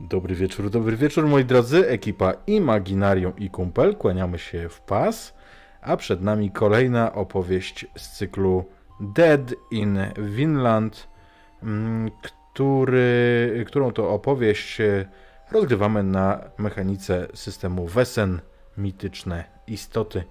[0.00, 5.34] Dobry wieczór, dobry wieczór moi drodzy, ekipa Imaginarium i Kumpel, kłaniamy się w pas,
[5.80, 8.64] a przed nami kolejna opowieść z cyklu
[9.00, 11.08] Dead in Vinland,
[11.62, 14.78] mm, który, którą to opowieść
[15.52, 18.40] rozgrywamy na mechanice systemu Wesen,
[18.78, 20.24] mityczne istoty.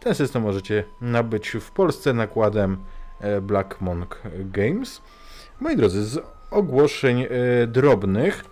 [0.00, 2.84] Ten system możecie nabyć w Polsce nakładem
[3.20, 5.02] e, Black Monk Games.
[5.60, 6.18] Moi drodzy, z
[6.50, 7.28] ogłoszeń e,
[7.66, 8.51] drobnych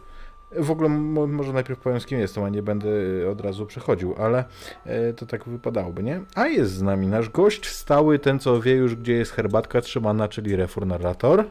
[0.53, 0.89] w ogóle
[1.29, 2.89] może najpierw powiem z kim jestem, a nie będę
[3.31, 4.45] od razu przechodził, ale
[4.85, 6.21] e, to tak wypadałoby, nie?
[6.35, 10.29] A jest z nami nasz gość stały, ten co wie już gdzie jest herbatka trzymana,
[10.29, 11.45] czyli Refor Narrator.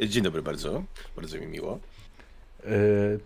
[0.00, 0.82] Dzień dobry bardzo,
[1.16, 1.78] bardzo mi miło.
[2.64, 2.70] Yy,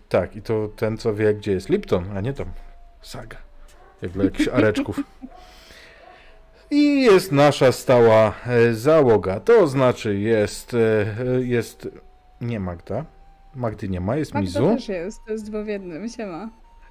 [0.09, 2.47] tak, i to ten co wie gdzie jest Lipton, a nie tam
[3.01, 3.37] saga,
[4.01, 4.99] jak dla jakichś areczków.
[6.71, 8.33] I jest nasza stała
[8.71, 10.75] załoga, to znaczy jest,
[11.39, 11.87] jest
[12.41, 13.05] nie Magda,
[13.55, 14.75] Magdy nie ma, jest Magda Mizu.
[14.75, 16.49] też jest, to jest dwa w jednym, siema.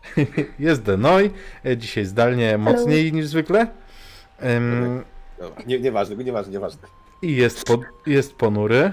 [0.58, 1.30] jest Denoj,
[1.66, 3.16] e, dzisiaj zdalnie mocniej Hello.
[3.16, 3.66] niż zwykle.
[4.42, 5.04] Um,
[5.38, 6.88] Dobra, nie, nieważne, nieważne, nieważne.
[7.22, 8.92] I jest, po, jest ponury.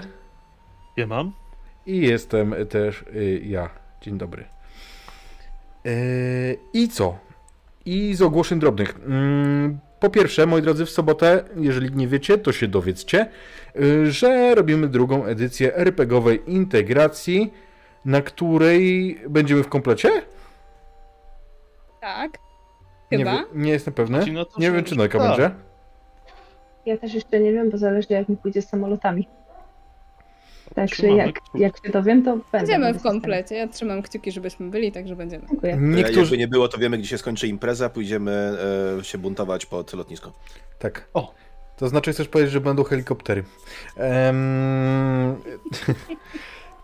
[0.96, 1.32] Ja mam.
[1.86, 3.70] I jestem też y, ja.
[4.00, 4.44] Dzień dobry.
[5.86, 7.18] Y, I co?
[7.84, 9.00] I z ogłoszeń drobnych.
[9.06, 13.28] Mm, po pierwsze, moi drodzy, w sobotę, jeżeli nie wiecie, to się dowiedzcie,
[13.76, 17.52] y, że robimy drugą edycję RPGowej integracji,
[18.04, 20.08] na której będziemy w komplecie?
[22.00, 22.38] Tak.
[23.10, 23.32] Chyba?
[23.32, 24.18] Nie, nie jestem pewny.
[24.58, 25.50] Nie wiem, czy Nojka będzie.
[26.86, 29.28] Ja też jeszcze nie wiem, bo zależy jak mi pójdzie z samolotami.
[30.74, 32.46] Także jak, jak się dowiem, to będę.
[32.52, 33.54] Będziemy w komplecie.
[33.54, 35.46] Ja trzymam kciuki, żebyśmy byli, także będziemy.
[35.48, 35.76] Dziękuję.
[35.80, 36.20] Niektórzy...
[36.20, 38.56] Jakby nie było, to wiemy, gdzie się skończy impreza, pójdziemy
[39.00, 40.32] e, się buntować pod lotnisko.
[40.78, 41.08] Tak.
[41.14, 41.34] O.
[41.76, 43.44] To znaczy, chcesz powiedzieć, że będą helikoptery.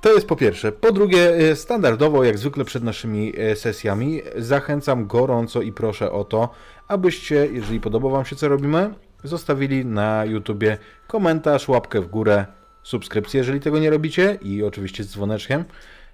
[0.01, 0.73] To jest po pierwsze.
[0.73, 6.25] Po drugie, e, standardowo, jak zwykle przed naszymi e, sesjami, zachęcam gorąco i proszę o
[6.25, 6.49] to,
[6.89, 8.95] abyście, jeżeli podoba Wam się, co robimy,
[9.25, 12.47] zostawili na YouTubie komentarz, łapkę w górę,
[12.89, 15.65] subskrypcję, jeżeli tego nie robicie i oczywiście z dzwoneczkiem,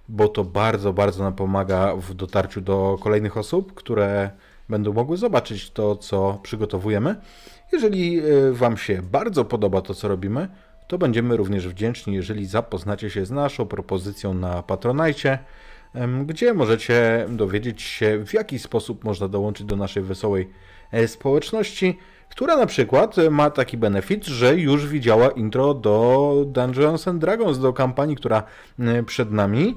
[0.08, 4.30] bo to bardzo, bardzo nam pomaga w dotarciu do kolejnych osób, które
[4.68, 7.16] będą mogły zobaczyć to, co przygotowujemy.
[7.72, 10.48] Jeżeli e, Wam się bardzo podoba to, co robimy,
[10.88, 15.38] to będziemy również wdzięczni, jeżeli zapoznacie się z naszą propozycją na Patronajcie,
[16.26, 20.50] gdzie możecie dowiedzieć się, w jaki sposób można dołączyć do naszej wesołej
[20.92, 21.98] e, społeczności
[22.34, 27.72] która na przykład ma taki benefit, że już widziała intro do Dungeons and Dragons, do
[27.72, 28.42] kampanii, która
[28.78, 29.76] mm, przed nami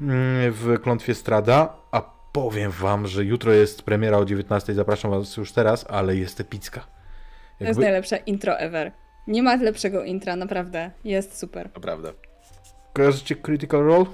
[0.00, 2.02] mm, w Klątwie Strada, a
[2.32, 6.80] powiem wam, że jutro jest premiera o 19, zapraszam was już teraz, ale jest epicka.
[6.80, 7.58] Jakby...
[7.58, 8.92] To jest najlepsze intro ever.
[9.26, 10.90] Nie ma lepszego intra, naprawdę.
[11.04, 11.70] Jest super.
[11.72, 12.12] To prawda.
[12.92, 14.04] Kojarzycie Critical Role?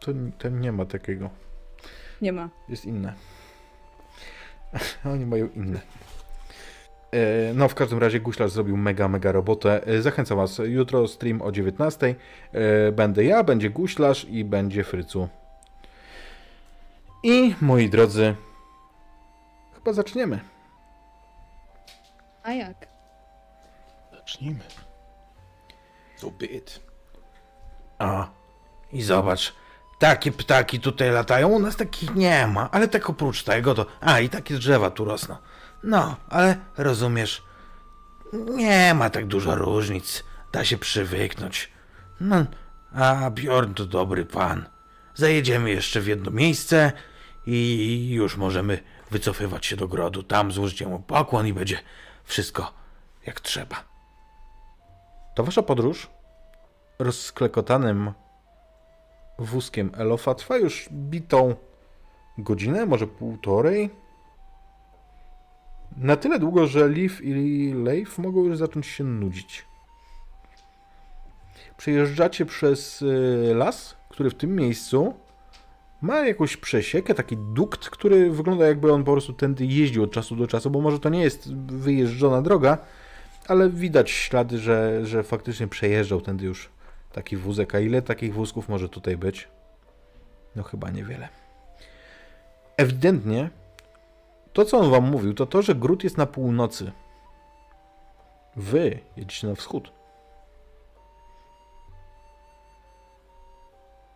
[0.00, 1.30] To, to nie ma takiego.
[2.22, 2.48] Nie ma.
[2.68, 3.12] Jest inne.
[5.12, 5.80] Oni mają inne.
[7.12, 9.86] E, no, w każdym razie Guślarz zrobił mega, mega robotę.
[9.86, 12.14] E, zachęcam Was, jutro stream o 19.
[12.52, 15.28] E, będę ja, będzie Guślarz i będzie Frycu.
[17.22, 18.34] I moi drodzy,
[19.74, 20.40] chyba zaczniemy.
[22.42, 22.86] A jak?
[24.12, 24.60] Zacznijmy.
[26.40, 26.80] It.
[27.98, 28.28] A,
[28.92, 29.54] i zobacz,
[29.98, 33.86] takie ptaki tutaj latają, u nas takich nie ma, ale tak oprócz tego to...
[34.00, 35.36] A, i takie drzewa tu rosną.
[35.86, 37.42] No, ale rozumiesz,
[38.32, 40.24] nie ma tak dużo różnic.
[40.52, 41.70] Da się przywyknąć.
[42.20, 42.44] No,
[42.94, 44.68] a Bjorn to dobry pan.
[45.14, 46.92] Zajedziemy jeszcze w jedno miejsce
[47.46, 48.78] i już możemy
[49.10, 50.22] wycofywać się do grodu.
[50.22, 51.78] Tam złożycie mu pokłon i będzie
[52.24, 52.72] wszystko
[53.26, 53.84] jak trzeba.
[55.34, 56.08] To wasza podróż
[56.98, 58.12] rozklekotanym
[59.38, 61.54] wózkiem Elofa trwa już bitą
[62.38, 64.05] godzinę, może półtorej.
[65.96, 69.64] Na tyle długo, że Leaf i Leif mogą już zacząć się nudzić.
[71.76, 75.14] Przejeżdżacie przez y, las, który w tym miejscu
[76.02, 80.36] ma jakąś przesiekę, taki dukt, który wygląda jakby on po prostu tędy jeździł od czasu
[80.36, 82.78] do czasu, bo może to nie jest wyjeżdżona droga,
[83.48, 86.70] ale widać ślady, że, że faktycznie przejeżdżał tędy już
[87.12, 87.74] taki wózek.
[87.74, 89.48] A ile takich wózków może tutaj być?
[90.56, 91.28] No chyba niewiele.
[92.76, 93.50] Ewidentnie
[94.56, 96.92] to, co on wam mówił, to to, że Grut jest na północy.
[98.56, 99.92] Wy jedziecie na wschód.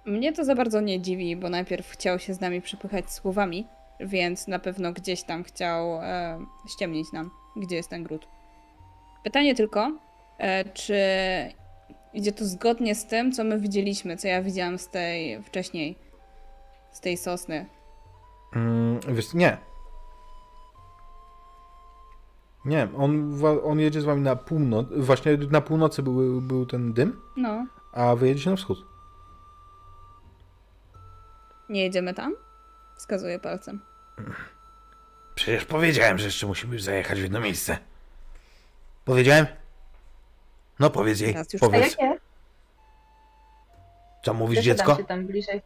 [0.05, 3.67] Mnie to za bardzo nie dziwi, bo najpierw chciał się z nami przypychać słowami,
[4.01, 6.39] więc na pewno gdzieś tam chciał e,
[6.69, 8.27] ściemnić nam, gdzie jest ten Grut.
[9.25, 9.93] Pytanie tylko,
[10.39, 10.95] e, czy
[12.13, 15.99] idzie to zgodnie z tym, co my widzieliśmy, co ja widziałam z tej wcześniej
[16.93, 17.67] z tej sosny.
[18.57, 19.70] Mm, wiesz, nie.
[22.65, 24.87] Nie, on, on jedzie z wami na północ.
[24.97, 28.85] Właśnie na północy był, był ten dym, No, a wy jedziecie na wschód.
[31.69, 32.35] nie jedziemy tam?
[32.97, 33.81] Wskazuję palcem.
[35.35, 37.79] Przecież powiedziałem, że jeszcze musimy zajechać w jedno miejsce.
[39.05, 39.47] Powiedziałem?
[40.79, 41.97] No powiedz jej, Teraz już A powiedz.
[41.99, 42.19] jakie?
[44.25, 44.97] Co mówisz dziecko?
[44.97, 45.63] się tam bliżej,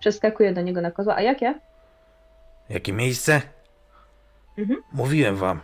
[0.00, 1.16] przeskakuję do niego na kozła.
[1.16, 1.60] A jakie?
[2.68, 3.42] Jakie miejsce?
[4.58, 4.82] Mhm.
[4.92, 5.60] Mówiłem wam.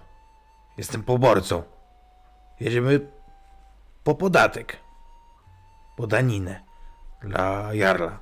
[0.80, 1.62] Jestem poborcą.
[2.60, 3.00] Jedziemy
[4.04, 4.76] po podatek.
[5.96, 6.60] Po daninę.
[7.22, 8.18] Dla Jarla.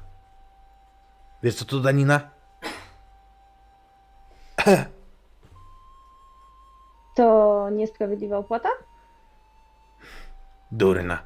[1.42, 2.20] Wiesz co to danina?
[7.16, 8.68] To niesprawiedliwa opłata?
[10.70, 11.18] Durna.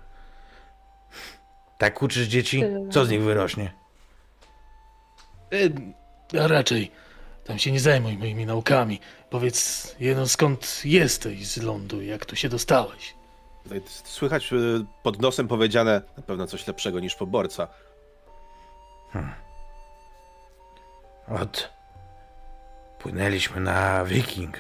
[1.79, 2.65] Tak uczysz dzieci?
[2.91, 3.73] Co z nich wyrośnie?
[5.53, 6.93] E, a raczej,
[7.45, 9.01] tam się nie zajmuj moimi naukami.
[9.31, 13.15] Powiedz, jedno skąd jesteś z lądu, jak tu się dostałeś?
[13.63, 17.69] Tutaj Słychać y, pod nosem powiedziane na pewno coś lepszego niż poborca.
[21.29, 21.71] Od.
[22.99, 24.59] Płynęliśmy na Wiking.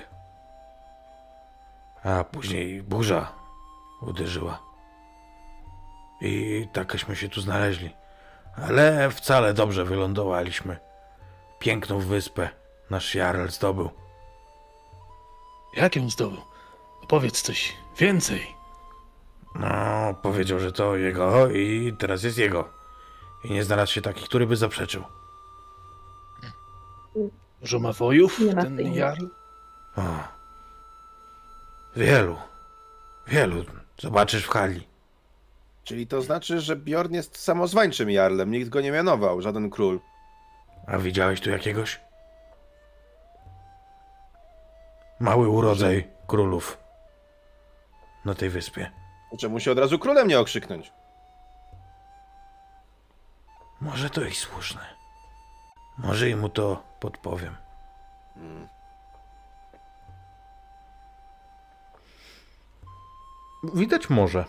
[2.04, 3.32] A później burza
[4.00, 4.62] uderzyła.
[6.20, 7.90] I takeśmy się tu znaleźli.
[8.56, 10.76] Ale wcale dobrze wylądowaliśmy.
[11.58, 12.61] Piękną wyspę
[12.92, 13.90] nasz Jarl zdobył.
[15.76, 16.40] Jak ją zdobył?
[17.08, 18.46] Powiedz coś więcej.
[19.54, 22.68] No, powiedział, że to jego i teraz jest jego.
[23.44, 25.04] I nie znalazł się taki, który by zaprzeczył.
[27.60, 29.26] Może ma wojów, ten Jarl?
[29.96, 30.02] O.
[31.96, 32.36] Wielu.
[33.26, 33.64] Wielu.
[34.00, 34.88] Zobaczysz w hali.
[35.84, 40.00] Czyli to znaczy, że Bjorn jest samozwańczym jarlem, nikt go nie mianował, żaden król.
[40.86, 42.00] A widziałeś tu jakiegoś?
[45.22, 46.78] Mały urodzaj królów
[48.24, 48.90] na tej wyspie.
[49.38, 50.92] Czemu się od razu królem nie okrzyknąć?
[53.80, 54.80] Może to i słuszne.
[55.98, 57.56] Może i mu to podpowiem.
[63.74, 64.44] Widać morze.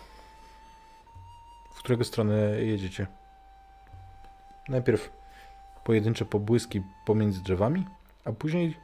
[1.74, 3.06] W którego stronę jedziecie?
[4.68, 5.12] Najpierw
[5.84, 7.86] pojedyncze pobłyski pomiędzy drzewami,
[8.24, 8.76] a później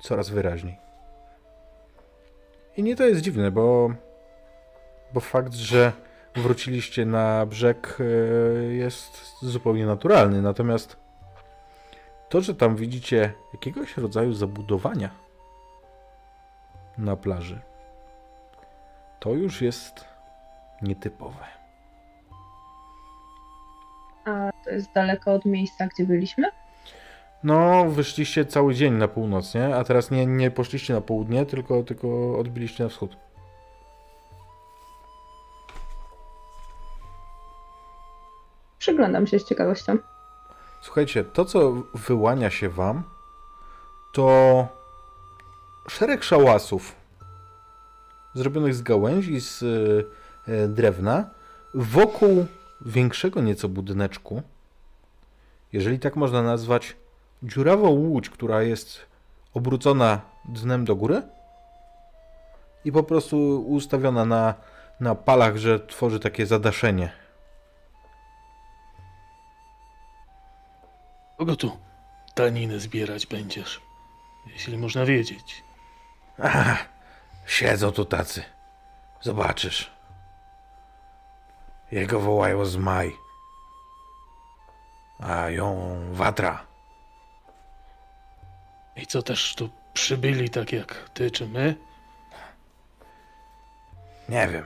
[0.00, 0.83] coraz wyraźniej.
[2.76, 3.90] I nie to jest dziwne, bo,
[5.12, 5.92] bo fakt, że
[6.34, 8.04] wróciliście na brzeg e,
[8.64, 10.42] jest zupełnie naturalny.
[10.42, 10.96] Natomiast
[12.28, 15.10] to, że tam widzicie jakiegoś rodzaju zabudowania
[16.98, 17.60] na plaży,
[19.20, 20.04] to już jest
[20.82, 21.46] nietypowe.
[24.24, 26.63] A to jest daleko od miejsca, gdzie byliśmy?
[27.44, 29.76] No, wyszliście cały dzień na północ, nie?
[29.76, 33.16] A teraz nie, nie poszliście na południe, tylko, tylko odbiliście na wschód.
[38.78, 39.98] Przyglądam się z ciekawością.
[40.82, 43.02] Słuchajcie, to co wyłania się wam,
[44.12, 44.66] to
[45.88, 46.94] szereg szałasów
[48.34, 49.62] zrobionych z gałęzi, z
[50.48, 51.30] e, drewna,
[51.74, 52.46] wokół
[52.80, 54.42] większego nieco budyneczku,
[55.72, 56.96] jeżeli tak można nazwać,
[57.44, 59.06] dziurawą łódź, która jest
[59.54, 61.22] obrócona dnem do góry
[62.84, 64.54] i po prostu ustawiona na,
[65.00, 67.12] na palach, że tworzy takie zadaszenie.
[71.38, 71.78] Kogo tu
[72.36, 73.80] daninę zbierać będziesz?
[74.46, 75.64] Jeśli można wiedzieć.
[76.42, 76.76] Aha,
[77.46, 78.42] siedzą tu tacy.
[79.20, 79.90] Zobaczysz.
[81.92, 83.12] Jego wołają Zmaj.
[85.20, 86.73] A ją Watra.
[88.96, 91.74] I co też tu przybyli tak jak ty czy my?
[94.28, 94.64] Nie wiem.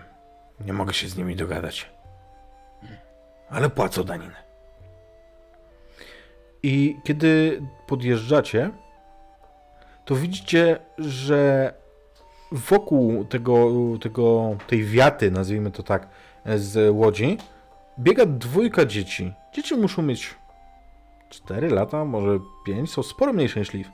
[0.60, 1.90] Nie mogę się z nimi dogadać.
[3.50, 4.48] Ale płacą daninę.
[6.62, 8.70] I kiedy podjeżdżacie,
[10.04, 11.72] to widzicie, że
[12.52, 13.70] wokół tego,
[14.00, 16.08] tego, tej wiaty, nazwijmy to tak,
[16.56, 17.38] z łodzi,
[17.98, 19.32] biega dwójka dzieci.
[19.52, 20.34] Dzieci muszą mieć
[21.28, 23.90] 4 lata, może 5, są sporo mniejsze niż Liv.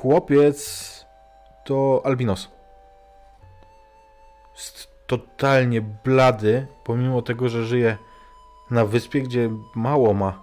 [0.00, 1.06] Chłopiec
[1.64, 2.48] to albinos.
[4.54, 7.98] Jest totalnie blady, pomimo tego, że żyje
[8.70, 10.42] na wyspie, gdzie mało ma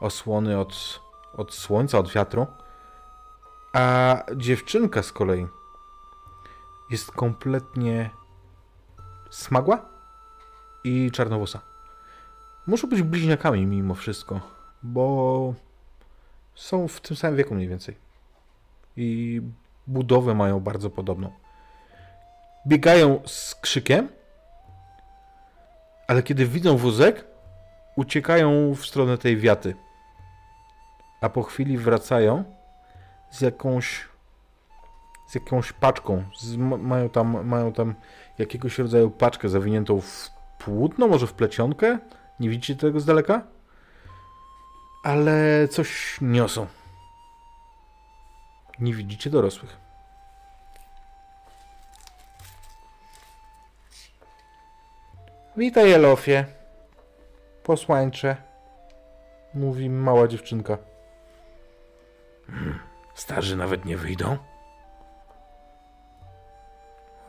[0.00, 1.00] osłony od,
[1.36, 2.46] od słońca, od wiatru.
[3.72, 5.46] A dziewczynka z kolei
[6.90, 8.10] jest kompletnie
[9.30, 9.84] smagła
[10.84, 11.60] i czarnowłosa.
[12.66, 14.40] Muszą być bliźniakami mimo wszystko.
[14.82, 15.54] bo
[16.54, 18.11] są w tym samym wieku mniej więcej.
[18.96, 19.40] I
[19.86, 21.32] budowę mają bardzo podobną.
[22.66, 24.08] Biegają z krzykiem,
[26.08, 27.24] ale kiedy widzą wózek,
[27.96, 29.74] uciekają w stronę tej wiaty.
[31.20, 32.44] A po chwili wracają
[33.30, 34.12] z jakąś
[35.32, 36.24] z jakąś paczką.
[36.38, 37.94] Z, ma- mają, tam, mają tam
[38.38, 41.98] jakiegoś rodzaju paczkę zawiniętą w płótno, może w plecionkę.
[42.40, 43.42] Nie widzicie tego z daleka?
[45.04, 46.66] Ale coś niosą.
[48.82, 49.76] Nie widzicie dorosłych.
[55.56, 56.46] Witaj, Elofie.
[57.62, 58.36] Posłańcze.
[59.54, 60.78] Mówi mała dziewczynka.
[63.14, 64.36] Starzy nawet nie wyjdą.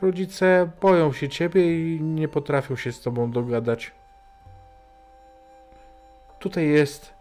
[0.02, 3.92] Rodzice boją się ciebie i nie potrafią się z tobą dogadać.
[6.40, 7.14] Tutaj jest.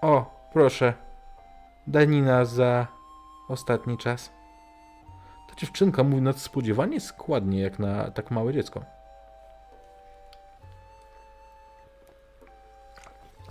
[0.00, 0.94] O, proszę.
[1.86, 2.93] Danina za
[3.54, 4.32] ostatni czas.
[5.48, 8.84] Ta dziewczynka mówi nadspodziewanie składnie, jak na tak małe dziecko.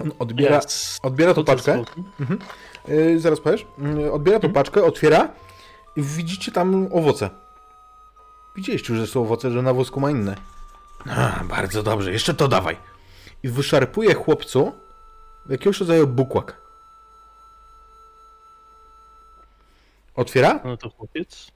[0.01, 0.59] On odbiera,
[1.03, 1.77] odbiera tą paczkę.
[1.77, 2.03] boku?
[2.87, 3.65] Yy, zaraz powiesz.
[3.77, 5.29] Yy, odbiera tą paczkę, otwiera
[5.95, 7.29] i widzicie tam owoce.
[8.55, 10.35] Widzieliście, że są owoce, że na wózku ma inne.
[11.09, 12.77] A, bardzo dobrze, jeszcze to dawaj.
[13.43, 14.71] I wyszarpuje chłopcu
[15.49, 16.62] jakiegoś rodzaju bukłak.
[20.15, 20.59] Otwiera?
[20.65, 21.51] No to chłopiec.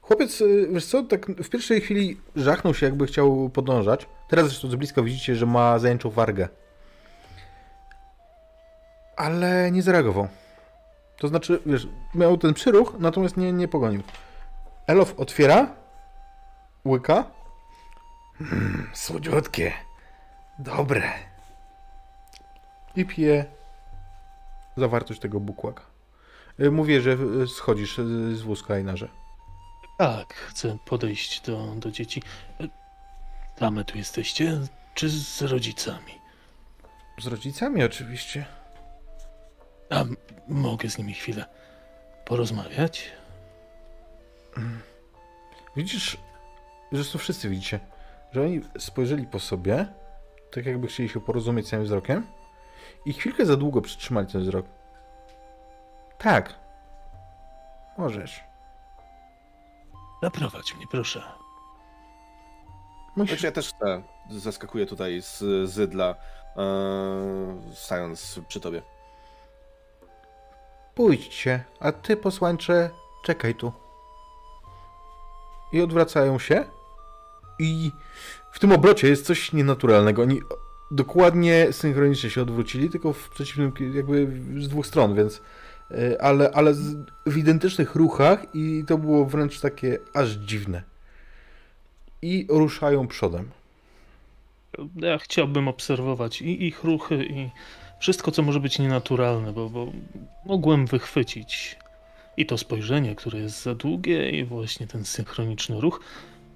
[0.00, 4.08] Chłopiec, y, wiesz co, tak w pierwszej chwili żachnął się, jakby chciał podążać.
[4.28, 6.48] Teraz zresztą z bliska widzicie, że ma zajęczą wargę.
[9.16, 10.28] Ale nie zareagował.
[11.18, 14.02] To znaczy, wiesz, miał ten przyruch, natomiast nie, nie pogonił.
[14.86, 15.74] Elof otwiera,
[16.84, 17.24] łyka.
[18.40, 19.72] Mm, słodziutkie.
[20.58, 21.02] Dobre.
[22.96, 23.44] I pije
[24.76, 25.82] zawartość tego bukłaka.
[26.60, 29.08] Y, Mówię, że y, schodzisz y, z wózka i narze.
[29.98, 32.22] Tak, chcę podejść do, do dzieci.
[33.58, 34.60] Same tu jesteście?
[34.94, 36.20] Czy z rodzicami?
[37.20, 38.44] Z rodzicami oczywiście.
[39.90, 40.04] A
[40.48, 41.44] mogę z nimi chwilę
[42.24, 43.10] porozmawiać?
[45.76, 46.16] Widzisz,
[46.92, 47.80] zresztą wszyscy widzicie,
[48.32, 49.86] że oni spojrzeli po sobie,
[50.50, 52.26] tak jakby chcieli się porozumieć samym wzrokiem
[53.06, 54.66] i chwilkę za długo przytrzymali ten wzrok.
[56.22, 56.54] Tak.
[57.98, 58.40] Możesz.
[60.22, 61.22] Zaprowadź mnie, proszę.
[63.16, 63.30] Musisz...
[63.30, 64.02] Znaczy ja też chcę.
[64.30, 66.14] Zaskakuję tutaj z zydla,
[66.56, 66.64] e,
[67.74, 68.82] stając przy tobie.
[70.94, 72.90] Pójdźcie, a ty, posłańcze,
[73.24, 73.72] czekaj tu.
[75.72, 76.64] I odwracają się
[77.58, 77.92] i
[78.52, 80.22] w tym obrocie jest coś nienaturalnego.
[80.22, 80.40] Oni
[80.90, 84.26] dokładnie synchronicznie się odwrócili, tylko w przeciwnym, jakby
[84.62, 85.42] z dwóch stron, więc
[86.20, 90.82] ale, ale z, w identycznych ruchach i to było wręcz takie aż dziwne.
[92.22, 93.50] I ruszają przodem.
[94.96, 97.50] Ja chciałbym obserwować i ich ruchy, i
[98.00, 99.92] wszystko, co może być nienaturalne, bo, bo
[100.46, 101.78] mogłem wychwycić
[102.36, 106.00] i to spojrzenie, które jest za długie, i właśnie ten synchroniczny ruch.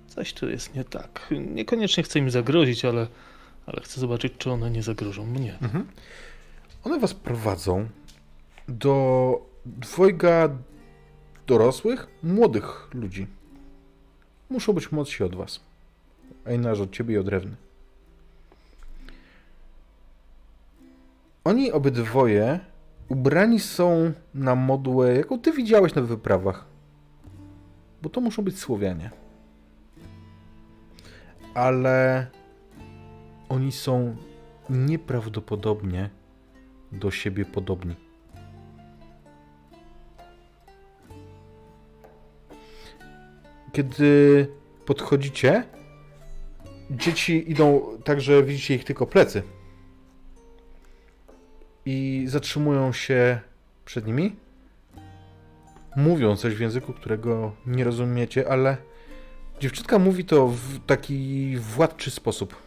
[0.09, 1.35] Coś tu jest nie tak.
[1.55, 3.07] Niekoniecznie chcę im zagrozić, ale,
[3.67, 5.59] ale chcę zobaczyć, czy one nie zagrożą mnie.
[5.63, 5.87] Mhm.
[6.85, 7.89] One was prowadzą
[8.69, 10.49] do dwojga
[11.47, 13.27] dorosłych, młodych ludzi.
[14.51, 15.61] Muszą być młodsi od was.
[16.45, 17.57] Einarz od ciebie i od Rewny.
[21.45, 22.61] Oni obydwoje
[23.09, 26.65] ubrani są na modłę, jaką ty widziałeś na wyprawach.
[28.03, 29.11] Bo to muszą być Słowianie.
[31.55, 32.27] Ale
[33.49, 34.17] oni są
[34.71, 36.11] nieprawdopodobnie
[36.93, 38.04] do siebie podobni.
[43.75, 44.49] Kiedy
[44.87, 45.65] podchodzicie,
[46.91, 49.43] dzieci idą tak, że widzicie ich tylko plecy.
[51.87, 53.41] I zatrzymują się
[53.85, 54.37] przed nimi.
[55.97, 58.77] Mówią coś w języku, którego nie rozumiecie, ale
[59.61, 62.65] dziewczynka mówi to w taki władczy sposób.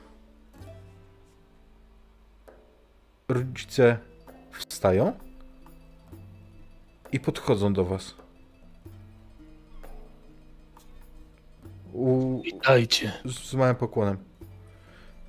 [3.27, 3.97] rodzice
[4.51, 5.13] wstają
[7.11, 8.26] i podchodzą do was.
[11.97, 13.11] U, Witajcie.
[13.25, 14.17] z, z małym pokłonem.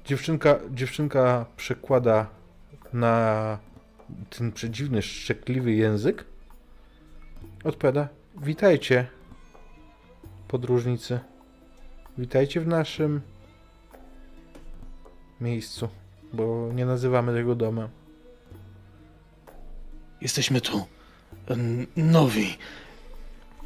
[0.04, 2.26] Dziewczynka, dziewczynka przekłada
[2.92, 3.58] na
[4.30, 6.24] ten przedziwny, szczekliwy język.
[7.64, 8.08] Odpowiada:
[8.42, 9.06] Witajcie,
[10.48, 11.20] podróżnicy.
[12.18, 13.20] Witajcie w naszym
[15.40, 15.88] miejscu,
[16.32, 17.88] bo nie nazywamy tego domem.
[20.20, 20.86] Jesteśmy tu
[21.96, 22.58] nowi.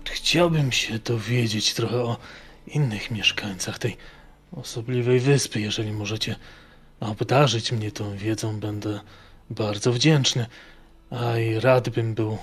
[0.04, 2.16] Chciałbym się dowiedzieć trochę o
[2.66, 3.96] innych mieszkańcach tej
[4.52, 5.60] osobliwej wyspy.
[5.60, 6.36] Jeżeli możecie
[7.00, 9.00] obdarzyć mnie tą wiedzą, będę
[9.50, 10.46] bardzo wdzięczny.
[11.10, 12.38] A i rad bym był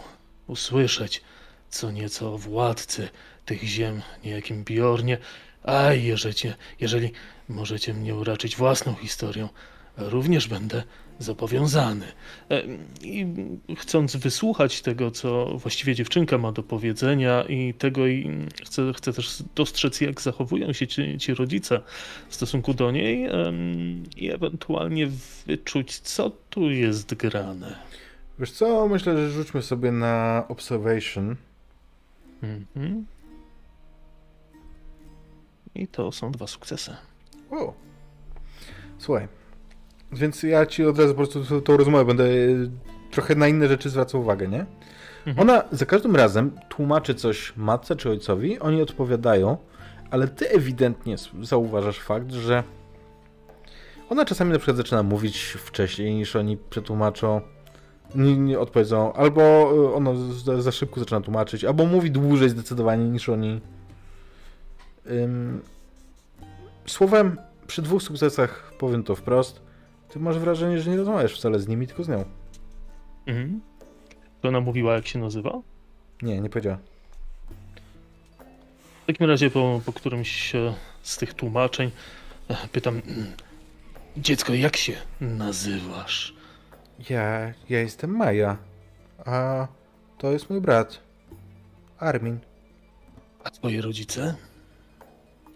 [0.48, 1.22] usłyszeć
[1.70, 3.10] co nieco o władcy
[3.46, 5.18] tych ziem, niejakim Bjornie.
[5.64, 6.36] A jeżeli,
[6.80, 7.12] jeżeli
[7.50, 9.50] możecie mnie uraczyć własną historią,
[9.98, 10.84] również będę
[11.20, 12.06] zobowiązany.
[12.52, 12.64] E,
[13.02, 13.26] I
[13.78, 19.44] chcąc wysłuchać tego, co właściwie dziewczynka ma do powiedzenia i tego i chcę, chcę też
[19.56, 21.82] dostrzec, jak zachowują się ci, ci rodzice
[22.30, 25.08] w stosunku do niej em, i ewentualnie
[25.48, 27.80] wyczuć, co tu jest grane.
[28.40, 31.36] Wiesz co, myślę, że rzućmy sobie na observation.
[32.44, 33.06] Mhm.
[35.76, 36.96] I to są dwa sukcesy.
[37.52, 37.74] O.
[38.98, 39.39] Słuchaj.
[40.12, 42.70] Więc ja ci od razu po prostu tą- rozmowę będę y,
[43.12, 44.66] trochę na inne rzeczy zwracał uwagę, nie?
[45.26, 45.50] Mhm.
[45.50, 49.58] Ona za każdym razem tłumaczy coś matce czy ojcowi, oni odpowiadają,
[50.12, 52.64] ale ty ewidentnie zauważasz fakt, że
[54.10, 57.42] ona czasami na przykład zaczyna mówić wcześniej niż oni przetłumaczą,
[58.16, 59.42] nie, nie odpowiedzą, albo
[59.92, 60.12] y, ona
[60.46, 63.62] za, za szybko zaczyna tłumaczyć, albo mówi dłużej zdecydowanie niż oni.
[65.12, 65.62] Ym,
[66.86, 67.38] słowem,
[67.68, 69.62] przy dwóch sukcesach powiem to wprost,
[70.10, 72.26] ty masz wrażenie, że nie rozmawiasz wcale z nimi, tylko z nią.
[73.26, 73.62] Mhm.
[74.42, 75.62] To ona mówiła, jak się nazywa?
[76.22, 76.78] Nie, nie powiedziała.
[79.04, 81.92] W takim razie po, po którymś e, z tych tłumaczeń
[82.48, 83.34] e, pytam, mm,
[84.18, 86.36] dziecko, jak się nazywasz?
[87.10, 88.58] Ja, ja jestem Maja,
[89.26, 89.68] a
[90.18, 91.00] to jest mój brat,
[92.00, 92.40] Armin.
[93.44, 94.36] A twoje rodzice?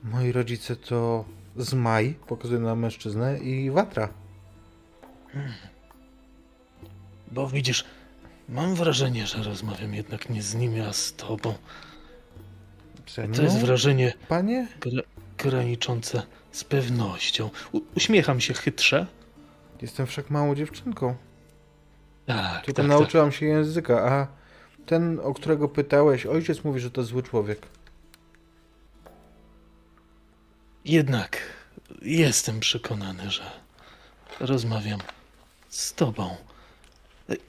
[0.03, 1.25] Moi rodzice to
[1.57, 4.22] Zmaj, pokazuje na mężczyznę, i Watra.
[7.31, 7.85] Bo widzisz,
[8.49, 11.53] mam wrażenie, że rozmawiam jednak nie z nimi, a z tobą.
[13.35, 14.67] To jest wrażenie Panie?
[14.81, 15.01] gra
[15.37, 17.49] graniczące z pewnością.
[17.71, 19.07] U uśmiecham się chytrze.
[19.81, 21.15] Jestem wszak małą dziewczynką.
[22.25, 22.99] Tak, Tylko tak, tak.
[22.99, 24.27] nauczyłam się języka, a
[24.85, 27.67] ten, o którego pytałeś, ojciec mówi, że to zły człowiek.
[30.85, 31.37] Jednak
[32.01, 33.51] jestem przekonany, że
[34.39, 34.99] rozmawiam
[35.75, 36.35] z tobą.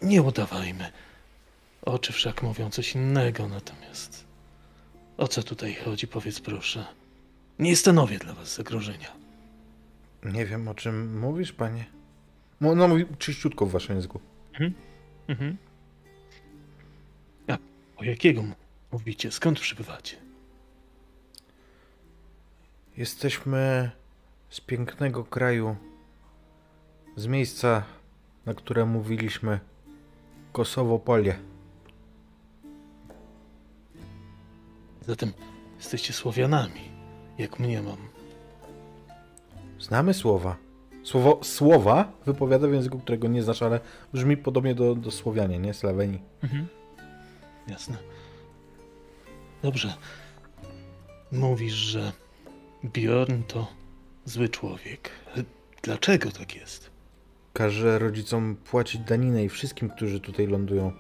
[0.03, 0.93] Nie udawajmy.
[1.83, 4.25] Oczy wszak mówią coś innego, natomiast
[5.17, 6.87] o co tutaj chodzi, powiedz proszę.
[7.59, 9.13] Nie stanowię dla was zagrożenia.
[10.25, 11.85] Nie wiem, o czym mówisz, panie.
[12.61, 14.21] No, no mówi czyściutko w waszym języku.
[15.29, 15.57] Mhm.
[17.49, 17.59] A
[17.97, 18.43] o jakiego
[18.93, 19.31] mówicie?
[19.33, 20.17] Skąd przybywacie?
[22.97, 23.91] Jesteśmy
[24.51, 25.77] z pięknego kraju,
[27.17, 27.85] z miejsca,
[28.47, 29.61] na które mówiliśmy
[30.53, 31.37] Kosowo Polie.
[35.07, 35.33] Zatem
[35.77, 36.81] jesteście Słowianami,
[37.39, 37.97] jak mnie mam.
[39.81, 40.57] Znamy słowa.
[41.03, 43.81] Słowo słowa wypowiada w języku, którego nie znasz, ale
[44.13, 45.75] brzmi podobnie do, do Słowianie, nie?
[45.75, 46.23] Slaweni.
[46.43, 46.67] Mhm.
[47.69, 47.97] Jasne.
[49.63, 49.95] Dobrze.
[51.33, 52.13] Mówisz, że
[52.85, 53.67] Bjorn to
[54.25, 55.11] zły człowiek.
[55.83, 56.94] Dlaczego tak jest?
[57.55, 60.93] Każe rodzicom płacić daninę i wszystkim, którzy tutaj lądują.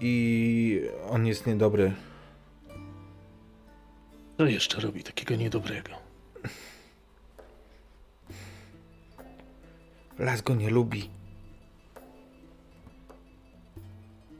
[0.00, 1.92] I on jest niedobry.
[4.38, 5.90] Co jeszcze robi takiego niedobrego?
[10.18, 11.10] Las go nie lubi.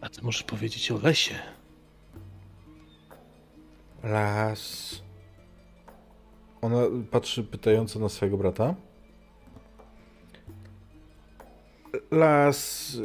[0.00, 1.34] A ty możesz powiedzieć o lesie.
[4.02, 5.02] Las.
[6.62, 6.78] Ona
[7.10, 8.74] patrzy pytająco na swojego brata.
[12.10, 12.96] Las.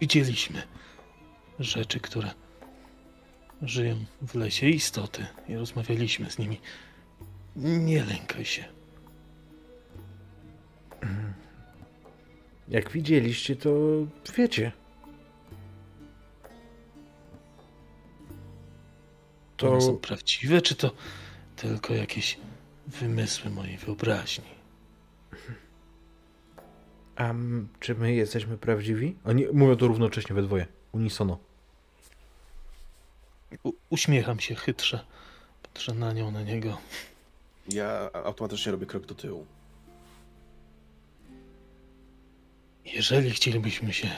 [0.00, 0.62] Widzieliśmy
[1.58, 2.30] rzeczy, które
[3.62, 6.60] żyją w lesie, istoty i rozmawialiśmy z nimi.
[7.56, 8.64] Nie lękaj się.
[12.68, 13.70] Jak widzieliście, to
[14.36, 14.72] wiecie.
[19.56, 20.90] To one są prawdziwe, czy to
[21.56, 22.38] tylko jakieś
[22.86, 24.53] wymysły mojej wyobraźni?
[27.16, 27.34] A
[27.80, 29.16] czy my jesteśmy prawdziwi?
[29.24, 30.66] Oni mówią to równocześnie we dwoje.
[30.92, 31.38] Unisono.
[33.62, 35.04] U uśmiecham się chytrze.
[35.62, 36.78] Patrzę na nią, na niego.
[37.68, 39.46] Ja automatycznie robię krok do tyłu.
[42.84, 44.08] Jeżeli chcielibyśmy się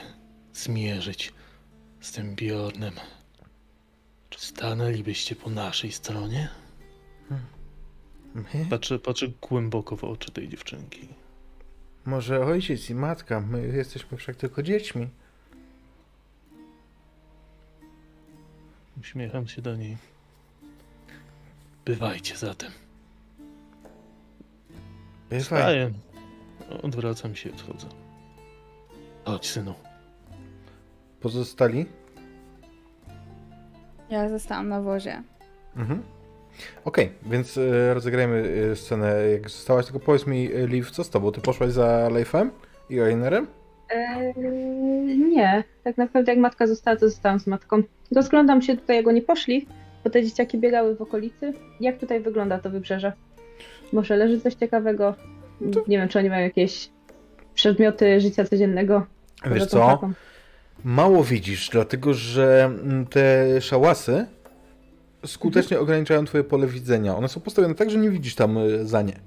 [0.54, 1.32] zmierzyć
[2.00, 2.94] z tym Bjornem,
[4.30, 6.48] czy stanęlibyście po naszej stronie?
[8.35, 8.66] My?
[8.70, 11.09] Patrzę, patrzę głęboko w oczy tej dziewczynki.
[12.07, 15.09] Może ojciec i matka, my jesteśmy wszak tylko dziećmi.
[19.01, 19.97] Uśmiecham się do niej.
[21.85, 22.71] Bywajcie zatem.
[25.31, 25.95] Bywaj.
[26.83, 27.87] Odwracam się i odchodzę.
[29.25, 29.75] Chodź, synu.
[31.21, 31.87] Pozostali?
[34.11, 35.23] Ja zostałam na wozie.
[35.77, 36.03] Mhm.
[36.85, 41.11] Okej, więc e, rozegrajmy e, scenę jak zostałaś, tylko powiedz mi, e, Liv, co z
[41.11, 41.33] tobą?
[41.33, 42.51] Ty poszłaś za Leifem
[42.90, 43.47] i Einerem?
[43.90, 47.83] Eee, nie, tak naprawdę jak matka została, to zostałam z matką.
[48.14, 49.66] Rozglądam się tutaj, jak oni poszli,
[50.05, 51.53] bo te dzieciaki biegały w okolicy.
[51.81, 53.12] Jak tutaj wygląda to wybrzeże?
[53.92, 55.14] Może leży coś ciekawego?
[55.88, 56.90] Nie wiem, czy oni mają jakieś
[57.55, 59.07] przedmioty życia codziennego.
[59.47, 59.87] Wiesz co?
[59.87, 60.12] chatą.
[60.85, 64.27] Mało widzisz, dlatego że mm, te szałasy
[65.27, 67.17] skutecznie ograniczają twoje pole widzenia.
[67.17, 69.21] One są postawione tak, że nie widzisz tam y, za nie.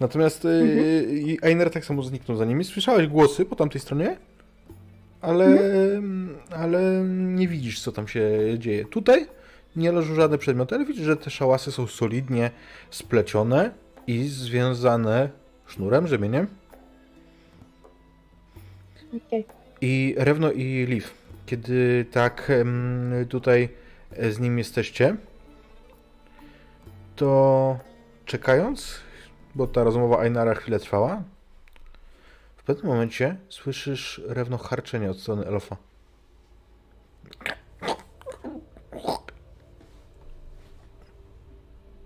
[0.00, 2.64] Natomiast y, i Einer tak samo zniknął za nimi.
[2.64, 4.16] Słyszałeś głosy po tamtej stronie,
[5.20, 8.84] ale, mm, ale nie widzisz, co tam się dzieje.
[8.84, 9.26] Tutaj
[9.76, 12.50] nie leżą żadne przedmioty, ale widzisz, że te szałasy są solidnie
[12.90, 13.70] splecione
[14.06, 15.30] i związane
[15.66, 16.46] sznurem, rzemieniem.
[19.26, 19.44] Okej.
[19.80, 21.06] I Rewno i Liv,
[21.46, 22.52] kiedy tak
[23.28, 23.85] tutaj e,
[24.30, 25.16] z nim jesteście,
[27.16, 27.78] to
[28.24, 29.00] czekając,
[29.54, 31.22] bo ta rozmowa Ainara chwilę trwała,
[32.56, 35.76] w pewnym momencie słyszysz Rewno harczenie od strony Elofa.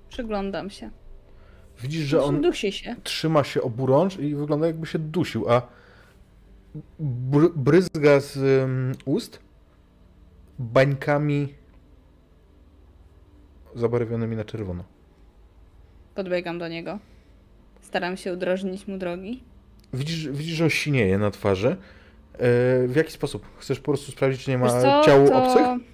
[0.09, 0.91] Przyglądam się.
[1.83, 2.97] Widzisz, że on Dusi się.
[3.05, 5.63] trzyma się oburącz i wygląda jakby się dusił, a
[7.01, 9.41] br- bryzga z ym, ust
[10.59, 11.55] bańkami
[13.75, 14.85] zabarwionymi na czerwono.
[16.15, 16.99] Podbiegam do niego.
[17.81, 19.43] Staram się udrożnić mu drogi.
[19.93, 21.69] Widzisz, widzisz że on sinieje na twarzy.
[21.69, 21.77] E,
[22.87, 23.47] w jaki sposób?
[23.59, 25.45] Chcesz po prostu sprawdzić, czy nie ma co, ciał to...
[25.45, 25.87] obcych?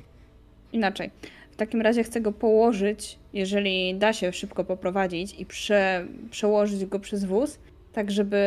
[0.73, 1.11] Inaczej.
[1.51, 6.07] W takim razie chcę go położyć, jeżeli da się szybko poprowadzić i prze...
[6.31, 7.59] przełożyć go przez wóz,
[7.93, 8.39] tak żeby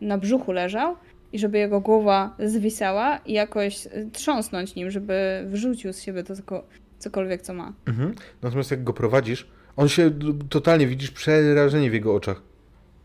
[0.00, 0.96] na brzuchu leżał
[1.32, 6.64] i żeby jego głowa zwisała i jakoś trząsnąć nim, żeby wrzucił z siebie to tylko-
[6.98, 7.72] cokolwiek, co ma.
[7.86, 8.14] Mhm.
[8.42, 10.10] Natomiast jak go prowadzisz, on się
[10.50, 12.42] totalnie widzisz przerażenie w jego oczach.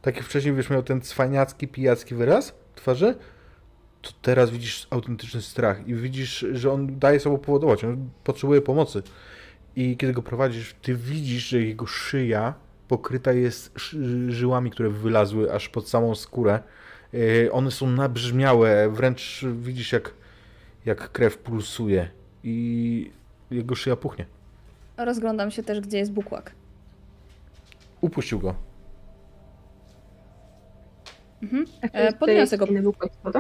[0.02, 3.16] Tak jak wcześniej wiesz, miał ten cwaniacki, pijacki wyraz twarzy,
[4.02, 9.04] to teraz widzisz autentyczny strach i widzisz, że on daje sobą powodować, on potrzebuje pomocy.
[9.76, 12.54] I kiedy go prowadzisz, ty widzisz, że jego szyja
[12.88, 16.60] pokryta jest ży- żyłami, które wylazły aż pod samą skórę.
[17.14, 20.14] Yy, One są nabrzmiałe, wręcz widzisz jak,
[20.86, 22.10] jak krew pulsuje
[22.44, 23.12] i
[23.56, 24.26] jego szyja puchnie.
[24.98, 26.52] Rozglądam się też, gdzie jest bukłak.
[28.02, 28.56] Upuścił go.
[31.44, 31.66] Mhm.
[31.82, 32.66] E, podniosę go.
[32.66, 33.40] inny bukłak z wodą?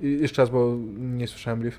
[0.00, 1.76] I jeszcze raz, bo nie słyszałem Liv.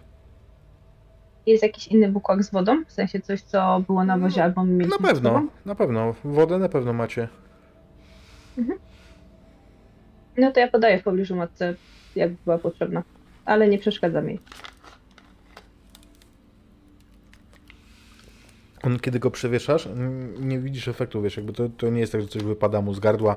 [1.45, 2.83] Jest jakiś inny bukłak z wodą?
[2.87, 5.47] W sensie coś, co było na wozie albo my mieliśmy Na z pewno, sobą?
[5.65, 6.15] na pewno.
[6.23, 7.27] Wodę na pewno macie.
[10.37, 11.75] No to ja podaję w pobliżu matce,
[12.15, 13.03] jak była potrzebna.
[13.45, 14.39] Ale nie przeszkadzam jej.
[18.83, 22.21] On, kiedy go przewieszasz, n- nie widzisz efektu, wiesz, jakby to, to nie jest tak,
[22.21, 23.35] że coś wypada mu z gardła,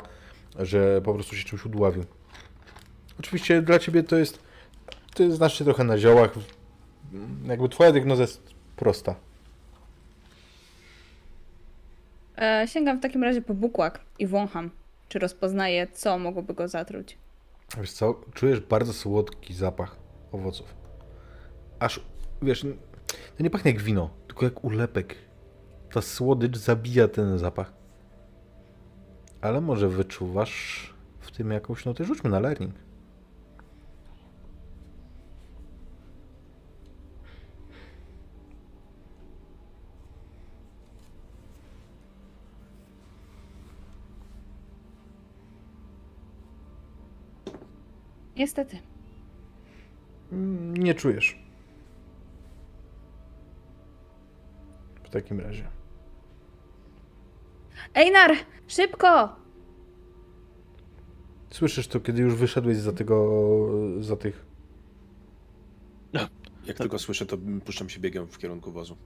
[0.59, 2.05] że po prostu się czymś udławił.
[3.21, 4.39] Oczywiście dla ciebie to jest,
[5.15, 6.31] ty znasz się trochę na ziołach,
[7.47, 9.15] jakby twoja diagnoza jest prosta.
[12.39, 14.71] E, sięgam w takim razie po bukłak i wącham,
[15.09, 17.19] czy rozpoznaję, co mogłoby go zatruć.
[17.81, 19.97] Wiesz co, czujesz bardzo słodki zapach
[20.33, 20.75] owoców.
[21.79, 22.01] Aż,
[22.43, 22.67] wiesz,
[23.37, 25.15] to nie pachnie jak wino, tylko jak ulepek.
[25.93, 27.73] Ta słodycz zabija ten zapach.
[29.41, 32.05] Ale może wyczuwasz w tym jakąś notę?
[32.05, 32.75] Rzućmy na learning.
[48.37, 48.79] Niestety.
[50.79, 51.39] Nie czujesz.
[55.05, 55.80] W takim razie.
[57.95, 58.31] Einar!
[58.69, 59.29] Szybko!
[61.51, 63.29] Słyszysz to, kiedy już wyszedłeś za tego,
[64.01, 64.47] za tych...
[66.67, 68.97] Jak tylko słyszę, to puszczam się biegiem w kierunku wozu.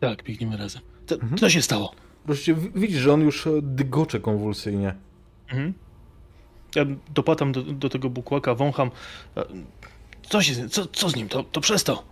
[0.00, 0.82] Tak, biegniemy razem.
[1.06, 1.38] Co, Mhm.
[1.38, 1.94] co się stało?
[2.26, 4.94] Wreszcie widzisz, że on już e, dygocze konwulsyjnie.
[5.48, 5.74] Mhm.
[6.74, 6.84] Ja
[7.14, 8.90] dopatam do, do tego bukłaka, wącham.
[9.36, 9.44] E,
[10.22, 11.28] Co się, co, co z nim?
[11.28, 12.02] To, to przez to.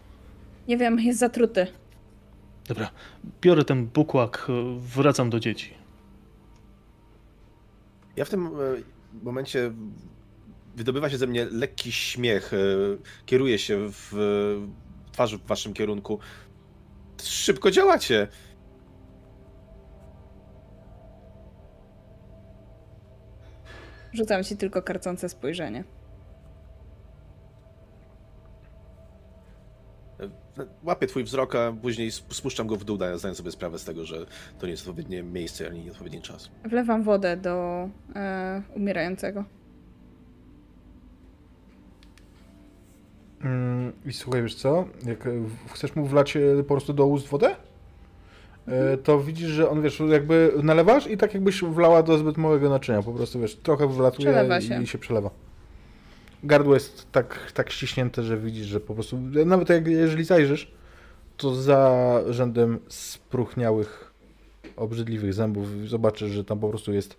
[0.69, 1.67] Nie wiem, jest zatruty.
[2.69, 2.91] Dobra,
[3.41, 5.75] biorę ten bukłak, e, wracam do dzieci.
[8.17, 8.51] Ja w tym e,
[9.23, 9.73] momencie
[10.77, 12.55] wydobywa się ze mnie lekki śmiech.
[12.55, 12.57] e,
[13.27, 14.13] Kieruję się w
[15.13, 16.19] twarzy w waszym kierunku.
[17.23, 18.29] szybko działacie.
[24.13, 25.85] Rzucam ci tylko karcące spojrzenie.
[30.85, 33.85] Łapię twój wzrok, a później sp- spuszczam go w dół, dając zdając sobie sprawę z
[33.85, 34.27] tego, że
[34.59, 36.51] to nie jest odpowiednie miejsce, ani odpowiedni czas.
[36.65, 39.45] Wlewam wodę do e, umierającego.
[43.45, 44.85] Mm, I słuchaj, wiesz co?
[45.07, 45.31] Jak e,
[45.73, 47.57] chcesz mu wlać e, po prostu do ust wodę,
[48.67, 52.69] e, to widzisz, że on, wiesz, jakby nalewasz i tak jakbyś wlała do zbyt małego
[52.71, 53.03] naczynia.
[53.03, 54.83] Po prostu, wiesz, trochę wlatuje się.
[54.83, 55.31] i się przelewa.
[56.45, 60.71] Gardło jest tak, tak ściśnięte, że widzisz, że po prostu, nawet jak, jeżeli zajrzysz,
[61.37, 64.13] to za rzędem spróchniałych,
[64.77, 67.17] obrzydliwych zębów zobaczysz, że tam po prostu jest,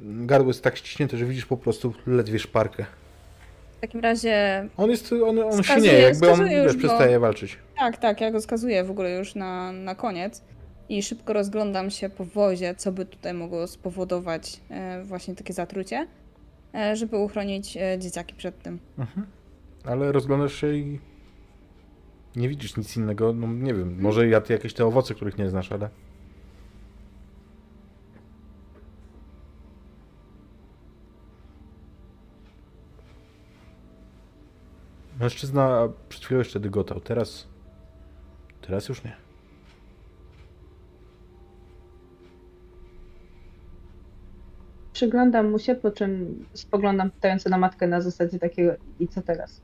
[0.00, 2.84] gardło jest tak ściśnięte, że widzisz po prostu ledwie szparkę.
[3.78, 7.58] W takim razie On jest, on, on Wskazuje- śnieje, jakby on, już wiesz, przestaje walczyć.
[7.78, 10.42] Tak, tak, ja go skazuję w ogóle już na, na koniec
[10.88, 16.06] i szybko rozglądam się po wozie, co by tutaj mogło spowodować e, właśnie takie zatrucie,
[16.94, 18.78] żeby uchronić e, dzieciaki przed tym.
[18.98, 19.26] Mhm.
[19.84, 21.00] Ale rozglądasz się i
[22.36, 23.32] nie widzisz nic innego.
[23.32, 25.90] No nie wiem, może jadł jakieś te owoce, których nie znasz, ale.
[35.20, 37.48] Mężczyzna przed chwilą jeszcze dygotał, teraz.
[38.60, 39.23] Teraz już nie.
[44.94, 49.62] Przyglądam mu się, po czym spoglądam pytająco na matkę na zasadzie takiego i co teraz?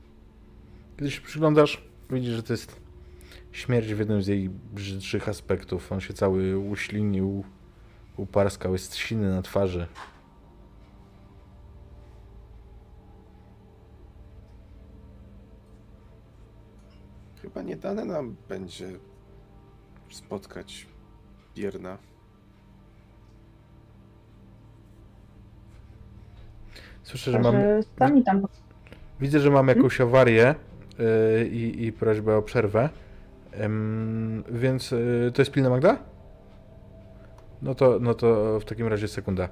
[0.97, 2.81] Kiedy się przyglądasz, widzisz, że to jest
[3.51, 5.91] śmierć w jednym z jej brzydszych aspektów.
[5.91, 7.43] On się cały uślinił,
[8.17, 9.87] uparskał, jest siny na twarzy.
[17.41, 18.99] Chyba nie dane nam będzie
[20.09, 20.87] spotkać
[21.55, 22.10] Bierna.
[27.11, 27.55] Słyszę, że mam,
[27.99, 28.47] sami tam
[29.19, 30.55] widzę, że mam jakąś awarię
[30.99, 32.89] yy, i, i prośbę o przerwę.
[33.63, 35.97] Ym, więc yy, to jest pilna Magda?
[37.61, 39.49] No to, no to w takim razie sekunda.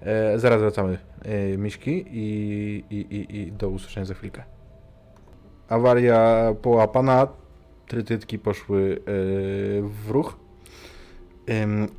[0.00, 4.42] E, zaraz wracamy, e, Miśki, i, i, i, i do usłyszenia za chwilkę.
[5.68, 7.28] Awaria połapana,
[7.86, 9.02] trytytki poszły e,
[9.82, 10.39] w ruch.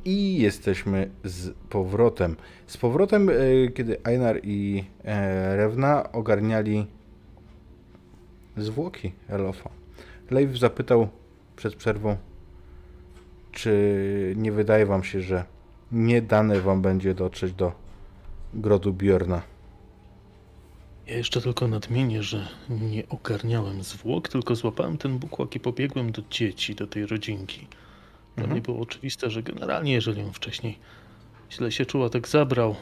[0.04, 2.36] I jesteśmy z powrotem.
[2.66, 3.32] Z powrotem, e,
[3.74, 6.86] kiedy Einar i e, Rewna ogarniali
[8.56, 9.70] zwłoki Elofa.
[10.30, 11.08] Leif zapytał
[11.56, 12.16] przed przerwą,
[13.52, 15.44] czy nie wydaje wam się, że
[15.92, 17.72] nie dane wam będzie dotrzeć do
[18.54, 19.42] grodu Bjorna.
[21.06, 26.22] Ja jeszcze tylko nadmienię, że nie ogarniałem zwłok, tylko złapałem ten bukłak i pobiegłem do
[26.30, 27.66] dzieci, do tej rodzinki.
[28.36, 28.50] Dla Mhm.
[28.52, 30.78] mnie było oczywiste, że generalnie, jeżeli on wcześniej
[31.50, 32.74] źle się czuła, tak zabrał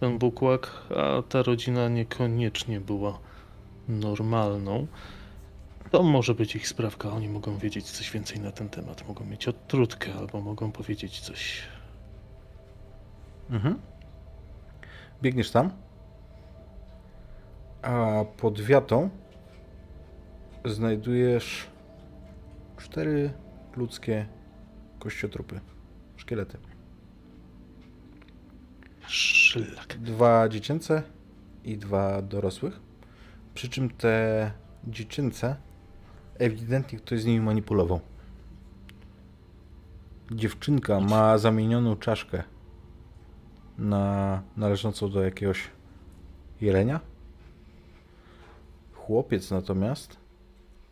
[0.00, 3.18] ten bukłak, a ta rodzina niekoniecznie była
[3.88, 4.86] normalną,
[5.90, 7.10] to może być ich sprawka.
[7.10, 9.08] Oni mogą wiedzieć coś więcej na ten temat.
[9.08, 11.62] Mogą mieć odtrutkę albo mogą powiedzieć coś.
[13.50, 13.78] Mhm.
[15.22, 15.70] Biegniesz tam,
[17.82, 19.10] a pod wiatą
[20.64, 21.66] znajdujesz
[22.76, 23.32] cztery
[23.76, 24.26] ludzkie
[25.04, 25.60] kościotrupy,
[26.16, 26.58] szkielety.
[29.06, 29.98] Szlak.
[29.98, 31.02] Dwa dziecięce
[31.64, 32.80] i dwa dorosłych.
[33.54, 34.50] Przy czym te
[34.86, 35.56] dziecięce
[36.38, 38.00] ewidentnie ktoś z nimi manipulował.
[40.30, 42.42] Dziewczynka ma zamienioną czaszkę
[43.78, 45.70] na należącą do jakiegoś
[46.60, 47.00] jelenia.
[48.94, 50.16] Chłopiec natomiast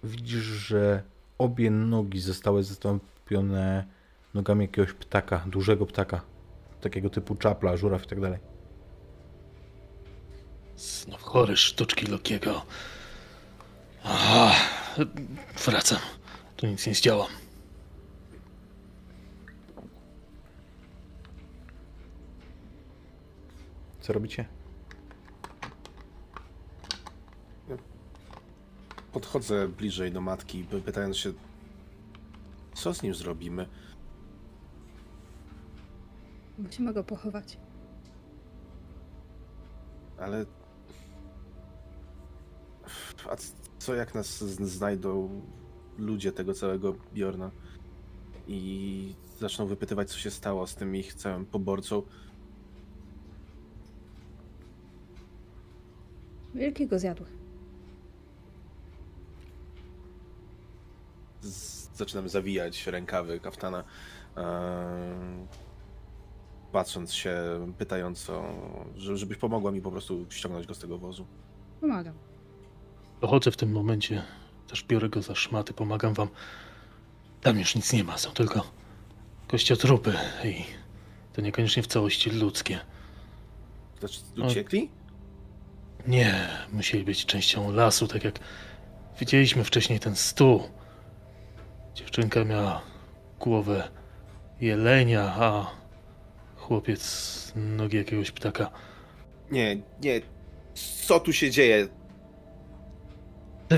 [0.04, 1.02] widzisz, że
[1.38, 3.86] obie nogi zostały zastąpione
[4.34, 6.20] nogami jakiegoś ptaka, dużego ptaka.
[6.80, 8.38] Takiego typu czapla, żuraw i tak dalej.
[10.76, 12.62] Znów chory sztuczki Lokiego.
[14.04, 14.52] Aha,
[15.66, 15.98] wracam.
[16.56, 17.28] Tu nic nie zdziałam.
[24.00, 24.44] Co robicie?
[29.12, 31.32] Podchodzę bliżej do matki, pytając się,
[32.74, 33.66] co z nim zrobimy.
[36.58, 37.58] Musimy go pochować.
[40.18, 40.46] Ale.
[43.30, 43.36] A
[43.78, 45.42] co jak nas znajdą
[45.98, 47.50] ludzie tego całego Bjorna
[48.48, 52.02] i zaczną wypytywać, co się stało z tym ich całym poborcą?
[56.54, 57.26] Wielkiego zjadły.
[61.42, 63.84] z, zaczynam zawijać rękawy kaftana.
[64.36, 65.46] e,
[66.72, 67.36] patrząc się
[67.78, 68.44] pytająco,
[68.96, 71.26] że- żebyś pomogła mi po prostu ściągnąć go z tego wozu.
[71.80, 72.14] Pomagam.
[73.20, 74.22] Dochodzę w tym momencie,
[74.68, 76.28] też biorę go za szmaty, pomagam wam.
[77.40, 78.64] Tam już nic nie ma, są tylko
[79.48, 80.64] kościotrupy i
[81.32, 82.78] to niekoniecznie w całości ludzkie.
[84.00, 84.46] Znaczy, O.
[84.46, 84.90] uciekli?
[86.06, 88.38] Nie, musieli być częścią lasu, tak jak
[89.20, 90.62] widzieliśmy wcześniej ten stół.
[91.94, 92.82] Dziewczynka miała
[93.40, 93.88] głowę
[94.60, 95.70] jelenia, a
[96.62, 98.70] chłopiec nogi jakiegoś ptaka.
[99.50, 100.20] Nie, nie.
[101.06, 101.88] Co tu się dzieje?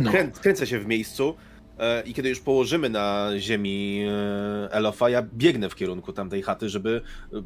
[0.02, 1.34] No, Krę, kręcę się w miejscu
[1.78, 6.68] e, i kiedy już położymy na ziemi e, Elofa, ja biegnę w kierunku tamtej chaty,
[6.68, 7.42] żeby e,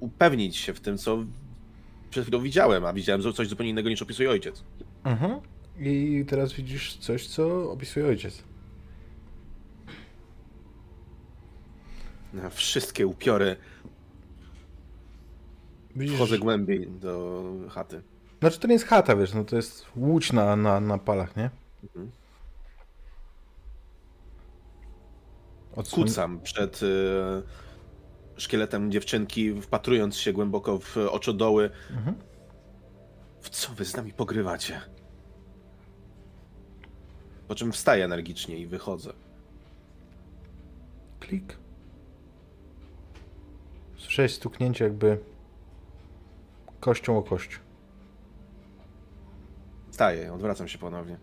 [0.00, 1.24] upewnić się w tym, co
[2.10, 4.64] przed chwilą widziałem, a widziałem coś zupełnie innego niż opisuje ojciec.
[5.04, 5.40] Mhm.
[5.80, 8.42] I teraz widzisz coś, co opisuje ojciec.
[12.32, 13.56] Na Wszystkie upiory.
[15.98, 18.02] Widzisz, Wchodzę głębiej do chaty.
[18.40, 21.50] Znaczy to nie jest chata, wiesz, no to jest łódź na, na, na palach, nie?
[21.82, 22.10] Mhm.
[25.76, 26.06] Odsłon...
[26.06, 27.42] Kucam przed e,
[28.36, 31.70] szkieletem dziewczynki, wpatrując się głęboko w oczodoły.
[31.90, 32.16] Mhm.
[33.40, 34.80] W co wy z nami pogrywacie?
[37.48, 39.12] Po czym wstaję energicznie i wychodzę.
[41.20, 41.58] Klik.
[43.96, 45.18] Słyszałeś stuknięcie jakby
[46.80, 47.60] kością o kość.
[49.90, 51.18] Wstaję, odwracam się ponownie.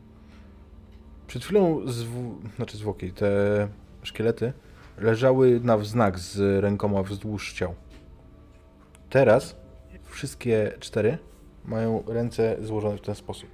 [1.27, 2.39] Przed chwilą zw...
[2.55, 3.67] znaczy zwłoki, te
[4.03, 4.53] szkielety
[4.97, 7.75] leżały na wznak z rękoma wzdłuż ciał.
[9.09, 9.55] Teraz
[10.03, 11.17] wszystkie cztery
[11.65, 13.49] mają ręce złożone w ten sposób.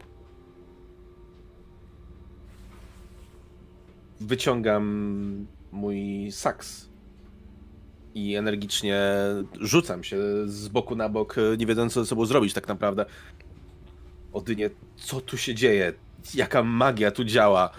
[4.19, 6.90] Wyciągam mój saks
[8.15, 9.01] i energicznie
[9.59, 13.05] rzucam się z boku na bok, nie wiedząc co ze sobą zrobić tak naprawdę.
[14.33, 15.93] Odynie, co tu się dzieje?
[16.33, 17.69] Jaka magia tu działa?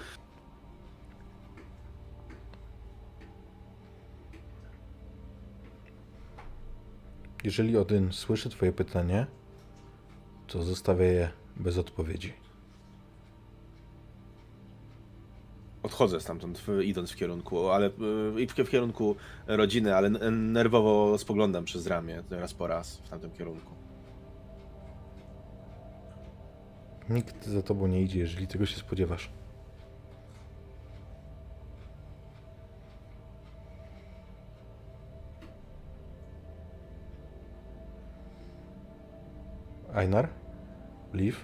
[7.45, 9.27] Jeżeli Odyn słyszy twoje pytanie,
[10.47, 12.42] to zostawia je bez odpowiedzi.
[15.83, 17.91] Odchodzę stamtąd, w- idąc w kierunku, ale y,
[18.43, 19.17] w, w kierunku
[19.47, 23.73] rodziny, ale nerwowo spoglądam przez ramię raz po raz w tamtym kierunku.
[27.11, 29.31] Nikt za tobą nie idzie, jeżeli tego się spodziewasz.
[39.95, 40.29] Einar?
[41.15, 41.37] Liv?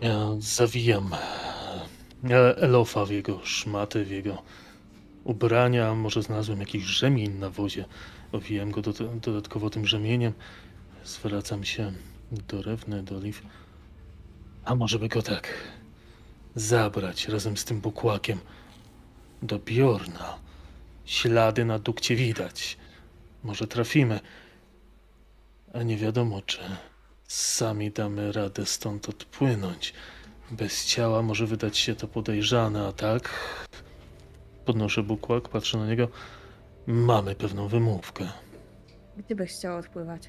[0.00, 1.10] Ja zawijam
[2.56, 4.42] Elofa w jego szmaty, w jego
[5.24, 5.94] ubrania.
[5.94, 7.84] Może znalazłem jakiś rzemień na wozie.
[8.32, 10.32] Owijam go do, dodatkowo tym rzemieniem.
[11.04, 11.92] Zwracam się
[12.32, 13.40] do Rewny, do Liv.
[14.64, 15.54] A może by go tak
[16.54, 18.38] zabrać razem z tym bukłakiem
[19.42, 20.38] do Bjorna.
[21.04, 22.76] Ślady na dukcie widać.
[23.44, 24.20] Może trafimy.
[25.74, 26.58] A nie wiadomo, czy
[27.28, 29.94] sami damy radę stąd odpłynąć.
[30.52, 33.30] Bez ciała może wydać się to podejrzane, a tak.
[34.64, 36.08] Podnoszę bukłak, patrzę na niego.
[36.86, 38.28] Mamy pewną wymówkę.
[39.16, 40.28] Gdzie byś chciał odpływać?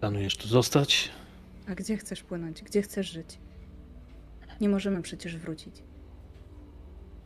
[0.00, 1.10] Planujesz tu zostać?
[1.68, 2.62] A gdzie chcesz płynąć?
[2.62, 3.38] Gdzie chcesz żyć?
[4.60, 5.74] Nie możemy przecież wrócić.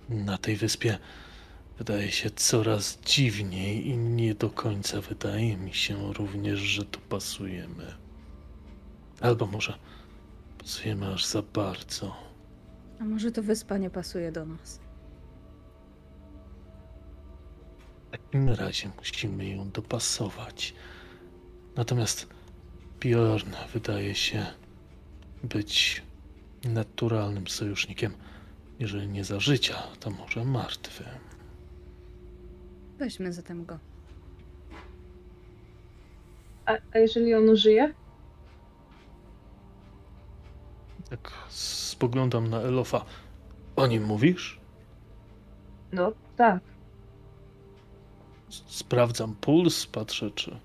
[0.09, 0.99] Na tej wyspie
[1.79, 7.94] wydaje się coraz dziwniej i nie do końca wydaje mi się również, że tu pasujemy.
[9.20, 9.79] Albo może
[10.64, 12.16] pasujemy aż za bardzo.
[13.00, 14.81] A może to wyspa nie pasuje do nas?
[18.09, 20.75] W takim razie musimy ją dopasować.
[21.77, 22.27] Natomiast
[23.00, 24.46] Bjorn wydaje się
[25.42, 26.02] być
[26.65, 28.12] naturalnym sojusznikiem.
[28.79, 31.04] Jeżeli nie za życia, to może martwy.
[32.98, 33.79] Weźmy zatem go.
[36.67, 37.94] A, a jeżeli on żyje?
[41.15, 43.04] Tak spoglądam na Elofa.
[43.77, 44.60] O nim mówisz?
[45.92, 46.60] No tak.
[48.50, 50.56] Sprawdzam puls, patrzę czy...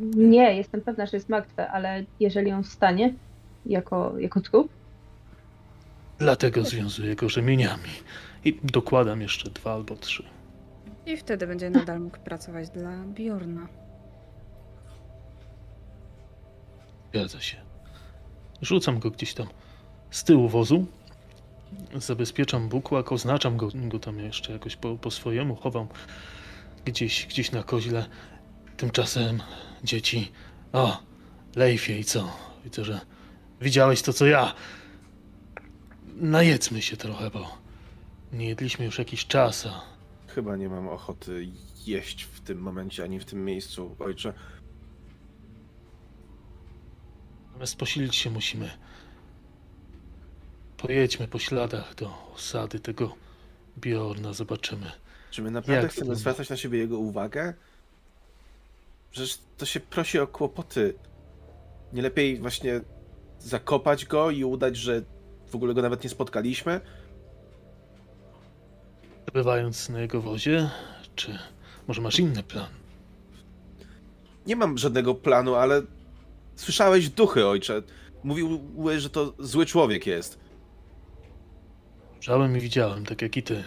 [0.00, 3.14] Nie, jestem pewna, że jest martwe, ale jeżeli on wstanie
[3.66, 4.72] jako, jako trup,
[6.18, 7.90] Dlatego związuję go rzemieniami.
[8.44, 10.24] I dokładam jeszcze dwa albo trzy.
[11.06, 13.68] I wtedy będzie nadal mógł pracować dla Bjorna.
[17.10, 17.63] Zgadza się.
[18.62, 19.46] Rzucam go gdzieś tam
[20.10, 20.86] z tyłu wozu
[21.94, 25.86] zabezpieczam bukłak, oznaczam go, go tam jeszcze jakoś po, po swojemu, chowam
[26.84, 28.06] gdzieś, gdzieś na koźle.
[28.76, 29.42] Tymczasem
[29.84, 30.32] dzieci.
[30.72, 31.02] O,
[31.56, 32.32] Leifie i co?
[32.64, 33.00] Widzę, że
[33.60, 34.54] widziałeś to, co ja.
[36.16, 37.58] Najedzmy się trochę, bo
[38.32, 39.94] nie jedliśmy już jakiś czas, a
[40.34, 41.48] Chyba nie mam ochoty
[41.86, 44.32] jeść w tym momencie, ani w tym miejscu, ojcze.
[47.54, 48.70] Natomiast posilić się musimy.
[50.76, 53.14] Pojedźmy po śladach do osady tego
[53.76, 54.92] Bjorna, zobaczymy.
[55.30, 57.54] Czy my naprawdę Jak chcemy zwracać na siebie jego uwagę?
[59.10, 60.94] Przecież to się prosi o kłopoty.
[61.92, 62.80] Nie lepiej właśnie
[63.38, 65.02] zakopać go i udać, że
[65.48, 66.80] w ogóle go nawet nie spotkaliśmy?
[69.32, 70.70] Bywając na jego wozie,
[71.14, 71.38] czy
[71.88, 72.68] może masz inny plan?
[74.46, 75.82] Nie mam żadnego planu, ale
[76.56, 77.82] słyszałeś duchy, ojcze.
[78.24, 80.38] Mówiły, że to zły człowiek jest.
[82.20, 83.64] Żałem i widziałem, tak jak i ty.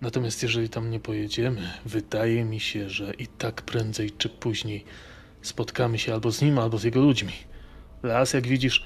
[0.00, 4.84] Natomiast jeżeli tam nie pojedziemy, wydaje mi się, że i tak prędzej czy później
[5.42, 7.32] spotkamy się albo z nim, albo z jego ludźmi.
[8.02, 8.84] Las, jak widzisz,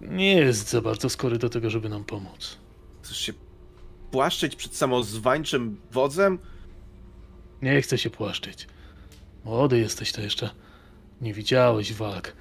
[0.00, 2.58] nie jest za bardzo skory do tego, żeby nam pomóc.
[3.02, 3.32] Chcesz się
[4.10, 6.38] płaszczyć przed samozwańczym wodzem?
[7.62, 8.66] Nie chcę się płaszczyć.
[9.44, 10.50] Młody jesteś to jeszcze.
[11.20, 12.32] Nie widziałeś walk,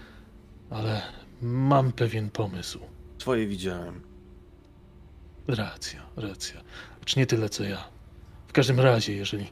[0.69, 1.01] ale
[1.41, 2.79] mam pewien pomysł.
[3.17, 4.01] Twoje widziałem.
[5.47, 6.61] Racja, racja.
[6.99, 7.89] Lecz nie tyle co ja.
[8.47, 9.51] W każdym razie, jeżeli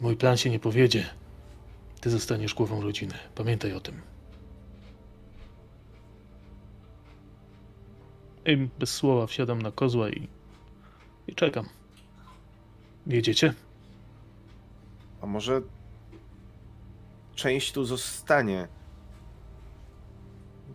[0.00, 1.04] mój plan się nie powiedzie,
[2.00, 3.14] ty zostaniesz głową rodziny.
[3.34, 4.00] Pamiętaj o tym.
[8.46, 10.28] I bez słowa wsiadam na kozła i,
[11.26, 11.68] i czekam.
[13.06, 13.54] Jedziecie?
[15.20, 15.62] A może
[17.40, 18.68] część tu zostanie?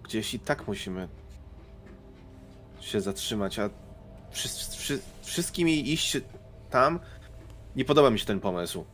[0.03, 1.07] Gdzieś i tak musimy
[2.79, 3.69] się zatrzymać, a
[4.31, 6.17] wszy, wszy, wszystkimi iść
[6.69, 6.99] tam?
[7.75, 8.85] Nie podoba mi się ten pomysł.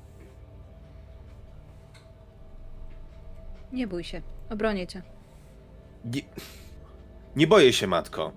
[3.74, 5.01] Nie bój się, obronię cię.
[6.05, 6.22] Nie,
[7.36, 8.32] nie boję się, matko.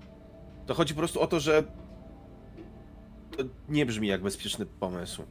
[0.67, 1.63] To chodzi po prostu o to, że
[3.37, 5.23] to nie brzmi jak bezpieczny pomysł.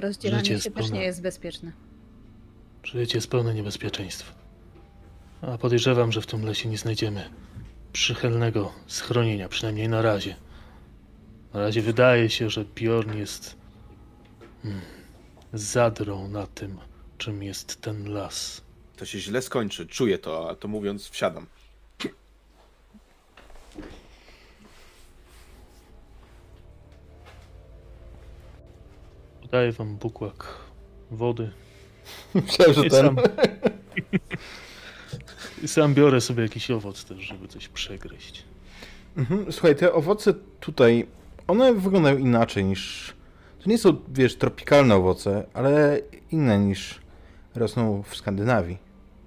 [0.00, 0.98] Rozdzielanie Życie się jest też pełne.
[0.98, 1.72] nie jest bezpieczne.
[2.82, 4.34] Życie jest pełne niebezpieczeństw.
[5.42, 7.30] A podejrzewam, że w tym lesie nie znajdziemy
[7.92, 10.36] przychylnego schronienia, przynajmniej na razie.
[11.54, 13.56] Na razie wydaje się, że Bjorn jest
[14.62, 14.80] hmm,
[15.52, 16.78] zadrą na tym,
[17.18, 18.60] czym jest ten las.
[18.96, 21.46] To się źle skończy, czuję to, a to mówiąc wsiadam.
[29.46, 30.46] Podaję wam bukłak
[31.10, 31.50] wody
[32.34, 33.06] Myślałem, że i ten...
[33.06, 33.16] sam,
[35.64, 38.44] i sam biorę sobie jakiś owoc też, żeby coś przegryźć.
[39.16, 39.52] Mhm.
[39.52, 41.06] Słuchaj, te owoce tutaj,
[41.48, 43.14] one wyglądają inaczej niż...
[43.62, 46.00] To nie są, wiesz, tropikalne owoce, ale
[46.32, 47.00] inne niż
[47.54, 48.78] rosną w Skandynawii.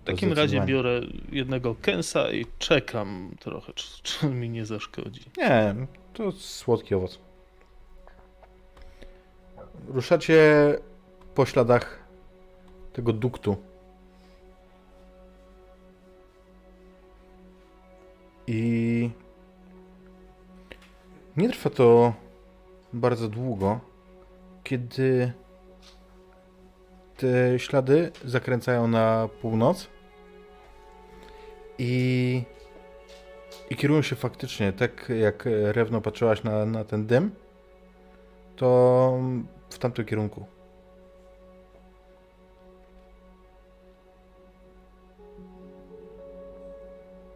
[0.03, 1.01] W takim razie biorę
[1.31, 5.21] jednego kęsa i czekam trochę, czy, czy mi nie zaszkodzi.
[5.37, 5.75] Nie,
[6.13, 7.19] to słodki owoc.
[9.87, 10.77] Ruszacie
[11.35, 11.99] po śladach
[12.93, 13.57] tego duktu.
[18.47, 19.09] I
[21.37, 22.13] nie trwa to
[22.93, 23.79] bardzo długo,
[24.63, 25.33] kiedy
[27.17, 29.87] te ślady zakręcają na północ
[31.77, 32.43] i
[33.69, 37.31] i kierują się faktycznie, tak jak Rewno patrzyłaś na, na ten dym,
[38.55, 39.19] to
[39.69, 40.45] w tamtym kierunku.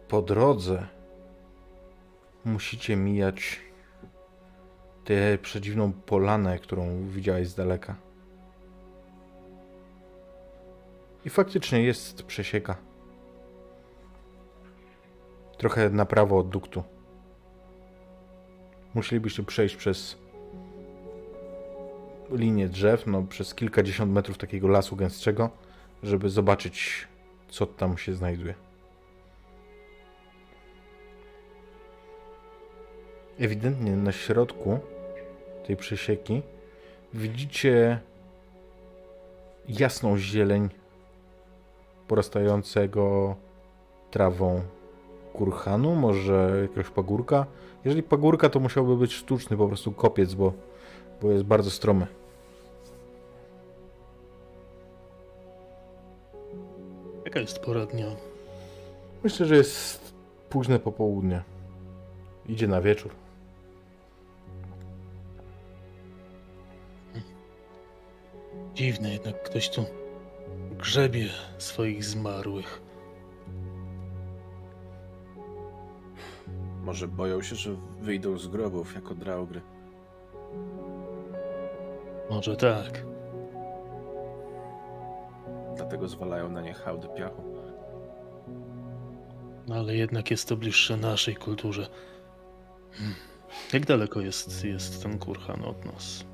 [0.08, 0.86] Po drodze
[2.44, 3.60] musicie mijać
[5.04, 7.96] tę przedziwną polanę, którą widziałeś z daleka.
[11.24, 12.76] I faktycznie jest przesieka.
[15.58, 16.82] Trochę na prawo od duktu.
[18.94, 20.23] Musielibyście przejść przez
[22.30, 25.50] linię drzew, no przez kilkadziesiąt metrów takiego lasu gęstszego,
[26.02, 27.08] żeby zobaczyć,
[27.48, 28.54] co tam się znajduje.
[33.38, 34.78] Ewidentnie na środku
[35.66, 36.42] tej przesieki
[37.14, 38.00] widzicie
[39.68, 40.68] jasną zieleń
[42.08, 43.34] porastającego
[44.10, 44.62] trawą
[45.32, 47.46] kurhanu, może jakiegoś pagórka.
[47.84, 50.52] Jeżeli pagórka, to musiałby być sztuczny po prostu kopiec, bo,
[51.24, 52.06] bo jest bardzo stromy.
[57.24, 58.06] Jaka jest pora dnia?
[59.22, 60.14] Myślę, że jest
[60.50, 61.42] późne popołudnie.
[62.46, 63.12] Idzie na wieczór.
[68.74, 69.84] Dziwne, jednak ktoś tu
[70.78, 72.82] grzebie swoich zmarłych.
[76.82, 79.60] Może boją się, że wyjdą z grobów jako draugry.
[82.30, 83.04] Może tak.
[85.76, 87.42] Dlatego zwalają na nie hałdy piachu.
[89.68, 91.86] No ale jednak jest to bliższe naszej kulturze.
[92.92, 93.14] Hmm.
[93.72, 96.24] Jak daleko jest, jest ten kurhan od nas?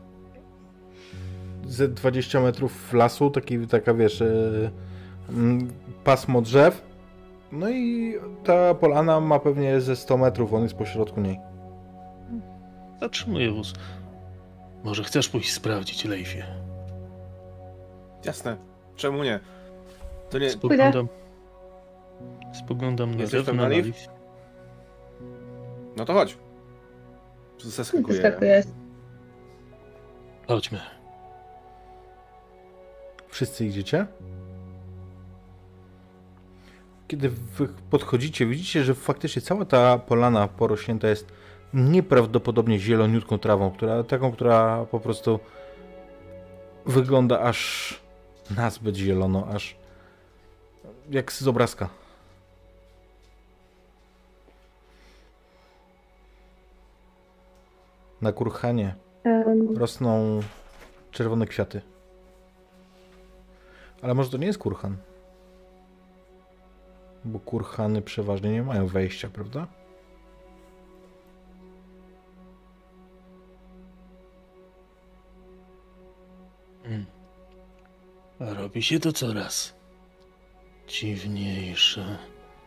[1.66, 4.70] Ze 20 metrów lasu, taki, taka wiesz, e,
[6.04, 6.82] pasmo drzew.
[7.52, 8.14] No i
[8.44, 11.38] ta polana ma pewnie ze 100 metrów, on jest pośrodku niej.
[13.00, 13.74] Zatrzymuję wóz.
[14.84, 16.46] Może chcesz pójść sprawdzić, Leifie?
[18.24, 18.56] Jasne.
[18.96, 19.40] Czemu nie?
[20.30, 20.50] To nie...
[20.50, 21.08] Spoglądam.
[22.64, 23.62] Spoglądam na Jesteś zewnątrz.
[23.62, 23.68] na?
[23.68, 23.96] Leif.
[25.96, 26.38] No to chodź.
[27.64, 28.32] Zaskakuję.
[30.48, 30.80] Chodźmy.
[33.28, 34.06] Wszyscy idziecie?
[37.08, 41.32] Kiedy wy podchodzicie, widzicie, że faktycznie cała ta polana porośnięta jest
[41.74, 45.40] nieprawdopodobnie zieloniutką trawą, która, taką, która po prostu
[46.86, 48.00] wygląda aż
[48.56, 49.76] nazbyt zielono, aż
[51.10, 51.88] jak z obrazka.
[58.20, 58.94] Na kurhanie
[59.24, 60.40] Em, rosną
[61.10, 61.80] czerwone kwiaty.
[64.02, 64.96] Ale może to nie jest kurhan?
[67.24, 69.66] Bo kurhany przeważnie nie mają wejścia, prawda?
[78.40, 79.74] Robi się to coraz
[80.88, 82.18] dziwniejsze.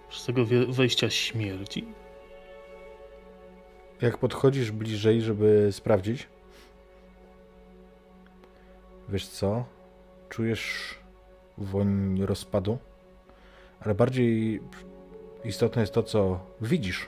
[0.09, 1.85] Z tego wejścia śmierci.
[4.01, 6.27] Jak podchodzisz bliżej, żeby sprawdzić,
[9.09, 9.65] wiesz co?
[10.29, 10.95] Czujesz
[11.57, 12.77] woń rozpadu,
[13.79, 14.61] ale bardziej
[15.43, 17.07] istotne jest to, co widzisz.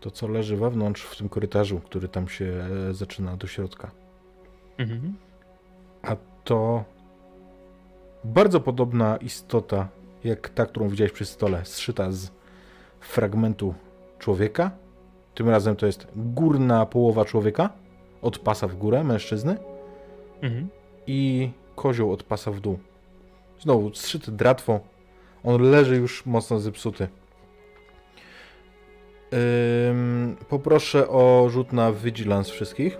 [0.00, 2.44] To, co leży wewnątrz w tym korytarzu, który tam się
[2.90, 3.90] e, zaczyna do środka.
[4.78, 5.16] Mhm.
[6.02, 6.84] A to
[8.26, 9.88] bardzo podobna istota,
[10.24, 12.30] jak ta, którą widziałeś przy stole, zszyta z
[13.00, 13.74] fragmentu
[14.18, 14.70] człowieka.
[15.34, 17.70] Tym razem to jest górna połowa człowieka,
[18.22, 19.56] od pasa w górę, mężczyzny,
[20.42, 20.68] Mhm.
[21.06, 22.78] i kozioł od pasa w dół.
[23.60, 24.80] Znowu zszyty dratwą.
[25.44, 27.08] On leży już mocno zepsuty.
[29.90, 32.98] Ym, poproszę o rzut na vigilance wszystkich.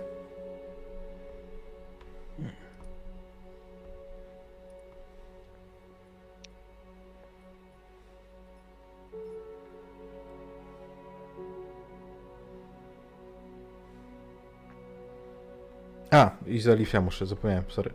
[16.11, 17.91] A, i za Lifia muszę, zapomniałem, sorry.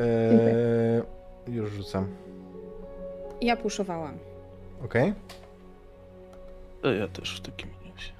[0.00, 1.02] eee,
[1.56, 2.06] już rzucam.
[3.40, 4.18] Ja puszowałam.
[4.84, 5.14] Okej.
[6.82, 8.12] To ja też w takim razie.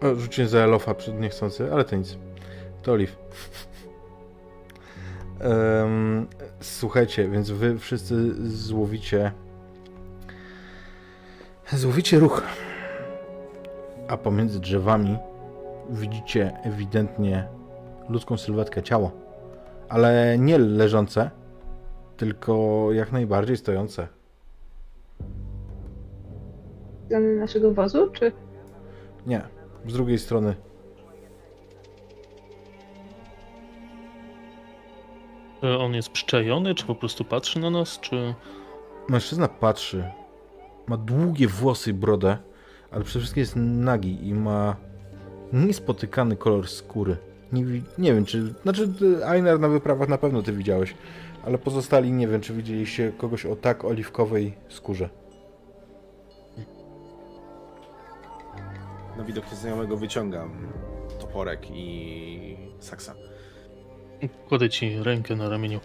[0.00, 2.18] O, Rzuciłem za Elofa przed niechcący, ale to nic.
[2.82, 3.16] To Oliw.
[5.40, 6.26] Em,
[6.60, 9.32] słuchajcie, więc wy wszyscy złowicie.
[11.72, 12.42] Złowicie ruch.
[14.08, 15.16] A pomiędzy drzewami
[15.90, 17.48] widzicie ewidentnie
[18.08, 19.10] ludzką sylwetkę, ciało.
[19.88, 21.30] Ale nie leżące,
[22.16, 24.08] tylko jak najbardziej stojące.
[27.06, 28.32] strony naszego wozu, czy
[29.26, 29.42] Nie,
[29.86, 30.54] z drugiej strony.
[35.60, 38.34] Czy on jest przyczajony, czy po prostu patrzy na nas, czy...
[39.08, 40.10] Mężczyzna patrzy.
[40.86, 42.38] Ma długie włosy i brodę,
[42.90, 44.76] ale przede wszystkim jest nagi i ma
[45.52, 47.16] niespotykany kolor skóry.
[47.52, 47.64] Nie,
[47.98, 48.54] nie wiem, czy.
[48.62, 50.94] Znaczy, ty, Einar na wyprawach na pewno ty widziałeś,
[51.44, 55.08] ale pozostali nie wiem, czy widzieliście kogoś o tak oliwkowej skórze.
[59.16, 60.50] Na widok nieznajomego wyciągam
[61.20, 63.14] toporek i saksa.
[64.48, 65.80] Kładę ci rękę na ramieniu,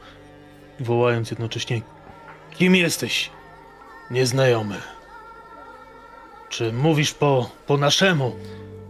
[0.80, 1.82] wołając jednocześnie
[2.52, 3.32] Kim jesteś?
[4.12, 4.76] Nieznajomy.
[6.49, 8.36] Czy mówisz po, po naszemu?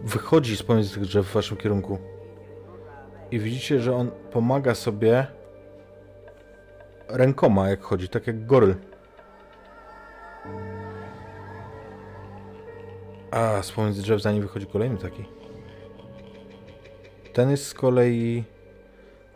[0.04, 1.98] Wychodzi z pomiędzy tych drzew w waszym kierunku.
[3.32, 5.28] I widzicie, że on pomaga sobie
[7.08, 8.76] rękoma, jak chodzi, tak jak goryl.
[13.32, 15.26] A z pomiędzy drzew za nim wychodzi kolejny taki.
[17.34, 18.44] Ten jest z kolei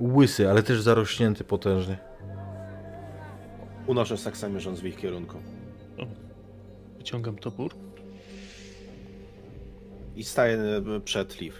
[0.01, 1.97] Łysy, ale też zarośnięty potężnie.
[3.87, 5.37] Unoszę saksa mierząc w ich kierunku.
[7.05, 7.71] Wyciągam topór.
[10.15, 11.55] I staję e, przed Liv.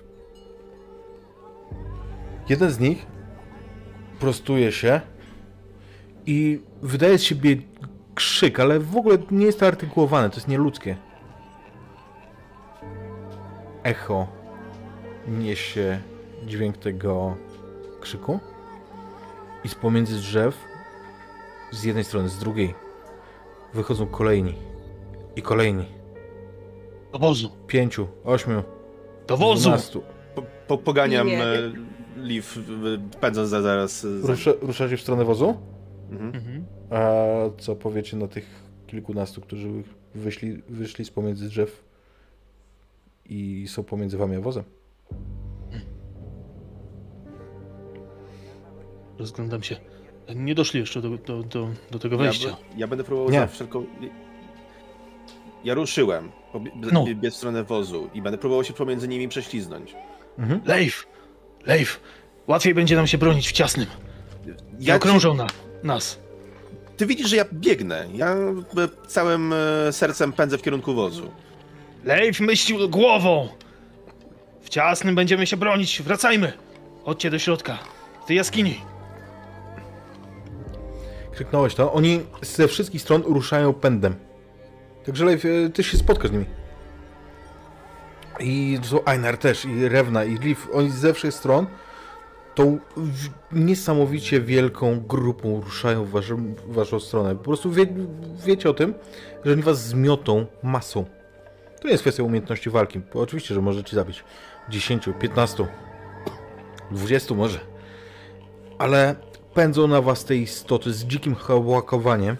[2.49, 3.05] Jeden z nich
[4.19, 5.01] prostuje się
[6.25, 7.57] i wydaje z siebie
[8.15, 10.97] krzyk, ale w ogóle nie jest to artykułowane, to jest nieludzkie.
[13.83, 14.27] Echo
[15.27, 15.99] niesie
[16.45, 17.37] dźwięk tego
[18.01, 18.39] krzyku
[19.63, 20.57] i z pomiędzy drzew
[21.71, 22.75] z jednej strony, z drugiej
[23.73, 24.74] wychodzą kolejni
[25.35, 25.85] i kolejni.
[27.13, 27.49] Do wozu!
[27.67, 28.63] Pięciu, ośmiu,
[29.27, 29.61] Do wozu!
[29.61, 30.03] dwunastu.
[30.35, 31.71] Po, po, poganiam Nie e,
[32.17, 32.47] Liv,
[33.13, 34.31] e, pędząc za, zaraz za...
[34.31, 35.57] Rusza, ruszacie w stronę wozu?
[36.11, 36.35] Mhm.
[36.35, 36.65] Mhm.
[36.89, 37.15] A
[37.57, 39.69] co powiecie na tych kilkunastu, którzy
[40.15, 41.83] wyszli, wyszli z pomiędzy drzew
[43.25, 44.63] i są pomiędzy wami a wozem?
[49.19, 49.75] Rozglądam się.
[50.35, 52.49] Nie doszli jeszcze do, do, do, do tego wejścia.
[52.49, 53.39] B- ja będę próbował Nie.
[53.39, 53.85] za wszelką...
[55.65, 56.31] Ja ruszyłem
[56.91, 57.05] No.
[57.31, 59.95] w stronę wozu i będę próbował się pomiędzy nimi prześliznąć.
[60.37, 60.61] Mhm.
[60.65, 61.07] Leif!
[61.65, 61.99] Leif!
[62.47, 63.87] Łatwiej będzie nam się bronić w ciasnym.
[64.45, 65.47] Ja Nie okrążą na,
[65.83, 66.19] nas.
[66.97, 68.07] Ty widzisz, że ja biegnę.
[68.13, 71.31] Ja e, całym e, sercem pędzę w kierunku wozu.
[72.03, 73.49] Leif myślił głową!
[74.61, 76.01] W ciasnym będziemy się bronić.
[76.01, 76.53] Wracajmy!
[77.03, 77.77] Chodźcie do środka.
[78.23, 78.81] W tej jaskini.
[81.31, 81.93] Krzyknąłeś to.
[81.93, 84.15] Oni ze wszystkich stron ruszają pędem.
[85.05, 86.45] Także Leif, e, ty się spotkasz z nimi.
[88.39, 90.61] I to Einar też, i Rewna, i Liv.
[90.73, 91.67] Oni ze wszystkich stron
[92.55, 92.79] tą
[93.51, 97.35] niesamowicie wielką grupą ruszają w w waszą stronę.
[97.35, 97.87] Po prostu wie,
[98.45, 98.93] wiecie o tym,
[99.45, 101.05] że oni was zmiotą masą.
[101.81, 104.23] To nie jest kwestia umiejętności walki, bo oczywiście, że możecie zabić
[104.69, 105.67] 10, 15,
[106.91, 107.59] 20 może.
[108.77, 109.15] Ale
[109.53, 112.37] pędzą na was te istoty z dzikim hałakowaniem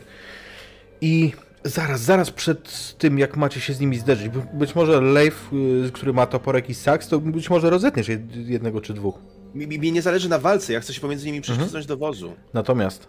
[1.01, 1.33] i
[1.65, 5.49] zaraz, zaraz przed tym, jak macie się z nimi zderzyć, by- być może Leif,
[5.87, 9.19] y, który ma toporek i saks, to być może rozetniesz jed- jednego czy dwóch.
[9.55, 12.33] Mi, mi mi nie zależy na walce, ja chcę się pomiędzy nimi prześliznąć do wozu.
[12.53, 13.07] Natomiast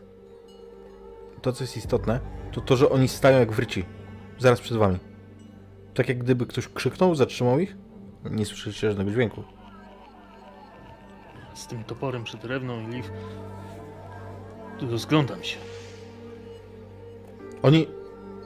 [1.43, 2.21] to, co jest istotne,
[2.53, 3.85] to to, że oni stają jak wryci.
[4.39, 4.99] Zaraz przed wami.
[5.95, 7.77] Tak jak gdyby ktoś krzyknął, zatrzymał ich,
[8.31, 9.43] nie słyszycie żadnego dźwięku.
[11.55, 13.11] Z tym toporem przed rewną i Leif.
[14.91, 15.57] Rozglądam się.
[17.63, 17.87] Oni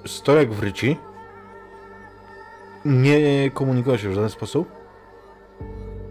[0.07, 0.97] stoją jak wryci,
[2.85, 4.73] nie komunikują się w żaden sposób.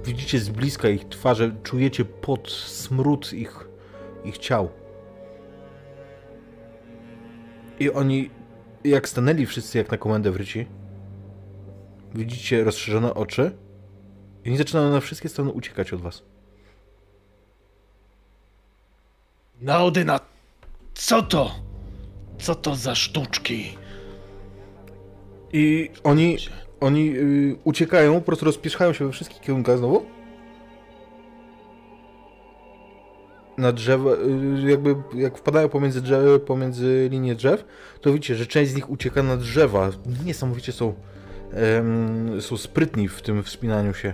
[0.06, 3.70] Widzicie z bliska ich twarze, czujecie pot, smród ich,
[4.24, 4.70] ich ciał.
[7.80, 8.30] I oni,
[8.84, 10.68] jak stanęli wszyscy jak na komendę wryci,
[12.16, 13.52] widzicie rozszerzone oczy
[14.46, 16.24] i oni zaczynają na wszystkie strony uciekać od was.
[19.62, 20.20] Na Odyna!
[20.94, 21.52] Co to?
[22.40, 23.79] Co to za sztuczki?
[25.54, 26.38] I oni,
[26.80, 30.06] oni y, uciekają, po prostu rozpieszchają się we wszystkich kierunkach znowu.
[33.58, 37.66] Na drzewa, y, jakby jak wpadają pomiędzy, drzew, pomiędzy linie drzew,
[38.02, 39.90] to widzicie, że część z nich ucieka na drzewa.
[40.26, 40.94] Niesamowicie są,
[42.40, 44.14] są sprytni w tym wspinaniu się.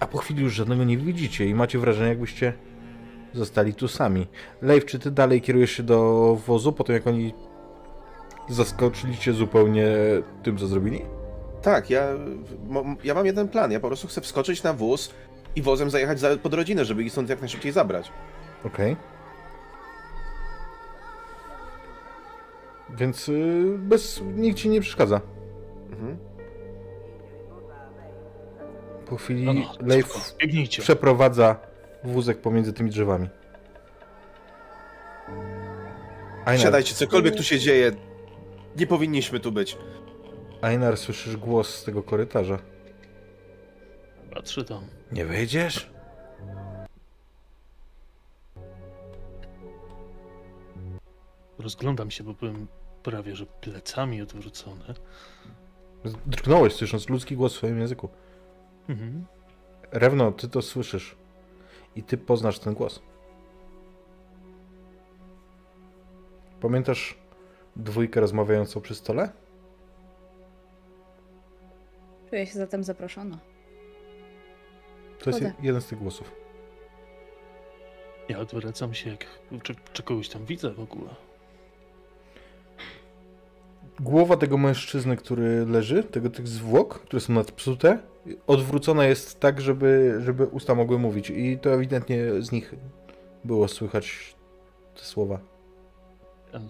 [0.00, 2.52] A po chwili już żadnego nie widzicie i macie wrażenie, jakbyście
[3.32, 4.26] zostali tu sami.
[4.62, 7.34] Leif, czy ty dalej kierujesz się do wozu, po tym jak oni
[8.48, 9.86] zaskoczyli cię zupełnie
[10.42, 11.02] tym, co zrobili?
[11.62, 12.08] Tak, ja,
[13.04, 13.72] ja mam jeden plan.
[13.72, 15.10] Ja po prostu chcę wskoczyć na wóz
[15.56, 18.12] i wozem zajechać za, pod rodzinę, żeby ich stąd jak najszybciej zabrać.
[18.64, 18.96] Okej.
[22.90, 25.20] Więc y, bez, nikt ci nie przeszkadza.
[25.90, 26.18] Mhm.
[29.06, 30.34] Po chwili No, no, Leif
[30.80, 31.56] przeprowadza
[32.04, 33.28] wózek pomiędzy tymi drzewami.
[36.56, 37.92] Siadajcie, cokolwiek tu się dzieje.
[38.76, 39.78] Nie powinniśmy tu być.
[40.62, 42.58] Einar, słyszysz głos z tego korytarza.
[44.34, 44.84] Patrzę tam.
[45.12, 45.90] Nie wejdziesz?
[51.58, 52.66] Rozglądam się, bo byłem
[53.02, 54.94] prawie że plecami odwrócony.
[56.26, 58.08] Drgnąłeś, słysząc ludzki głos w swoim języku.
[58.88, 59.24] Mhm.
[59.92, 61.16] Rewno, ty to słyszysz.
[61.96, 63.02] I ty poznasz ten głos.
[66.60, 67.18] Pamiętasz
[67.76, 69.32] dwójkę rozmawiającą przy stole?
[72.30, 73.38] Czuję się zatem zaproszona.
[75.18, 76.32] To jest jeden z tych głosów.
[78.28, 79.26] Ja odwracam się, jak
[79.62, 81.10] czy, czy kogoś tam widzę w ogóle.
[84.00, 87.98] Głowa tego mężczyzny, który leży, tego tych zwłok, które są nadpsute,
[88.46, 91.30] odwrócona jest tak, żeby, żeby usta mogły mówić.
[91.30, 92.74] I to ewidentnie z nich
[93.44, 94.36] było słychać
[94.94, 95.53] te słowa.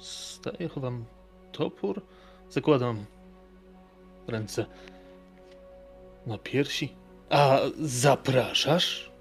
[0.01, 1.05] Staję, chowam
[1.53, 2.03] topór,
[2.51, 3.05] zakładam
[4.29, 4.67] ręce
[6.27, 6.97] na piersi.
[7.31, 9.13] A zapraszasz?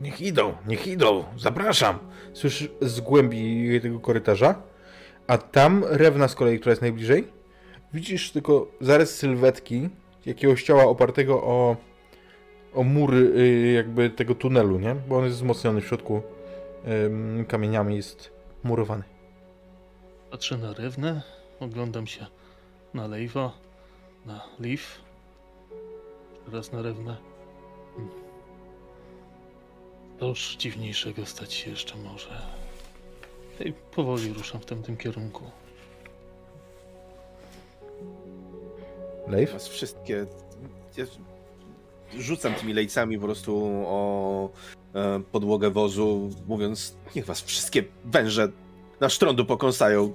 [0.00, 1.98] Niech idą, niech idą, zapraszam.
[2.32, 4.62] Słyszysz z głębi tego korytarza,
[5.26, 7.28] a tam Rewna z kolei, która jest najbliżej,
[7.94, 9.88] widzisz tylko zarys sylwetki
[10.26, 11.76] jakiegoś ciała opartego o,
[12.76, 14.94] o mury y, jakby tego tunelu, nie?
[14.94, 16.22] Bo on jest wzmocniony w środku
[17.48, 18.30] kamieniami, jest
[18.62, 19.04] murowany.
[20.30, 21.22] Patrzę na Rewnę,
[21.60, 22.26] oglądam się
[22.94, 23.52] na Lejwa,
[24.26, 25.00] na Leaf,
[26.44, 27.16] teraz na Rewnę.
[27.96, 28.14] Hmm.
[30.20, 32.42] Cóż dziwniejszego stać się jeszcze może.
[33.64, 35.44] I powoli ruszam w tamtym kierunku.
[39.28, 39.52] Leif?
[39.52, 40.26] Was wszystkie.
[42.18, 44.50] Rzucam tymi lejcami po prostu o
[44.94, 48.48] e, podłogę wozu, mówiąc, niech was wszystkie węże
[49.00, 50.12] na sztrądu pokąsają.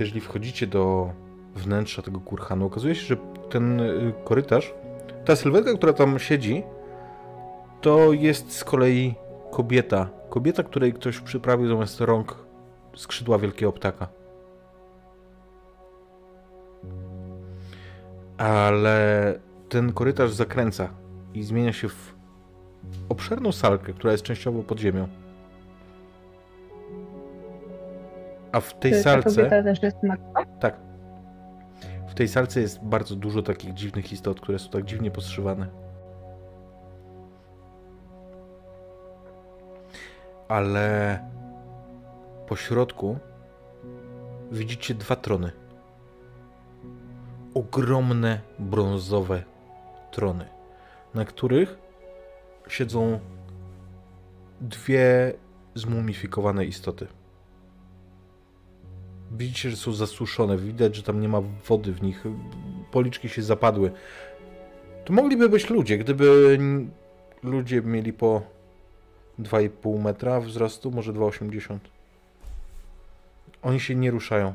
[0.00, 1.12] jeżeli wchodzicie do
[1.54, 3.16] wnętrza tego kurhanu, okazuje się, że
[3.50, 4.74] ten y, korytarz,
[5.24, 6.62] ta sylwetka, która tam siedzi,
[7.80, 9.14] to jest z kolei
[9.50, 10.08] kobieta.
[10.30, 12.43] Kobieta, której ktoś przyprawił zamiast rąk
[12.96, 14.08] skrzydła wielkiego ptaka.
[18.38, 19.34] Ale
[19.68, 20.88] ten korytarz zakręca
[21.34, 22.14] i zmienia się w
[23.08, 25.08] obszerną salkę, która jest częściowo pod ziemią.
[28.52, 29.50] A w tej Czy salce.
[29.50, 29.96] też jest?
[30.60, 30.76] Tak.
[32.08, 35.66] W tej salce jest bardzo dużo takich dziwnych istot, które są tak dziwnie postrzegane.
[40.48, 41.18] Ale
[42.54, 43.18] po środku
[44.52, 45.52] widzicie dwa trony.
[47.54, 49.42] Ogromne brązowe
[50.10, 50.48] trony,
[51.14, 51.78] na których
[52.68, 53.20] siedzą
[54.60, 55.34] dwie
[55.74, 57.06] zmumifikowane istoty.
[59.32, 62.24] Widzicie, że są zasuszone, widać, że tam nie ma wody w nich,
[62.92, 63.92] policzki się zapadły.
[65.04, 66.58] To mogliby być ludzie, gdyby
[67.42, 68.42] ludzie mieli po
[69.38, 71.78] 2,5 metra wzrostu, może 2,80.
[73.64, 74.54] Oni się nie ruszają.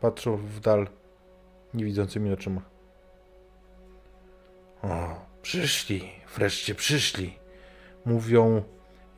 [0.00, 0.88] Patrzą w dal
[1.74, 2.60] niewidzącymi oczyma.
[4.82, 7.38] O, przyszli, wreszcie przyszli.
[8.04, 8.62] Mówią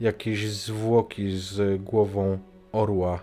[0.00, 2.38] jakieś zwłoki z głową
[2.72, 3.20] orła.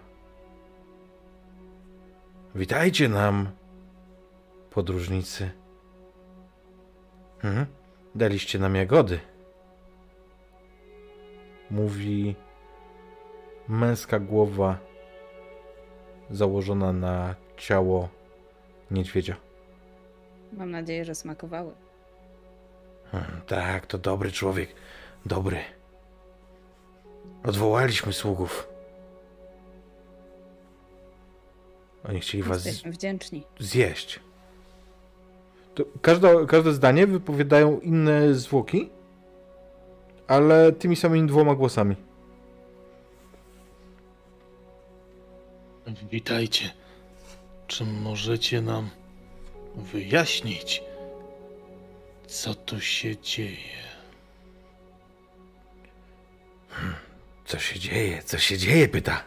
[2.56, 3.50] Witajcie nam,
[4.70, 5.52] podróżnicy.
[7.44, 7.66] Mhm.
[8.16, 9.20] Daliście nam jagody.
[11.72, 12.36] Mówi
[13.68, 14.89] męska głowa
[16.32, 18.10] założona na ciało
[18.92, 19.36] niedźwiedzia.
[20.54, 21.72] Mam nadzieję, że smakowały.
[23.12, 24.70] Hmm, tak, to dobry człowiek.
[25.26, 25.58] Dobry.
[27.44, 28.68] Odwołaliśmy sługów.
[32.10, 33.44] Oni chcieli was wdzięczni.
[33.60, 34.20] zjeść.
[35.76, 38.90] To każde, każde zdanie wypowiadają inne zwłoki,
[40.28, 41.96] ale tymi samymi dwoma głosami.
[46.12, 46.72] Witajcie.
[47.68, 48.90] Czy możecie nam
[49.76, 50.84] wyjaśnić,
[52.28, 53.80] co tu się dzieje?
[57.46, 58.24] Co się dzieje?
[58.24, 58.88] Co się dzieje?
[58.88, 59.24] Pyta.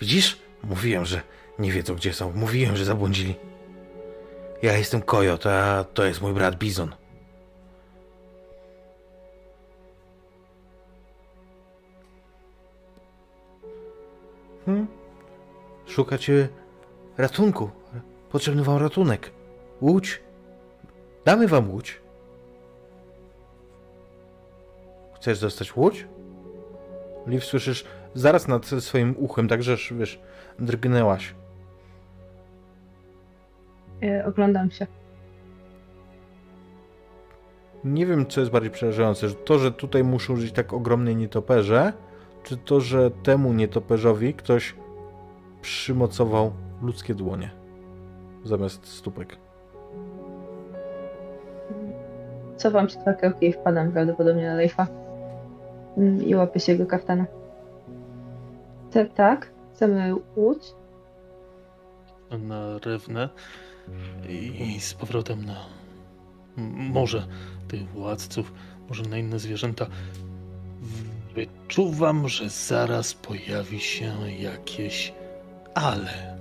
[0.00, 0.38] Widzisz?
[0.62, 1.22] Mówiłem, że
[1.58, 2.32] nie wiedzą, gdzie są.
[2.32, 3.34] Mówiłem, że zabłądzili.
[4.62, 6.94] Ja jestem Kojot, a to jest mój brat Bizon.
[14.66, 14.97] Hmm?
[15.88, 16.48] Szukacie
[17.18, 17.70] ratunku.
[18.30, 19.30] Potrzebny wam ratunek.
[19.80, 20.22] Łódź?
[21.24, 22.00] Damy wam łódź.
[25.14, 26.06] Chcesz dostać łódź?
[27.26, 27.84] Liv, słyszysz
[28.14, 30.20] zaraz nad swoim uchem, także wiesz,
[30.58, 31.34] drgnęłaś.
[34.02, 34.86] E, oglądam się.
[37.84, 41.92] Nie wiem, co jest bardziej przerażające, że to, że tutaj muszą żyć tak ogromne nietoperze,
[42.42, 44.74] czy to, że temu nietoperzowi ktoś
[45.62, 46.52] przymocował
[46.82, 47.50] ludzkie dłonie
[48.44, 49.36] zamiast stópek.
[52.56, 54.86] Cofam się dwa kroki i wpadam prawdopodobnie na Leifa.
[55.96, 57.26] Mm, I łapię się jego kaftana.
[58.92, 59.50] Tak, tak.
[59.74, 60.74] Chcemy łódź.
[62.38, 63.28] na rewnę
[64.28, 65.56] i z powrotem na
[66.58, 67.26] m- może
[67.68, 68.52] tych władców,
[68.88, 69.86] może na inne zwierzęta.
[71.34, 75.12] Wyczuwam, że zaraz pojawi się jakieś
[75.74, 76.38] ale.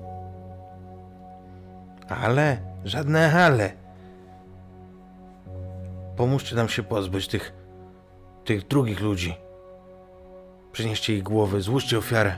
[2.10, 3.74] Ale, żadne ale.
[6.16, 7.54] Pomóżcie nam się pozbyć tych,
[8.46, 9.36] tych drugich ludzi.
[10.72, 12.38] Przynieście ich głowy, złóżcie ofiarę.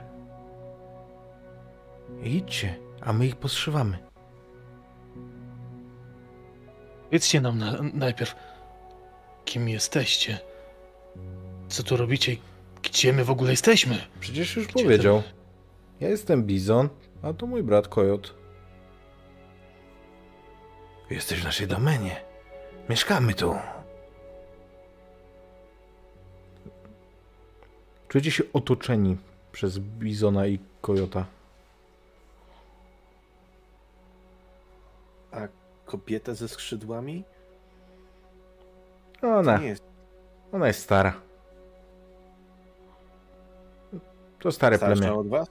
[2.23, 3.97] Idźcie, a my ich poszywamy.
[7.03, 8.35] Powiedzcie nam na, najpierw,
[9.45, 10.39] kim jesteście,
[11.67, 12.39] co tu robicie, i
[12.83, 13.97] gdzie my w ogóle jesteśmy.
[14.19, 15.23] Przecież już Gdzie powiedział.
[15.99, 16.89] Ja jestem Bizon,
[17.21, 18.33] a to mój brat Kojot.
[21.09, 22.21] Jesteś w naszej domenie.
[22.89, 23.55] Mieszkamy tu.
[28.07, 29.17] Czujecie się otoczeni
[29.51, 31.25] przez Bizona i Kojota.
[35.31, 35.37] A
[35.85, 37.23] kobieta ze skrzydłami?
[39.21, 39.83] Ona, Nie jest
[40.51, 41.13] ona jest stara.
[44.39, 45.13] To stare starsza plemię.
[45.17, 45.47] od was?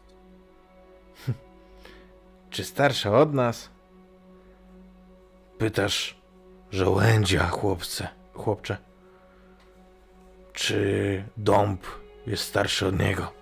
[2.51, 3.71] Czy starsza od nas?
[5.59, 6.19] Pytasz
[6.71, 8.77] żołędzia, chłopcze, chłopcze.
[10.53, 11.87] Czy dąb
[12.27, 13.33] jest starszy od niego?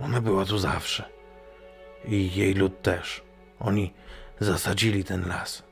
[0.00, 1.04] Ona była tu zawsze.
[2.04, 3.22] I jej lud też.
[3.60, 3.92] Oni
[4.40, 5.62] zasadzili ten las.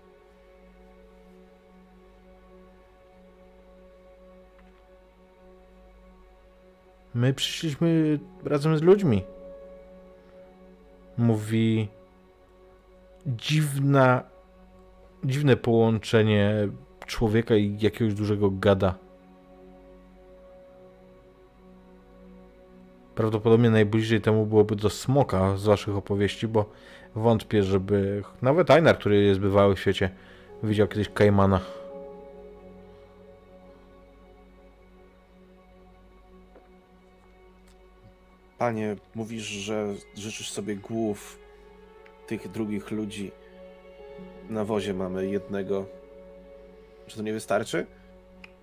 [7.15, 9.23] My przyszliśmy razem z ludźmi.
[11.19, 11.89] Mówi
[13.27, 14.23] dziwna,
[15.25, 16.69] dziwne połączenie
[17.07, 18.95] człowieka i jakiegoś dużego gada.
[23.15, 26.71] Prawdopodobnie najbliżej temu byłoby do smoka z waszych opowieści, bo
[27.15, 30.11] wątpię, żeby nawet Einar, który jest bywały w świecie,
[30.63, 31.61] widział kiedyś Kaimana.
[38.63, 41.39] Panie, mówisz, że życzysz sobie głów
[42.27, 43.33] tych drugich ludzi.
[44.49, 45.87] Na wozie mamy jednego.
[47.07, 47.87] Czy to nie wystarczy?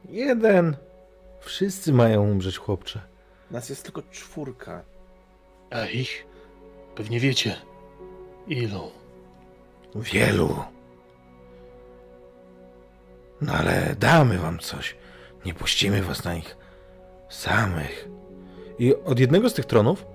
[0.10, 0.78] Jeden.
[1.40, 3.02] Wszyscy mają umrzeć, chłopcze.
[3.52, 4.84] Nas jest tylko czwórka.
[5.70, 6.26] A ich?
[6.96, 7.56] Pewnie wiecie.
[8.48, 8.92] Ilu?
[9.96, 10.64] Wielu.
[13.42, 14.96] No ale damy wam coś.
[15.46, 16.58] Nie puścimy was na nich
[17.30, 18.10] samych.
[18.80, 20.06] I od jednego z tych tronów,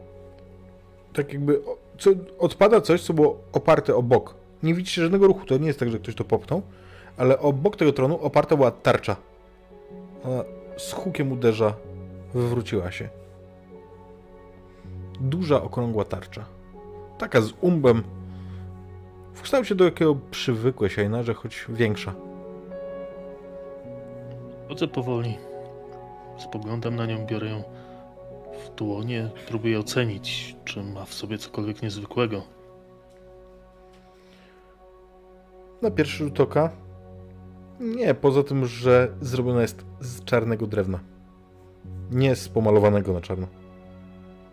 [1.12, 1.60] tak jakby
[1.98, 4.34] co, odpada coś, co było oparte o bok.
[4.62, 6.62] Nie widzicie żadnego ruchu, to nie jest tak, że ktoś to popchnął,
[7.16, 9.16] ale obok tego tronu oparta była tarcza.
[10.24, 10.44] Ona
[10.76, 11.74] z hukiem uderza,
[12.34, 13.08] wywróciła się.
[15.20, 16.44] Duża, okrągła tarcza.
[17.18, 18.02] Taka z umbem,
[19.34, 22.14] w kształcie do jakiego przywykłeś, Einarze, choć większa.
[24.68, 25.38] Chodzę powoli.
[26.38, 27.62] Spoglądam na nią, biorę ją
[28.66, 32.42] w dłonie, próbuję ocenić, czy ma w sobie cokolwiek niezwykłego.
[35.82, 36.84] Na pierwszy rzut oka
[37.80, 41.00] nie, poza tym, że zrobiona jest z czarnego drewna.
[42.10, 43.46] Nie z pomalowanego na czarno.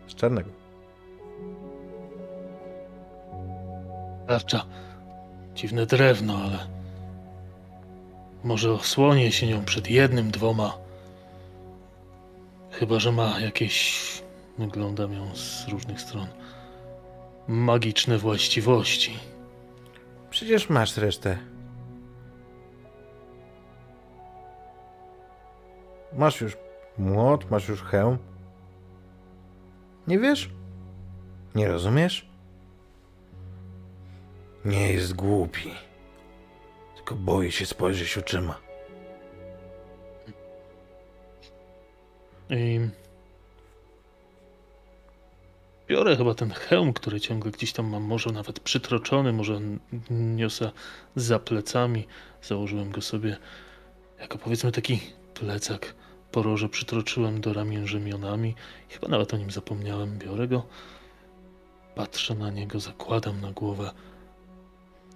[0.08, 0.50] Z czarnego.
[4.26, 4.66] Tarcza.
[5.54, 6.58] Dziwne drewno, ale.
[8.44, 10.81] Może osłonię się nią przed jednym, dwoma.
[12.82, 14.02] Chyba, że ma jakieś.
[14.58, 16.26] Oglądam ją z różnych stron.
[17.48, 19.18] Magiczne właściwości.
[20.30, 21.38] Przecież masz resztę.
[26.12, 26.56] Masz już
[26.98, 28.18] młot, masz już hełm.
[30.06, 30.50] Nie wiesz?
[31.54, 32.28] Nie rozumiesz?
[34.64, 35.70] Nie jest głupi.
[36.96, 38.71] Tylko boi się spojrzeć oczyma.
[42.50, 42.80] I.
[45.88, 49.60] Biorę chyba ten hełm, który ciągle gdzieś tam mam, może nawet przytroczony, może
[50.10, 50.70] niosę
[51.16, 52.06] za plecami.
[52.42, 53.36] Założyłem go sobie
[54.20, 55.00] jako powiedzmy taki
[55.34, 55.94] plecak.
[56.30, 58.54] Poroże przytroczyłem do ramion rzemionami.
[58.88, 60.18] Chyba nawet o nim zapomniałem.
[60.18, 60.66] Biorę go,
[61.94, 63.90] patrzę na niego, zakładam na głowę.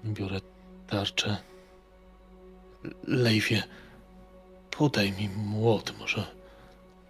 [0.04, 0.40] Biorę
[0.86, 1.36] tarczę.
[3.04, 3.62] Lejwie,
[4.70, 6.35] podaj mi młot, może,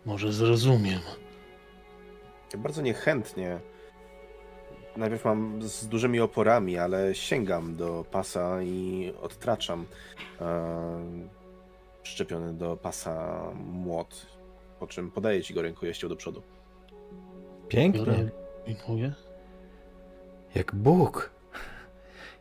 [0.07, 1.01] może zrozumiem.
[2.53, 3.61] Ja bardzo niechętnie.
[4.97, 9.87] Najpierw mam z dużymi oporami, ale sięgam do pasa i odtraczam
[10.41, 11.27] e,
[12.03, 14.27] przyczepiony do pasa młot,
[14.81, 16.43] po czym podaję ci go rękojeścią do przodu.
[17.69, 18.31] Pięknie.
[18.67, 19.13] Wyjmuję.
[20.55, 21.31] Jak Bóg.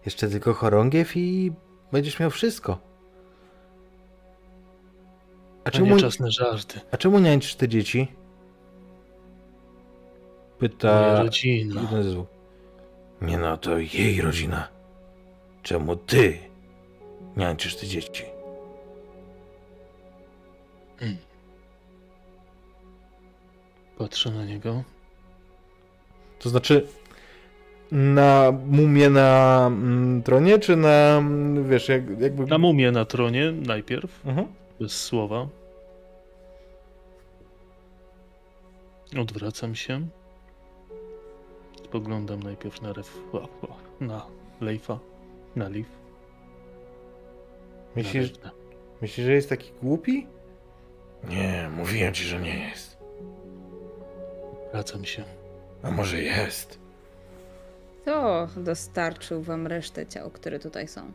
[0.05, 1.51] Jeszcze tylko chorągiew i
[1.91, 2.95] będziesz miał wszystko.
[5.66, 6.80] A czemu, nie czas na żarty.
[6.91, 7.99] a czemu niańczysz te dzieci?
[7.99, 8.16] Moja
[10.59, 11.82] Pyta rodzina.
[12.03, 12.28] z dwóch.
[13.22, 14.68] Nie no, to jej rodzina.
[15.63, 16.38] Czemu ty
[17.38, 18.24] niańczysz te dzieci?
[23.97, 24.84] Patrzę na niego.
[26.39, 26.88] To znaczy
[27.91, 32.45] na mumię na mm, tronie, czy na, mm, wiesz, jak, jakby...
[32.45, 34.47] Na mumię na tronie najpierw, Mhm.
[34.80, 35.47] Bez słowa.
[39.21, 40.07] Odwracam się.
[41.84, 43.21] Spoglądam najpierw na ref...
[43.99, 44.28] na
[44.61, 44.99] Leifa,
[45.55, 45.88] na Leaf,
[47.95, 48.34] Myślisz,
[49.01, 50.28] myślisz, że jest taki głupi?
[51.30, 52.97] Nie, mówiłem ci, że nie jest.
[54.71, 55.23] Wracam się.
[55.84, 56.80] A może jest?
[58.05, 61.11] To dostarczył wam resztę ciał, które tutaj są.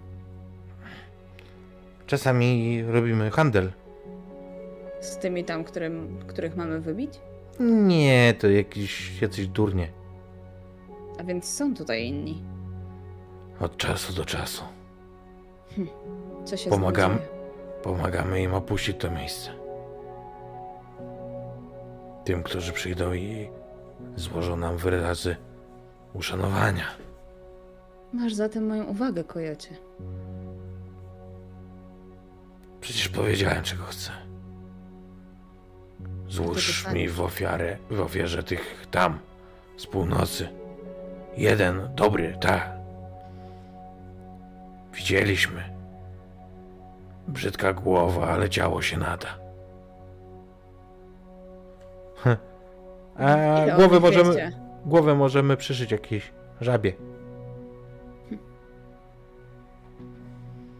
[2.10, 3.72] Czasami robimy handel.
[5.00, 7.20] Z tymi tam, którym, których mamy wybić?
[7.60, 9.88] Nie, to jakiś, jacyś durnie.
[11.18, 12.42] A więc są tutaj inni.
[13.60, 14.64] Od czasu do czasu.
[16.44, 17.18] Co się Pomagam.
[17.82, 19.50] Pomagamy im opuścić to miejsce.
[22.24, 23.48] Tym, którzy przyjdą i
[24.16, 25.36] złożą nam wyrazy
[26.14, 26.86] uszanowania.
[28.12, 29.76] Masz zatem moją uwagę, kojocie.
[32.80, 34.10] Przecież powiedziałem, czego chcę.
[36.28, 39.18] Złóż mi w ofiarę, w ofierze tych tam,
[39.76, 40.48] z północy.
[41.36, 42.70] Jeden dobry, tak.
[44.94, 45.62] Widzieliśmy.
[47.28, 49.38] Brzydka głowa, ale ciało się nada.
[53.16, 54.52] A Ile o głowę możemy, wiecie?
[54.86, 56.92] głowę możemy przyszyć jakiejś żabie.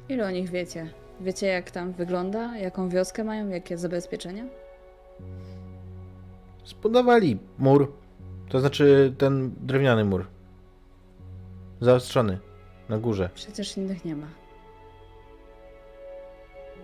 [0.09, 0.92] Ile o nich wiecie?
[1.20, 2.56] Wiecie, jak tam wygląda?
[2.56, 3.48] Jaką wioskę mają?
[3.48, 4.44] Jakie zabezpieczenia?
[6.64, 7.92] Zbudowali mur.
[8.48, 10.26] To znaczy ten drewniany mur.
[11.80, 12.38] Zaostrzony.
[12.88, 13.30] Na górze.
[13.34, 14.26] Przecież innych nie ma.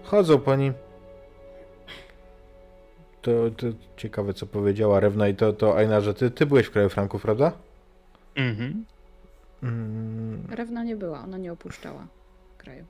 [0.03, 0.75] Chodzą po nim.
[3.23, 3.67] To, to
[3.97, 7.23] ciekawe, co powiedziała Rewna i to, to Aina, że ty, ty byłeś w kraju Franków,
[7.23, 7.53] prawda?
[8.35, 8.85] Mhm.
[9.63, 12.07] Mm, Rewna nie była, ona nie opuszczała
[12.59, 12.85] kraju.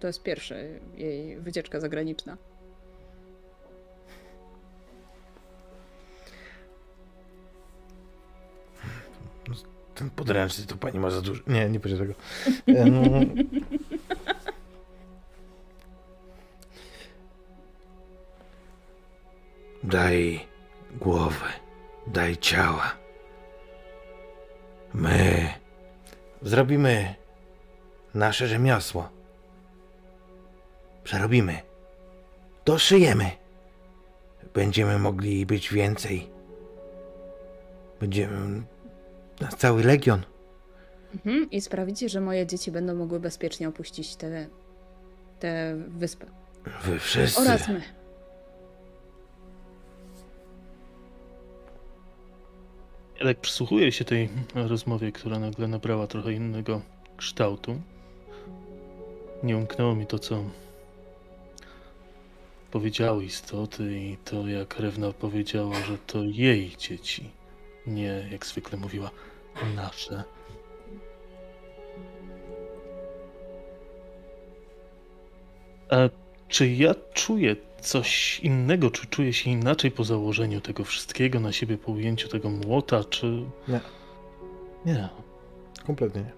[0.00, 0.54] To jest pierwsza
[0.96, 2.36] jej wycieczka zagraniczna.
[9.98, 11.42] ten podręczny to pani ma za dużo.
[11.46, 12.14] Nie, nie powiedział tego.
[19.82, 20.46] Daj
[21.00, 21.46] głowę,
[22.06, 22.96] daj ciała.
[24.94, 25.48] My
[26.42, 27.14] zrobimy
[28.14, 29.17] nasze rzemiosło.
[31.08, 31.58] Przerobimy.
[32.64, 33.30] Doszyjemy.
[34.54, 36.30] Będziemy mogli być więcej.
[38.00, 38.62] Będziemy
[39.40, 40.22] na cały legion.
[41.14, 41.50] Mhm.
[41.50, 44.46] I sprawicie, że moje dzieci będą mogły bezpiecznie opuścić tę
[45.40, 46.26] tę wyspę.
[46.84, 47.40] Wy wszyscy.
[47.40, 47.82] Oraz my.
[53.20, 56.80] Ja tak przysłuchuję się tej rozmowie, która nagle nabrała trochę innego
[57.16, 57.80] kształtu.
[59.42, 60.44] Nie umknęło mi to, co
[62.70, 67.30] powiedziały istoty i to, jak Rewna powiedziała, że to jej dzieci.
[67.86, 69.10] Nie, jak zwykle mówiła,
[69.76, 70.24] nasze.
[75.90, 75.96] A
[76.48, 81.78] czy ja czuję coś innego, czy czuję się inaczej po założeniu tego wszystkiego na siebie,
[81.78, 83.42] po ujęciu tego młota, czy...
[83.68, 83.80] Nie.
[84.86, 85.08] Nie.
[85.86, 86.32] Kompletnie nie.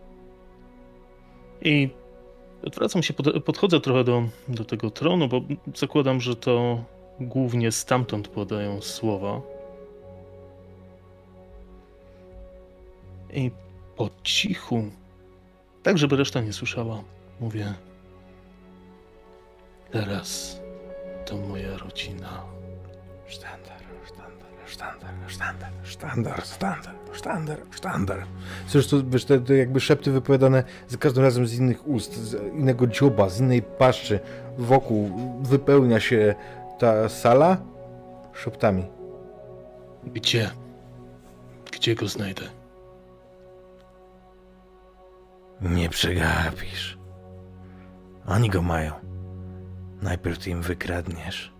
[1.71, 1.91] I
[2.65, 5.41] odwracam się, pod, podchodzę trochę do, do tego tronu, bo
[5.75, 6.85] zakładam, że to
[7.21, 9.41] głównie stamtąd podają słowa.
[13.33, 13.51] I
[13.97, 14.85] po cichu,
[15.83, 17.03] tak żeby reszta nie słyszała,
[17.41, 17.75] mówię:
[19.91, 20.61] Teraz
[21.27, 22.43] to moja rodzina.
[23.27, 23.80] Sztandar,
[24.81, 28.27] sztandar, sztandar, sztandar, sztandar, sztandar, sztandar.
[28.67, 32.35] Cóż, to, wiesz, te, te jakby szepty wypowiadane za każdym razem z innych ust, z
[32.53, 34.21] innego dzioba, z innej paszczy.
[34.59, 35.11] Wokół
[35.43, 36.35] wypełnia się
[36.79, 37.57] ta sala
[38.35, 38.85] szeptami.
[40.05, 40.51] Gdzie?
[41.73, 42.43] Gdzie go znajdę?
[45.61, 46.99] Nie przegapisz.
[48.27, 48.93] Oni go mają.
[50.03, 51.53] Najpierw ty im wykradniesz,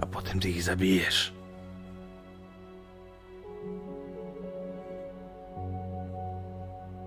[0.00, 1.33] a potem ty ich zabijesz.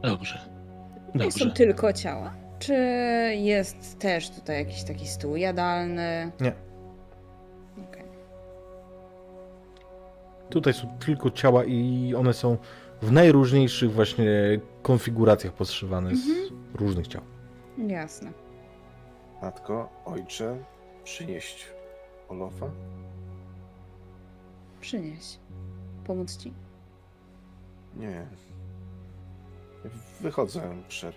[0.08, 0.40] Dobrze.
[1.16, 1.54] Nie są Dobrze.
[1.56, 2.34] tylko ciała.
[2.60, 2.74] Czy
[3.36, 6.32] jest też tutaj jakiś taki stół jadalny?
[6.40, 6.54] Nie.
[7.90, 8.04] Okej.
[10.50, 12.58] Tutaj są tylko ciała i one są
[13.02, 14.26] w najróżniejszych właśnie
[14.82, 16.28] konfiguracjach podszywane z
[16.76, 17.22] różnych ciał.
[17.88, 18.32] Jasne.
[19.42, 20.58] Matko, ojcze,
[21.04, 21.68] przynieść
[22.30, 22.66] Olofa?
[24.82, 25.40] Przynieś.
[26.06, 26.54] Pomóc ci.
[27.96, 28.28] Nie.
[30.22, 31.16] Wychodzę przed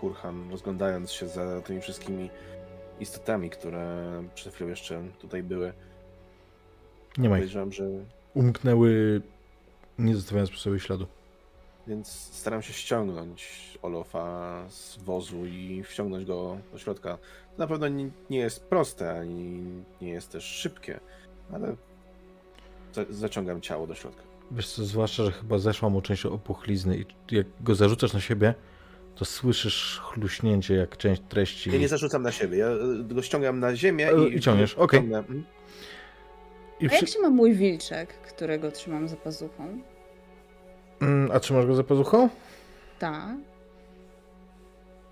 [0.00, 2.30] kurhan, rozglądając się za tymi wszystkimi
[3.00, 5.72] istotami, które przed chwilą jeszcze tutaj były.
[7.18, 7.48] Nie ma ich.
[7.48, 7.64] Że...
[8.34, 9.22] Umknęły,
[9.98, 11.06] nie zostawiając po sobie śladu.
[11.86, 17.16] Więc staram się ściągnąć Olofa z wozu i wciągnąć go do środka.
[17.56, 19.62] To na pewno nie, nie jest proste, ani
[20.02, 21.00] nie jest też szybkie,
[21.52, 21.76] ale
[22.92, 24.27] za, zaciągam ciało do środka.
[24.50, 27.04] Wiesz co, zwłaszcza, że chyba zeszła mu część opuchlizny i
[27.36, 28.54] jak go zarzucasz na siebie,
[29.14, 31.70] to słyszysz chluśnięcie jak część treści.
[31.72, 32.68] Ja nie zarzucam na siebie, ja
[33.04, 34.36] go ściągam na ziemię E, i...
[34.36, 35.00] i ciągniesz, okej.
[35.00, 35.18] ciągnę.
[35.18, 35.44] Mhm.
[36.80, 36.98] I A przy...
[36.98, 39.78] jak się ma mój wilczek, którego trzymam za pazuchą?
[41.00, 42.28] Mm, A trzymasz go za pazuchą?
[42.98, 43.36] Ta.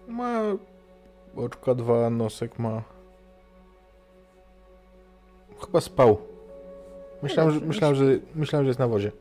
[0.08, 0.42] Ma
[1.36, 2.82] oczka dwa, nosek ma.
[5.66, 6.18] Chyba spał.
[7.22, 9.12] Myślałem, że, dobrze, myślałem, że, myślałem, że jest na wozie.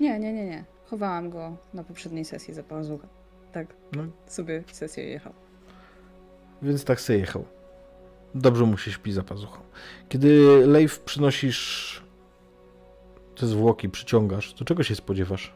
[0.00, 0.64] Nie, nie, nie, nie.
[0.84, 3.08] Chowałam go na poprzedniej sesji za pazuchę.
[3.52, 3.66] Tak.
[3.92, 4.02] No.
[4.26, 5.32] Sobie sesję jechał.
[6.62, 7.44] Więc tak sobie jechał.
[8.34, 9.60] Dobrze mu się śpi za pazuchą.
[10.08, 12.02] Kiedy Leif przynosisz
[13.36, 15.54] te zwłoki, przyciągasz, to czego się spodziewasz?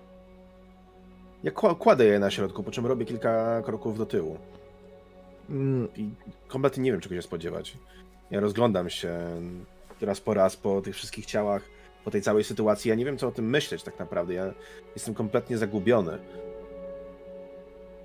[1.42, 4.38] Ja kła- kładę je na środku, po czym robię kilka kroków do tyłu.
[5.50, 6.10] Mm, I
[6.48, 7.76] kompletnie nie wiem, czego się spodziewać.
[8.30, 9.18] Ja rozglądam się
[10.00, 11.62] raz po raz po tych wszystkich ciałach,
[12.04, 12.88] po tej całej sytuacji.
[12.88, 14.34] Ja nie wiem, co o tym myśleć tak naprawdę.
[14.34, 14.54] Ja
[14.94, 16.18] jestem kompletnie zagubiony.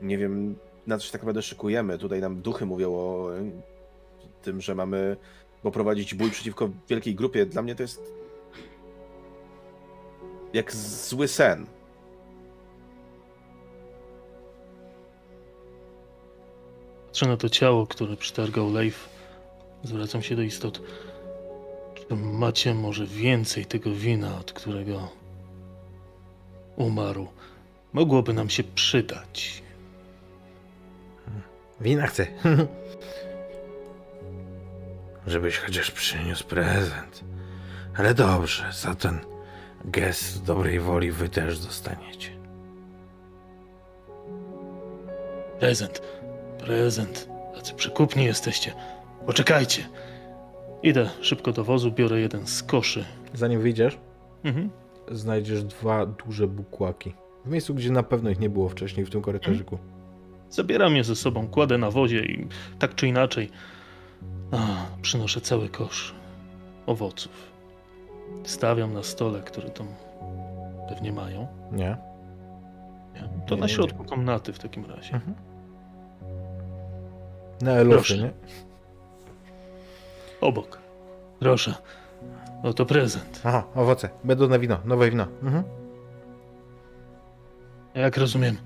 [0.02, 0.56] Nie wiem,
[0.88, 1.98] na co się tak naprawdę szykujemy.
[1.98, 3.52] Tutaj nam duchy mówią o e,
[4.42, 5.18] tym, że mamy
[5.64, 7.46] poprowadzić bój przeciwko wielkiej grupie.
[7.46, 8.14] Dla mnie to jest
[10.54, 11.66] jak zły sen.
[17.08, 19.10] Patrzę na to ciało, które przytargał Leif.
[19.84, 20.82] Zwracam się do istot.
[22.10, 25.10] Macie może więcej tego wina, od którego
[26.76, 27.28] umarł?
[27.94, 29.64] Mogłoby nam się przydać.
[31.82, 32.28] Wina chcę.
[35.28, 37.24] Żebyś chociaż przyniósł prezent.
[37.98, 39.20] Ale dobrze, za ten
[39.86, 42.30] gest dobrej woli wy też dostaniecie.
[45.60, 46.02] Prezent,
[46.60, 47.30] prezent.
[47.56, 48.74] Tacy przykupni jesteście.
[49.26, 49.90] Poczekajcie.
[50.86, 53.06] Idę szybko do wozu, biorę jeden z koszy.
[53.34, 53.98] Zanim wyjdziesz,
[54.44, 54.70] Mhm.
[55.12, 57.14] znajdziesz dwa duże bukłaki.
[57.46, 59.78] W miejscu, gdzie na pewno ich nie było wcześniej, w tym korytarzyku.
[60.50, 62.48] Zabieram je ze sobą, kładę na wozie i
[62.80, 63.50] tak czy inaczej
[64.52, 64.58] a,
[65.02, 66.16] przynoszę cały kosz
[66.86, 67.32] owoców.
[68.44, 69.88] Stawiam na stole, który tam
[70.90, 71.48] pewnie mają.
[71.72, 71.98] Nie?
[73.14, 73.30] Nie?
[73.48, 75.14] To Nie, na nie, środku komnaty w takim razie.
[75.14, 75.34] Mhm.
[77.62, 78.18] Na elofy, Proszę.
[78.18, 78.32] nie?
[80.46, 80.80] Obok.
[81.40, 81.74] Proszę.
[82.64, 83.42] Oto prezent.
[83.44, 84.10] Aha, owoce.
[84.24, 85.28] Będą na wino, nowe wino.
[85.44, 85.64] Mhm.
[87.94, 88.58] Jak rozumiem,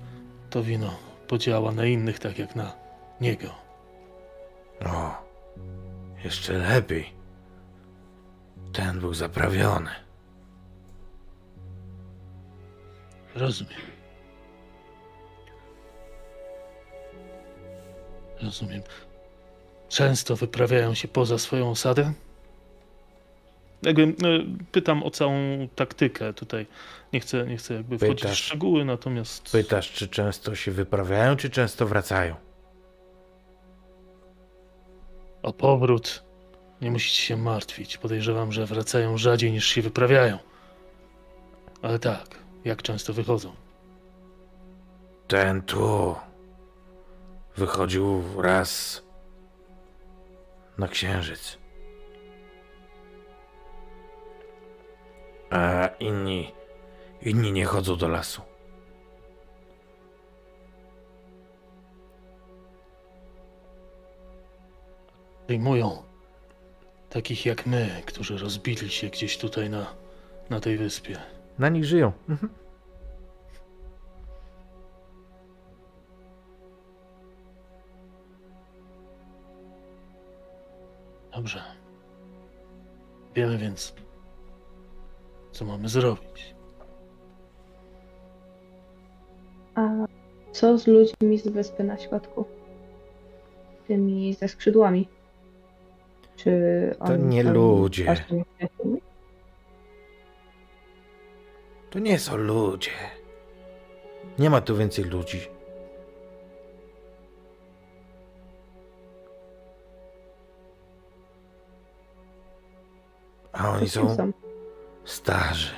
[0.50, 0.90] to wino
[1.28, 2.72] podziała na innych tak jak na
[3.20, 3.46] niego.
[4.86, 5.22] O,
[6.24, 7.12] jeszcze lepiej.
[8.72, 9.90] Ten był zaprawiony.
[13.34, 13.80] Rozumiem.
[18.42, 18.82] Rozumiem.
[19.90, 22.12] Często wyprawiają się poza swoją osadę?
[23.82, 24.14] Jakby e,
[24.72, 26.66] pytam o całą taktykę tutaj.
[27.12, 28.38] Nie chcę, nie chcę jakby wchodzić w Pytasz.
[28.44, 32.34] szczegóły, natomiast Pytasz, czy często się wyprawiają, czy często wracają?
[35.42, 36.22] o powrót
[36.80, 37.98] nie musicie się martwić.
[37.98, 40.38] Podejrzewam, że wracają rzadziej niż się wyprawiają.
[41.82, 43.52] Ale tak, jak często wychodzą?
[45.28, 46.14] Ten tu
[47.56, 49.02] wychodził raz
[50.80, 51.58] na księżyc.
[55.50, 56.52] A inni,
[57.22, 58.42] inni nie chodzą do lasu.
[65.46, 66.02] Przyjmują
[67.10, 69.94] takich jak my, którzy rozbili się gdzieś tutaj na,
[70.50, 71.16] na tej wyspie.
[71.58, 72.12] Na nich żyją.
[72.28, 72.59] Mhm.
[81.40, 81.62] Dobrze.
[83.34, 83.94] Wiemy więc,
[85.52, 86.54] co mamy zrobić.
[89.74, 89.88] A
[90.52, 92.44] Co z ludźmi z wyspy na środku?
[93.88, 95.08] Tymi ze skrzydłami.
[96.36, 96.50] Czy
[97.06, 98.16] To nie ludzie.
[101.90, 102.90] To nie są ludzie.
[104.38, 105.40] Nie ma tu więcej ludzi.
[113.60, 114.32] A oni Kim są
[115.04, 115.74] starzy.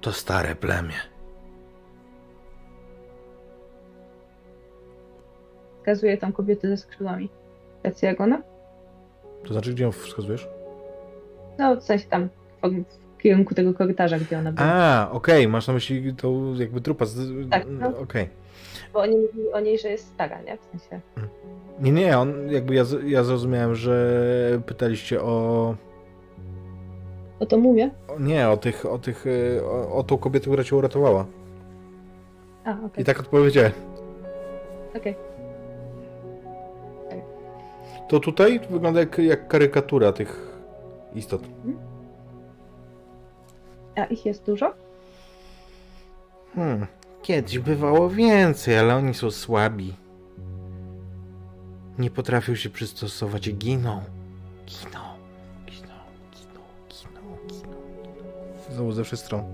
[0.00, 0.94] To stare plemię.
[5.78, 7.28] Wskazuje tam kobiety ze skrzydłami.
[7.82, 8.42] Tacy jak ona?
[9.44, 10.48] To znaczy, gdzie ją wskazujesz?
[11.58, 12.28] No, w sensie tam
[12.62, 14.68] w, kierunku tego korytarza, gdzie ona była.
[14.68, 17.04] A, okej, masz na myśli tą jakby trupa.
[17.04, 17.50] Z...
[17.50, 17.98] Tak, no.
[17.98, 18.28] Okej.
[18.92, 20.56] Bo oni mówili o niej, że jest stara, nie?
[20.56, 21.00] W sensie.
[21.80, 25.74] Nie, nie, on jakby ja, ja zrozumiałem, że pytaliście o,
[27.40, 27.90] O to mówię.
[28.20, 29.24] Nie, o tych, o tych.
[29.26, 31.26] e, O, o tą kobietę, która cię uratowała.
[32.64, 33.02] A, okej.
[33.02, 33.72] I tak odpowiedziałem.
[34.96, 35.14] okej.
[38.08, 40.58] To tutaj wygląda jak, jak karykatura tych
[41.14, 41.42] istot.
[43.96, 44.72] A ich jest dużo?
[46.54, 46.86] Hmm.
[47.22, 49.94] Kiedyś bywało więcej, ale oni są słabi.
[51.98, 53.54] Nie potrafią się przystosować i.
[53.54, 54.00] Giną,
[54.66, 55.00] giną,
[58.70, 59.44] Znowu ze wszystkich stron.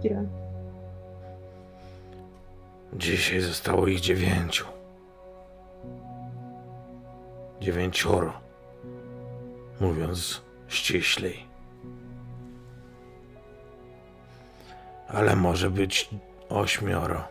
[0.00, 0.28] Dziwne.
[2.92, 4.64] Dzisiaj zostało ich dziewięciu.
[7.60, 8.32] Dziewięcioro.
[9.80, 11.46] Mówiąc ściślej.
[15.08, 16.10] Ale może być
[16.48, 17.28] ośmioro.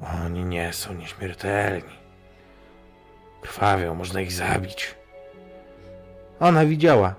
[0.00, 2.00] Oni nie są nieśmiertelni.
[3.40, 4.94] Krwawią, można ich zabić.
[6.40, 7.14] Ona widziała.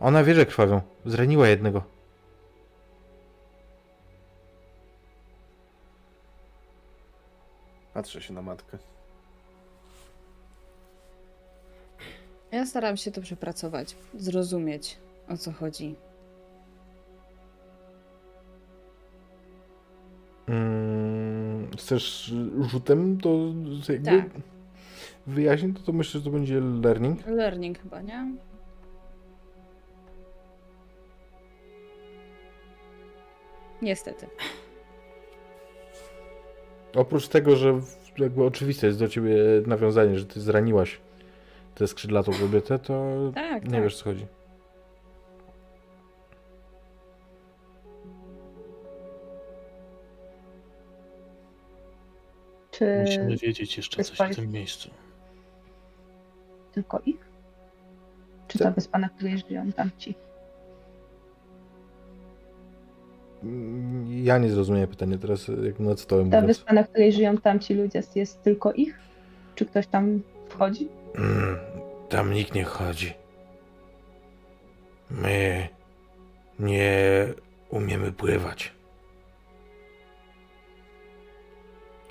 [0.00, 0.80] Ona wie, że krwawią.
[1.06, 1.82] Zraniła jednego.
[7.94, 8.78] Patrzę się na matkę.
[12.52, 14.96] Ja staram się to przepracować, zrozumieć
[15.28, 15.94] o co chodzi.
[20.48, 21.01] Mm,
[21.82, 22.32] chcesz
[22.70, 23.38] rzutem to
[23.88, 24.30] jakby Tak.
[25.26, 25.76] wyjaśnić?
[25.78, 27.26] To, to myślę, że to będzie learning.
[27.26, 28.34] Learning chyba, nie?
[33.82, 34.26] Niestety.
[36.94, 37.80] Oprócz tego, że
[38.18, 39.36] jakby oczywiste jest do ciebie
[39.66, 41.00] nawiązanie, że ty zraniłaś
[41.74, 43.82] tę skrzydlatą kobietę, to Tak, nie tak.
[43.82, 44.26] wiesz co chodzi.
[52.82, 54.90] Czy Musimy wiedzieć jeszcze coś pali- w tym miejscu.
[56.72, 57.16] tylko ich?
[58.48, 58.64] Czy Co?
[58.64, 60.14] ta wyspa, na której żyją tamci?
[63.42, 66.58] Mm, Ja nie zrozumiałem pytania teraz, jak nad stołem Ta mówiąc.
[66.58, 68.98] wyspa, na której żyją tamci ludzie, jest, jest tylko ich?
[69.54, 70.88] Czy ktoś tam wchodzi?
[71.14, 71.56] Mm,
[72.08, 73.14] Tam nikt nie chodzi.
[75.10, 75.68] My
[76.58, 77.26] nie
[77.70, 78.72] umiemy pływać.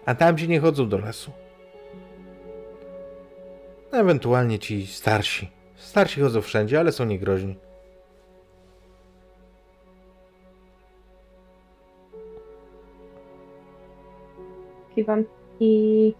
[0.06, 1.32] A tamci nie chodzą do lasu.
[3.92, 5.50] Ewentualnie ci starsi.
[5.76, 7.56] Starsi chodzą wszędzie, ale są niegroźni.
[14.96, 15.24] Kiwam
[15.60, 16.14] i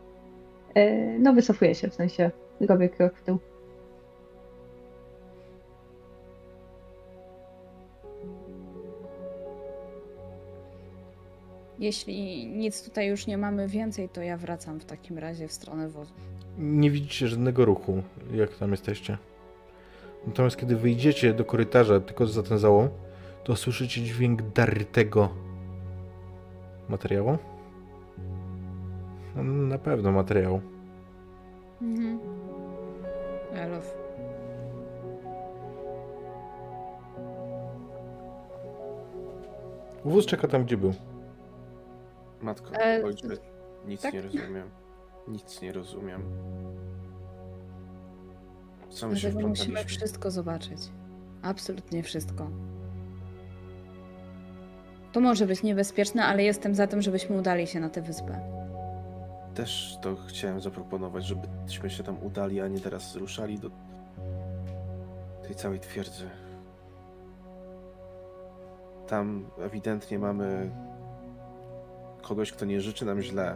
[0.76, 3.40] e, no wycofuję się, w sensie robię krok w tył.
[11.82, 15.90] Jeśli nic tutaj już nie mamy więcej, to ja wracam w takim razie w stronę
[15.90, 16.14] wozu.
[16.58, 18.04] Nie widzicie żadnego ruchu,
[18.34, 19.18] jak tam jesteście.
[20.28, 22.90] Natomiast kiedy wyjdziecie do korytarza, tylko za ten załom,
[23.44, 25.30] to słyszycie dźwięk dartego
[26.90, 27.38] materiału.
[29.36, 30.62] No, na pewno materiału.
[31.82, 32.20] Mhm.
[33.72, 33.88] Love.
[40.06, 40.94] Wóz czeka tam, gdzie był.
[42.42, 43.28] Matko, E, ojcze,
[43.88, 44.14] nic tak?
[44.14, 44.70] nie rozumiem.
[45.28, 46.22] Nic nie rozumiem.
[48.90, 50.80] Co my się musimy wszystko zobaczyć.
[51.42, 52.48] Absolutnie wszystko.
[55.12, 58.40] To może być niebezpieczne, ale jestem za tym, żebyśmy udali się na tę wyspę.
[59.56, 63.70] Też to chciałem zaproponować, żebyśmy się tam udali, a nie teraz ruszali do
[65.48, 66.30] tej całej twierdzy.
[69.08, 70.72] Tam ewidentnie mamy
[72.32, 73.56] kogoś, kto nie życzy nam źle.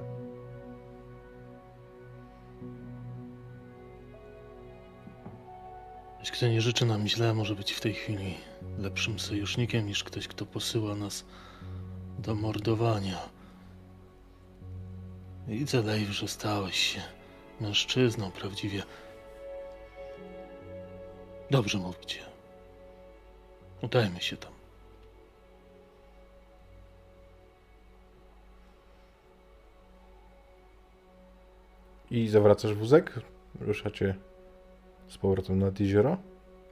[6.17, 8.37] Ktoś, kto nie życzy nam źle, może być w tej chwili
[8.77, 11.25] lepszym sojusznikiem niż ktoś, kto posyła nas
[12.19, 13.19] do mordowania.
[15.47, 17.01] Widzę, Leif, że stałeś się
[17.61, 18.83] mężczyzną prawdziwie.
[21.51, 22.19] Dobrze mówicie.
[23.81, 24.54] Udajmy się tam.
[32.11, 33.19] I zawracasz wózek?
[33.61, 34.15] Ruszacie
[35.07, 36.17] z powrotem nad jezioro?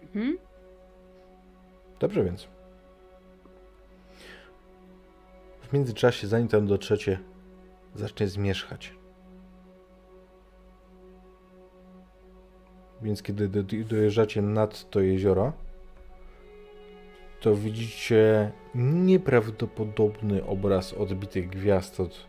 [0.01, 0.38] Mhm.
[1.99, 2.47] Dobrze więc.
[5.61, 7.19] W międzyczasie, zanim tam dotrzecie,
[7.95, 8.93] zacznie zmierzchać.
[13.01, 15.53] Więc kiedy do, dojeżdżacie nad to jezioro,
[17.41, 22.27] to widzicie nieprawdopodobny obraz odbitych gwiazd od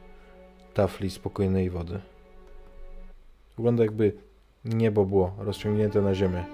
[0.74, 2.01] tafli spokojnej wody.
[3.56, 4.12] Wygląda jakby
[4.64, 6.44] niebo było rozciągnięte na ziemię.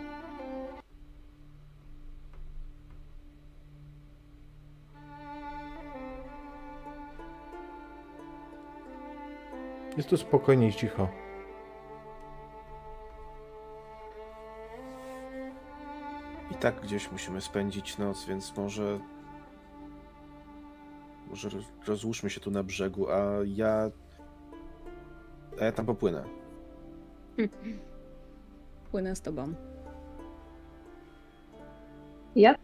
[9.97, 11.09] Jest tu spokojnie i cicho.
[16.51, 18.99] I tak gdzieś musimy spędzić noc, więc może.
[21.31, 23.91] Może roz- rozłóżmy się tu na brzegu, a ja.
[25.61, 26.40] A ja tam popłynę.
[28.91, 29.55] Płynę z tobą.
[32.37, 32.55] Ja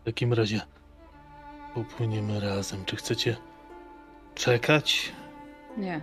[0.00, 0.60] W takim razie
[1.74, 2.84] popłyniemy razem.
[2.84, 3.36] Czy chcecie
[4.34, 5.12] czekać?
[5.76, 6.00] Nie.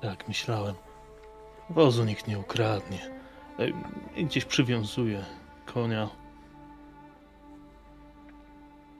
[0.00, 0.74] Tak, myślałem.
[1.70, 2.98] Wozu nikt nie ukradnie.
[3.58, 3.74] Ej,
[4.24, 5.24] Gdzieś przywiązuję
[5.66, 6.08] konia.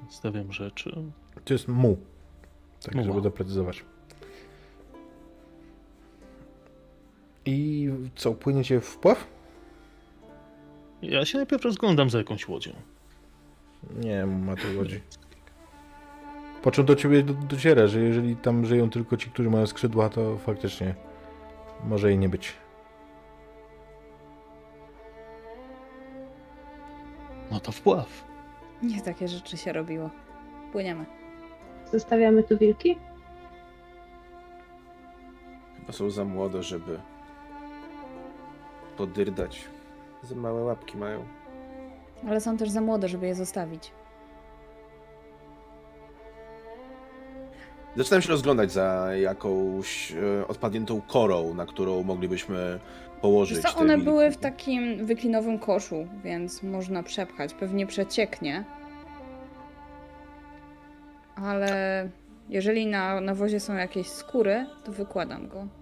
[0.09, 1.03] Stawiam rzeczy.
[1.45, 1.97] To jest mu.
[2.85, 3.07] Tak, Muła.
[3.07, 3.85] żeby doprecyzować.
[7.47, 9.27] I co, płyniecie w pław?
[11.03, 12.73] Ja się najpierw rozglądam za jakąś łodzią.
[13.97, 15.01] Nie, ma to chodzi.
[16.63, 20.09] Po czym do ciebie do, dociera, że jeżeli tam żyją tylko ci, którzy mają skrzydła,
[20.09, 20.95] to faktycznie
[21.85, 22.53] może jej nie być.
[27.51, 28.25] No to wpław.
[28.83, 30.11] Nie takie rzeczy się robiło.
[30.73, 31.05] Płyniemy.
[31.93, 32.99] zostawiamy tu wilki?
[35.77, 37.01] Chyba są za młode, żeby.
[39.07, 39.65] Podyrdać.
[40.23, 41.25] Za małe łapki mają.
[42.29, 43.93] Ale są też za młode, żeby je zostawić.
[47.97, 52.81] Zaczynam się rozglądać za jakąś e, odpadniętą korą, na którą moglibyśmy
[53.21, 53.63] położyć.
[53.63, 57.55] Co, one były w takim wyklinowym koszu, więc można przepchać.
[57.55, 58.65] Pewnie przecieknie.
[61.37, 62.09] Ale
[62.49, 65.82] jeżeli na nawozie są jakieś skóry, to wykładam go.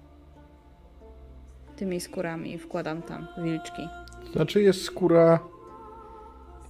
[1.80, 3.88] Tymi skórami i wkładam tam wilczki.
[4.24, 5.38] To znaczy jest skóra,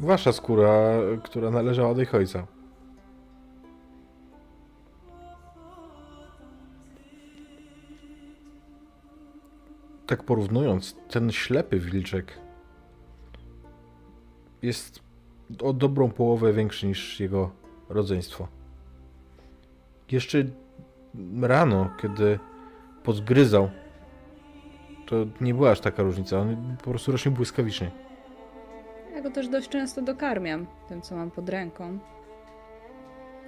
[0.01, 2.47] wasza skóra, która należała do ich ojca.
[10.07, 12.39] Tak porównując, ten ślepy wilczek
[14.63, 15.01] jest
[15.63, 17.51] o dobrą połowę większy niż jego
[17.89, 18.49] rodzeństwo.
[20.11, 20.39] Jeszcze
[21.43, 22.39] rano, kiedy
[23.03, 23.71] podgryzał,
[25.11, 26.39] to nie była aż taka różnica.
[26.39, 27.91] On po prostu rośnie błyskawicznie.
[29.15, 31.99] Ja go też dość często dokarmiam, tym co mam pod ręką.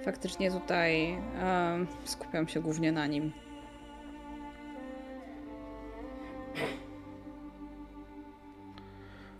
[0.05, 3.31] Faktycznie tutaj em, skupiam się głównie na nim.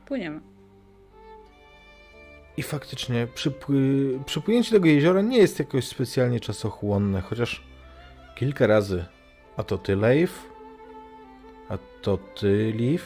[0.06, 0.42] Płyniemy.
[2.58, 4.20] I faktycznie przypły...
[4.26, 7.64] przypłynięcie tego jeziora nie jest jakoś specjalnie czasochłonne, chociaż
[8.36, 9.06] kilka razy.
[9.58, 10.53] A to ty, Leif,
[11.74, 13.04] a to ty, Liv.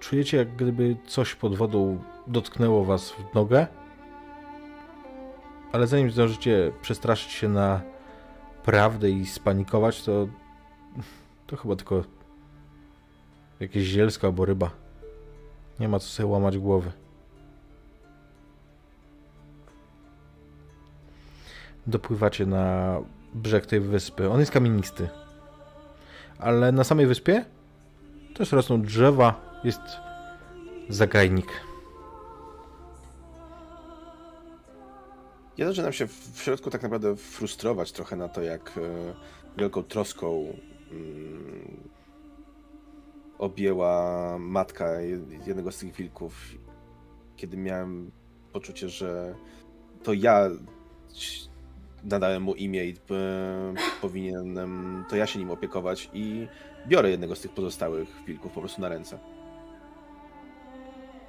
[0.00, 3.66] Czujecie, jak gdyby coś pod wodą dotknęło was w nogę,
[5.72, 7.80] ale zanim zdążycie przestraszyć się na
[8.64, 10.28] prawdę i spanikować, to
[11.46, 12.04] to chyba tylko
[13.60, 14.70] jakieś zielsko albo ryba.
[15.80, 16.92] Nie ma co sobie łamać głowy.
[21.86, 22.96] dopływacie na
[23.34, 24.30] brzeg tej wyspy.
[24.30, 25.08] On jest kamienisty.
[26.38, 27.44] Ale na samej wyspie
[28.34, 29.80] też rosną drzewa, jest
[30.88, 31.46] zagajnik.
[35.56, 38.80] Ja zaczynam się w środku tak naprawdę frustrować trochę na to, jak e,
[39.58, 40.44] wielką troską
[40.90, 41.88] mm,
[43.38, 46.34] objęła matka je- jednego z tych wilków,
[47.36, 48.10] kiedy miałem
[48.52, 49.34] poczucie, że
[50.02, 50.50] to ja
[52.10, 52.94] nadałem mu imię i e,
[54.00, 56.48] powinienem to ja się nim opiekować i
[56.86, 59.18] biorę jednego z tych pozostałych wilków po prostu na ręce.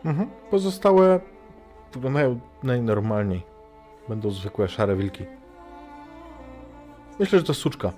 [0.06, 0.30] Mhm.
[0.52, 1.20] Pozostałe
[1.94, 3.42] wyglądają najnormalniej.
[4.10, 5.26] Będą zwykłe szare wilki.
[7.20, 7.92] Myślę, że to suczka.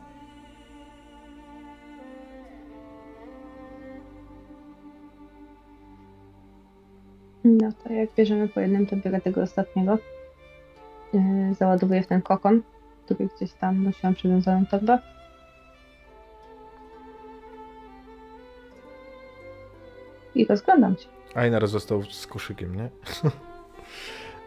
[7.43, 9.97] No to jak bierzemy po jednym, to biorę tego ostatniego.
[11.13, 12.61] Yy, załadowuję w ten kokon,
[13.05, 14.99] który gdzieś tam nosiłam przywiązaną torbę.
[20.35, 21.07] I rozglądam się.
[21.35, 22.89] Einar został z koszykiem, nie?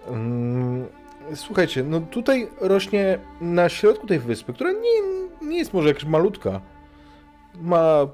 [0.09, 0.87] Mm,
[1.35, 6.61] Słuchajcie, no tutaj rośnie na środku tej wyspy, która nie, nie jest może jakaś malutka.
[7.55, 8.07] Ma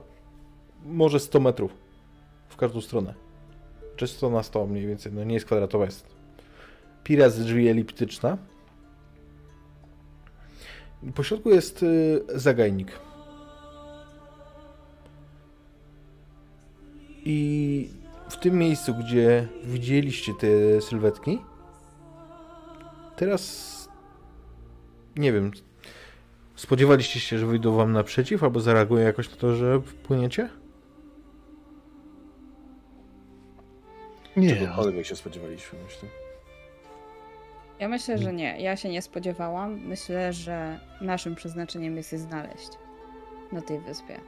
[0.86, 1.74] może 100 metrów
[2.48, 3.14] w każdą stronę.
[3.96, 6.17] Czy 100 na 100 mniej więcej, no nie jest kwadratowa, jest
[7.08, 8.38] pira z drzwi eliptyczna.
[11.02, 12.92] I po środku jest y, zagajnik.
[17.24, 17.90] I
[18.28, 21.38] w tym miejscu, gdzie widzieliście te sylwetki,
[23.16, 23.88] teraz
[25.16, 25.50] nie wiem,
[26.56, 30.48] spodziewaliście się, że wyjdą wam naprzeciw, albo zareagują jakoś na to, że wpłyniecie?
[34.36, 36.27] Nie, Czegokolwiek się spodziewaliśmy, myślę.
[37.80, 38.60] Ja myślę, że nie.
[38.60, 39.80] Ja się nie spodziewałam.
[39.80, 42.68] Myślę, że naszym przeznaczeniem jest je znaleźć
[43.52, 44.20] na tej wyspie.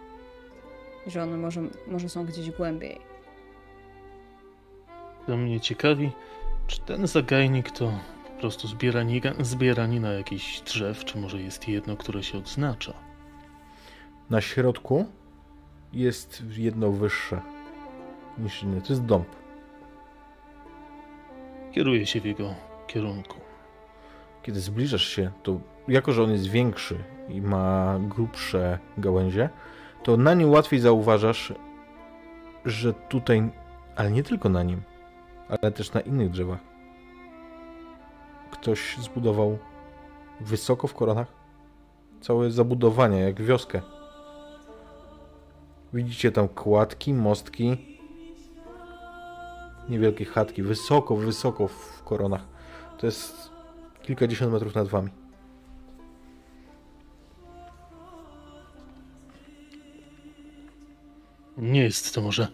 [1.06, 3.00] Że one może, może są gdzieś głębiej.
[5.26, 6.10] to mnie ciekawi,
[6.66, 7.92] czy ten zagajnik to
[8.34, 12.94] po prostu zbieranina, zbieranina jakichś drzew, czy może jest jedno, które się odznacza.
[14.30, 15.06] Na środku
[15.92, 17.40] jest jedno wyższe
[18.38, 18.80] niż inne.
[18.80, 19.28] To jest dąb.
[21.72, 22.54] Kieruję się w jego
[22.90, 23.36] kierunku.
[24.42, 29.48] Kiedy zbliżasz się, to jako, że on jest większy i ma grubsze gałęzie,
[30.02, 31.52] to na nim łatwiej zauważasz,
[32.64, 33.50] że tutaj,
[33.96, 34.82] ale nie tylko na nim,
[35.48, 36.60] ale też na innych drzewach,
[38.50, 39.58] ktoś zbudował
[40.40, 41.26] wysoko w koronach
[42.20, 43.82] całe zabudowanie, jak wioskę.
[45.92, 47.76] Widzicie tam kładki, mostki,
[49.88, 52.49] niewielkie chatki, wysoko, wysoko w koronach.
[53.00, 53.50] To jest
[54.02, 55.10] kilkadziesiąt metrów nad wami.
[61.56, 62.48] Nie jest to może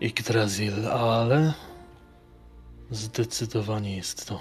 [0.00, 1.54] Yggdrasil, ale
[2.90, 4.40] zdecydowanie jest to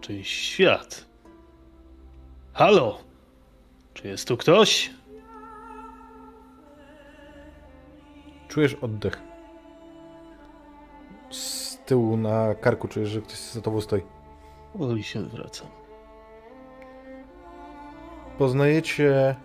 [0.00, 1.06] czyjś świat.
[2.52, 2.98] Halo!
[3.94, 4.90] Czy jest tu ktoś?
[8.48, 9.22] Czujesz oddech.
[11.30, 14.15] Z tyłu na karku czujesz, że ktoś za tobą stoi.
[14.78, 15.66] Powoli się wracam.
[18.38, 19.36] Poznajecie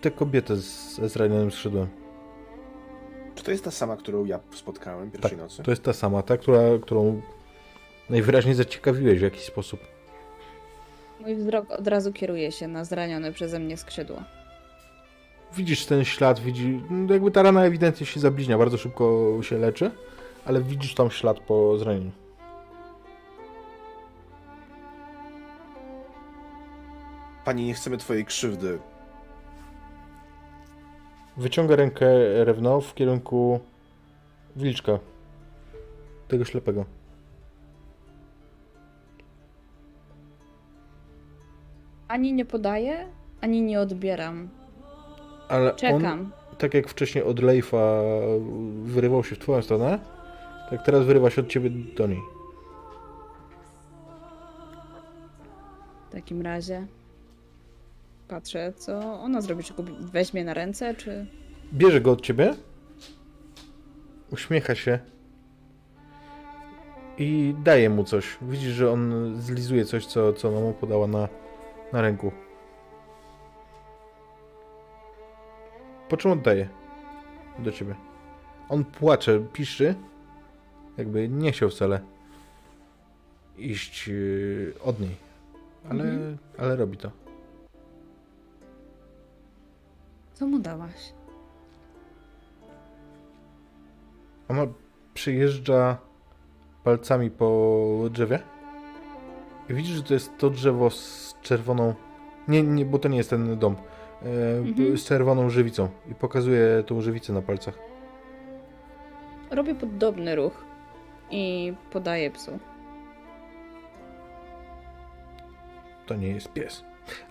[0.00, 1.88] tę kobietę z, ze zranionym skrzydłem.
[3.34, 5.62] Czy to jest ta sama, którą ja spotkałem pierwszej nocy?
[5.62, 7.22] To jest ta sama, ta, która, którą
[8.10, 9.80] najwyraźniej zaciekawiłeś w jakiś sposób.
[11.20, 14.22] Mój wzrok od razu kieruje się na zranione przeze mnie skrzydło.
[15.56, 19.90] Widzisz ten ślad, widzi, no jakby ta rana ewidentnie się zabliźnia, bardzo szybko się leczy,
[20.44, 22.10] ale widzisz tam ślad po zranieniu.
[27.44, 28.78] Pani, nie chcemy twojej krzywdy.
[31.36, 32.06] Wyciąga rękę
[32.44, 33.60] Rewno w kierunku
[34.56, 34.98] wilczka.
[36.28, 36.84] Tego ślepego.
[42.08, 43.06] Ani nie podaję,
[43.40, 44.48] ani nie odbieram.
[45.48, 46.32] Ale on, Czekam.
[46.58, 48.02] tak jak wcześniej od Leifa
[48.82, 49.98] wyrywał się w twoją stronę,
[50.70, 52.20] tak teraz wyrywa się od ciebie do niej.
[56.08, 56.86] W takim razie
[58.36, 59.64] patrzę, co ona zrobi.
[59.64, 61.26] Czy go weźmie na ręce, czy...
[61.72, 62.54] Bierze go od ciebie,
[64.30, 64.98] uśmiecha się
[67.18, 68.38] i daje mu coś.
[68.42, 71.28] Widzisz, że on zlizuje coś, co, co ona mu podała na,
[71.92, 72.32] na ręku.
[76.08, 76.68] Po czym oddaje
[77.58, 77.94] do ciebie.
[78.68, 79.94] On płacze, piszczy,
[80.96, 82.00] jakby nie chciał wcale
[83.58, 85.16] iść yy, od niej,
[85.90, 86.38] ale, Mhm.
[86.58, 87.10] ale robi to.
[90.34, 91.12] Co mu dałaś?
[94.48, 94.62] Ona
[95.14, 95.98] przyjeżdża
[96.84, 97.78] palcami po
[98.10, 98.38] drzewie
[99.70, 101.94] i widzisz, że to jest to drzewo z czerwoną.
[102.48, 103.76] Nie, nie bo to nie jest ten dom.
[104.22, 104.98] E, Mhm.
[104.98, 105.88] Z czerwoną żywicą.
[106.10, 107.78] I pokazuje tą żywicę na palcach.
[109.50, 110.64] Robię podobny ruch
[111.30, 112.58] i podaję psu.
[116.06, 116.84] To nie jest pies.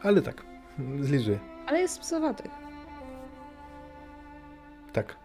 [0.04, 0.44] Ale tak,
[1.00, 1.40] zlizuje.
[1.68, 2.44] Ale jest psowaty.
[4.94, 5.16] Tak.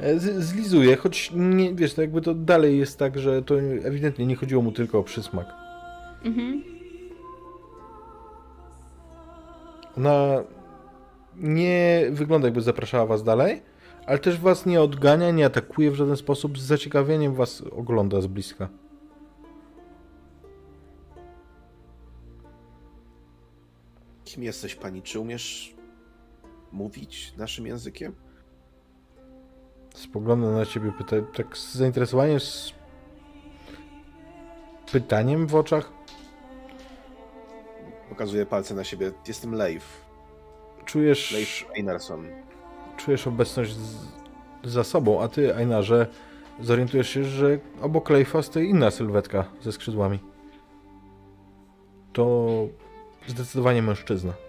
[0.00, 4.36] E, zlizuje, choć nie, wiesz, to jakby to dalej jest tak, że to ewidentnie nie
[4.36, 5.46] chodziło mu tylko o przysmak.
[6.24, 6.62] Mhm.
[9.96, 10.42] Ona
[11.36, 13.62] nie wygląda jakby zapraszała was dalej,
[14.06, 18.26] ale też was nie odgania, nie atakuje w żaden sposób, z zaciekawieniem was ogląda z
[18.26, 18.68] bliska.
[24.24, 25.02] Kim jesteś pani?
[25.02, 25.77] Czy umiesz
[26.72, 28.14] mówić naszym językiem?
[29.94, 32.72] Spogląda na ciebie, pyta, tak z zainteresowaniem, z
[34.92, 35.92] pytaniem w oczach.
[38.08, 39.12] Pokazuję palce na siebie.
[39.28, 39.84] Jestem Leif.
[40.84, 42.26] Czujesz, Leif Einarsson.
[42.96, 43.96] czujesz obecność z,
[44.64, 46.06] za sobą, a ty, Einarze,
[46.60, 50.18] zorientujesz się, że obok Leifa stoi inna sylwetka ze skrzydłami.
[52.12, 52.48] To
[53.26, 54.47] zdecydowanie mężczyzna.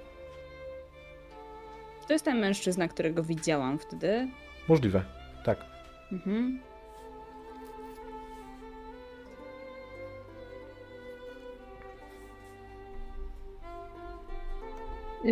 [2.09, 4.27] To jest ten mężczyzna, którego widziałam wtedy.
[4.67, 5.03] Możliwe,
[5.45, 5.65] tak.
[6.11, 6.59] Mhm.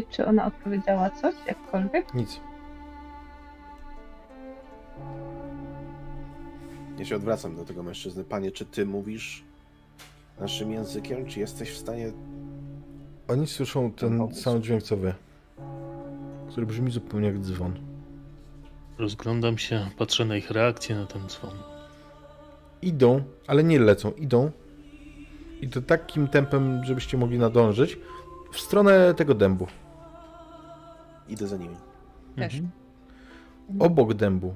[0.10, 2.14] Czy ona odpowiedziała coś, jakkolwiek?
[2.14, 2.40] Nic.
[7.00, 8.24] Ja się odwracam do tego mężczyzny.
[8.24, 9.44] Panie, czy ty mówisz
[10.40, 11.26] naszym językiem?
[11.26, 12.12] Czy jesteś w stanie...
[13.28, 15.14] Oni słyszą ten sam dźwięk co wy,
[16.58, 17.74] który brzmi zupełnie jak dzwon.
[18.98, 21.52] Rozglądam się, patrzę na ich reakcję na ten dzwon.
[22.82, 24.52] Idą, ale nie lecą, idą.
[25.62, 28.00] I to takim tempem, żebyście mogli nadążyć
[28.52, 29.68] w stronę tego dębu.
[31.30, 31.76] Idę za nimi.
[32.36, 32.54] Też.
[32.54, 32.72] Mhm.
[33.80, 34.56] Obok dębu,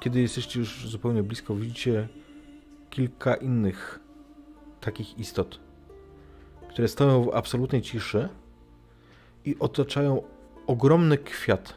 [0.00, 2.08] kiedy jesteście już zupełnie blisko, widzicie
[2.90, 4.00] kilka innych
[4.80, 5.60] takich istot,
[6.68, 8.28] które stoją w absolutnej ciszy
[9.44, 10.35] i otaczają
[10.66, 11.74] ogromny kwiat.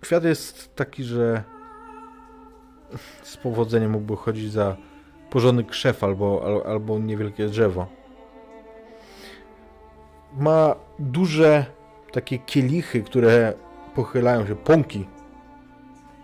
[0.00, 1.44] Kwiat jest taki, że
[3.22, 4.76] z powodzeniem mógłby chodzić za
[5.30, 7.86] porządny krzew albo, al- albo niewielkie drzewo.
[10.36, 11.66] Ma duże
[12.12, 13.54] takie kielichy, które
[13.94, 15.06] pochylają się, pąki,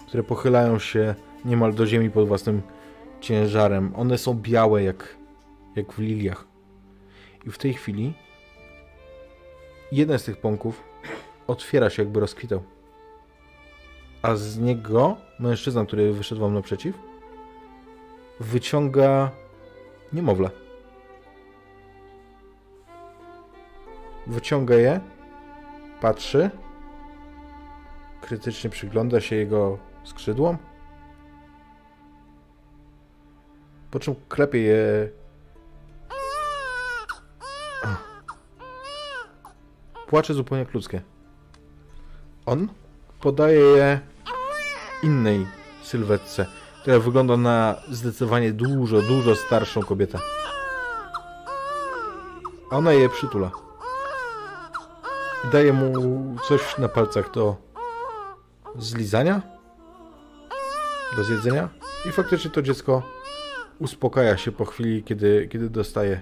[0.07, 1.15] które pochylają się
[1.45, 2.63] niemal do ziemi pod własnym
[3.21, 3.93] ciężarem.
[3.97, 5.17] One są białe jak,
[5.77, 6.45] jak w liliach.
[7.47, 8.15] I w tej chwili
[9.93, 10.83] jeden z tych pąków
[11.47, 12.63] otwiera się, jakby rozkwitał.
[14.23, 16.99] A z niego mężczyzna, który wyszedł wam naprzeciw,
[18.41, 19.31] wyciąga
[20.13, 20.51] niemowlę.
[24.27, 25.01] Wyciąga je,
[26.01, 26.51] patrzy,
[28.21, 30.59] krytycznie przygląda się jego skrzydłom,
[33.91, 35.09] po czym klepie je.
[40.07, 41.03] Płacze zupełnie jak ludzkie.
[42.47, 42.69] On
[43.21, 44.01] podaje je
[45.03, 45.47] innej
[45.83, 46.47] sylwetce,
[46.83, 50.19] która wygląda na zdecydowanie dużo, dużo starszą kobietę.
[52.71, 53.51] A ona je przytula.
[55.53, 55.93] Daje mu
[56.49, 57.57] coś na palcach do
[58.79, 59.43] zlizania,
[61.17, 61.69] do zjedzenia.
[62.09, 63.03] I faktycznie to dziecko
[63.79, 66.21] uspokaja się po chwili, kiedy, kiedy dostaje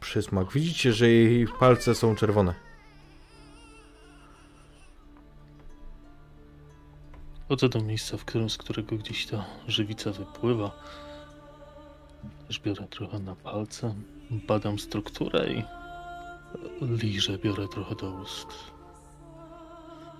[0.00, 0.52] przysmak.
[0.52, 2.65] Widzicie, że jej palce są czerwone.
[7.48, 10.82] Chodzę do miejsca, w którym, z którego gdzieś ta żywica wypływa.
[12.46, 13.94] Też biorę trochę na palce,
[14.30, 15.64] badam strukturę i
[16.80, 18.46] liżę, biorę trochę do ust.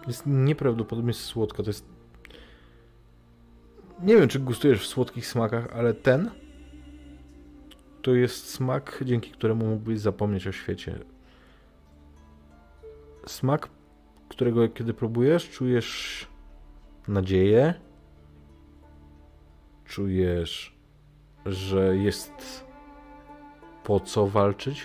[0.07, 1.62] Jest nieprawdopodobnie słodka.
[1.62, 1.85] To jest.
[4.03, 6.31] Nie wiem, czy gustujesz w słodkich smakach, ale ten
[8.03, 10.98] to jest smak, dzięki któremu mógłbyś zapomnieć o świecie.
[13.27, 13.69] Smak,
[14.28, 16.27] którego kiedy próbujesz, czujesz
[17.09, 17.74] nadzieję.
[19.85, 20.77] Czujesz,
[21.47, 22.65] że jest
[23.85, 24.83] po co walczyć,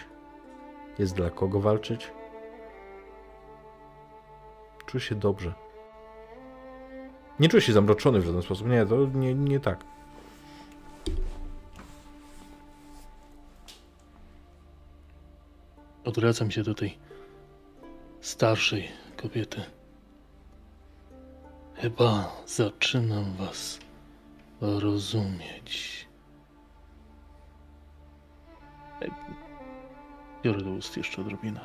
[0.99, 2.11] jest dla kogo walczyć.
[4.85, 5.53] Czuję się dobrze.
[7.39, 8.68] Nie czuję się zamroczony w żaden sposób.
[8.68, 9.84] Nie, to nie, nie tak.
[16.03, 16.98] Odwracam się do tej
[18.22, 18.88] starszej
[19.18, 19.61] kobiety.
[21.81, 23.79] Chyba zaczynam was
[24.61, 26.07] rozumieć.
[30.43, 31.59] Biorę do ust jeszcze odrobinę.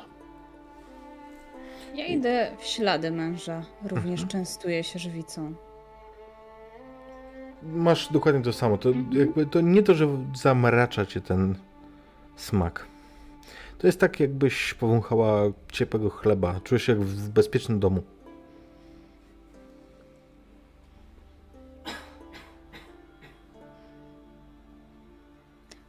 [1.95, 3.63] Ja idę w ślady męża.
[3.83, 4.27] Również Mhm.
[4.27, 5.53] częstuję się żywicą.
[7.63, 8.77] masz dokładnie to samo.
[8.77, 11.55] To jakby to nie to, że zamracza cię ten
[12.35, 12.85] smak.
[13.77, 15.41] To jest tak, jakbyś powąchała
[15.71, 16.59] ciepłego chleba.
[16.63, 18.03] Czujesz się jak w bezpiecznym domu.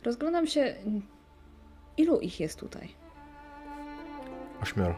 [0.08, 0.74] Rozglądam się.
[1.96, 2.88] Ilu ich jest tutaj?
[4.62, 4.94] Ośmioro.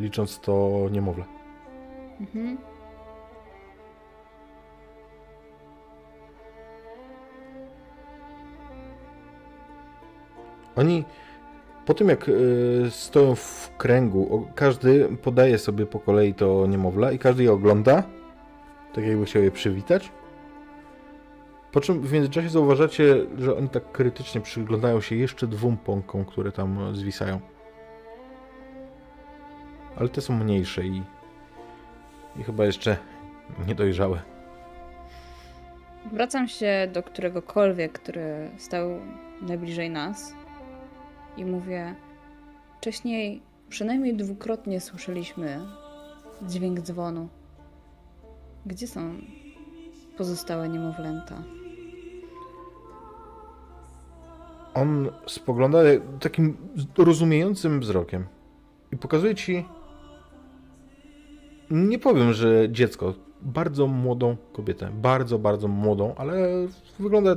[0.00, 1.24] Licząc to niemowlę.
[2.20, 2.58] Mhm.
[10.76, 11.04] Oni
[11.86, 17.18] po tym jak y, stoją w kręgu, każdy podaje sobie po kolei to niemowlę i
[17.18, 18.02] każdy je ogląda,
[18.94, 20.12] tak jakby chciał je przywitać.
[21.72, 26.52] Po czym w międzyczasie zauważacie, że oni tak krytycznie przyglądają się jeszcze dwóm pąkom, które
[26.52, 27.40] tam zwisają.
[29.96, 31.02] Ale te są mniejsze i,
[32.36, 32.96] i chyba jeszcze
[33.66, 34.22] niedojrzałe.
[36.12, 38.90] Wracam się do któregokolwiek, który stał
[39.42, 40.34] najbliżej nas
[41.36, 41.94] i mówię:
[42.78, 45.60] Wcześniej przynajmniej dwukrotnie słyszeliśmy
[46.42, 47.28] dźwięk dzwonu.
[48.66, 49.14] Gdzie są
[50.16, 51.42] pozostałe niemowlęta?
[54.74, 55.78] On spogląda
[56.20, 56.56] takim
[56.98, 58.26] rozumiejącym wzrokiem
[58.92, 59.64] i pokazuje ci.
[61.70, 63.14] Nie powiem, że dziecko.
[63.42, 64.90] Bardzo młodą kobietę.
[64.94, 66.48] Bardzo, bardzo młodą, ale
[66.98, 67.34] wygląda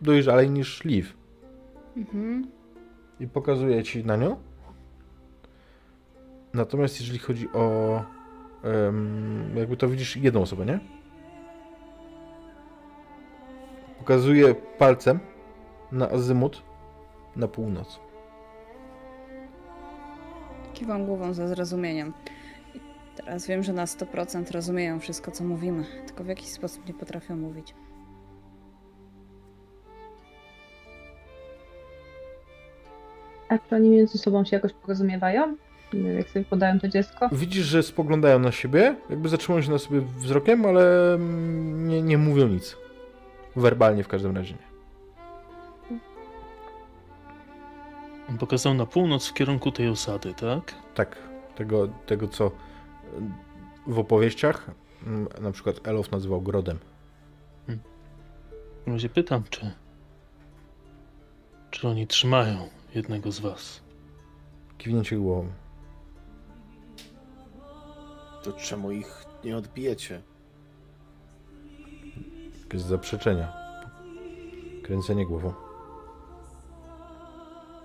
[0.00, 1.08] dojrzalej niż Liv.
[1.96, 2.46] Mhm.
[3.20, 4.36] I pokazuje ci na nią.
[6.54, 8.02] Natomiast jeżeli chodzi o.
[9.56, 10.80] jakby to widzisz jedną osobę, nie?
[13.98, 15.20] Pokazuje palcem
[15.92, 16.62] na azymut
[17.36, 18.00] na północ.
[20.74, 22.12] Kiwam głową ze zrozumieniem.
[22.74, 22.80] I
[23.16, 27.36] teraz wiem, że na 100% rozumieją wszystko, co mówimy, tylko w jakiś sposób nie potrafią
[27.36, 27.74] mówić.
[33.48, 35.56] A czy oni między sobą się jakoś porozumiewają?
[36.16, 37.28] Jak sobie podają to dziecko?
[37.32, 41.16] Widzisz, że spoglądają na siebie, jakby zatrzymują się na sobie wzrokiem, ale
[41.74, 42.76] nie, nie mówią nic.
[43.56, 44.67] Werbalnie w każdym razie nie.
[48.30, 50.74] On pokazał na północ w kierunku tej osady, tak?
[50.94, 51.16] Tak,
[51.56, 52.50] tego, tego co
[53.16, 53.32] mm,
[53.86, 54.70] w opowieściach
[55.06, 56.78] mm, na przykład Elof nazywał grodem.
[58.86, 59.72] W razie pytam, czy.
[61.70, 63.80] Czy oni trzymają jednego z was?
[64.78, 65.48] Kiwnięcie głową.
[68.42, 70.22] To czemu ich nie odbijecie?
[72.62, 73.52] Jakieś zaprzeczenia.
[74.82, 75.67] Kręcenie głową.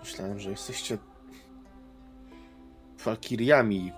[0.04, 0.98] Myślałem, że jesteście
[3.06, 3.92] walkiriami,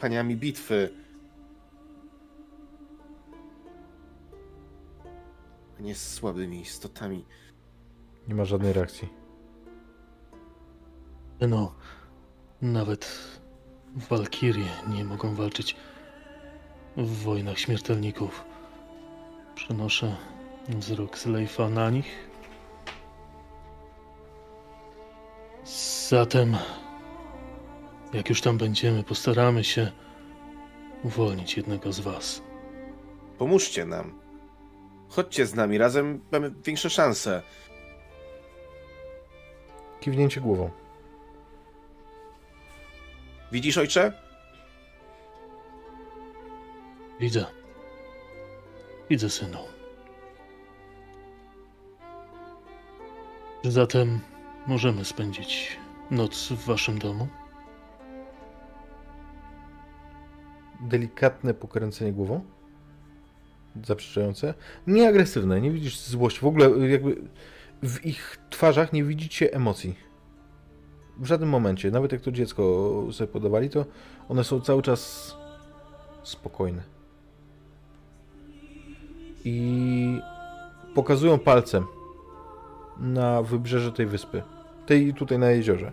[0.00, 0.90] paniami bitwy.
[5.78, 7.24] A nie słabymi istotami.
[8.28, 9.08] Nie ma żadnej reakcji.
[11.40, 11.74] No,
[12.62, 13.18] nawet
[13.94, 15.76] walkirie nie mogą walczyć
[16.96, 18.44] w wojnach śmiertelników.
[19.54, 20.16] Przenoszę
[20.68, 22.33] wzrok z Leifa na nich.
[25.64, 26.56] Zatem,
[28.12, 29.92] jak już tam będziemy, postaramy się
[31.04, 32.42] uwolnić jednego z was.
[33.38, 34.18] Pomóżcie nam.
[35.08, 37.42] Chodźcie z nami, razem mamy większe szanse.
[40.00, 40.70] Kiwnięcie głową.
[43.52, 44.12] Widzisz, ojcze?
[47.20, 47.46] Widzę.
[49.10, 49.58] Widzę, synu.
[53.64, 54.20] Zatem
[54.66, 55.76] możemy spędzić
[56.10, 57.28] noc w waszym domu?
[60.80, 62.44] Delikatne pokręcenie głową.
[63.84, 64.54] Zaprzeczające.
[64.86, 66.40] Nie agresywne, nie widzisz złości.
[66.40, 67.22] W ogóle jakby
[67.82, 69.96] w ich twarzach nie widzicie emocji.
[71.18, 71.90] W żadnym momencie.
[71.90, 73.84] Nawet jak to dziecko sobie podawali, to
[74.28, 75.34] one są cały czas
[76.22, 76.82] spokojne.
[79.44, 80.20] I
[80.94, 81.84] pokazują palcem
[82.98, 84.42] na wybrzeże tej wyspy.
[84.86, 85.92] Tej tutaj na jeziorze.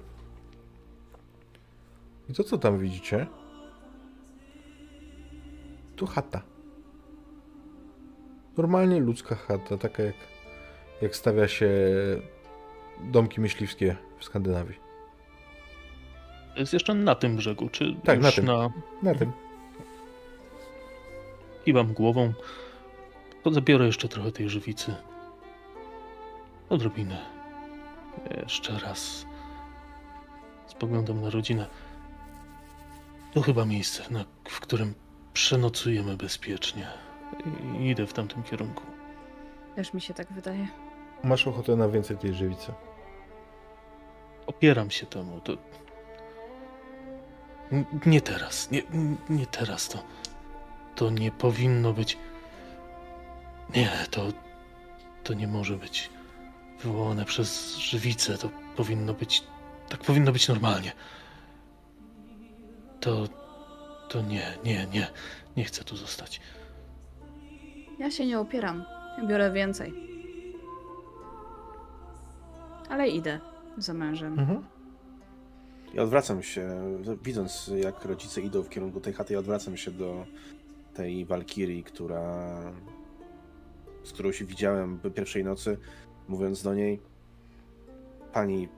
[2.30, 3.28] I to co tam widzicie?
[5.96, 6.42] Tu chata.
[8.58, 10.16] Normalnie ludzka chata, taka jak,
[11.02, 11.70] jak stawia się
[13.04, 14.80] domki myśliwskie w Skandynawii.
[16.54, 18.46] To jest jeszcze na tym brzegu, czy Tak, na tym.
[18.46, 18.70] na...
[19.04, 19.32] Na tym.
[21.66, 22.34] Kiwam głową.
[23.44, 24.96] To zabiorę jeszcze trochę tej żywicy.
[26.70, 27.41] Odrobinę.
[28.44, 29.26] Jeszcze raz.
[30.68, 31.68] Spoglądam na rodzinę.
[33.34, 34.94] To chyba miejsce, na, w którym
[35.34, 36.88] przenocujemy bezpiecznie.
[37.80, 38.84] I idę w tamtym kierunku.
[39.76, 40.68] Też mi się tak wydaje.
[41.24, 42.74] Masz ochotę na więcej tej żywicy.
[44.48, 45.40] Opieram się temu.
[45.40, 45.58] To...
[48.06, 48.72] Nie teraz.
[48.72, 48.82] Nie,
[49.30, 50.00] nie teraz to.
[50.96, 52.18] To nie powinno być.
[53.76, 54.22] Nie, to.
[55.24, 56.10] To nie może być
[56.84, 58.38] wywołane przez żywicę.
[58.38, 59.44] To powinno być.
[59.90, 60.92] Tak powinno być normalnie.
[63.00, 63.28] To.
[64.10, 65.08] To nie, nie, nie.
[65.58, 66.42] Nie chcę tu zostać.
[68.00, 68.86] Ja się nie opieram.
[69.28, 69.94] Biorę więcej.
[72.90, 73.40] Ale idę
[73.78, 74.40] za mężem.
[74.40, 74.64] Mhm.
[75.94, 76.70] Ja odwracam się,
[77.24, 80.26] widząc jak rodzice idą w kierunku tej chaty, ja odwracam się do
[80.94, 82.24] tej Walkirii, która,
[84.04, 85.78] z którą się widziałem pierwszej nocy,
[86.32, 87.00] mówiąc do niej,
[88.34, 88.70] pani,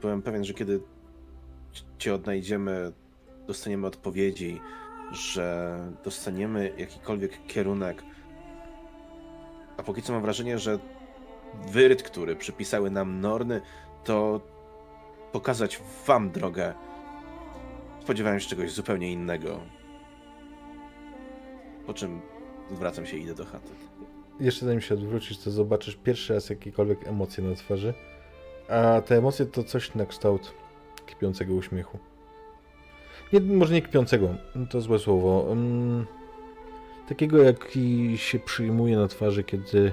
[0.00, 0.80] byłem pewien, że kiedy
[1.98, 2.92] cię odnajdziemy,
[3.46, 4.60] dostaniemy odpowiedzi,
[5.12, 8.02] że dostaniemy jakikolwiek kierunek.
[9.76, 10.78] A póki co mam wrażenie, że
[11.68, 13.60] wyryt, który przypisały nam Norny,
[14.04, 14.40] to
[15.32, 16.74] pokazać wam drogę.
[18.02, 19.60] Spodziewałem się czegoś zupełnie innego.
[21.86, 22.20] Po czym
[22.70, 23.87] zwracam się i idę do chaty.
[24.40, 27.94] Jeszcze zanim się odwrócisz, to zobaczysz pierwszy raz jakiekolwiek emocje na twarzy.
[28.68, 30.54] A te emocje to coś na kształt
[31.06, 31.98] kipiącego uśmiechu.
[33.32, 34.34] Nie, może nie kipiącego,
[34.70, 35.48] to złe słowo.
[35.52, 36.06] Mm,
[37.08, 39.92] takiego, jaki się przyjmuje na twarzy, kiedy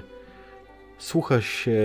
[0.98, 1.78] słucha się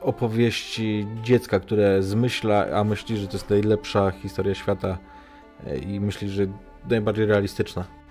[0.00, 4.98] opowieści dziecka, które zmyśla, a myśli, że to jest najlepsza historia świata
[5.66, 6.46] e, i myśli, że
[6.88, 8.01] najbardziej realistyczna.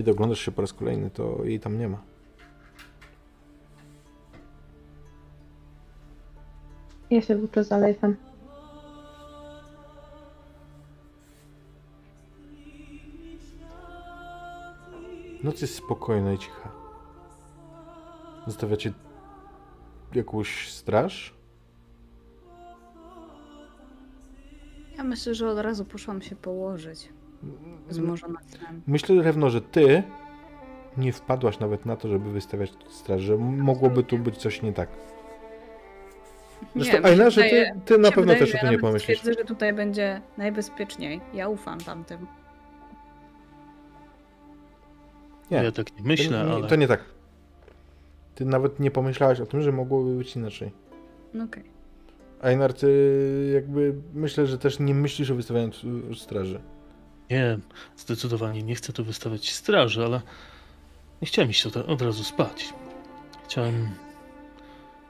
[0.00, 2.02] Kiedy oglądasz się po raz kolejny, to jej tam nie ma.
[7.10, 8.16] Ja się włóczę za Leifem.
[15.42, 16.72] Noc jest spokojna i cicha.
[18.46, 18.92] Zostawiacie
[20.14, 21.34] jakąś straż?
[24.96, 27.19] Ja myślę, że od razu poszłam się położyć.
[27.90, 28.82] Zmożona snem.
[28.86, 30.02] Myślę, Rewno, że ty
[30.96, 34.88] nie wpadłaś nawet na to, żeby wystawiać straż, że mogłoby tu być coś nie tak.
[36.76, 38.80] Zresztą, się Aina, że ty, ty na pewno wydaje, też o ja tym nie nawet
[38.80, 39.20] pomyślisz.
[39.20, 41.20] Twierdzę, że tutaj będzie najbezpieczniej.
[41.34, 42.26] Ja ufam tamtym.
[45.50, 45.56] Nie.
[45.56, 46.68] Ja tak nie myślę, to, nie, ale.
[46.68, 47.04] to nie tak.
[48.34, 50.72] Ty nawet nie pomyślałaś o tym, że mogłoby być inaczej.
[51.34, 51.64] No Okej.
[52.42, 55.72] Einar, ty jakby myślę, że też nie myślisz o wystawianiu
[56.14, 56.60] straży.
[57.30, 57.58] Nie,
[57.96, 60.20] zdecydowanie nie chcę tu wystawiać straży, ale
[61.22, 62.74] nie chciałem iść od, razu spać.
[63.44, 63.90] Chciałem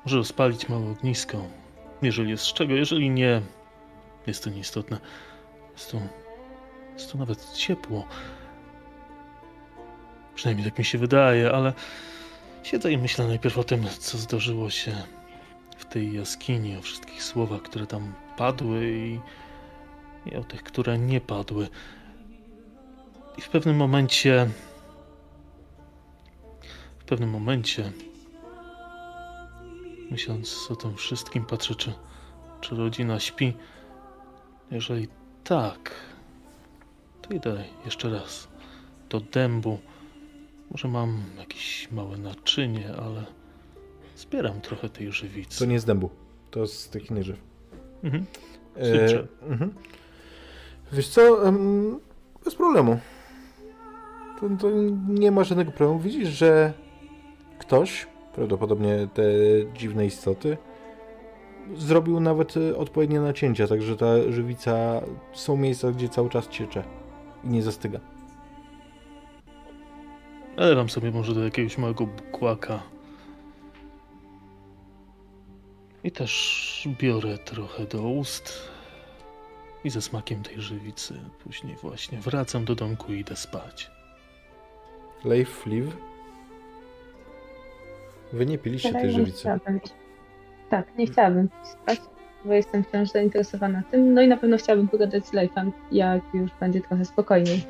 [0.05, 1.45] może rozpalić małe ognisko,
[2.03, 3.43] jeżeli jest z czego, jeżeli nie,
[4.27, 4.99] jest to nieistotne.
[5.73, 6.01] Jest tu,
[6.95, 8.07] jest tu nawet ciepło.
[10.35, 11.73] Przynajmniej tak mi się wydaje, ale
[12.63, 15.03] siedzę i myślę najpierw o tym, co zdarzyło się
[15.77, 19.21] w tej jaskini, o wszystkich słowach, które tam padły i,
[20.27, 21.69] i o tych, które nie padły.
[23.39, 24.51] I w pewnym momencie.
[26.98, 27.93] W pewnym momencie.
[30.11, 31.93] Myśląc o tym wszystkim, patrzę, czy,
[32.61, 33.57] czy rodzina śpi.
[34.70, 35.09] Jeżeli
[35.44, 35.90] tak,
[37.23, 38.48] to idę jeszcze raz
[39.09, 39.78] do dębu.
[40.70, 43.24] Może mam jakieś małe naczynie, ale
[44.16, 45.59] zbieram trochę tej żywicy.
[45.59, 46.11] To nie z dębu,
[46.51, 47.39] to z tych innych drzew.
[48.02, 48.27] Mhm.
[48.77, 49.74] E, mhm.
[50.93, 51.52] Wiesz co,
[52.44, 53.01] bez problemu.
[54.41, 54.71] To, to
[55.09, 56.01] nie ma żadnego problemu.
[56.01, 56.73] Widzisz, że
[57.59, 59.23] ktoś, prawdopodobnie te
[59.75, 60.57] dziwne istoty,
[61.77, 65.01] zrobił nawet e, odpowiednie nacięcia, także ta żywica
[65.33, 66.85] są miejsca, gdzie cały czas ciecze
[67.45, 68.01] i nie zastyga.
[70.57, 72.83] Nalewam sobie może do jakiegoś małego bukłaka.
[76.05, 78.71] I też biorę trochę do ust.
[79.85, 81.21] I ze smakiem tej żywicy.
[81.45, 83.91] Później właśnie wracam do domku i idę spać.
[85.25, 85.93] Leif, Liv,
[88.33, 89.39] wy nie piliście tej nie żywicy.
[89.39, 89.95] chciałabym iść.
[90.71, 92.01] Tak, nie chciałabym spać,
[92.45, 94.15] bo jestem wciąż zainteresowana tym.
[94.15, 97.65] No i na pewno chciałabym pogadać z Leifem, jak już będzie trochę spokojniej.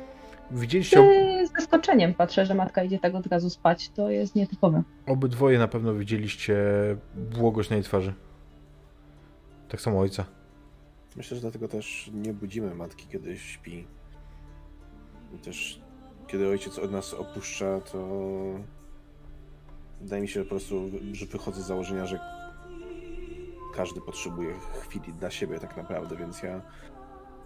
[0.51, 1.05] Widzieliście ob
[1.47, 3.89] Z zaskoczeniem patrzę, że matka idzie tak od razu spać.
[3.89, 4.83] To jest nietypowe.
[5.07, 6.55] obydwoje na pewno widzieliście
[7.15, 8.13] błogość na jej twarzy.
[9.69, 10.25] Tak samo ojca.
[11.15, 13.87] Myślę, że dlatego też nie budzimy matki, kiedy śpi.
[15.35, 15.80] I też
[16.31, 18.07] kiedy ojciec od nas opuszcza, to
[20.01, 22.19] wydaje mi się po prostu, że wychodzę z założenia, że
[23.75, 26.61] każdy potrzebuje chwili dla siebie tak naprawdę, więc ja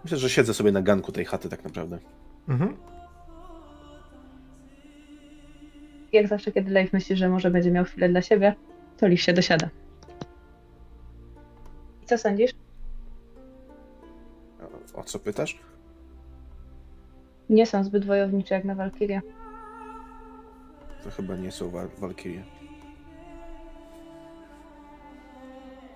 [0.05, 1.99] Myślę, że siedzę sobie na ganku tej chaty tak naprawdę.
[2.49, 2.77] Mhm.
[6.11, 8.55] Jak zawsze, kiedy Leif myśli, że może będzie miał chwilę dla siebie,
[8.97, 9.69] to Leif się dosiada.
[12.03, 12.51] I co sądzisz?
[14.93, 15.59] O co pytasz?
[17.49, 19.22] Nie są zbyt wojownicze jak na Walkirię.
[21.03, 22.43] To chyba nie są wal- walkirie.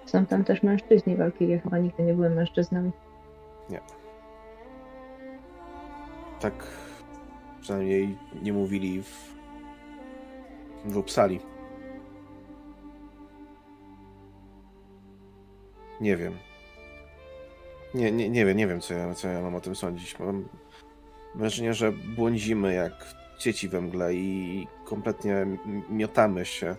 [0.06, 2.92] Są tam też mężczyźni Walkirie, chyba nigdy nie były mężczyznami.
[6.40, 6.54] Tak
[7.62, 9.36] przynajmniej nie mówili w,
[10.86, 11.40] w Uppsali.
[16.02, 16.34] Nie wiem.
[17.94, 20.20] Nie, nie, nie wiem, nie wiem, co ja, co ja mam o tym sądzić.
[20.20, 20.46] Mam
[21.40, 25.46] wrażenie, że błądzimy jak dzieci we mgle i kompletnie
[25.90, 26.76] miotamy się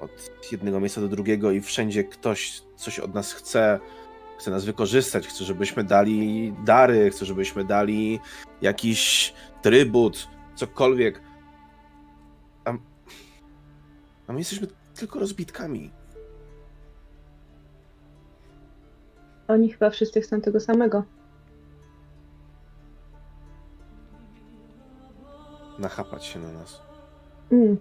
[0.00, 3.80] od jednego miejsca do drugiego i wszędzie ktoś coś od nas chce,
[4.38, 8.20] chce nas wykorzystać, chce, żebyśmy dali dary, chce, żebyśmy dali
[8.62, 11.20] jakiś trybut, cokolwiek.
[12.64, 12.70] A,
[14.26, 15.90] a my jesteśmy tylko rozbitkami.
[19.48, 21.04] Oni chyba wszyscy chcą tego samego.
[25.82, 26.80] Nachapać się na nas.
[27.52, 27.76] Mm.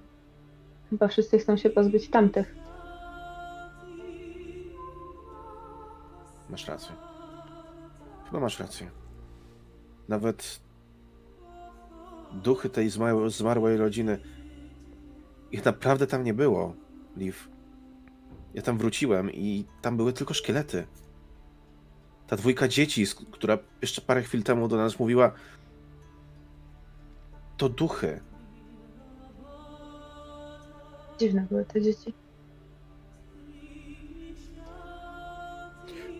[0.89, 2.55] Chyba wszyscy chcą się pozbyć tamtych.
[6.49, 6.95] Masz rację.
[8.25, 8.91] Chyba masz rację.
[10.09, 10.59] Nawet
[12.33, 12.89] duchy tej
[13.27, 14.19] zmarłej, rodziny.
[15.51, 16.73] Ich naprawdę tam nie było,
[17.17, 17.37] Liv.
[18.53, 20.87] Ja tam wróciłem i tam były tylko szkielety.
[22.27, 25.31] Ta dwójka dzieci, która jeszcze parę chwil temu do nas mówiła,
[27.61, 28.19] to duchy.
[31.19, 32.13] Dziwne były te dzieci.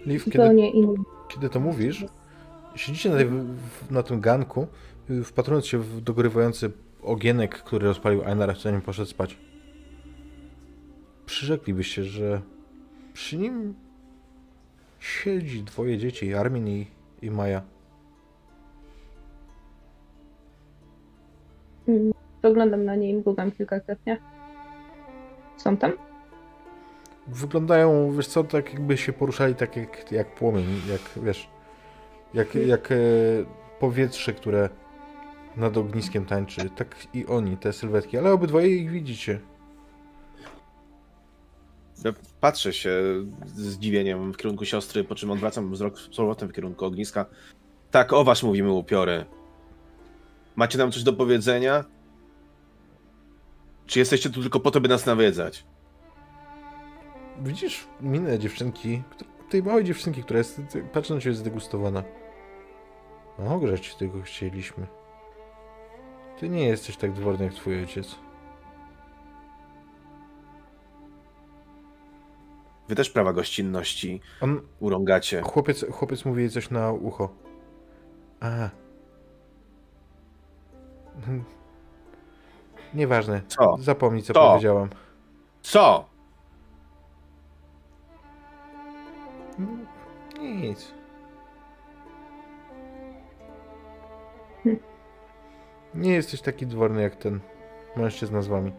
[0.05, 0.68] Liv, kiedy,
[1.27, 2.05] kiedy to mówisz,
[2.76, 3.27] siedzicie na, tej,
[3.91, 4.68] na tym ganku,
[5.09, 9.38] y, wpatrując się w dogorywający ogienek, który rozpalił Einar, zanim poszedł spać.
[11.26, 12.41] Przyrzeklibyście, że
[13.13, 13.73] przy nim
[14.99, 16.88] siedzi dwoje dzieci, Armin i,
[17.22, 17.61] i Maja.
[21.91, 22.13] Mm.
[22.39, 24.18] Spoglądam na nie i mrugam kilkakrotnie.
[25.57, 25.91] Są tam?
[27.27, 31.49] Wyglądają, wiesz co, tak jakby się poruszali tak jak, jak płomień, jak, wiesz,
[32.34, 32.95] jak, jak e,
[33.80, 34.69] powietrze, które
[35.57, 36.69] nad ogniskiem tańczy.
[36.69, 39.39] Tak i oni, te sylwetki, ale obydwoje ich widzicie.
[42.05, 42.91] Ja Patrzę się
[43.45, 47.26] z zdziwieniem w kierunku siostry, po czym odwracam wzrok z powrotem w kierunku ogniska.
[47.91, 49.26] Tak, o was mówimy, upiory.
[50.56, 51.84] Macie nam coś do powiedzenia?
[53.86, 55.65] Czy jesteście tu tylko po to, by nas nawiedzać?
[57.44, 59.03] Widzisz minę dziewczynki,
[59.49, 60.61] tej małej dziewczynki, która jest,
[60.94, 62.03] patrzy na ciebie zdegustowana.
[63.38, 64.88] O, grzeć tego chcieliśmy.
[66.40, 68.15] Ty nie jesteś tak dworny jak twój ojciec.
[72.90, 75.41] Wy też prawa gościnności On, urągacie.
[75.41, 77.36] chłopiec, chłopiec mówi jej coś na ucho.
[78.40, 78.69] A.
[82.93, 83.41] Nieważne.
[83.47, 83.77] Co?
[83.79, 84.49] Zapomnij, co Co?
[84.49, 84.89] powiedziałam.
[85.61, 86.05] Co?
[90.39, 90.93] Nic.
[95.93, 97.39] Nie jesteś taki dworny jak ten
[97.97, 98.71] mężczyzna z wami.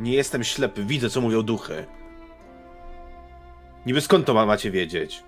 [0.00, 1.86] Nie jestem ślepy, widzę, co mówią duchy.
[3.86, 5.24] Niby skąd to ma- macie wiedzieć?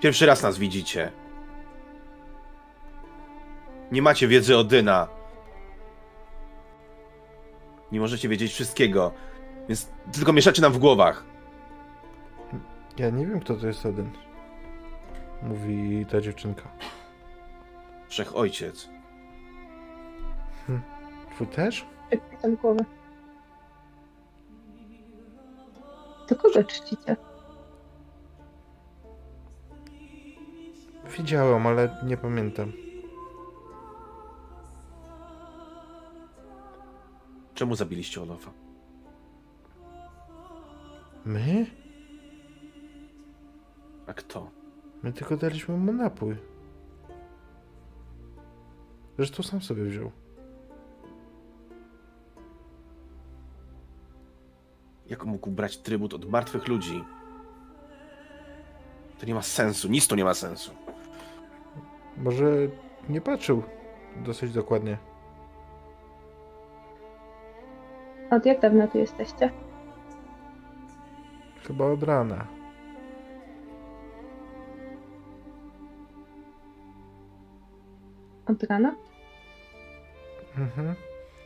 [0.00, 1.12] Pierwszy raz nas widzicie.
[3.92, 5.08] Nie macie wiedzy o Dyna.
[7.92, 9.12] Nie możecie wiedzieć wszystkiego,
[9.68, 11.24] więc tylko mieszacie nam w głowach.
[12.98, 14.10] Ja nie wiem, kto to jest Odyn.
[15.42, 16.62] Mówi ta dziewczynka.
[18.08, 18.88] Wszechojciec.
[21.34, 21.86] Twój też?
[22.08, 22.84] Przekrytam głowę.
[26.26, 27.16] To kogo czcicie?
[31.16, 32.72] Widziałem, ale nie pamiętam.
[37.54, 38.50] Czemu zabiliście Olofa?
[41.24, 41.66] My?
[44.06, 44.50] A kto?
[45.02, 46.36] My tylko daliśmy mu napój.
[49.16, 50.10] Zresztą sam sobie wziął.
[55.06, 57.04] Jak mógł brać trybut od martwych ludzi?
[59.18, 60.87] To nie ma sensu, nic to nie ma sensu.
[62.22, 62.44] Może
[63.08, 63.62] nie patrzył
[64.16, 64.98] dosyć dokładnie.
[68.30, 69.50] Od jak dawna tu jesteście?
[71.66, 72.46] Chyba od rana.
[78.46, 78.94] Od rana?
[80.58, 80.94] Mhm.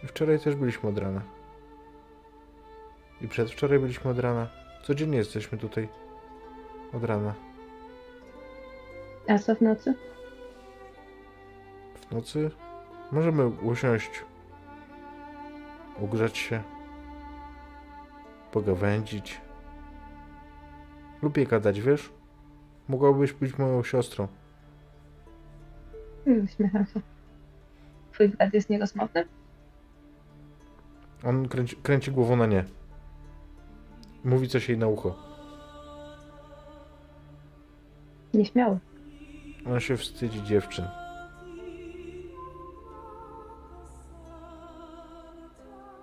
[0.06, 1.22] Wczoraj też byliśmy od rana.
[3.20, 4.48] I przedwczoraj byliśmy od rana.
[4.82, 5.88] Codziennie jesteśmy tutaj.
[6.92, 7.34] Od rana.
[9.28, 9.94] A co w nocy?
[12.12, 12.50] Nocy
[13.12, 14.24] możemy usiąść,
[16.00, 16.62] ugrzać się,
[18.52, 19.40] pogawędzić.
[21.22, 22.12] Lubię gadać, wiesz?
[22.88, 24.28] Mogłabyś być moją siostrą.
[26.24, 27.00] Hmm, Uśmiecham się.
[28.12, 29.24] Twój brat jest nierozmowny?
[31.24, 32.64] On kręci, kręci głową na nie.
[34.24, 35.16] Mówi coś jej na ucho.
[38.34, 38.78] Nieśmiały.
[39.66, 40.84] On się wstydzi dziewczyn.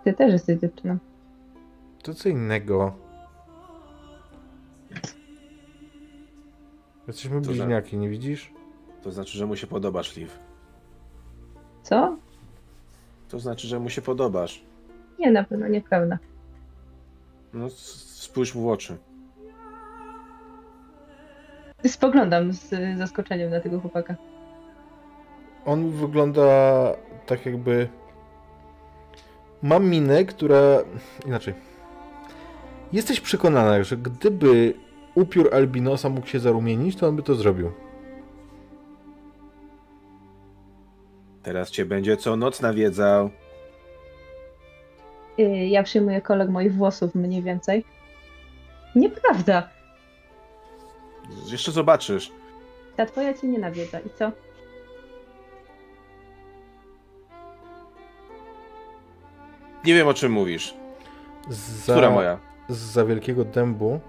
[0.09, 0.97] Ty też jesteś dziewczyną.
[2.03, 2.93] To co innego.
[7.07, 8.53] Jesteśmy To za- bliźniaki, nie widzisz?
[9.03, 10.31] To znaczy, że mu się podobasz, Liv.
[11.83, 12.17] Co?
[13.29, 14.63] To znaczy, że mu się podobasz.
[15.19, 16.17] Nie, na pewno nieprawda.
[17.53, 18.97] No, s- spójrz mu w oczy.
[21.87, 24.15] Spoglądam z y, zaskoczeniem na tego chłopaka.
[25.65, 26.47] On wygląda
[27.25, 27.89] tak jakby.
[29.61, 30.57] Ma minę, która.
[31.25, 31.53] Inaczej.
[32.93, 34.73] Jesteś przekonana, że gdyby
[35.15, 37.71] upiór albinosa mógł się zarumienić, to on by to zrobił.
[41.43, 43.29] Teraz cię będzie co noc nawiedzał.
[45.39, 47.85] Y, Ja przyjmuję kolor moich włosów mniej więcej.
[48.95, 49.69] Nieprawda.
[51.51, 52.31] Jeszcze zobaczysz.
[52.95, 53.99] Ta twoja cię nie nawiedza.
[53.99, 54.31] I co?
[59.85, 60.73] Nie wiem, o czym mówisz.
[61.49, 62.39] Za, Która moja?
[62.69, 63.99] Za wielkiego dębu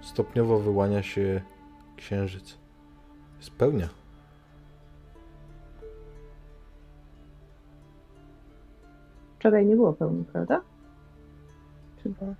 [0.00, 1.40] stopniowo wyłania się
[1.96, 2.58] księżyc.
[3.40, 3.88] Spełnia.
[9.38, 10.60] Wczoraj nie było pełni, prawda?
[12.02, 12.34] Czy było?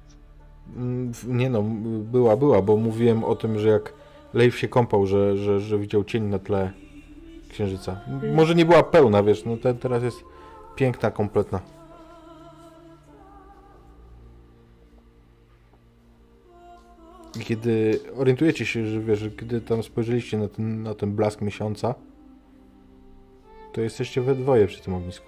[0.76, 1.62] Mm, Nie no,
[2.12, 3.92] była, była, bo mówiłem o tym, że jak
[4.34, 6.70] Leif się kąpał, że, że, że widział cień na tle
[7.48, 8.00] księżyca.
[8.08, 10.24] M- Może nie była pełna, wiesz, no te, teraz jest
[10.76, 11.60] piękna, kompletna.
[17.40, 21.94] Kiedy orientujecie się, że wiesz, kiedy tam spojrzeliście na ten, na ten blask miesiąca,
[23.72, 25.26] to jesteście we dwoje przy tym ognisku.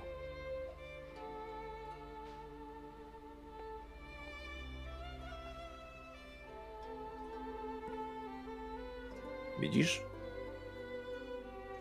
[9.61, 10.03] Widzisz?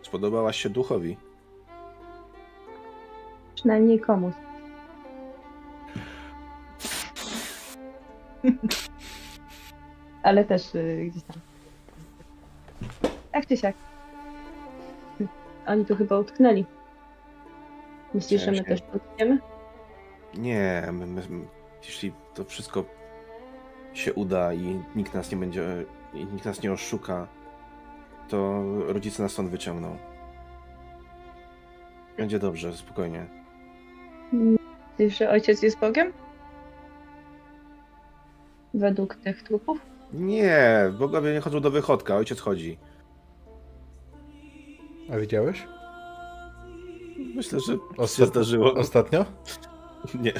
[0.02, 1.16] Spodobałaś się duchowi.
[3.54, 4.34] Przynajmniej komuś.
[10.22, 11.36] Ale też y, gdzieś tam.
[13.32, 13.76] Tak czy siak.
[15.66, 16.64] Oni tu chyba utknęli.
[18.14, 18.70] Myślisz, że my Ciężkie.
[18.74, 19.38] też tu utkniemy?
[20.34, 21.44] Nie, my, my, my,
[21.82, 22.84] jeśli to wszystko
[23.94, 25.84] się uda i nikt nas nie będzie,
[26.14, 27.26] i nikt nas nie oszuka,
[28.28, 29.96] to rodzice nas stąd wyciągną.
[32.16, 33.26] Będzie dobrze, spokojnie.
[34.32, 36.12] Myślisz, że ojciec jest Bogiem?
[38.74, 39.80] Według tych trupów?
[40.12, 42.78] Nie, bogowie nie chodzą do wychodka, ojciec chodzi.
[45.12, 45.66] A widziałeś?
[47.34, 48.74] Myślę, że się Ostat- zdarzyło.
[48.74, 49.24] Ostatnio?
[50.24, 50.32] Nie.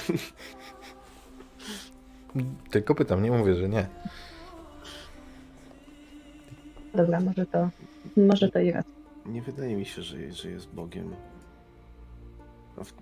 [2.71, 3.87] Tylko pytam, nie mówię, że nie.
[6.95, 7.69] Dobra, może to,
[8.17, 8.85] może to i raz.
[9.27, 11.15] Nie wydaje mi się, że, że jest Bogiem.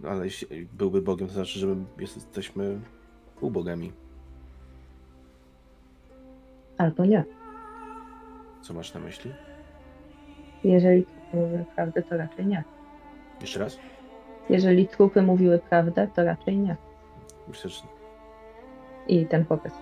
[0.09, 2.81] Ale jeśli byłby Bogiem, to znaczy, że my jesteśmy
[3.41, 3.93] półbogami.
[6.79, 7.25] Albo nie.
[8.61, 9.33] Co masz na myśli?
[10.65, 12.65] Jeżeli trupy mówiły prawdę, to raczej nie.
[13.41, 13.79] Jeszcze raz?
[14.51, 16.77] Jeżeli trupy mówiły prawdę, to raczej nie.
[17.49, 17.83] Myślę, że
[19.09, 19.75] I ten chłopiec.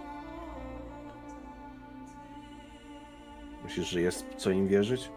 [3.64, 5.10] myślisz, że jest co im wierzyć?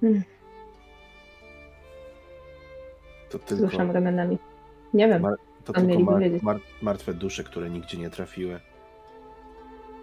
[0.00, 0.22] Hmm.
[3.30, 4.38] To tylko, Ruszam ramionami.
[4.94, 5.22] Nie wiem.
[5.22, 8.60] Ma- to a tylko mar- mar- martwe dusze, które nigdzie nie trafiły.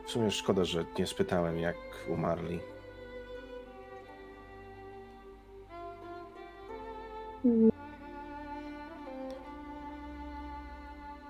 [0.06, 1.76] W sumie szkoda, że nie spytałem, jak
[2.10, 2.60] umarli.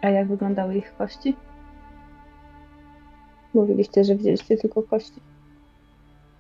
[0.02, 1.36] A jak wyglądały ich kości?
[3.54, 5.22] Mówiliście, że widzieliście tylko kości.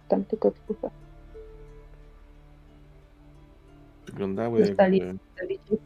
[0.07, 0.89] Tam tylko trupy.
[4.05, 5.77] Wyglądały Zostali- jakby.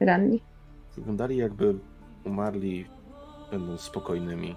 [0.00, 0.40] Ranni.
[0.96, 1.74] Wyglądali jakby
[2.24, 2.86] umarli
[3.50, 4.56] będą spokojnymi.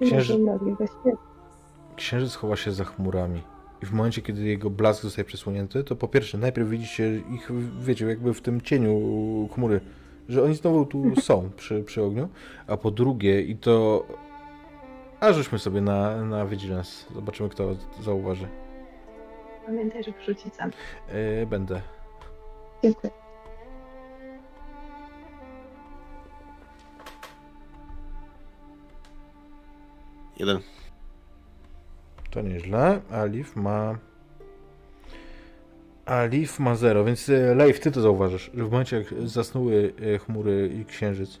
[0.00, 1.12] Księży- Może mogli we śnie.
[1.96, 3.42] Księżyc chowa się za chmurami.
[3.82, 7.50] I w momencie, kiedy jego blask zostaje przesłonięty, to po pierwsze, najpierw widzicie ich,
[7.80, 8.98] wiecie, jakby w tym cieniu
[9.54, 9.80] chmury,
[10.28, 12.28] że oni znowu tu są przy, przy ogniu,
[12.66, 14.06] a po drugie, i to.
[15.20, 16.90] A rzućmy sobie na, na Vigilance.
[17.14, 18.48] Zobaczymy, kto zauważy.
[19.66, 20.70] Pamiętaj, żeby rzucić sam.
[21.40, 21.80] Yy, będę.
[22.82, 23.12] Dziękuję.
[30.38, 30.58] Jeden.
[32.30, 33.00] To nieźle.
[33.10, 33.98] Alif ma.
[36.04, 40.18] Alif ma 0, więc e, Leif, ty to zauważysz, że w momencie jak zasnuły e,
[40.18, 41.40] chmury i księżyc,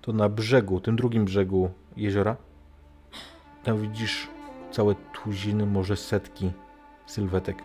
[0.00, 2.36] to na brzegu, tym drugim brzegu jeziora,
[3.62, 4.28] tam widzisz
[4.70, 6.52] całe tuziny, może setki
[7.10, 7.64] sylwetek.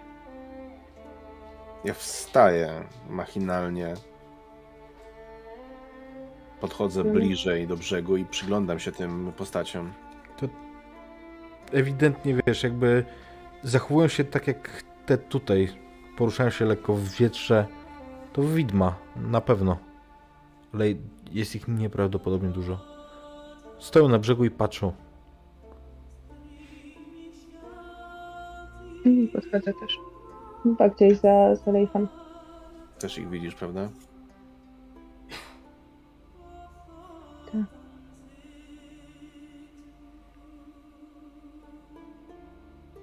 [1.84, 3.94] Ja wstaję machinalnie.
[6.62, 7.18] Podchodzę Mhm.
[7.20, 9.94] bliżej do brzegu i przyglądam się tym postaciom.
[11.72, 13.06] Ewidentnie wiesz, jakby
[13.64, 15.70] zachowują się tak jak te tutaj,
[16.18, 17.66] poruszają się lekko w wietrze.
[18.34, 19.78] To widma, na pewno.
[20.74, 20.86] Ale
[21.32, 22.80] jest ich nieprawdopodobnie dużo.
[23.80, 24.94] Stoją na brzegu i patrzą.
[29.34, 30.00] Podchodzę też.
[30.66, 32.08] Bardziej za, za Leifem.
[33.00, 33.90] Też ich widzisz, prawda?
[37.52, 37.66] Tak.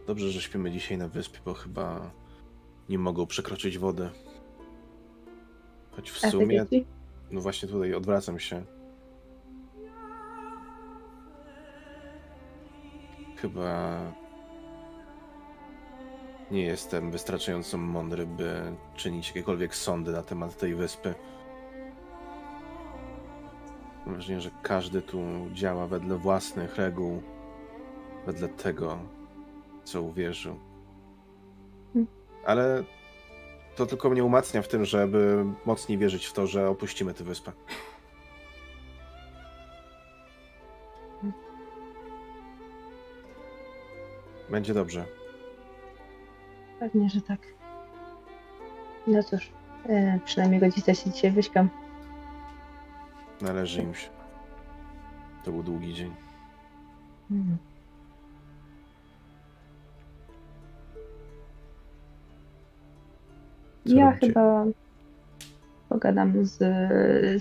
[0.07, 2.11] Dobrze, że śpimy dzisiaj na wyspie, bo chyba
[2.89, 4.11] nie mogą przekroczyć wody.
[5.91, 6.67] Choć w sumie,
[7.31, 8.65] no właśnie tutaj odwracam się.
[13.37, 14.01] Chyba
[16.53, 21.15] nie jestem wystarczająco mądry, by czynić jakiekolwiek sądy na temat tej wyspy.
[24.07, 25.23] Mam wrażenie, że każdy tu
[25.53, 27.23] działa wedle własnych reguł,
[28.27, 28.99] wedle tego,
[29.85, 30.59] co uwierzył.
[31.93, 32.07] Hmm.
[32.45, 32.85] Ale
[33.77, 37.53] to tylko mnie umacnia w tym, żeby mocniej wierzyć w to, że opuścimy tę wyspę.
[44.51, 45.22] Będzie dobrze.
[46.83, 47.39] Pewnie, że tak.
[49.07, 49.51] No cóż,
[49.89, 51.69] e, przynajmniej rodzice się dzisiaj wyśpią.
[53.41, 54.09] Należy im się.
[55.45, 56.15] To był długi dzień.
[63.87, 64.27] Co Ja robicie?
[64.27, 64.65] chyba
[65.89, 66.57] pogadam z,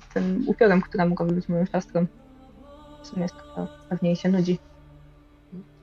[0.01, 2.05] z tym upiorem, która mogłaby być moją siostrą.
[3.03, 4.59] W sumie skoro pewnie jej się nudzi.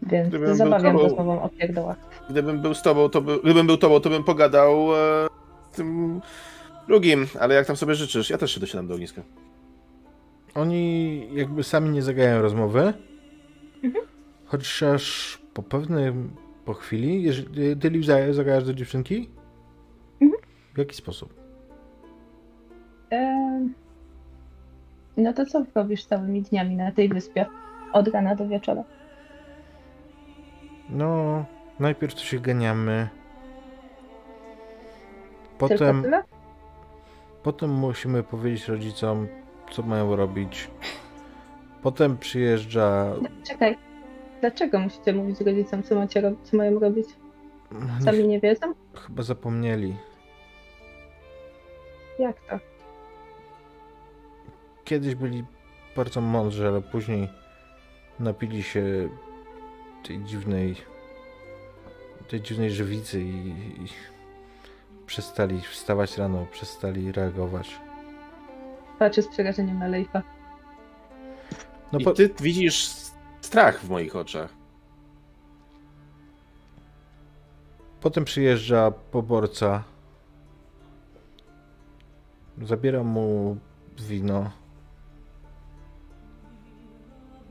[0.02, 1.96] Więc Gdybym był zabawiam tobą- rozmową o pierdołach.
[2.30, 5.28] Gdybym był z tobą, to by, gdybym był tobą, to bym pogadał e,
[5.72, 6.20] z tym
[6.88, 9.22] drugim, ale jak tam sobie życzysz, ja też się dosiadam do ogniska.
[10.54, 12.92] Oni jakby sami nie zagajają rozmowy.
[14.46, 16.30] Chociaż po pewnym,
[16.64, 19.28] po chwili, jeżeli ty Liv, za- zagajasz do dziewczynki?
[20.20, 20.42] Mhm.
[20.74, 21.34] W jaki sposób?
[25.16, 27.46] No to co robisz całymi dniami na tej wyspie?
[27.92, 28.84] Od rana do wieczora.
[30.90, 31.44] No,
[31.80, 33.08] najpierw to się ganiamy.
[35.58, 36.06] Potem,
[37.42, 39.28] potem musimy powiedzieć rodzicom,
[39.70, 40.70] co mają robić.
[41.82, 43.06] Potem przyjeżdża.
[43.46, 43.78] Czekaj.
[44.40, 47.08] Dlaczego musicie mówić rodzicom, co macie robić, co mają robić?
[48.04, 48.74] Sami nie wiedzą?
[49.06, 49.96] chyba zapomnieli.
[52.18, 52.58] Jak to?
[54.84, 55.44] Kiedyś byli
[55.96, 57.28] bardzo mądrzy, ale później
[58.20, 59.08] napili się
[60.02, 60.76] tej dziwnej
[62.28, 63.48] tej dziwnej żywicy i,
[63.84, 63.88] i
[65.06, 67.80] przestali wstawać rano, przestali reagować.
[68.98, 70.22] Patrzę z przerażeniem na Leifa.
[71.92, 72.90] No I po, ty widzisz
[73.40, 74.58] strach w moich oczach.
[78.00, 79.84] potem przyjeżdża poborca.
[82.62, 83.56] Zabiera mu
[83.98, 84.50] wino.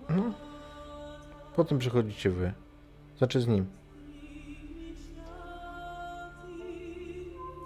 [0.10, 0.47] No.
[1.58, 2.54] Potem przychodzicie wy.
[3.18, 3.66] Znaczy z nim.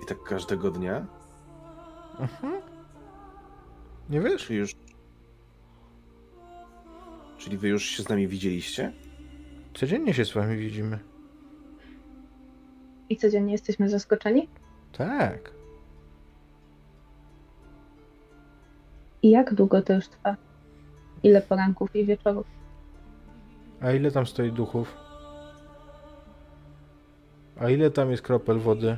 [0.03, 1.05] I tak każdego dnia?
[4.09, 4.45] Nie wiesz?
[4.45, 4.76] Czy już...
[7.38, 8.93] Czyli wy już się z nami widzieliście?
[9.73, 10.99] Codziennie się z wami widzimy.
[13.09, 14.49] I codziennie jesteśmy zaskoczeni?
[14.91, 15.51] Tak.
[19.22, 20.35] I jak długo to już trwa?
[21.23, 22.60] Ile poranków i wieczorów?
[23.81, 24.97] A ile tam stoi duchów?
[27.59, 28.97] A ile tam jest kropel wody?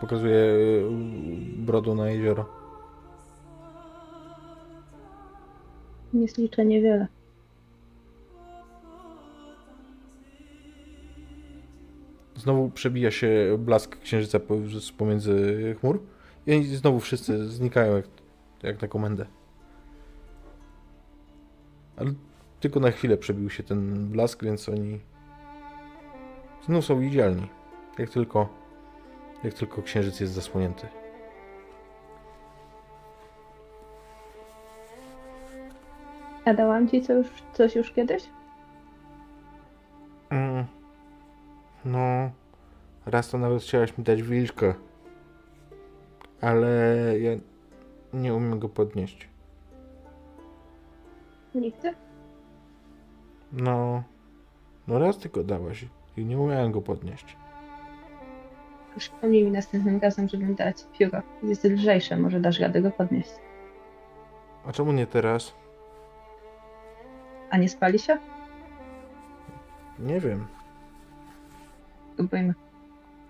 [0.00, 0.82] Pokazuje y,
[1.56, 2.46] brodą na jezioro.
[6.12, 7.06] Nie zliczę niewiele.
[12.36, 14.40] Znowu przebija się blask księżyca
[14.98, 16.00] pomiędzy chmur
[16.46, 18.06] i znowu wszyscy znikają jak,
[18.62, 19.26] jak na komendę.
[21.96, 22.12] Ale
[22.60, 25.00] tylko na chwilę przebił się ten blask, więc oni
[26.66, 27.48] znów są widzialni.
[27.98, 28.48] Jak tylko,
[29.44, 30.86] jak tylko księżyc jest zasłonięty.
[36.44, 38.24] A dałam ci co już, coś już kiedyś?
[40.30, 40.64] Mm.
[41.84, 42.30] No,
[43.06, 44.74] raz to nawet chciałaś mi dać wilczka,
[46.40, 46.68] ale
[47.20, 47.30] ja
[48.12, 49.28] nie umiem go podnieść.
[51.54, 51.94] Nigdy?
[53.52, 54.02] No,
[54.88, 57.36] no raz tylko dałaś i nie umiałem go podnieść.
[58.96, 61.22] Przypomnij mi następnym razem, żebym dała ci pióro.
[61.42, 63.30] Jest lżejsze, może dasz radę go podnieść.
[64.66, 65.54] A czemu nie teraz?
[67.50, 68.18] A nie spali się?
[69.98, 70.46] Nie wiem.
[72.12, 72.54] Spróbujmy.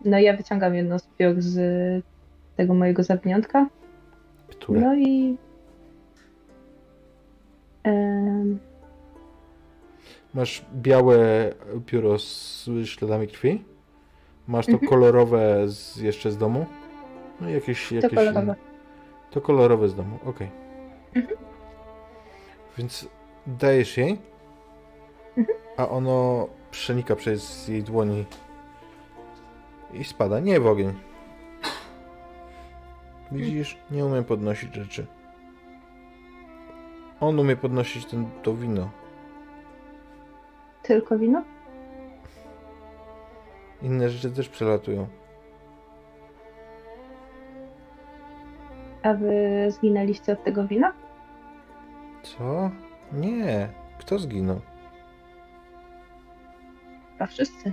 [0.04, 1.58] No ja wyciągam jedno z piór z
[2.56, 3.66] tego mojego zawiniątka.
[4.48, 4.80] Które?
[4.80, 5.36] No i...
[7.82, 8.58] Em,
[10.34, 11.18] Masz białe
[11.86, 13.64] pióro z śladami krwi?
[14.48, 14.88] Masz to Mhm.
[14.90, 16.66] kolorowe z, jeszcze z domu?
[17.40, 18.42] No i jakieś, to jakieś kolorowe.
[18.42, 18.54] inne.
[19.30, 20.50] To kolorowe z domu, okej.
[21.14, 21.36] Mhm.
[22.78, 23.08] Więc
[23.46, 24.18] dajesz jej,
[25.36, 25.58] Mhm.
[25.76, 28.24] a ono przenika przez jej dłoni
[29.94, 30.40] i spada.
[30.40, 30.92] Nie w ogień.
[33.32, 35.06] Widzisz, nie umiem podnosić rzeczy.
[37.20, 38.90] On umie podnosić ten, to wino.
[40.88, 41.42] Tylko wino?
[43.82, 45.06] Inne rzeczy też przelatują.
[49.02, 50.92] A wy zginęliście od tego wina?
[52.22, 52.70] Co?
[53.12, 53.68] Nie.
[53.98, 54.60] Kto zginął?
[57.18, 57.72] A wszyscy.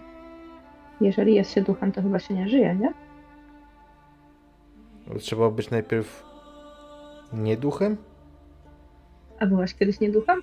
[1.02, 2.94] Jeżeli jest się duchem, to chyba się nie żyje, nie?
[5.20, 6.26] Trzeba być najpierw
[7.34, 7.98] nie duchem?
[9.40, 10.42] A byłaś kiedyś nie duchem?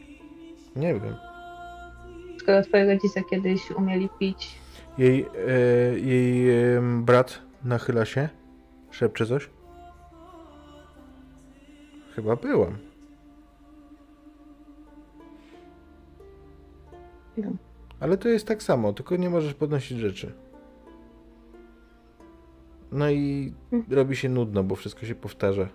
[0.77, 1.32] Nie wiem.
[2.65, 4.59] Twoi rodzice kiedyś umieli pić
[4.99, 8.29] Jej, e, jej em, brat nachyla się,
[8.91, 9.51] szepcze coś.
[12.15, 12.77] Chyba byłam.
[18.01, 20.33] Ale to jest tak samo, tylko nie możesz podnosić rzeczy.
[22.93, 23.99] No i Mhm.
[23.99, 25.69] robi się nudno, bo wszystko się powtarza.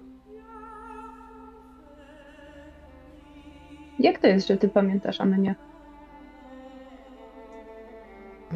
[4.00, 5.56] Jak to jest, że ty pamiętasz, a my nie?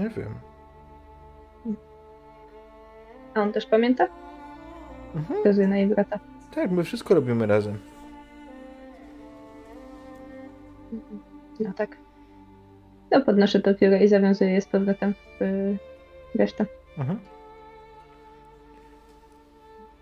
[0.02, 0.36] Nie wiem.
[3.34, 4.08] A on też pamięta?
[5.16, 5.38] Mhm.
[5.40, 6.20] Wskazuje na jej brata.
[6.56, 7.78] Tak, my wszystko robimy razem.
[11.60, 11.98] No tak.
[13.12, 15.78] No podnoszę to pióro i zawiązuję je z powrotem w y,
[16.36, 16.66] resztę.
[16.98, 17.20] Mhm.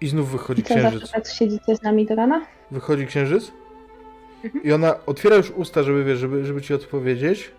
[0.01, 1.11] I znów wychodzi I co, księżyc.
[1.11, 2.41] tak siedzicie z nami do rana?
[2.71, 3.51] Wychodzi księżyc
[4.43, 4.63] Mhm.
[4.63, 7.51] i ona otwiera już usta, żeby, wiesz, żeby, żeby ci odpowiedzieć.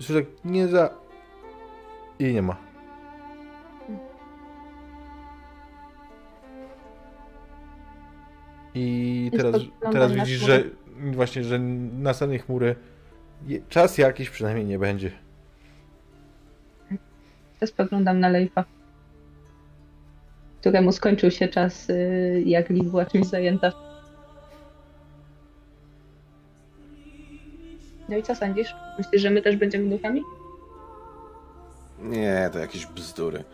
[0.00, 0.90] Słyszę nie za...
[2.18, 2.56] I nie ma.
[8.74, 9.62] I teraz,
[9.92, 10.62] teraz widzisz, że
[11.12, 12.76] właśnie, że następnej chmury
[13.68, 15.10] czas jakiś przynajmniej nie będzie.
[17.58, 18.64] Teraz spoglądam na Leifa,
[20.60, 23.87] któremu skończył się czas, y, jak Liv była czymś zajęta.
[28.08, 28.74] No i co sądzisz?
[28.98, 30.22] Myślisz, że my też będziemy duchami?
[31.98, 33.44] Nie, to jakieś bzdury.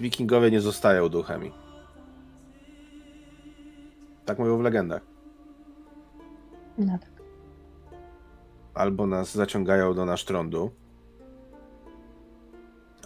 [0.00, 1.52] Wikingowie nie zostają duchami.
[4.24, 5.02] Tak mówią w legendach.
[6.78, 7.10] No tak.
[8.74, 10.70] Albo nas zaciągają do Nasztrądu,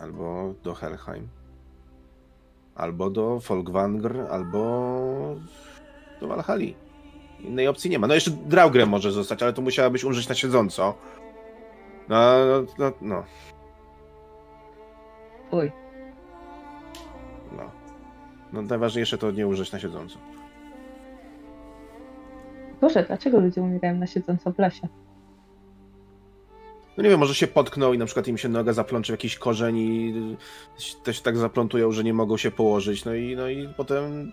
[0.03, 1.29] albo do Helheim,
[2.75, 4.59] albo do Folkvangr, albo
[6.21, 6.88] do Valhalla.
[7.41, 8.07] Innej opcji nie ma.
[8.07, 10.95] No jeszcze Draugr może zostać, ale to musiałabyś umrzeć na siedząco.
[12.09, 12.17] No,
[12.47, 13.25] no, no, no.
[15.51, 15.73] Uj,
[17.57, 17.71] no.
[18.53, 20.19] No najważniejsze to nie umrzeć na siedząco.
[22.81, 24.89] Boże, dlaczego ludzie umierają na siedząco w lesie?
[26.97, 29.39] No nie wiem, może się potkną i na przykład im się noga zaplącze w jakiś
[29.39, 30.15] korzeń i
[31.05, 34.33] też tak zaplątują, że nie mogą się położyć, no i, no i potem,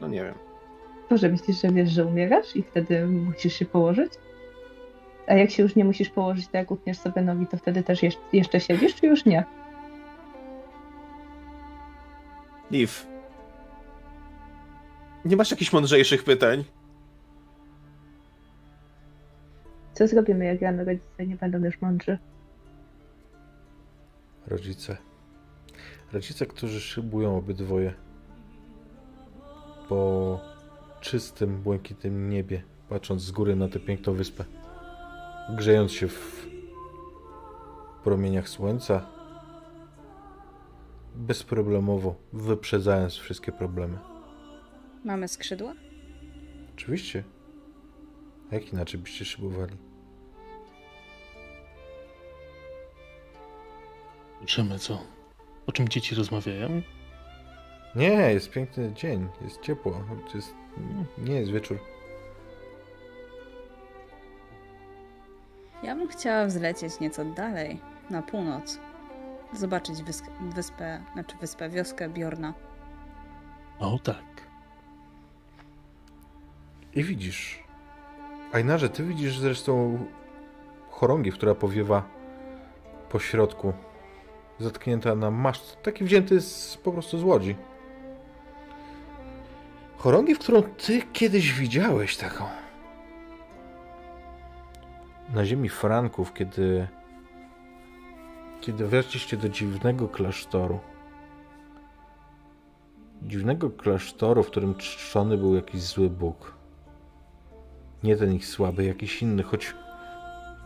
[0.00, 0.34] no nie wiem.
[1.10, 4.12] Boże, myślisz, że wiesz, że umierasz i wtedy musisz się położyć?
[5.26, 8.02] A jak się już nie musisz położyć, to jak utniesz sobie nogi, to wtedy też
[8.02, 9.44] jeszcze, jeszcze siedzisz, czy już nie?
[12.70, 12.92] Liv.
[15.24, 16.64] Nie masz jakichś mądrzejszych pytań?
[19.92, 22.18] Co zrobimy, jak rano rodzice nie będą już mądrzy?
[24.46, 24.96] Rodzice.
[26.12, 27.94] Rodzice, którzy szybują obydwoje
[29.88, 30.53] po
[31.04, 34.44] czystym, błękitnym niebie, patrząc z góry na tę piękną wyspę,
[35.56, 36.46] grzejąc się w
[38.04, 39.06] promieniach słońca,
[41.14, 43.98] bezproblemowo, wyprzedzając wszystkie problemy.
[45.04, 45.74] Mamy skrzydła?
[46.74, 47.24] Oczywiście.
[48.50, 49.76] Jak inaczej byście szybowali?
[54.38, 54.98] Słyszymy co?
[55.66, 56.82] O czym dzieci rozmawiają?
[57.96, 60.00] Nie, jest piękny dzień, jest ciepło,
[60.34, 60.54] jest,
[61.18, 61.78] nie jest wieczór.
[65.82, 67.80] Ja bym chciała wzlecieć nieco dalej,
[68.10, 68.78] na północ.
[69.52, 72.54] Zobaczyć wysk- wyspę, znaczy wyspę, wioskę Bjorna.
[73.78, 74.24] O tak.
[76.94, 77.64] I widzisz.
[78.52, 79.98] Ajnarze, ty widzisz zresztą
[80.90, 82.02] chorągiew, która powiewa
[83.10, 83.72] po środku.
[84.58, 85.82] Zatknięta na maszt.
[85.82, 87.56] Taki wzięty z, po prostu z łodzi.
[90.04, 92.44] Chorągiew, którą ty kiedyś widziałeś taką.
[95.34, 96.88] Na ziemi Franków, kiedy
[98.60, 100.80] kiedy weszliście do dziwnego klasztoru.
[103.22, 106.54] Dziwnego klasztoru, w którym czczony był jakiś zły Bóg.
[108.02, 109.74] Nie ten ich słaby, jakiś inny, choć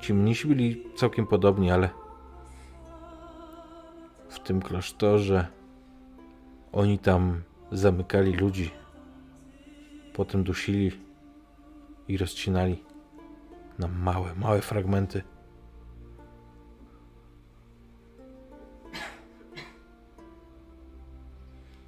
[0.01, 1.91] ci mnisi byli całkiem podobni, ale
[4.29, 5.47] w tym klasztorze
[6.73, 7.43] oni tam
[7.73, 8.71] zamykali ludzi,
[10.19, 10.93] potem dusili
[12.09, 12.85] i rozcinali
[13.79, 15.23] na małe, małe fragmenty.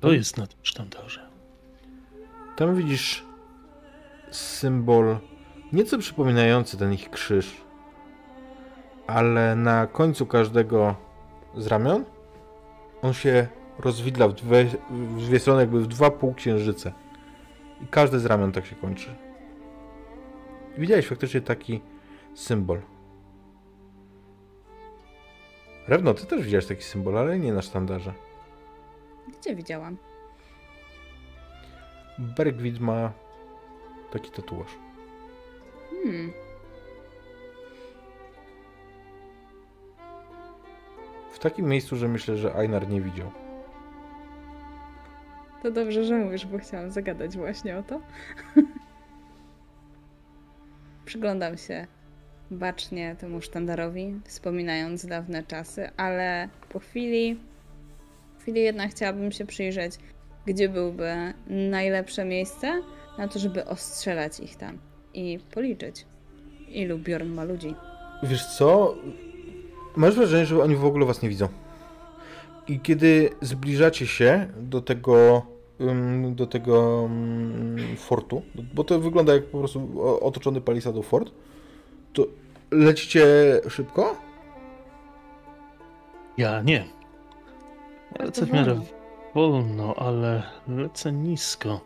[0.01, 1.31] To jest na tym sztandarze.
[2.57, 3.25] Tam widzisz
[4.31, 5.19] symbol
[5.73, 7.57] nieco przypominający ten ich krzyż,
[9.07, 10.95] ale na końcu każdego
[11.57, 12.05] z ramion
[13.03, 13.49] on się
[13.79, 16.93] rozwidla w dwie, w dwie strony, jakby w dwa półksiężyce.
[17.83, 19.15] I każde z ramion tak się kończy.
[20.79, 21.81] Widziałeś faktycznie taki
[22.35, 22.81] symbol.
[25.89, 28.13] Rewno, ty też widziałeś taki symbol, ale nie na sztandarze.
[29.41, 29.97] Gdzie widziałam?
[32.19, 33.13] Bergwid ma
[34.13, 34.69] taki tatuaż.
[35.91, 36.33] Hmm,
[41.33, 43.31] W takim miejscu, że myślę, że Einar nie widział.
[45.63, 48.01] To dobrze, że mówisz, bo chciałam zagadać właśnie o to.
[51.05, 51.87] Przyglądam się
[52.51, 57.41] bacznie temu sztandarowi, wspominając dawne czasy, ale po chwili,
[58.35, 59.95] po chwili jednak chciałabym się przyjrzeć,
[60.47, 61.13] gdzie byłby
[61.47, 62.83] najlepsze miejsce
[63.19, 64.79] na to, żeby ostrzelać ich tam
[65.15, 66.07] i policzyć,
[66.69, 67.75] ilu Bjorn ma ludzi.
[68.23, 68.95] Wiesz co?
[69.97, 71.49] Masz wrażenie, że oni w ogóle was nie widzą.
[72.71, 75.47] I kiedy zbliżacie się do tego
[76.31, 77.09] do tego
[77.97, 78.43] fortu,
[78.75, 81.33] bo to wygląda jak po prostu otoczony palisadą fort,
[82.13, 82.27] to
[82.71, 83.25] lecicie
[83.69, 84.17] szybko?
[86.37, 86.85] Ja nie.
[88.19, 88.75] Lecę w miarę
[89.35, 89.63] wolno.
[89.63, 91.81] wolno, ale lecę nisko.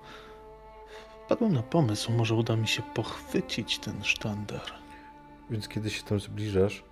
[1.27, 4.73] Wpadłem na pomysł, może uda mi się pochwycić ten sztandar.
[5.51, 6.85] Więc kiedy się tam zbliżasz,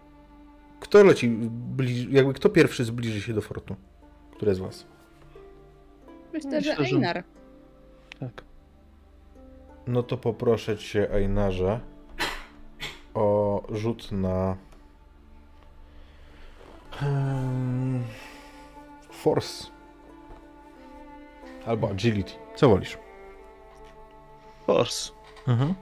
[0.82, 3.76] kto leci, bliż, jakby kto pierwszy zbliży się do fortu?
[4.36, 4.86] Które z was?
[6.32, 7.24] Myślę, Myślę, że że- Einar.
[8.20, 8.44] Tak.
[9.86, 11.80] No to poproszę cię, Einarze,
[13.14, 14.56] o rzut na
[19.10, 19.66] Force
[21.66, 22.32] albo Agility.
[22.56, 22.98] Co wolisz?
[24.66, 25.12] Force.
[25.48, 25.74] Mhm.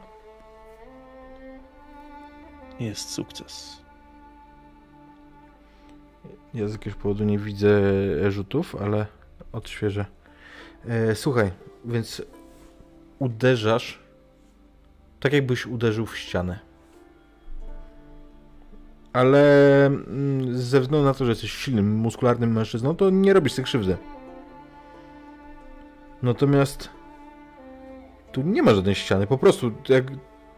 [2.81, 3.80] Jest sukces.
[6.55, 7.71] Ja z jakiegoś powodu nie widzę
[8.31, 9.07] rzutów, ale
[9.53, 10.05] odświeżę.
[10.87, 11.51] E, słuchaj,
[11.85, 12.23] więc
[13.19, 13.99] uderzasz
[15.21, 16.59] tak jakbyś uderzył w ścianę.
[19.13, 23.65] Ale mm, ze względu na to, że jesteś silnym, muskularnym mężczyzną, to nie robisz sobie
[23.67, 23.97] krzywdy.
[26.23, 26.91] Natomiast
[28.33, 29.27] tu nie ma żadnej ściany.
[29.27, 30.05] Po prostu, jak,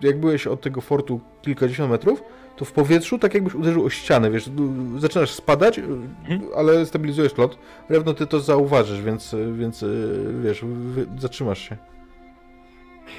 [0.01, 2.23] jak byłeś od tego fortu kilkadziesiąt metrów,
[2.57, 4.51] to w powietrzu tak jakbyś uderzył o ścianę, wiesz,
[4.99, 5.81] zaczynasz spadać,
[6.57, 7.59] ale stabilizujesz lot.
[7.89, 9.85] Pewno ty to zauważysz, więc, więc
[10.45, 11.77] wiesz, wy, zatrzymasz się.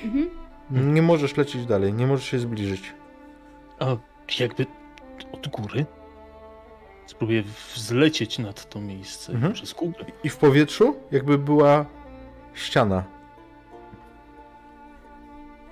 [0.04, 0.30] Mhm.
[0.94, 2.94] Nie możesz lecieć dalej, nie możesz się zbliżyć.
[3.80, 3.86] A
[4.40, 4.66] jakby
[5.32, 5.86] od góry?
[7.06, 7.44] Spróbuję
[7.76, 9.54] wzlecieć nad to miejsce Mhm.
[9.54, 10.06] przez kółkę.
[10.24, 11.86] I w powietrzu jakby była
[12.54, 13.04] ściana.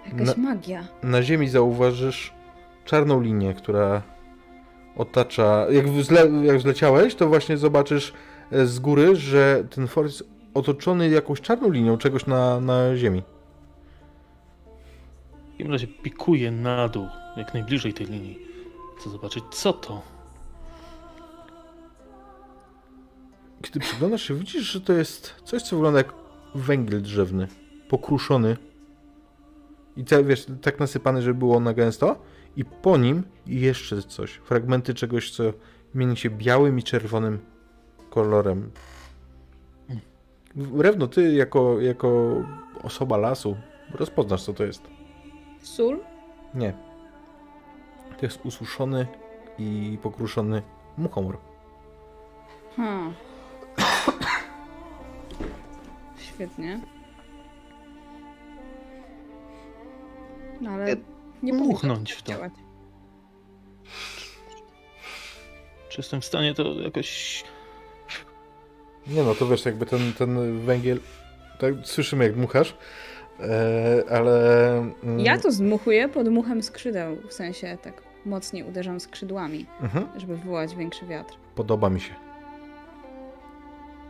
[0.05, 0.83] Jakaś Na- magia.
[1.03, 2.33] Na ziemi zauważysz
[2.85, 4.01] czarną linię, która
[4.95, 5.65] otacza.
[5.69, 8.13] Jak, wzle, jak zleciałeś, to właśnie zobaczysz
[8.51, 13.23] e, z góry, że ten fort jest otoczony jakąś czarną linią czegoś na, na ziemi.
[15.47, 18.39] W takim razie pikuję na dół, jak najbliżej tej linii.
[18.99, 20.01] Chcę zobaczyć, co to.
[23.61, 26.13] Kiedy przyglądasz się, widzisz, że to jest coś, co wygląda jak
[26.55, 27.47] węgiel drzewny,
[27.89, 28.57] pokruszony.
[29.97, 32.15] I te, wiesz, tak nasypany, żeby było na gęsto.
[32.55, 34.31] I po nim jeszcze coś.
[34.31, 35.43] Fragmenty czegoś, co
[35.95, 37.39] mieni się białym i czerwonym
[38.09, 38.71] kolorem.
[40.77, 42.35] Rewno, ty jako, jako
[42.83, 43.57] osoba lasu
[43.93, 44.83] rozpoznasz, co to jest.
[45.61, 45.99] Sól?
[46.53, 46.73] Nie.
[48.17, 49.07] To jest ususzony
[49.57, 50.61] i pokruszony
[50.97, 51.37] muchomor.
[52.75, 53.13] Hmm.
[56.17, 56.81] Świetnie.
[60.61, 60.95] No ale
[61.43, 62.31] nie Muchnąć tak w to.
[62.31, 62.53] działać.
[65.89, 67.43] Czy jestem w stanie to jakoś.
[69.07, 70.99] Nie no, to wiesz, jakby ten, ten węgiel,
[71.59, 72.75] tak słyszymy jak dmuchasz,
[73.39, 74.71] e, ale...
[75.03, 80.37] mm, Ja to zdmuchuję pod muchem skrzydeł, w sensie tak mocniej uderzam skrzydłami, Mhm, żeby
[80.37, 81.33] wywołać większy wiatr.
[81.55, 82.13] podoba mi się.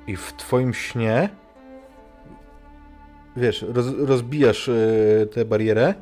[0.08, 1.30] I w twoim śnie,
[3.38, 4.74] wiesz, roz, rozbijasz e,
[5.34, 5.94] tę barierę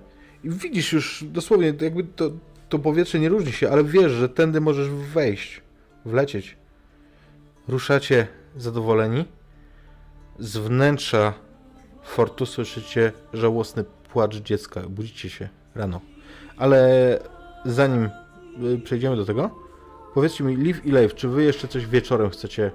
[0.43, 2.31] i widzisz już dosłownie, jakby to,
[2.69, 5.61] to powietrze nie różni się, ale wiesz, że tędy możesz wejść,
[6.05, 6.57] wlecieć.
[7.67, 9.25] Ruszacie zadowoleni.
[10.39, 11.33] Z wnętrza
[12.03, 14.81] fortu słyszycie żałosny płacz dziecka.
[14.81, 16.01] Budzicie się rano.
[16.57, 17.19] Ale
[17.65, 18.09] zanim
[18.73, 19.55] y, przejdziemy do tego,
[20.13, 22.71] powiedzcie mi, Liv i Leif, czy wy jeszcze coś wieczorem chcecie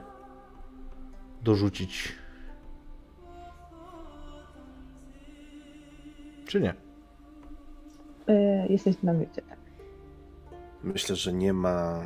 [1.43, 2.13] dorzucić?
[6.47, 6.84] Czy nie?
[8.29, 9.59] E, jesteś w namiocie, tak.
[10.83, 12.03] Myślę, że nie ma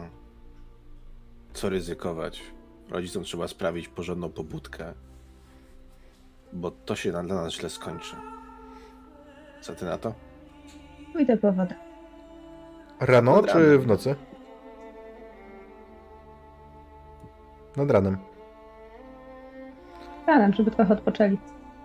[1.53, 2.43] co ryzykować.
[2.91, 4.93] Rodzicom trzeba sprawić porządną pobudkę,
[6.53, 8.17] bo to się na- dla nas źle skończy.
[9.61, 10.15] Co ty na to?
[11.13, 11.75] Pójdę po wodę.
[13.01, 13.81] Rano Nad czy ranem.
[13.81, 14.15] w nocy?
[17.77, 18.17] Nad ranem.
[20.27, 21.39] Ranem, żeby trochę odpoczęli.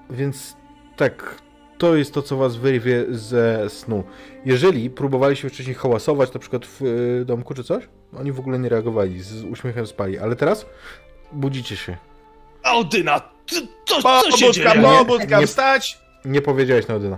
[0.10, 0.57] Więc
[0.97, 1.41] tak,
[1.84, 4.03] to jest to, co was wyrwie ze snu.
[4.45, 7.84] Jeżeli próbowaliście wcześniej hałasować, na przykład w y, domku czy coś,
[8.19, 10.65] oni w ogóle nie reagowali, z uśmiechem spali, ale teraz
[11.31, 11.97] budzicie się.
[12.64, 13.22] Audyna!
[13.45, 14.69] Co, co, co się dzieje?
[14.76, 15.99] Nie, pobudka, nie- wstać!
[16.26, 17.18] Nie powiedziałeś na Odyna.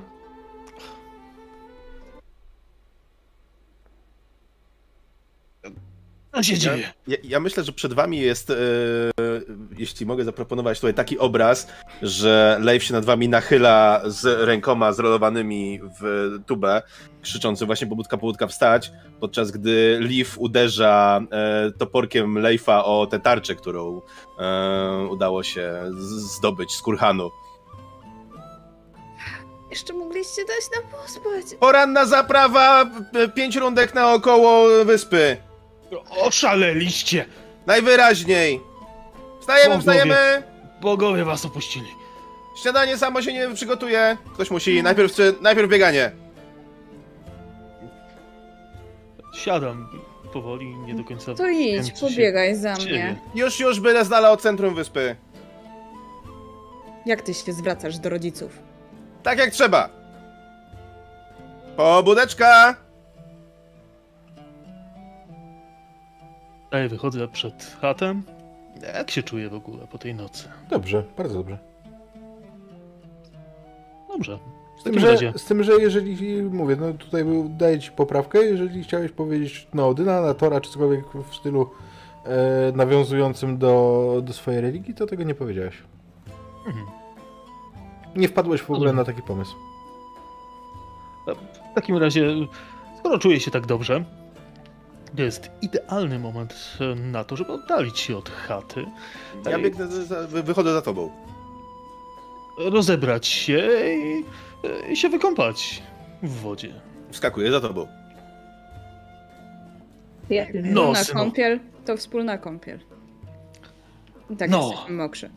[6.35, 6.89] Co się dzieje?
[7.07, 8.55] Ja, ja myślę, że przed wami jest, e,
[9.77, 11.67] jeśli mogę zaproponować tutaj taki obraz,
[12.01, 16.81] że Leif się nad wami nachyla z rękoma zrolowanymi w tubę,
[17.21, 23.55] krzyczący właśnie pobudka, pobudka, wstać, podczas gdy Leaf uderza e, toporkiem Leifa o tę tarczę,
[23.55, 24.01] którą
[24.39, 25.83] e, udało się
[26.37, 27.29] zdobyć z kurhanu.
[29.69, 31.59] Jeszcze mogliście dać nam pospać.
[31.59, 35.37] Poranna zaprawa, p- pięć rundek naokoło wyspy.
[36.09, 37.25] Oszaleliście!
[37.65, 38.61] Najwyraźniej.
[39.41, 39.81] Wstajemy, Bogowie.
[39.99, 40.43] wstajemy.
[40.81, 41.87] Bogowie was opuścili.
[42.61, 44.17] Śniadanie samo się nie przygotuje.
[44.33, 44.83] Ktoś musi.
[44.83, 46.11] Najpierw, najpierw bieganie.
[49.35, 49.89] Siadam
[50.33, 51.33] powoli, nie do końca.
[51.35, 51.55] To wiem,
[51.85, 53.03] idź, co się pobiegaj za dzieje.
[53.03, 53.15] mnie.
[53.35, 55.15] Już, już byle z dala od centrum wyspy.
[57.05, 58.59] Jak ty się zwracasz do rodziców?
[59.23, 59.89] Tak jak trzeba.
[61.77, 62.75] Pobudeczka.
[66.75, 68.23] Ej, wychodzę przed chatem.
[68.93, 70.49] Jak się czuję w ogóle po tej nocy?
[70.69, 71.57] Dobrze, bardzo dobrze.
[74.09, 74.39] Dobrze.
[74.79, 78.83] Z tym, że, razie z tym, że jeżeli, mówię, no tutaj daję ci poprawkę, jeżeli
[78.83, 81.69] chciałeś powiedzieć na Odyna, na Tora, czy cokolwiek w stylu
[82.25, 85.83] e, nawiązującym do, do swojej religii, to tego nie powiedziałeś.
[86.67, 86.85] Mhm.
[88.15, 88.95] Nie wpadłeś w ogóle Rozumiem.
[88.95, 89.55] na taki pomysł.
[91.71, 92.35] W takim razie,
[92.99, 94.05] skoro czuję się tak dobrze,
[95.23, 98.85] jest idealny moment e, na to, żeby oddalić się od chaty,
[99.45, 99.63] Ja Ej.
[99.63, 99.85] biegnę,
[100.43, 101.11] wychodzę za tobą.
[102.57, 104.25] rozebrać się i,
[104.87, 105.83] e, i się wykąpać
[106.23, 106.73] w wodzie.
[107.11, 107.87] Wskakuję za tobą.
[110.29, 111.19] Ja, No, Wspólna synu.
[111.19, 112.79] kąpiel to wspólna kąpiel.
[114.29, 114.67] I tak No.
[114.71, 115.29] jesteśmy mokrzy.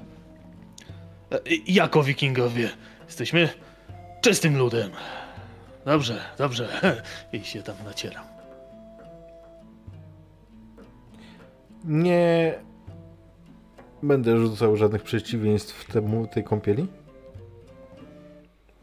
[1.32, 2.68] E, Jako wikingowie
[3.06, 3.48] jesteśmy
[4.20, 4.90] czystym ludem.
[5.84, 6.68] Dobrze, dobrze.
[7.32, 8.24] I się tam nacieram.
[11.88, 12.54] Nie
[14.02, 16.86] będę rzucał żadnych przeciwieństw temu, tej kąpieli.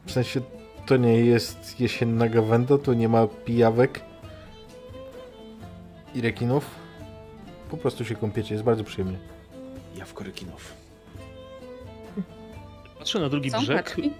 [0.06, 0.41] W sensie
[0.86, 4.02] to nie jest jesienna gawenda, to nie ma pijawek
[6.15, 6.65] i rekinów.
[7.72, 9.18] Po prostu się kąpiecie, jest bardzo przyjemnie.
[9.98, 10.73] Ja w korykinów.
[12.98, 13.84] Patrzę na drugi Są brzeg.
[13.86, 14.11] kaczki?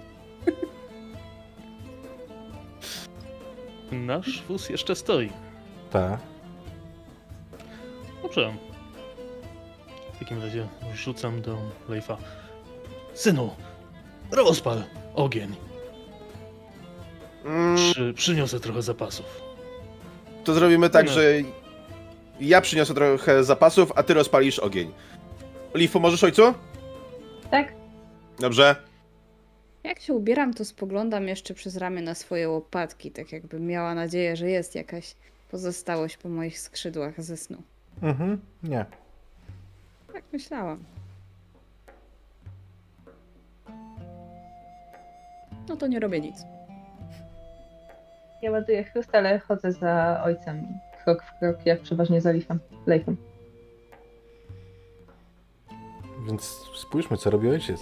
[3.92, 5.30] Nasz wóz jeszcze stoi.
[5.90, 6.18] Ta.
[8.22, 8.54] Dobrze.
[10.26, 11.58] W takim razie rzucam do
[11.88, 12.16] Leifa.
[13.14, 13.50] Synu,
[14.32, 14.82] rozpal
[15.14, 15.54] ogień.
[17.44, 19.40] Mm, Przy, przyniosę trochę zapasów.
[20.44, 21.12] to zrobimy tak, No.
[21.12, 21.34] że
[22.40, 24.92] ja przyniosę trochę zapasów, a ty rozpalisz ogień.
[25.74, 26.54] Liv, pomożesz ojcu?
[27.50, 27.72] Tak?
[28.38, 28.76] Dobrze.
[29.84, 34.36] Jak się ubieram, to spoglądam jeszcze przez ramię na swoje łopatki, tak jakbym miała nadzieję,
[34.36, 35.14] że jest jakaś
[35.50, 37.62] pozostałość po moich skrzydłach ze snu.
[38.02, 38.84] Mhm, nie.
[40.16, 40.84] Tak myślałam.
[45.68, 46.44] No to nie robię nic.
[48.42, 50.66] Ja ładuję chrust, ale chodzę za ojcem.
[51.04, 52.32] Krok w krok, jak przeważnie za.
[52.86, 53.16] Leifem.
[56.26, 56.42] Więc
[56.74, 57.80] spójrzmy, co robi ojciec.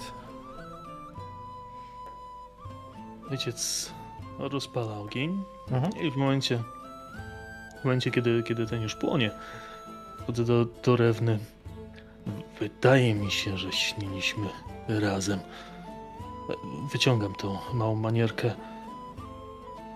[3.31, 3.93] Ojciec
[4.39, 5.93] rozpala ogień Mhm.
[6.07, 6.59] i w momencie,
[7.81, 9.31] w momencie kiedy, kiedy ten już płonie,
[10.27, 11.39] chodzę do, do Rewny.
[12.61, 14.47] Wydaje mi się, że śniliśmy
[14.89, 15.39] razem.
[16.93, 18.51] Wyciągam tą małą manierkę.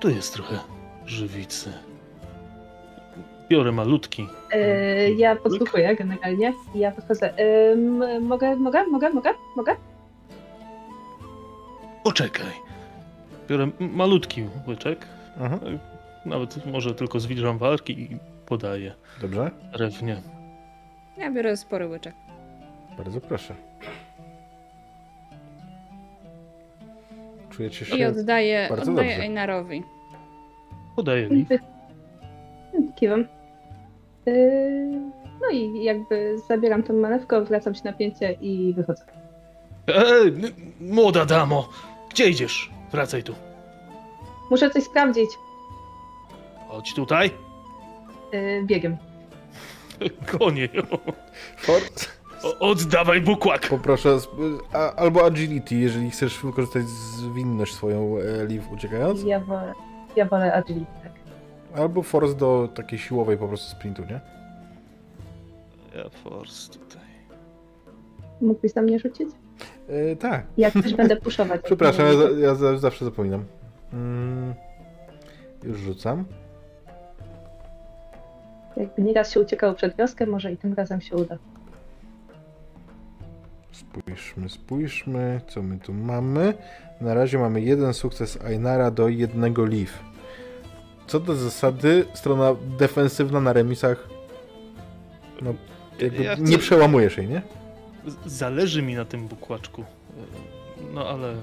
[0.01, 0.59] Tu jest trochę
[1.07, 1.73] żywicy.
[3.49, 4.29] Biorę malutki.
[4.53, 6.53] Yy, ja podsłuchuję generalnie.
[6.75, 7.35] Ja podchodzę.
[8.21, 9.77] Mogę, mogę, mogę, mogę, mogę?
[12.05, 12.53] Poczekaj.
[13.49, 15.07] Biorę malutki łyczek.
[15.39, 15.79] Mhm.
[16.27, 18.09] Nawet może tylko zwilżam walki i
[18.47, 19.51] podaję Dobrze?
[19.73, 20.23] Rewnie.
[21.19, 22.15] Ja biorę spory łyczek.
[22.99, 23.55] Bardzo proszę.
[27.51, 28.09] Czujecie I się...
[28.09, 29.23] oddaję, bardzo oddaję dobrze.
[29.23, 29.83] Einarowi.
[30.97, 31.29] Podaję.
[31.29, 31.59] Wy-
[32.97, 33.25] Kiwam.
[34.27, 35.01] Yy,
[35.41, 39.05] no i jakby zabieram tą manewkę, odwracam się na pięcie i wychodzę.
[39.87, 40.33] Ej,
[40.81, 41.69] młoda damo!
[42.11, 42.71] Gdzie idziesz?
[42.93, 43.35] Wracaj tu.
[44.51, 45.31] Muszę coś sprawdzić.
[46.69, 47.31] Chodź tutaj.
[48.33, 48.97] Yy, biegiem.
[50.39, 50.69] Konie.
[51.57, 53.69] Fort, O, oddawaj bukłak.
[53.69, 54.19] poproszę,
[54.73, 59.73] a, albo agility, jeżeli chcesz wykorzystać zwinność swoją e, Liv uciekając, Ja wolę,
[60.17, 60.93] ja wolę agility.
[61.03, 61.13] Tak.
[61.81, 64.21] albo force do takiej siłowej po prostu sprintu, nie?
[65.97, 67.09] Ja force tutaj.
[68.41, 69.29] Mógłbyś na mnie rzucić?
[69.89, 70.47] E, tak.
[70.59, 71.61] Jak też będę puszować.
[71.65, 73.45] Przepraszam, ja, ja za- zawsze zapominam.
[73.93, 74.55] Mm,
[75.65, 76.25] już rzucam.
[78.79, 81.39] Jakby nieraz się uciekało przed wioskę, może i tym razem się uda.
[83.73, 86.55] Spójrzmy, spójrzmy, co my tu mamy.
[87.01, 89.99] Na razie mamy jeden sukces Ainara do jednego Leaf.
[91.07, 94.09] Co do zasady, strona defensywna na remisach
[95.43, 95.55] no,
[96.01, 97.43] jakby Ja chcę- nie przełamujesz jej, nie?
[98.27, 99.85] Zależy mi na tym bukłaczku.
[100.95, 101.35] No ale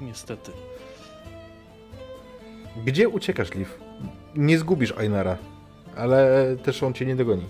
[0.00, 0.52] niestety.
[2.84, 3.78] Gdzie uciekasz, Leaf?
[4.36, 5.36] Nie zgubisz Ainara,
[5.96, 7.44] ale też on cię nie dogoni.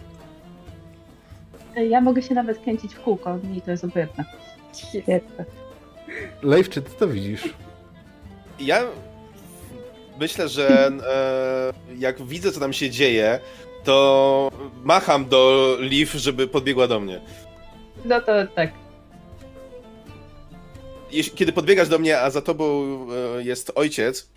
[1.88, 4.24] Ja mogę się nawet kręcić w kółko, mi to jest obojętne.
[4.94, 5.44] Jakby.
[6.42, 7.54] Leif, czy ty to widzisz?
[8.60, 8.82] Ja
[10.20, 13.40] myślę, że e, jak widzę, co tam się dzieje,
[13.84, 14.50] to
[14.84, 17.20] macham do Liv, żeby podbiegła do mnie.
[18.04, 18.72] No to tak.
[21.10, 22.84] Jeśli, kiedy podbiegasz do mnie, a za tobą
[23.38, 24.28] e, jest ojciec,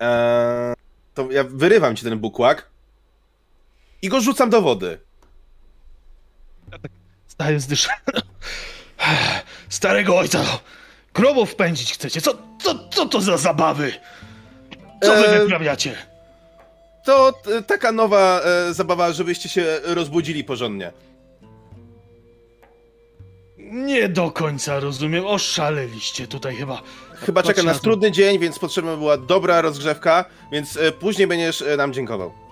[0.00, 0.74] e,
[1.14, 2.73] to ja wyrywam ci ten bukłak
[4.04, 4.98] i go rzucam do wody.
[7.26, 7.94] Staję z dyszem.
[9.68, 10.60] Starego ojca do
[11.14, 12.20] grobów wpędzić chcecie.
[12.20, 13.92] Co, co, co to za zabawy?
[15.02, 15.96] Co wy E, wyprawiacie?
[17.04, 17.32] To
[17.66, 20.92] taka nowa e, zabawa, żebyście się rozbudzili porządnie.
[23.58, 25.26] Nie do końca rozumiem.
[25.26, 26.82] Oszaleliście tutaj chyba.
[27.14, 31.62] Chyba czeka nas na trudny dzień, więc potrzebna była dobra rozgrzewka, więc e, później będziesz
[31.62, 32.43] e, nam dziękował.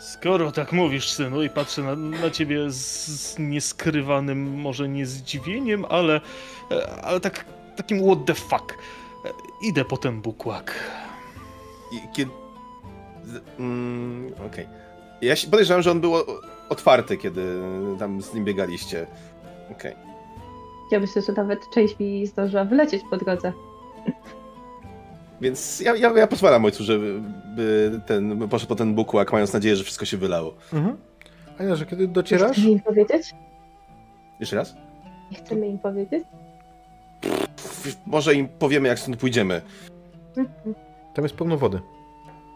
[0.00, 5.84] Skoro tak mówisz, synu, i patrzę na, na ciebie z, z nieskrywanym, może nie zdziwieniem,
[5.88, 6.20] ale,
[6.70, 7.44] e, ale tak,
[7.76, 8.72] takim what the fuck.
[9.24, 9.28] E,
[9.62, 10.74] Idę po ten bukłak.
[11.92, 12.30] I kiedy...
[13.58, 14.68] Mm, Okej.
[15.22, 16.14] Ja się podejrzewam, że on był
[16.68, 17.62] otwarty, kiedy
[17.98, 19.06] tam z nim biegaliście.
[19.70, 19.94] Okej.
[20.90, 23.52] Ja myślę, że nawet część mi zdążyła wylecieć po drodze.
[25.40, 27.20] Więc ja, ja, ja pozwalam ojcu, żeby
[27.56, 30.54] by ten, poszedł po ten bukłak, mając nadzieję, że wszystko się wylało.
[30.72, 30.96] Mhm.
[31.58, 33.34] Ania, że kiedy docierasz, Chcemy im powiedzieć?
[34.40, 34.74] Jeszcze raz?
[35.30, 36.24] Nie chcemy im powiedzieć?
[37.20, 39.62] Pff, Może im powiemy, jak stąd pójdziemy.
[40.36, 40.74] Mhm.
[41.14, 41.80] tam jest pełno wody.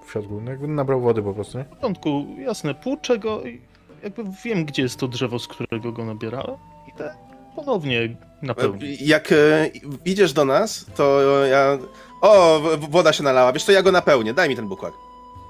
[0.07, 0.41] W środku.
[0.41, 1.65] No jakby nabrał wody po prostu, nie?
[1.65, 3.61] W porządku, jasne, płuczę go i
[4.03, 6.57] jakby wiem, gdzie jest to drzewo, z którego go nabierałem.
[6.95, 7.15] Idę
[7.57, 9.01] ponownie napełnić.
[9.01, 9.67] Jak e,
[10.05, 11.79] idziesz do nas, to ja...
[12.25, 12.61] O,
[12.91, 13.53] woda się nalała.
[13.53, 14.35] Wiesz co, ja go napełnię.
[14.35, 14.93] Daj mi ten bukłak.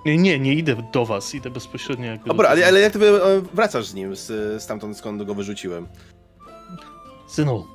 [0.06, 2.98] Nie, nie, nie idę do was, idę bezpośrednio jakby Dobra, do ale, ale jak ty
[3.55, 5.86] wracasz z nim, z, stamtąd skąd go wyrzuciłem?
[7.26, 7.66] Synu,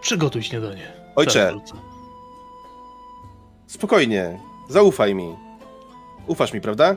[0.00, 0.92] przygotuj śniadanie.
[1.16, 1.54] Ojcze,
[3.66, 4.40] spokojnie.
[4.68, 5.36] Zaufaj mi.
[6.26, 6.96] Ufasz mi, prawda?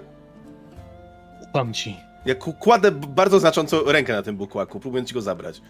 [1.50, 1.98] Ufam ci.
[2.26, 5.62] Ja ku- kładę bardzo znacząco rękę na tym bukłaku, próbując ci go zabrać.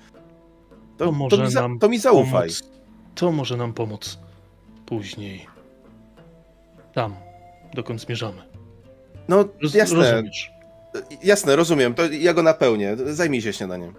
[0.97, 2.49] To, To może mi, za, nam to mi zaufaj.
[2.49, 2.63] Pomóc,
[3.15, 4.19] to może nam pomóc
[4.85, 5.47] później.
[6.93, 7.15] Tam,
[7.73, 8.41] dokąd zmierzamy.
[9.27, 10.51] No, Roz, jasne, Rozumiesz.
[11.23, 11.93] jasne, rozumiem.
[11.93, 12.95] To ja go napełnię.
[12.97, 13.93] Zajmij się śniadaniem.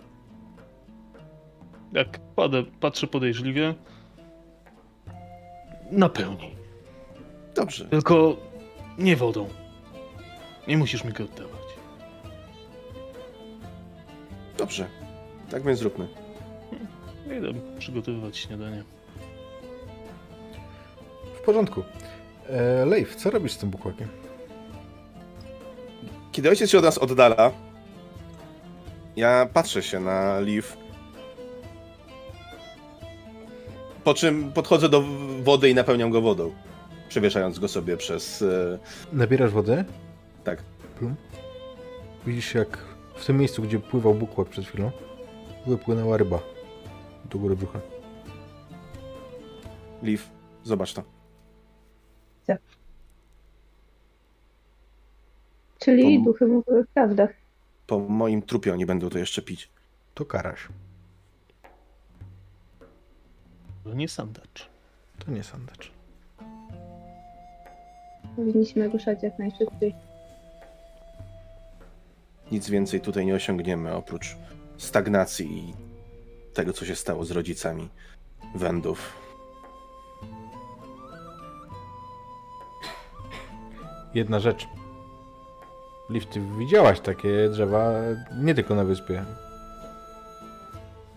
[1.92, 3.74] Jak padę, patrzę podejrzliwie,
[5.90, 6.54] napełnij.
[7.54, 7.84] Dobrze.
[7.84, 8.36] Tylko
[8.98, 9.48] nie wodą.
[10.68, 11.60] Nie musisz mi go oddawać.
[14.58, 14.86] Dobrze.
[15.50, 16.08] Tak więc zróbmy.
[17.38, 18.84] Idę przygotowywać śniadanie.
[21.44, 21.82] W porządku.
[22.48, 24.08] E, Leif, co robisz z tym bukłakiem?
[26.32, 27.50] Kiedy ojciec się od nas oddala,
[29.16, 30.66] ja patrzę się na Liv.
[34.04, 35.04] Po czym podchodzę do
[35.42, 36.52] wody i napełniam go wodą.
[37.08, 38.42] Przewieszając go sobie przez.
[38.42, 38.78] e,
[39.12, 39.84] Nabierasz wodę?
[40.44, 40.62] Tak.
[40.98, 41.14] Plum.
[42.26, 42.78] Widzisz jak
[43.14, 44.90] w tym miejscu, gdzie pływał bukłak przed chwilą,
[45.66, 46.38] wypłynęła ryba
[47.30, 47.80] do góry brzucha.
[50.02, 50.22] Liv,
[50.62, 51.13] zobacz to.
[55.78, 57.28] Czyli To- duchy mówiły prawdę.
[57.86, 59.70] Po moim trupie oni będą to jeszcze pić.
[60.14, 60.68] To karaś.
[63.84, 64.68] To nie sandacz.
[65.18, 65.90] To nie sandacz.
[68.36, 69.94] Powinniśmy ruszać jak najszybciej.
[72.52, 74.36] Nic więcej tutaj nie osiągniemy oprócz
[74.78, 75.74] stagnacji i
[76.54, 77.88] tego, co się stało z rodzicami
[78.54, 79.23] Wendów.
[84.14, 84.68] Jedna rzecz.
[86.10, 87.92] Liv, ty widziałaś takie drzewa
[88.42, 89.24] nie tylko na wyspie.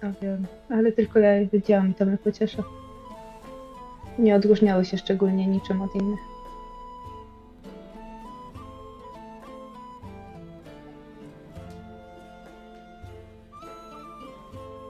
[0.03, 2.63] Ja wiem, ale tylko ja je widziałam i to mnie pociesza.
[4.19, 6.19] Nie odróżniały się szczególnie niczym od innych.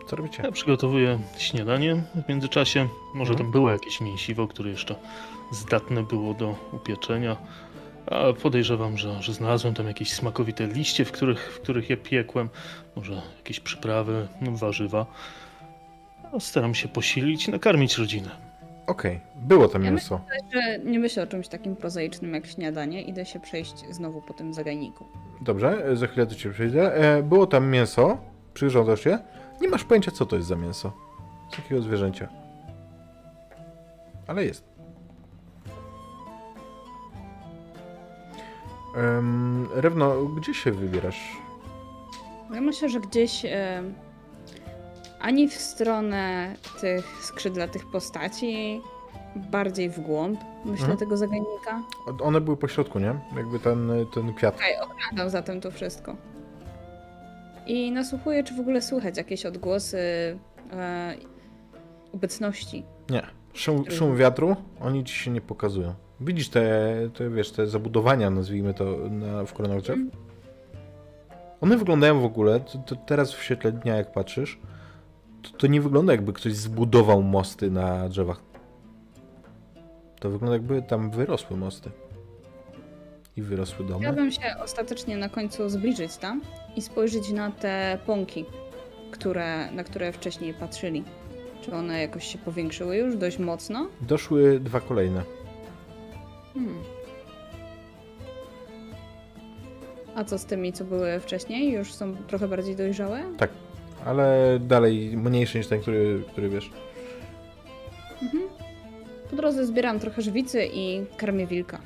[0.08, 0.44] Co robicie?
[0.44, 1.96] Ja przygotowuję śniadanie
[2.26, 2.88] w międzyczasie.
[3.14, 3.38] Może Mhm.
[3.38, 4.96] tam było jakieś mięsiwo, które jeszcze
[5.52, 7.38] zdatne było do upieczenia.
[8.12, 12.50] A podejrzewam, że, że znalazłem tam jakieś smakowite liście, w których, w których je piekłem.
[12.96, 15.06] Może jakieś przyprawy, no, warzywa.
[16.34, 18.30] No, staram się posilić i nakarmić rodzinę.
[18.88, 20.22] Okej, było tam Ja mięso.
[20.54, 23.02] Że nie myślę o czymś takim prozaicznym jak śniadanie.
[23.02, 25.06] Idę się przejść znowu po tym zagajniku.
[25.42, 26.94] Dobrze, za chwilę do ciebie przejdę.
[26.96, 28.18] E, było tam mięso,
[28.54, 29.20] przyglądasz się.
[29.62, 30.94] Nie masz pojęcia, co to jest za mięso.
[31.54, 32.28] Z jakiego zwierzęcia.
[34.28, 34.77] Ale jest.
[38.98, 41.38] Um, Rewno, gdzie się wybierasz?
[42.54, 43.84] Ja myślę, że gdzieś e,
[45.20, 48.82] ani w stronę tych skrzydlatych postaci,
[49.36, 50.98] bardziej w głąb, myślę, Mhm.
[50.98, 51.82] tego zagajnika.
[52.22, 53.16] One były po środku, nie?
[53.36, 54.56] Jakby ten, ten kwiat.
[54.56, 56.16] Okej, okradał zatem to wszystko.
[57.66, 60.00] I nasłuchuję, czy w ogóle słychać jakieś odgłosy
[60.74, 61.16] e,
[62.14, 62.84] obecności.
[63.10, 63.28] Nie.
[63.54, 65.94] Szum, szum wiatru, oni ci się nie pokazują.
[66.22, 70.00] Widzisz te, te wiesz, te zabudowania, nazwijmy to, na, w koronach drzew?
[71.62, 74.60] One wyglądają w ogóle, to, to teraz w świetle dnia jak patrzysz,
[75.42, 78.42] to, to nie wygląda jakby ktoś zbudował mosty na drzewach.
[80.20, 81.90] To wygląda jakby tam wyrosły mosty.
[83.36, 84.00] I wyrosły domy.
[84.00, 86.42] Chciałabym się ostatecznie na końcu zbliżyć tam
[86.76, 88.46] i spojrzeć na te pąki,
[89.12, 91.04] które, na które wcześniej patrzyli.
[91.62, 93.88] Czy one jakoś się powiększyły już dość mocno?
[94.02, 95.37] Doszły dwa kolejne.
[96.58, 96.84] Hmm.
[100.16, 101.72] A co z tymi, co były wcześniej?
[101.72, 103.24] Już są trochę bardziej dojrzałe?
[104.06, 106.72] Ale dalej mniejszy niż ten, który, który wiesz.
[108.24, 108.44] Mhm.
[109.30, 111.80] Po drodze zbieram trochę żywicy i karmię wilka.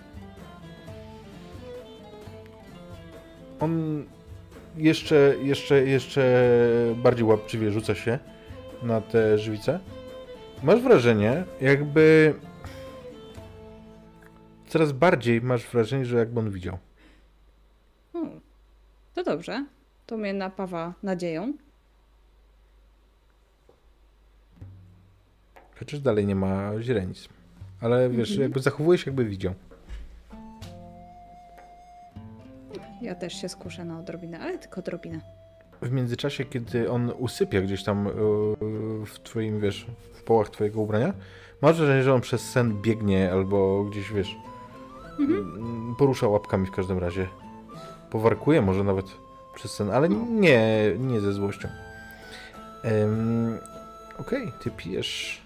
[3.59, 4.03] On
[4.77, 6.45] jeszcze, jeszcze, jeszcze
[6.95, 8.19] bardziej łapczywie rzuca się
[8.83, 9.79] na te żywice.
[10.63, 12.33] Masz wrażenie, jakby
[14.71, 16.77] coraz bardziej masz wrażenie, że jakby on widział.
[18.13, 18.19] O,
[19.13, 19.65] to dobrze.
[20.05, 21.53] To mnie napawa nadzieją.
[25.79, 27.29] Chociaż dalej nie ma źrenic.
[27.81, 28.41] Ale wiesz, Mhm.
[28.41, 29.53] jakby zachowuje się jakby widział.
[33.01, 35.19] Ja też się skuszę na odrobinę, ale tylko odrobinę.
[35.81, 41.13] W międzyczasie, kiedy on usypia gdzieś tam yy, w twoim, wiesz, w połach twojego ubrania,
[41.61, 44.35] masz wrażenie, że on przez sen biegnie albo gdzieś, wiesz,
[45.19, 47.27] mm, porusza łapkami w każdym razie.
[48.09, 49.05] Powarkuje może nawet
[49.55, 51.67] przez sen, ale nie, nie ze złością.
[52.83, 53.57] Em,
[54.19, 55.41] Okej, ty pijesz...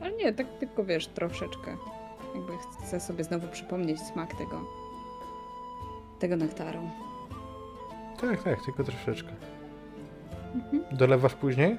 [0.00, 1.76] Ale nie, tak tylko wiesz, troszeczkę.
[2.34, 4.60] Jakby chcę sobie znowu przypomnieć smak tego.
[6.18, 6.78] tego nektaru.
[8.20, 9.30] Tak, tak, tylko troszeczkę.
[10.54, 10.96] Mhm.
[10.98, 11.76] Dolewasz później?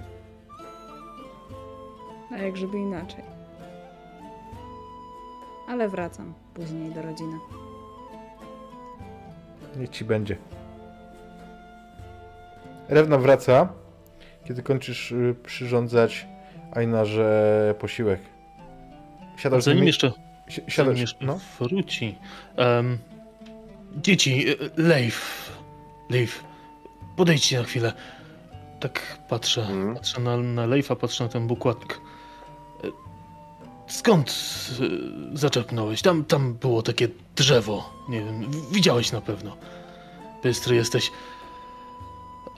[2.32, 3.24] A jak żeby inaczej.
[5.70, 7.38] Ale wracam później do rodziny.
[9.76, 10.38] Niech ci będzie.
[12.90, 13.70] Rewna wraca,
[14.46, 16.28] kiedy kończysz y, przyrządzać
[16.76, 18.20] Ainarze posiłek.
[19.38, 19.88] Siadasz z Zanim nimi?
[19.88, 20.08] jeszcze,
[20.50, 21.40] si- zanim Siadasz, jeszcze no.
[21.60, 22.16] wróci.
[22.56, 22.98] em,
[23.98, 25.50] dzieci, e, Leif,
[26.10, 26.44] Leif,
[27.16, 27.94] podejdźcie na chwilę.
[28.80, 29.96] Tak patrzę, Mhm.
[29.96, 32.00] patrzę na, na Leifa, patrzę na ten bukłak.
[33.90, 34.30] Skąd
[35.34, 36.02] e, zaczerpnąłeś?
[36.02, 37.94] Tam, tam było takie drzewo.
[38.10, 39.58] Nie wiem, widziałeś na pewno.
[40.44, 41.12] Bystry jesteś.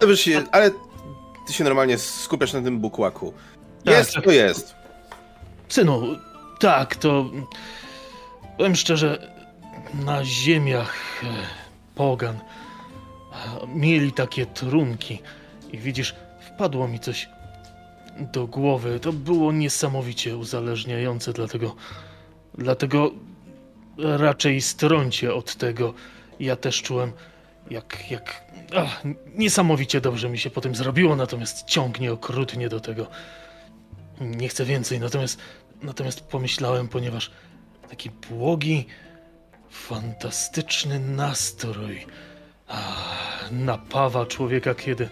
[0.07, 0.71] Wiesz, ale
[1.47, 3.33] ty się normalnie skupiasz na tym bukłaku.
[3.85, 4.23] Tak, Jest, tak.
[4.23, 4.75] to jest.
[5.69, 6.01] Synu,
[6.59, 7.25] tak, to.
[8.57, 9.31] Powiem szczerze,
[9.93, 11.27] na ziemiach e,
[11.95, 12.39] pogan
[13.67, 15.21] mieli takie trunki.
[15.71, 16.15] I widzisz,
[16.47, 17.29] wpadło mi coś
[18.19, 18.99] do głowy.
[18.99, 21.75] To było niesamowicie uzależniające, dlatego.
[22.57, 23.11] Dlatego
[23.97, 25.93] raczej strącie od tego.
[26.39, 27.11] Ja też czułem,
[27.69, 28.11] jak.
[28.11, 28.43] jak
[28.75, 29.03] ach,
[29.35, 33.07] niesamowicie dobrze mi się po tym zrobiło, natomiast ciągnie okrutnie do tego.
[34.21, 35.39] Nie chcę więcej, natomiast,
[35.81, 37.31] natomiast pomyślałem, ponieważ
[37.89, 38.85] taki błogi,
[39.69, 42.05] fantastyczny nastrój
[42.67, 45.09] ah, napawa człowieka, kiedy,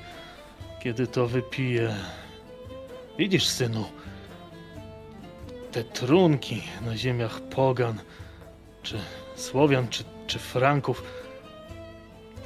[0.84, 1.96] kiedy to wypije.
[3.20, 3.86] Widzisz, synu,
[5.72, 8.00] te trunki na ziemiach Pogan,
[8.84, 8.98] czy
[9.36, 11.04] Słowian, czy, czy Franków,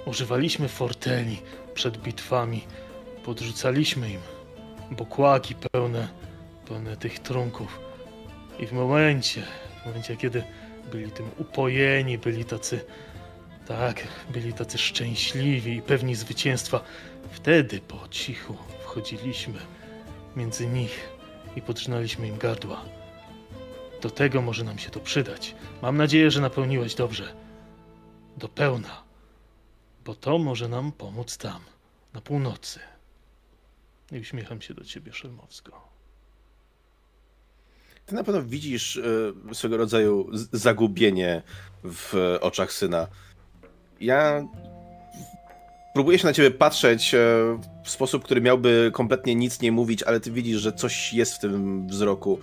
[0.06, 1.42] używaliśmy forteli
[1.74, 2.62] przed bitwami,
[3.26, 4.20] podrzucaliśmy im
[4.92, 6.08] bukłaki pełne
[6.68, 7.80] pełne tych trunków.
[8.60, 9.42] I w momencie,
[9.82, 10.44] w momencie, kiedy
[10.92, 12.86] byli tym upojeni, byli tacy,
[13.68, 16.84] tak, byli tacy szczęśliwi i pewni zwycięstwa,
[17.32, 19.60] wtedy po cichu wchodziliśmy
[20.36, 21.10] między nich
[21.56, 22.86] i podrzynaliśmy im gardła.
[24.02, 25.56] Do tego może nam się to przydać.
[25.82, 27.34] Mam nadzieję, że napełniłeś dobrze.
[28.38, 29.04] Do pełna.
[30.06, 31.62] Bo to może nam pomóc tam,
[32.14, 32.80] na północy.
[34.12, 35.88] I uśmiecham się do ciebie, Szelmowsko.
[38.06, 41.42] Ty na pewno widzisz e, swego rodzaju zagubienie
[41.84, 43.08] w oczach syna.
[44.00, 44.48] Ja
[45.94, 47.18] próbuję się na ciebie patrzeć e,
[47.84, 51.40] w sposób, który miałby kompletnie nic nie mówić, ale ty widzisz, że coś jest w
[51.40, 52.40] tym wzroku.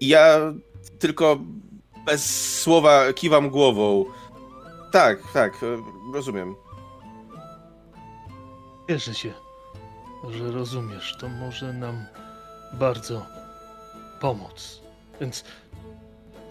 [0.00, 0.52] I ja
[0.98, 1.38] tylko
[2.06, 4.04] bez słowa kiwam głową.
[4.92, 5.66] Tak, tak, e,
[6.14, 6.54] rozumiem.
[8.88, 9.32] Cieszę się,
[10.30, 11.16] że rozumiesz.
[11.20, 12.04] To może nam
[12.72, 13.26] bardzo
[14.20, 14.80] pomóc.
[15.20, 15.44] Więc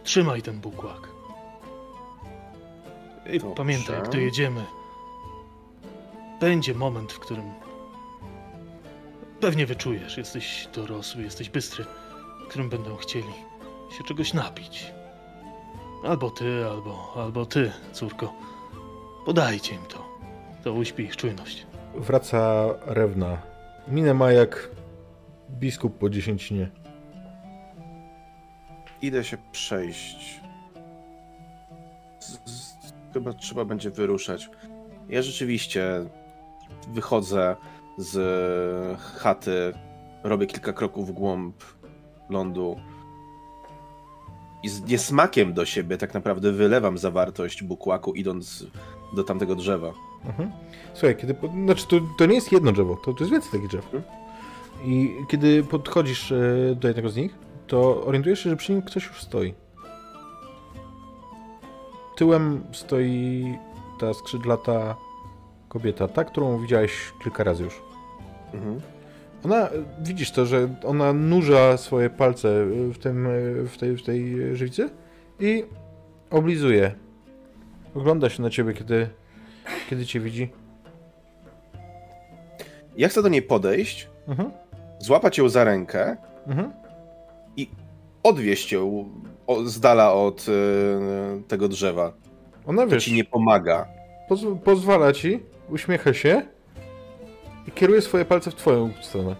[0.03, 1.07] trzymaj ten bukłak.
[3.33, 3.55] I Dobrze.
[3.55, 4.65] pamiętaj, jak dojedziemy,
[6.41, 7.51] będzie moment, w którym
[9.39, 11.85] pewnie wyczujesz, jesteś dorosły, jesteś bystry,
[12.45, 13.33] w którym będą chcieli
[13.97, 14.93] się czegoś napić.
[16.03, 18.33] Albo ty, albo, albo ty, córko.
[19.25, 20.05] Podajcie im to.
[20.63, 21.65] To uśpi ich czujność.
[21.95, 23.41] Wraca Rewna.
[23.87, 24.69] Minę ma jak
[25.49, 26.69] biskup po dziesięcinie.
[29.01, 30.41] Idę się przejść.
[32.19, 32.75] Z, z,
[33.13, 34.49] chyba trzeba będzie wyruszać.
[35.09, 36.05] Ja rzeczywiście
[36.93, 37.55] wychodzę
[37.97, 39.73] z chaty,
[40.23, 41.55] robię kilka kroków w głąb
[42.29, 42.75] lądu
[44.63, 48.65] i z niesmakiem do siebie tak naprawdę wylewam zawartość bukłaku, idąc
[49.15, 49.93] do tamtego drzewa.
[50.25, 50.51] Mhm.
[50.93, 51.35] Słuchaj, kiedy.
[51.65, 53.85] Znaczy, to, to nie jest jedno drzewo, to, to jest więcej takich drzew.
[53.85, 54.03] Mhm.
[54.85, 57.35] I kiedy podchodzisz e, do jednego z nich,
[57.67, 59.53] to orientujesz się, że przy nim ktoś już stoi.
[62.17, 63.57] Tyłem stoi
[63.99, 64.95] ta skrzydlata
[65.71, 66.91] kobieta, ta, którą widziałeś
[67.23, 67.81] kilka razy już.
[68.53, 68.81] Mhm.
[69.45, 69.69] Ona, e,
[70.01, 73.31] widzisz to, że ona nurza swoje palce e, w, tym, e,
[73.67, 74.89] w, tej, w tej żywicy
[75.39, 75.63] i
[76.31, 76.91] oblizuje.
[77.95, 79.09] Ogląda się na ciebie, kiedy,
[79.89, 80.49] kiedy cię widzi.
[82.97, 84.51] Ja chcę do niej podejść, Mhm.
[84.99, 86.17] złapać ją za rękę,
[86.47, 86.71] Mhm.
[88.23, 89.09] odwieźć ją
[89.65, 90.45] z dala od
[91.47, 92.13] tego drzewa.
[92.65, 93.87] Ona To wiesz, ci nie pomaga.
[94.29, 95.39] poz- pozwala ci,
[95.71, 96.41] uśmiecha się
[97.67, 99.35] i kieruje swoje palce w twoją stronę.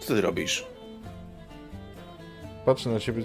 [0.00, 0.66] Co ty robisz?
[2.64, 3.24] Patrzy na ciebie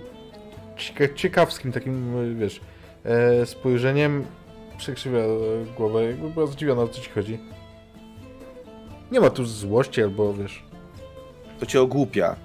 [0.77, 2.61] cieka- ciekawskim takim, y, wiesz,
[3.05, 4.25] e, spojrzeniem.
[4.77, 5.29] Przekrzywia e,
[5.77, 7.39] głowę, jakby była zdziwiona, o co ci chodzi.
[9.11, 10.63] Nie ma tu złości albo, wiesz...
[11.59, 12.35] To cię ogłupia.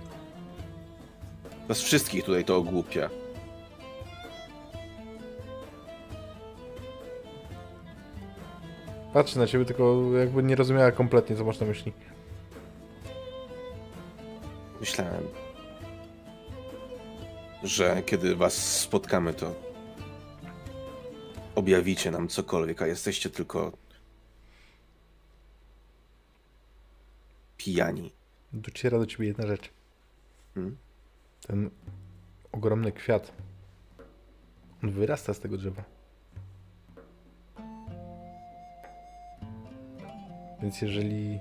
[1.68, 3.10] Was wszystkich tutaj to ogłupia.
[9.16, 11.92] Patrzy na ciebie, tylko jakby nie rozumiała kompletnie, co masz na myśli.
[14.80, 15.24] Myślałem,
[17.62, 19.54] że kiedy was spotkamy, to
[21.54, 23.72] objawicie nam cokolwiek, a jesteście tylko
[27.56, 28.12] pijani.
[28.52, 29.70] Dociera do ciebie jedna rzecz.
[30.54, 30.76] Hmm?
[31.46, 31.70] Ten
[32.52, 33.32] ogromny kwiat.
[34.84, 35.95] On wyrasta z tego drzewa.
[40.62, 41.38] Więc jeżeli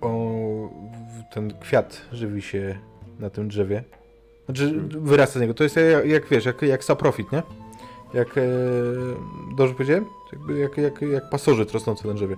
[0.00, 0.70] o,
[1.30, 2.78] ten kwiat żywi się
[3.18, 3.84] na tym drzewie,
[4.44, 7.42] znaczy wyrasta z niego, to jest jak, jak wiesz, jak, jak saprofit, nie?
[8.14, 8.42] Jak, e,
[9.56, 10.04] dobrze powiedziałem?
[10.56, 12.36] Jak, jak, jak pasożyt rosnący na drzewie.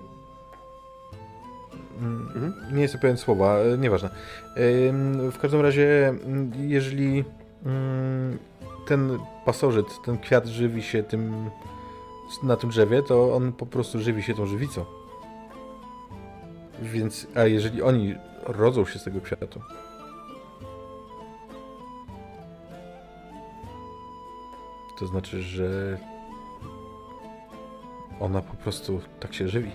[1.99, 2.75] Mm, Mhm.
[2.75, 4.09] Nie jestem pewien słowa, e, nieważne.
[5.31, 7.23] W każdym razie, mm, jeżeli
[7.65, 8.37] mm,
[8.87, 11.49] ten pasożyt, ten kwiat żywi się tym
[12.43, 14.85] na tym drzewie, to on po prostu żywi się tą żywicą.
[16.81, 19.61] Więc, a jeżeli oni rodzą się z tego kwiatu,
[24.99, 25.97] to znaczy, że
[28.19, 29.71] ona po prostu tak się żywi.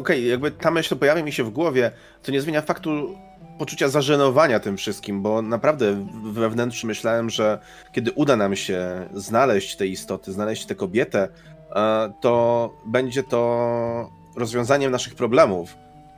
[0.00, 1.90] Okej, jakby ta myśl pojawia mi się w głowie,
[2.22, 3.18] to nie zmienia faktu
[3.58, 7.58] poczucia zażenowania tym wszystkim, bo naprawdę wewnętrznie myślałem, że
[7.92, 11.28] kiedy uda nam się znaleźć te istoty, znaleźć tę kobietę,
[11.70, 15.76] e, to będzie to rozwiązaniem naszych problemów.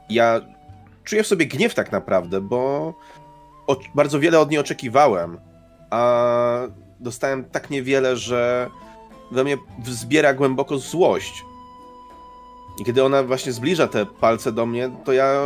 [0.08, 0.40] Ja
[1.04, 2.94] czuję w sobie gniew tak naprawdę, bo
[3.94, 5.38] bardzo wiele od niej oczekiwałem,
[5.90, 6.60] a
[7.00, 8.70] dostałem tak niewiele, że
[9.32, 11.44] we mnie wzbiera głęboko złość.
[12.80, 15.40] I kiedy ona właśnie zbliża te palce do mnie, to ja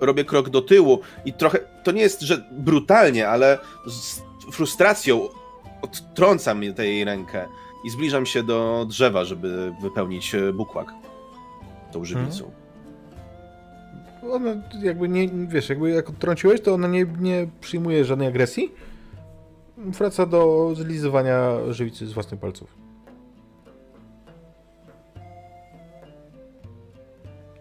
[0.00, 5.28] robię krok do tyłu i trochę, to nie jest, że brutalnie, ale z frustracją
[5.82, 7.46] odtrącam jej rękę
[7.84, 10.94] i zbliżam się do drzewa, żeby wypełnić e, bukłak
[11.92, 12.50] tą żywicą.
[14.30, 14.50] Ona
[14.82, 18.72] jakby nie, wiesz, jakby jak odtrąciłeś, to ona nie, nie przyjmuje żadnej agresji.
[19.76, 22.74] Wraca do zlizywania żywicy z własnych palców.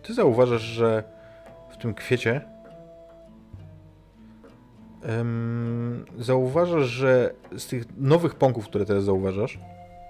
[0.04, 1.04] Ty zauważasz, że
[1.70, 2.42] w tym kwiecie
[5.04, 9.60] em, zauważasz, że z tych nowych pąków, które teraz zauważasz,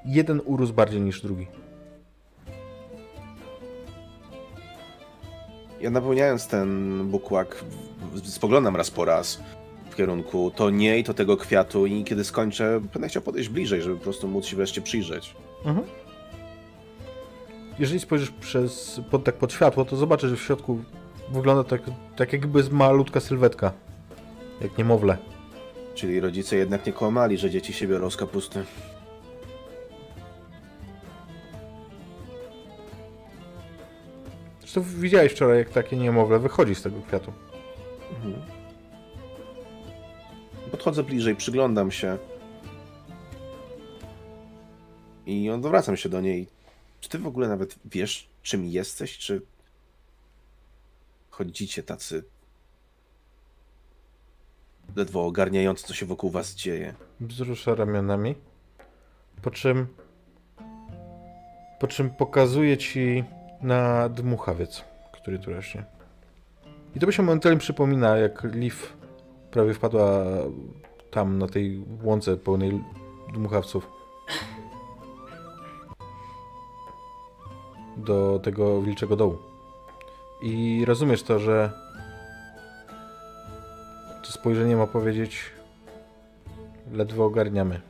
[0.06, 1.48] jeden urósł bardziej niż drugi.
[5.82, 7.64] Ja napełniając ten bukłak,
[8.24, 9.42] spoglądam raz po raz
[9.90, 13.96] w kierunku to niej, to tego kwiatu i kiedy skończę, będę chciał podejść bliżej, żeby
[13.96, 15.36] po prostu móc się wreszcie przyjrzeć.
[15.66, 15.88] Mhm.
[17.80, 20.84] Jeżeli spojrzysz przez, pod, tak pod światło, to zobaczysz, że w środku
[21.32, 21.82] wygląda tak,
[22.16, 23.72] tak jakby malutka sylwetka.
[24.62, 25.18] Jak niemowlę.
[25.96, 28.64] Czyli rodzice jednak nie kłamali, że dzieci się biorą z kapusty.
[34.60, 37.34] Zresztą widziałeś wczoraj, jak takie niemowlę wychodzi z tego kwiatu.
[38.16, 38.34] Mhm.
[40.72, 42.18] Podchodzę bliżej, przyglądam się.
[45.26, 46.61] I odwracam się do niej.
[47.02, 49.42] Czy ty w ogóle nawet wiesz, czym jesteś, czy
[51.30, 52.24] chodzicie tacy
[54.96, 56.94] ledwo ogarniający, co się wokół was dzieje?
[57.20, 58.36] Wzrusza ramionami.
[59.42, 59.88] Po czym...
[61.80, 63.24] Po czym pokazuje ci
[63.62, 65.86] na dmuchawiec, który tu rośnie.
[66.96, 68.76] I to by się momentalnie przypomina, jak Liv
[69.52, 70.26] prawie wpadła
[71.12, 72.84] tam, na tej łące pełnej
[73.34, 73.88] dmuchawców.
[78.06, 79.38] Do tego wilczego dołu.
[80.42, 81.72] I rozumiesz to, że
[84.24, 85.42] to spojrzenie ma powiedzieć
[86.92, 87.82] ledwo ogarniamy.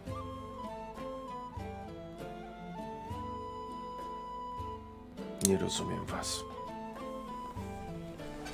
[5.47, 6.43] Nie rozumiem was.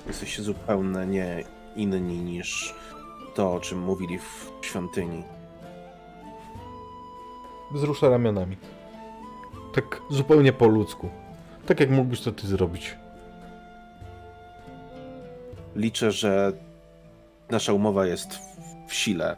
[0.07, 1.43] Jesteście zupełnie nie
[1.75, 2.75] inni niż
[3.35, 5.23] to, o czym mówili w świątyni.
[7.71, 8.57] Wzrusza ramionami.
[9.73, 11.09] Tak zupełnie po ludzku.
[11.67, 12.95] Tak jak mógłbyś to ty zrobić.
[15.75, 16.51] Liczę, że
[17.49, 18.33] nasza umowa jest
[18.87, 19.35] w- sile,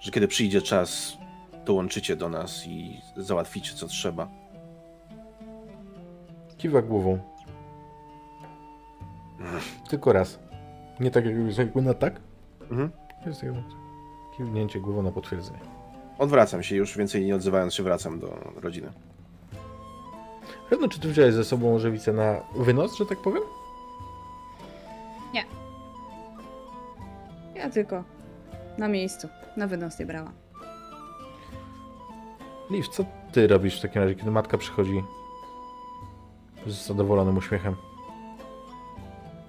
[0.00, 1.16] że kiedy przyjdzie czas,
[1.64, 4.28] dołączycie do nas i załatwicie co trzeba.
[6.58, 7.18] Kiwa głową.
[9.88, 10.38] Tylko raz.
[11.00, 12.20] Nie tak jak jakby na tak?
[12.70, 12.90] Mhm.
[13.26, 13.62] Jest jakby
[14.36, 15.58] kiwnięcie głową na potwierdzenie.
[16.18, 18.92] Odwracam się już, więcej nie odzywając się, wracam do rodziny.
[20.70, 23.42] Pewno, czy ty wziąłeś ze sobą żywicę na wynos, że tak powiem?
[27.54, 28.04] Ja tylko
[28.78, 30.32] na miejscu, na wynos nie brałam.
[32.70, 35.02] Liv, co ty robisz w takim razie, kiedy matka przychodzi
[36.66, 37.74] z zadowolonym uśmiechem?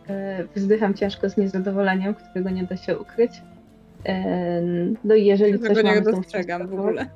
[0.09, 3.31] E, Wzdycham ciężko z niezadowoleniem, którego nie da się ukryć.
[4.05, 4.61] E,
[5.03, 7.09] No i jeżeli Tego coś nie mamy tą dostrzegam w ogóle.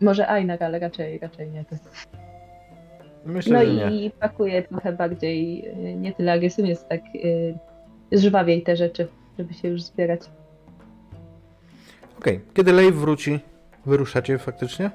[0.00, 1.64] Może Einar, ale raczej, raczej nie.
[3.24, 4.06] Myślę, No że nie.
[4.06, 7.00] i pakuję trochę bardziej, e, nie tyle agresywnie, jest tak
[8.12, 9.08] e, żwawiej te rzeczy,
[9.38, 10.20] żeby się już zbierać.
[12.18, 13.40] Okej, kiedy Leif wróci,
[13.86, 14.90] wyruszacie faktycznie?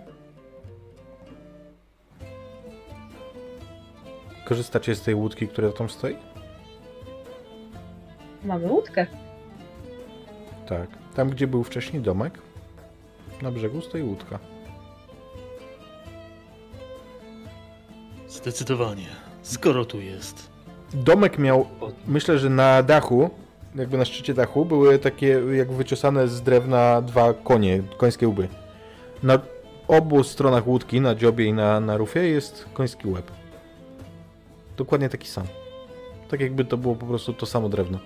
[4.45, 6.15] Korzystacie z tej łódki, która tam stoi?
[8.45, 9.05] Mamy łódkę.
[10.67, 10.88] Tak.
[11.15, 12.33] Tam, gdzie był wcześniej domek,
[13.41, 14.39] na brzegu stoi łódka.
[18.31, 19.07] Zdecydowanie.
[19.41, 20.49] Skoro tu jest.
[20.93, 21.67] Domek miał,
[22.07, 23.29] myślę, że na dachu,
[23.75, 28.47] jakby na szczycie dachu, były takie jak wyciosane z drewna dwa konie, końskie łby.
[29.23, 29.39] Na
[29.87, 33.31] obu stronach łódki, na dziobie i na, na rufie jest koński łeb.
[34.77, 35.45] Dokładnie taki sam.
[36.29, 37.99] Tak jakby to było po prostu to samo drewno.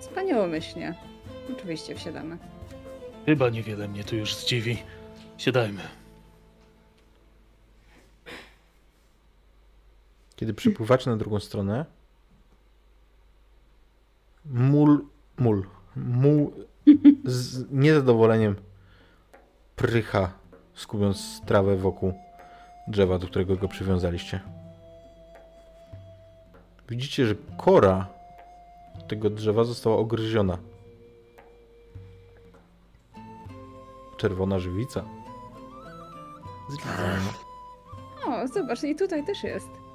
[0.00, 0.94] Wspaniałomyślnie.
[1.56, 2.38] Oczywiście wsiadamy.
[3.26, 4.78] Chyba niewiele mnie tu już zdziwi.
[5.38, 5.99] Siadajmy.
[10.40, 11.84] Kiedy przypływacie na drugą stronę,
[14.44, 15.04] mól,
[15.38, 16.52] mól, muł
[17.24, 18.56] z niezadowoleniem
[19.76, 20.32] prycha,
[20.74, 22.14] skubiąc trawę wokół
[22.88, 24.40] drzewa, do którego go przywiązaliście.
[26.88, 28.06] Widzicie, że kora
[29.08, 30.58] tego drzewa została ogryziona.
[34.16, 35.04] Czerwona żywica.
[36.70, 37.32] Zlizana.
[38.26, 39.89] O, zobacz, i tutaj też jest.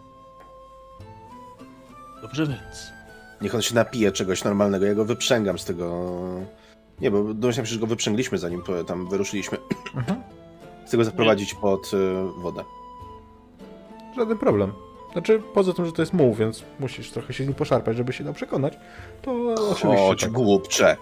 [2.26, 2.94] Dobrze więc.
[3.42, 6.16] Niech on się napije czegoś normalnego, ja go wyprzęgam z tego...
[7.02, 9.58] Nie, bo domyślam się, że go wyprzęgliśmy zanim tam wyruszyliśmy.
[9.96, 10.22] Mhm.
[10.86, 11.98] Chcę go zaprowadzić pod y,
[12.38, 12.64] wodę.
[14.16, 14.72] Żaden problem.
[15.14, 18.14] Znaczy, poza tym, że to jest muł, więc musisz trochę się z nim poszarpać, żeby
[18.14, 18.78] się dał przekonać,
[19.22, 19.32] to
[19.72, 20.32] oczywiście Chodź, tak.
[20.32, 20.98] głupcze.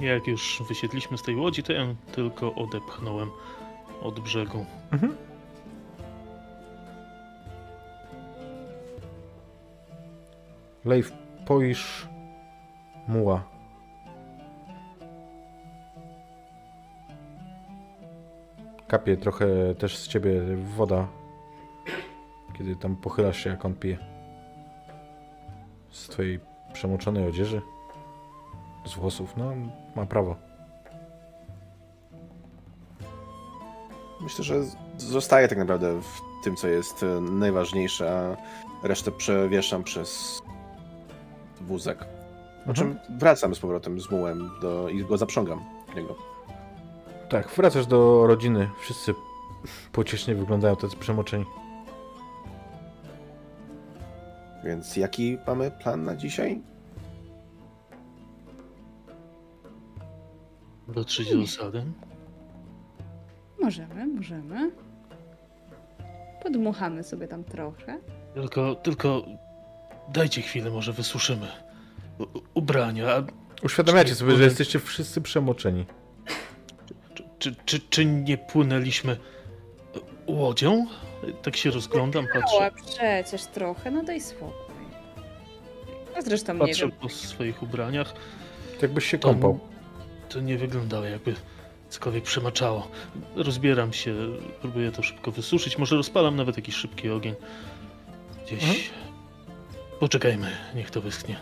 [0.00, 3.30] Jak już wysiedliśmy z tej łodzi, to ja ją tylko odepchnąłem
[4.02, 4.66] od brzegu.
[4.92, 5.16] Mhm.
[10.84, 11.12] Leif,
[11.46, 12.08] poisz
[13.08, 13.42] muła.
[18.88, 20.40] Kapie trochę też z ciebie
[20.76, 21.08] woda,
[22.58, 23.98] kiedy tam pochylasz się, jak on pije.
[25.90, 26.40] Z twojej
[26.72, 27.62] przemoczonej odzieży.
[28.86, 29.52] Z włosów, no,
[29.96, 30.36] ma prawo.
[34.20, 38.36] Myślę, że z- zostaję tak naprawdę w tym, co jest y, najważniejsze,
[38.82, 40.42] a resztę przewieszam przez
[41.66, 42.04] wózek.
[42.66, 45.60] Po czym wracam z powrotem z mułem do, i go zaprzągam
[45.92, 46.16] w niego.
[47.28, 48.70] Tak, wracasz do rodziny.
[48.80, 49.14] Wszyscy
[49.92, 51.44] pociesznie wyglądają tacy przemoczeni.
[54.64, 56.62] Więc jaki mamy plan na dzisiaj?
[60.88, 61.84] Dotrzeć do osady.
[63.60, 64.70] Możemy, możemy.
[66.42, 67.98] Podmuchamy sobie tam trochę.
[68.34, 69.22] Tylko, tylko
[70.08, 71.46] dajcie chwilę, może wysuszymy.
[72.18, 72.24] U,
[72.54, 73.14] ubrania.
[73.16, 73.22] a
[73.62, 75.84] Uświadamiacie sobie, że jesteście wszyscy przemoczeni.
[77.14, 80.86] Czy, czy, czy, czy nie płynęliśmy e, łodzią?
[81.42, 82.72] Tak się rozglądam, Mała patrzę,
[83.22, 84.74] przecież trochę, no daj spokój.
[86.18, 86.92] A zresztą nie patrzę wiem.
[86.92, 88.14] po swoich ubraniach.
[88.82, 89.58] Jakbyś się To, kąpał.
[90.28, 91.34] to nie wyglądało jakby
[91.88, 92.88] cokolwiek przemaczało.
[93.36, 94.14] Rozbieram się,
[94.60, 95.78] próbuję to szybko wysuszyć.
[95.78, 97.34] Może rozpalam nawet jakiś szybki ogień.
[98.46, 98.62] Gdzieś.
[98.64, 98.78] Mhm.
[100.00, 101.36] Poczekajmy, niech to wyschnie.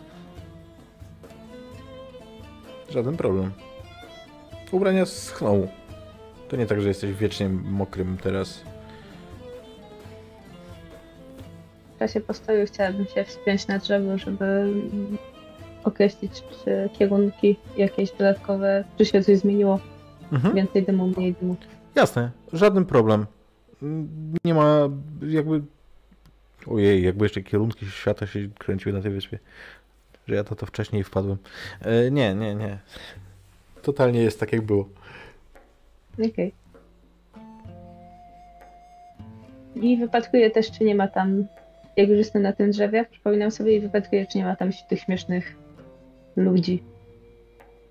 [2.91, 3.53] Żaden problem.
[4.73, 5.69] Ubrania schną.
[6.49, 8.61] To nie tak, że jesteś wiecznie mokrym teraz.
[11.97, 14.73] W czasie postoju chciałabym się wspiąć na drzewo, żeby
[15.85, 16.33] określić
[16.65, 19.81] czy kierunki jakieś dodatkowe, czy się coś zmieniło.
[20.33, 20.55] Mhm.
[20.55, 21.57] Więcej dymu, mniej dymu.
[21.95, 23.27] Jasne, żaden problem.
[24.45, 24.89] Nie ma
[25.23, 25.63] jakby...
[26.69, 29.39] Ojej, jakby jeszcze kierunki świata się kręciły na tej wyspie.
[30.29, 31.37] Że ja to, to wcześniej wpadłem.
[31.81, 32.79] E, nie, nie, nie.
[33.83, 34.89] Totalnie jest tak, jak było.
[36.31, 36.53] Okej.
[39.75, 41.45] I wypatruję też, czy nie ma tam,
[41.97, 45.01] jak już jestem na tym drzewie, przypominam sobie i wypatruję, czy nie ma tam tych
[45.01, 45.57] śmiesznych
[46.37, 46.83] ludzi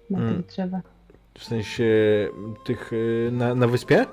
[0.10, 0.36] na Mm.
[0.44, 0.84] tych drzewach.
[1.38, 1.84] W sensie
[2.66, 2.92] tych
[3.28, 4.06] e, na, na wyspie?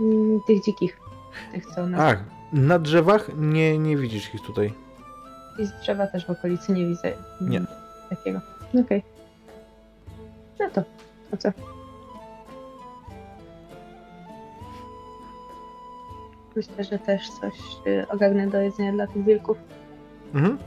[0.00, 0.98] Mm, Tych dzikich.
[1.52, 2.24] Tych, co na Ach,
[2.54, 4.72] na drzewach nie, nie widzisz ich tutaj.
[5.58, 7.60] I z drzewa też w okolicy nie widzę Nie.
[8.10, 8.40] takiego.
[8.84, 9.02] Okej.
[10.60, 10.82] No to,
[11.30, 11.52] to co?
[16.56, 17.54] Myślę, że też coś
[17.86, 19.56] y, ogarnę do jedzenia dla tych wilków.
[20.34, 20.58] Mhm.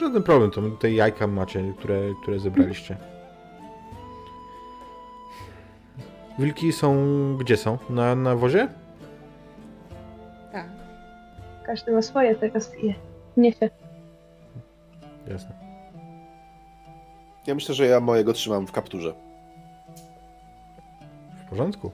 [0.00, 2.96] Żaden problem, to te jajka macie, które, które zebraliście.
[6.38, 6.96] Wilki są
[7.36, 7.78] gdzie są?
[7.90, 8.68] Na, na wozie?
[11.66, 12.94] Każdy ma swoje, teraz je
[13.36, 13.70] niesie.
[15.28, 15.54] Jasne.
[17.46, 19.14] Ja myślę, że ja mojego trzymam w kapturze.
[21.46, 21.90] W porządku.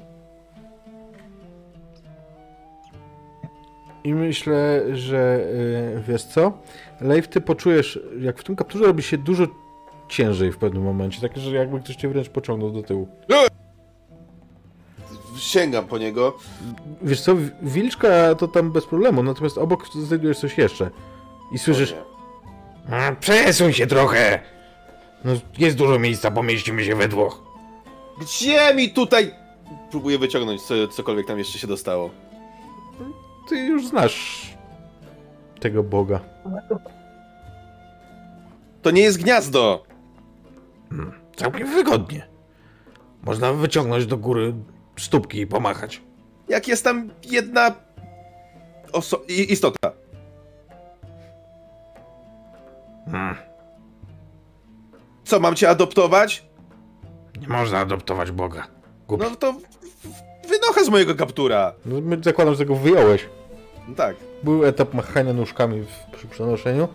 [4.05, 5.44] I myślę, że
[5.99, 6.52] y, wiesz co?
[7.01, 9.47] Leif, ty poczujesz, jak w tym kapturze robi się dużo
[10.09, 13.09] ciężej w pewnym momencie, tak, że jakby ktoś cię wręcz pociągnął do tyłu.
[15.43, 16.37] Sięgam po niego.
[17.03, 20.91] Wiesz co, wi- wilczka to tam bez problemu, natomiast obok znajdujesz coś jeszcze.
[21.53, 21.95] I słyszysz.
[22.91, 24.41] A, przesuń się trochę!
[25.25, 27.43] No, jest dużo miejsca, pomieścimy się we dwóch.
[28.21, 29.35] Gdzie mi tutaj...
[29.91, 32.11] Próbuję wyciągnąć co, cokolwiek tam jeszcze się dostało.
[33.49, 34.51] Ty już znasz
[35.61, 36.21] tego Boga.
[38.83, 39.85] To nie jest gniazdo!
[41.37, 42.27] Całkiem wygodnie.
[43.23, 44.55] Można wyciągnąć do góry
[44.99, 46.01] stópki i pomachać.
[46.49, 47.75] Jak jest tam jedna...
[48.93, 49.23] Oso...
[49.29, 49.93] istota.
[53.11, 53.37] Hmm.
[55.25, 56.45] Co, mam cię adoptować?
[57.41, 58.67] Nie można adoptować Boga.
[59.09, 59.25] Głupi.
[59.25, 59.53] No to...
[59.53, 61.73] w- w- Wynocha z mojego kaptura.
[61.87, 63.29] No, my zakładam, że tego wyjąłeś.
[63.89, 64.17] No tak.
[64.43, 66.89] Był etap machania nóżkami w, przy przenoszeniu.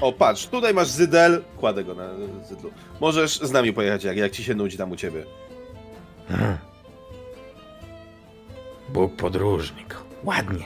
[0.00, 1.42] O, patrz, tutaj masz zydel.
[1.56, 2.08] Kładę go na
[2.48, 2.70] zydlu.
[3.00, 5.24] Możesz z nami pojechać, jak, jak ci się nudzi tam u ciebie.
[6.28, 6.58] Hmm.
[8.88, 9.96] Bóg podróżnik.
[10.24, 10.64] Ładnie.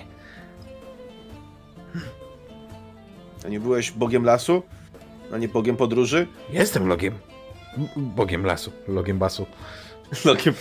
[3.45, 4.63] A nie byłeś bogiem lasu?
[5.33, 6.27] A nie bogiem podróży?
[6.51, 7.19] Jestem logiem.
[7.97, 8.73] Bogiem lasu.
[8.89, 9.47] Logiem basu.
[10.25, 10.55] Bogiem...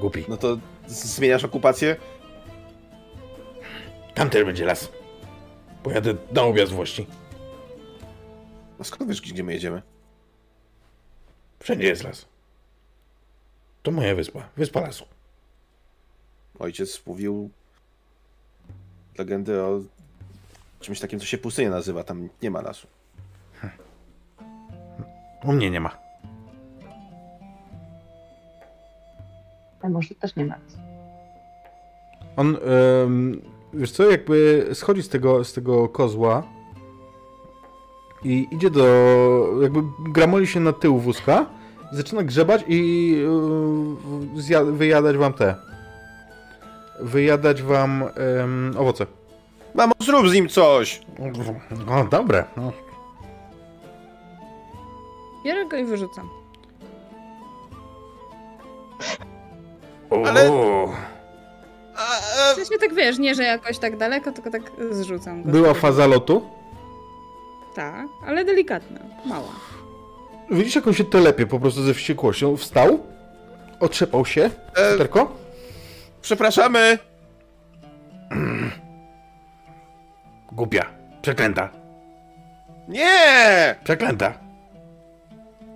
[0.00, 0.24] Głupi.
[0.28, 1.96] No to zmieniasz okupację?
[4.14, 4.92] Tam też będzie las.
[5.82, 7.06] Pojadę na obiad z Włości.
[8.82, 9.82] A skąd wiesz, gdzie my jedziemy?
[11.60, 12.26] Wszędzie jest las.
[13.82, 14.48] To moja wyspa.
[14.56, 15.04] Wyspa lasu.
[16.58, 17.50] Ojciec mówił
[19.18, 19.80] legendy o
[20.80, 22.04] czymś takim, co się pustynia nazywa.
[22.04, 22.86] Tam nie ma lasu.
[25.44, 25.98] U mnie nie ma.
[29.82, 30.58] A może też nie ma.
[32.36, 33.42] On, em,
[33.74, 36.61] wiesz co, jakby schodzi z tego, z tego kozła
[38.24, 38.84] i idzie do,
[39.62, 41.46] jakby gramoli się na tył wózka,
[41.92, 43.08] zaczyna grzebać i
[44.34, 45.54] yy, zja- wyjadać wam te,
[47.00, 49.06] wyjadać wam em, owoce.
[49.74, 51.00] Mamo, zrób z nim coś!
[51.88, 52.44] O, dobre.
[52.56, 52.72] No.
[55.44, 56.28] Biorę go i wyrzucam.
[60.10, 60.50] O, Ale-
[61.96, 62.00] A,
[62.50, 65.50] a, W sensie tak wiesz, nie, że jakoś tak daleko, tylko tak zrzucam go.
[65.50, 66.42] Była faza lotu.
[67.74, 69.52] Tak, ale delikatna, mała.
[70.50, 72.56] Widzisz, jak on się telepie po prostu ze wściekłością.
[72.56, 72.98] Wstał,
[73.80, 75.08] otrzepał się, E-
[76.22, 76.98] przepraszamy!
[80.52, 80.86] Głupia.
[81.22, 81.68] Przeklęta.
[82.88, 83.76] Nie!
[83.84, 84.34] Przeklęta.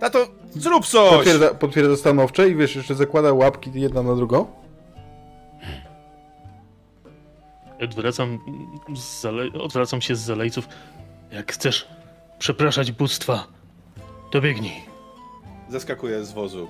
[0.01, 1.11] Tato, zrób coś!
[1.11, 4.47] Potwierdza, potwierdza stanowcze i wiesz, jeszcze zakłada łapki jedna na drugą.
[7.83, 8.39] Odwracam,
[8.97, 9.45] z zale...
[9.53, 10.69] odwracam się z zalejców.
[11.33, 11.89] Jak chcesz
[12.39, 13.47] przepraszać bóstwa,
[14.31, 14.73] to biegnij.
[15.69, 16.69] Zeskakuję z wozu.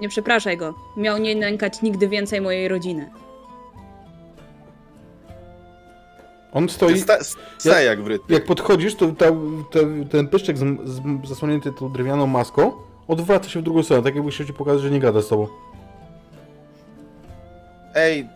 [0.00, 0.74] Nie przepraszaj go.
[0.96, 3.10] Miał nie nękać nigdy więcej mojej rodziny.
[6.52, 7.18] On stoi, Sta,
[7.58, 8.24] staje jak wryty.
[8.28, 9.26] jak podchodzisz, to ta,
[9.70, 9.78] ta,
[10.10, 12.72] ten pyszczek z, z, zasłonięty tą drewnianą maską
[13.08, 15.48] odwraca się w drugą stronę, tak jakby chciał ci pokazać, że nie gada z tobą.
[17.94, 18.28] Ej,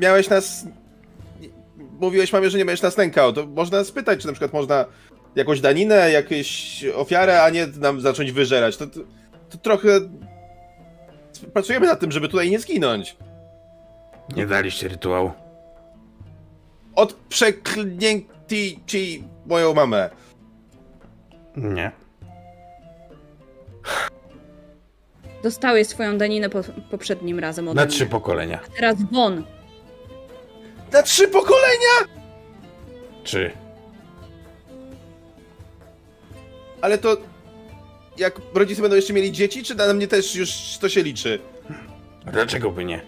[0.00, 0.66] miałeś nas...
[2.02, 4.84] mówiłeś mamie, że nie będziesz nas nękał, to można spytać, czy na przykład można
[5.36, 8.76] jakąś daninę, jakąś ofiarę, a nie nam zacząć wyżerać.
[8.76, 9.00] To, to,
[9.50, 9.88] to trochę...
[11.52, 13.16] Pracujemy nad tym, żeby tutaj nie zginąć.
[14.36, 15.30] Nie daliście rytuału.
[16.96, 20.10] Od przeklnięci ci moją mamę.
[21.56, 21.92] Nie.
[25.42, 27.90] Dostałeś swoją daninę po, poprzednim razem ode Na mnie.
[27.92, 28.60] trzy pokolenia.
[28.76, 29.44] Teraz won.
[30.92, 32.22] Na trzy pokolenia!
[33.24, 33.50] Trzy.
[36.80, 37.16] Ale to...
[38.18, 41.38] Jak rodzice będą jeszcze mieli dzieci, czy na mnie też już to się liczy?
[42.32, 43.00] Dlaczego by nie?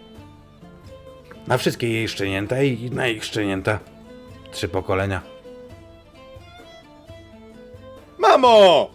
[1.46, 3.78] Na wszystkie jej szczenięta i na ich szczenięta.
[4.52, 5.22] Trzy pokolenia.
[8.18, 8.90] Mamo!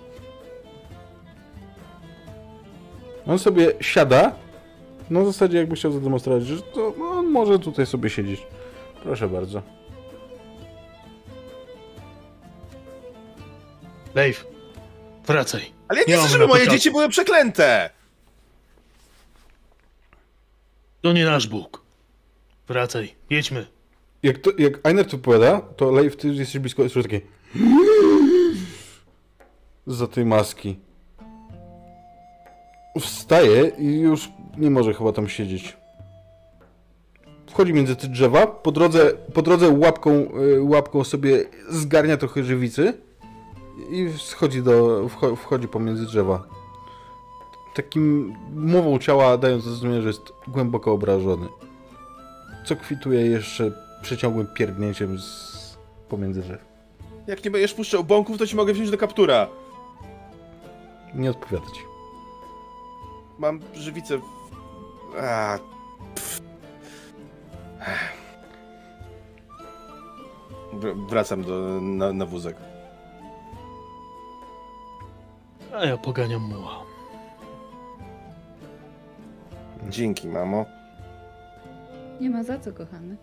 [3.27, 4.35] On sobie siada.
[5.09, 8.47] Na zasadzie jakby chciał zademonstrować, że to no, on może tutaj sobie siedzieć.
[9.03, 9.61] Proszę bardzo.
[14.15, 14.45] Leif,
[15.27, 15.61] wracaj.
[15.87, 16.71] Ale ja nie Nie chcę, żeby moje początku.
[16.77, 17.89] dzieci były przeklęte!
[21.01, 21.81] To nie nasz Bóg.
[22.67, 23.65] Wracaj, jedźmy.
[24.23, 27.21] Jak, to, jak Einer tu powiada, to Leif, ty jesteś blisko, jest takie...
[29.87, 30.79] Za tej maski.
[32.99, 35.77] Wstaje i już nie może chyba tam siedzieć.
[37.49, 42.93] Wchodzi między te drzewa, po drodze, po drodze łapką, y, łapką sobie zgarnia trochę żywicy
[43.89, 46.43] i schodzi do, wcho- wchodzi pomiędzy drzewa.
[47.75, 51.47] Takim mową ciała dając zrozumienie, że jest głęboko obrażony
[52.65, 53.71] co kwituje jeszcze
[54.01, 55.77] przeciągłym pierdnięciem z
[56.09, 56.61] pomiędzy drzew.
[57.27, 59.47] Jak nie będziesz puszczał bąków, to ci mogę wziąć do kaptura.
[61.15, 61.81] Nie odpowiada ci.
[63.39, 64.21] Mam żywicę w...
[65.21, 65.59] A,
[66.15, 66.41] pff.
[70.73, 72.55] Wr- Wracam do, na, na wózek.
[75.75, 76.83] A ja poganiam muła.
[79.89, 80.65] Dzięki, mamo.
[82.21, 83.17] Nie ma za co, kochany.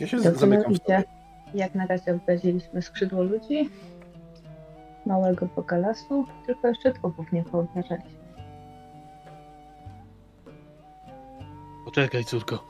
[0.00, 1.02] Ja się To zamykam w mianowicie,
[1.54, 3.70] jak na razie obraziliśmy skrzydło ludzi,
[5.06, 8.13] małego boga lasu, tylko jeszcze trupów nie poobnażaliśmy.
[11.84, 12.64] Poczekaj, córko.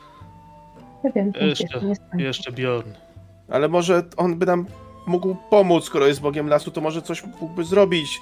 [1.04, 1.80] Ja wiem, Jeszcze,
[2.18, 2.90] jeszcze Bjorn.
[3.48, 4.66] Ale może on by nam
[5.06, 8.20] mógł pomóc, skoro jest bogiem lasu, to może coś mógłby zrobić.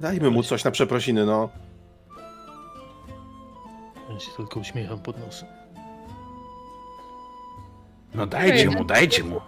[0.00, 1.48] Dajmy mu coś na przeprosiny, no.
[4.10, 5.48] Ja się tylko uśmiecham pod nosem.
[8.14, 9.40] No dajcie mu, dajcie mu.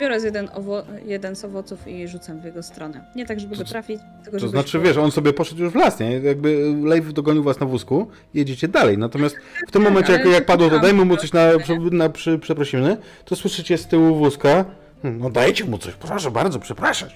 [0.00, 3.04] Biorę z jeden, owo- jeden z owoców i rzucam w jego stronę.
[3.16, 4.50] Nie tak, żeby go trafić, tylko To żeby...
[4.50, 6.18] znaczy, wiesz, on sobie poszedł już w las, nie?
[6.18, 8.98] Jakby Leif dogonił was na wózku, jedziecie dalej.
[8.98, 9.36] Natomiast
[9.68, 11.46] w tym momencie, jak, ale jak padło, to tam- dajmy mu coś na,
[11.92, 14.64] na przy, przeprosiny, to słyszycie z tyłu wózka,
[15.02, 17.14] "Hmm, no dajcie mu coś, proszę bardzo, przepraszać.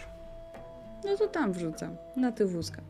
[1.05, 2.83] No to tam wrzucam, na tył wózka.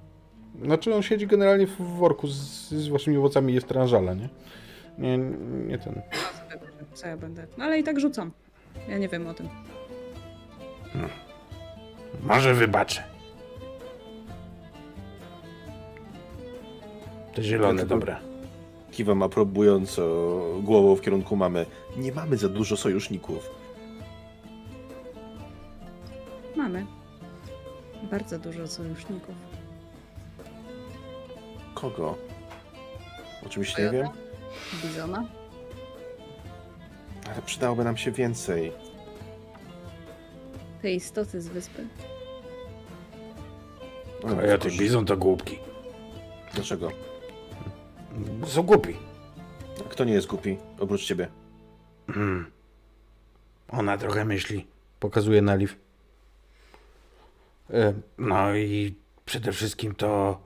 [0.64, 4.28] Znaczy on siedzi generalnie w worku z, z waszymi owocami i jest tranżala, nie?
[4.98, 5.18] Nie,
[5.66, 5.94] nie ten.
[5.94, 6.60] Bierze,
[6.94, 7.46] Co ja będę...
[7.58, 8.30] No ale i tak rzucam.
[8.88, 9.48] Ja nie wiem o tym.
[12.22, 13.02] Może wybaczę.
[17.34, 18.16] Te zielone, dobre.
[18.92, 20.02] Kiwam aprobująco
[20.62, 21.66] głową w kierunku mamy.
[21.96, 23.50] Nie mamy za dużo sojuszników.
[26.56, 26.86] Mamy.
[28.10, 29.34] Bardzo dużo sojuszników.
[31.74, 32.16] Kogo?
[33.46, 34.08] Oczywiście nie wiem,
[34.82, 35.24] Bizona.
[37.26, 38.72] Ale przydałoby nam się więcej.
[40.82, 41.86] Te istoty z wyspy.
[44.24, 45.58] No, A ja tych bizon to głupki.
[46.54, 46.90] Dlaczego?
[48.46, 48.96] Są głupi.
[49.88, 51.28] Kto nie jest głupi, oprócz ciebie?
[52.08, 52.50] Mm.
[53.68, 54.66] Ona trochę myśli.
[55.00, 55.74] Pokazuje na Liv.
[57.70, 60.40] E, No i przede wszystkim to,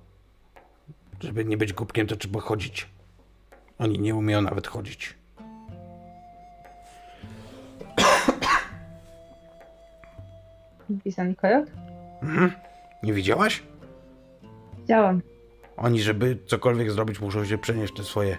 [1.20, 2.86] żeby nie być głupkiem, to trzeba chodzić.
[3.78, 5.14] Oni nie umieją nawet chodzić.
[10.90, 11.64] Bizon i Kojot?
[12.22, 12.52] Mhm.
[13.02, 13.62] Nie widziałaś?
[14.78, 15.22] Widziałam.
[15.76, 18.38] Oni, żeby cokolwiek zrobić, muszą się przenieść te swoje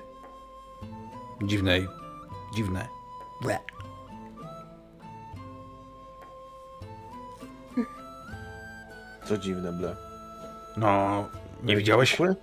[1.43, 1.87] dziwne, i-
[2.55, 2.87] dziwne.
[3.41, 3.59] Ble.
[9.25, 9.95] Co dziwne, ble.
[10.77, 11.23] No,
[11.63, 12.15] nie widziałeś?
[12.15, 12.35] Kły?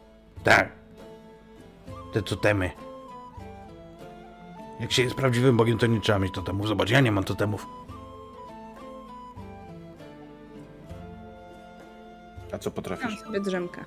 [0.45, 0.73] Tak.
[2.13, 2.71] Te totemy.
[4.81, 6.69] Jak się jest prawdziwym bogiem, to nie trzeba mieć totemów.
[6.69, 7.67] Zobacz, ja nie mam totemów.
[12.53, 13.21] A co Mam potrafisz?
[13.21, 13.85] sobie drzemkę.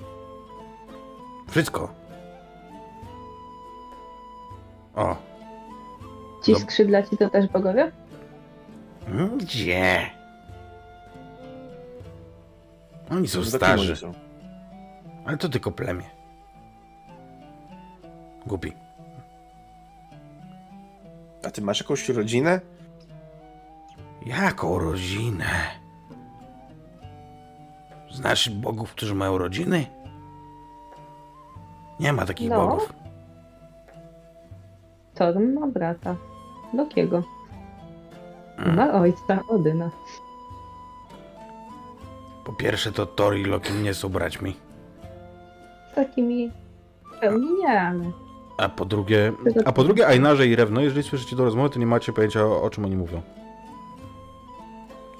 [1.49, 1.93] Wszystko.
[4.95, 5.15] O.
[6.43, 7.91] Ci Dob- skrzydlaci to też bogowie?
[9.37, 10.09] Gdzie?
[13.11, 14.13] Oni są starzy, są?
[15.25, 16.09] ale to tylko plemię.
[18.47, 18.73] Głupi.
[21.47, 22.61] A ty masz jakąś rodzinę?
[24.25, 25.45] Jaką rodzinę?
[28.15, 29.85] Znasz bogów, którzy mają rodziny?
[31.99, 32.67] Nie ma takich No.
[32.67, 32.93] bogów.
[35.15, 36.15] Thor ma brata.
[36.73, 37.23] Lokiego.
[38.57, 38.75] Mm.
[38.75, 39.89] Ma ojca Odyna.
[42.45, 44.55] Po pierwsze, to Thor i Loki nie są braćmi.
[45.91, 46.51] Z takimi
[47.21, 48.03] pełni nie, ale
[48.57, 49.31] A po drugie,
[49.65, 52.61] a po drugie Ainarze i Rewno, jeżeli słyszycie do rozmowy, to nie macie pojęcia o,
[52.63, 53.21] o czym oni mówią.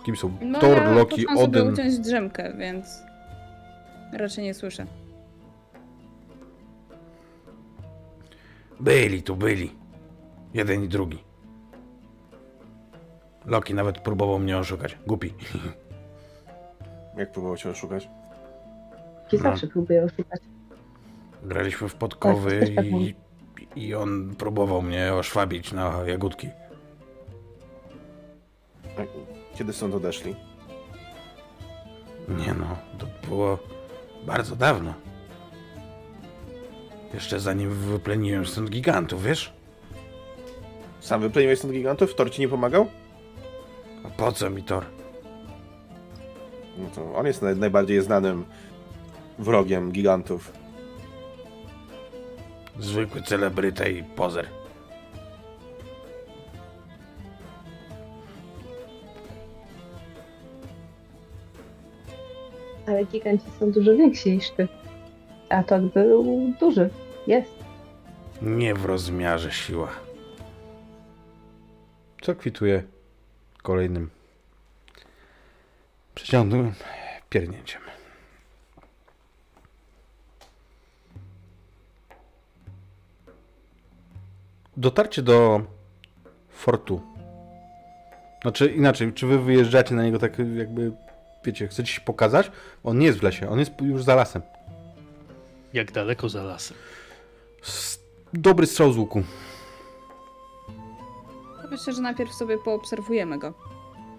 [0.06, 1.74] Kim są No Thor, ja Loki, poszłam sobie Odyn.
[1.74, 3.04] uciąć drzemkę, więc
[4.14, 4.86] raczej nie słyszę.
[8.80, 9.72] Byli tu, byli.
[10.54, 11.24] Jeden i drugi.
[13.46, 14.98] Loki nawet próbował mnie oszukać.
[15.08, 15.34] Głupi.
[17.18, 18.10] Jak próbował cię oszukać?
[19.32, 19.44] ci No.
[19.44, 20.42] zawsze próbuje oszukać.
[21.44, 23.16] Graliśmy w podkowy Tak, też tak i,
[23.76, 26.50] i on próbował mnie oszwabić na jagódki.
[29.56, 30.36] Kiedy stąd odeszli?
[32.28, 33.60] Nie no, to było
[34.26, 34.94] bardzo dawno.
[37.14, 39.54] Jeszcze zanim wypleniłem stąd gigantów, wiesz?
[41.00, 42.16] Sam wypleniłeś stąd gigantów?
[42.16, 42.88] Thor ci nie pomagał?
[44.04, 44.86] A po co mi Thor?
[46.78, 48.46] No to on jest naj, najbardziej znanym
[49.40, 50.52] wrogiem gigantów.
[52.80, 54.48] Zwykły celebryta i pozer.
[62.96, 64.68] Ale giganci są dużo więksi niż ty.
[65.50, 66.90] A Thor był duży.
[67.28, 67.56] Jest.
[68.42, 69.90] Nie w rozmiarze siła.
[72.22, 72.84] Co kwituje
[73.64, 74.10] kolejnym
[76.16, 76.74] przeciągłym
[77.30, 77.82] piernięciem.
[84.78, 85.62] Dotarcie do
[86.50, 87.02] fortu.
[88.42, 90.92] Znaczy inaczej, czy wy wyjeżdżacie na niego tak jakby,
[91.46, 92.52] wiecie, chcecie się pokazać?
[92.84, 94.42] On nie jest w lesie, on jest już za lasem.
[95.74, 96.78] Jak daleko za lasem?
[97.64, 98.00] S-
[98.34, 99.24] Dobry strzał z łuku.
[101.72, 103.54] Myślę, że najpierw sobie poobserwujemy go.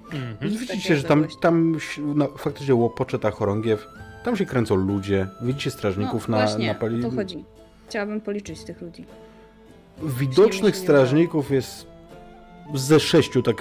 [0.05, 0.37] Mhm.
[0.51, 3.87] Widzicie, że tam, tam no, faktycznie łopocze ta chorągiew.
[4.25, 5.29] Tam się kręcą ludzie.
[5.43, 7.03] Widzicie strażników no, na, właśnie, na pali...
[7.03, 7.45] to chodzi.
[7.89, 9.05] Chciałabym policzyć tych ludzi.
[10.03, 11.87] Widocznych strażników jest
[12.75, 13.57] ze sześciu, tak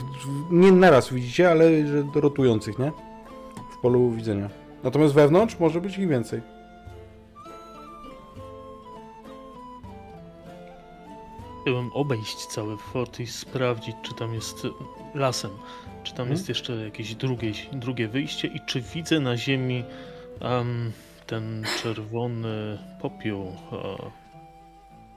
[0.51, 2.91] nie naraz widzicie, ale że rotujących, nie?
[3.85, 4.49] Polu widzenia.
[4.83, 6.41] Natomiast wewnątrz może być ich więcej.
[11.61, 14.67] Chciałbym obejść cały fort i sprawdzić, czy tam jest
[15.15, 15.51] lasem,
[16.03, 16.31] czy tam Mhm.
[16.31, 19.83] jest jeszcze jakieś drugie, drugie wyjście i czy widzę na ziemi
[20.41, 20.91] em,
[21.27, 23.45] ten czerwony popiół.
[23.45, 24.24] e,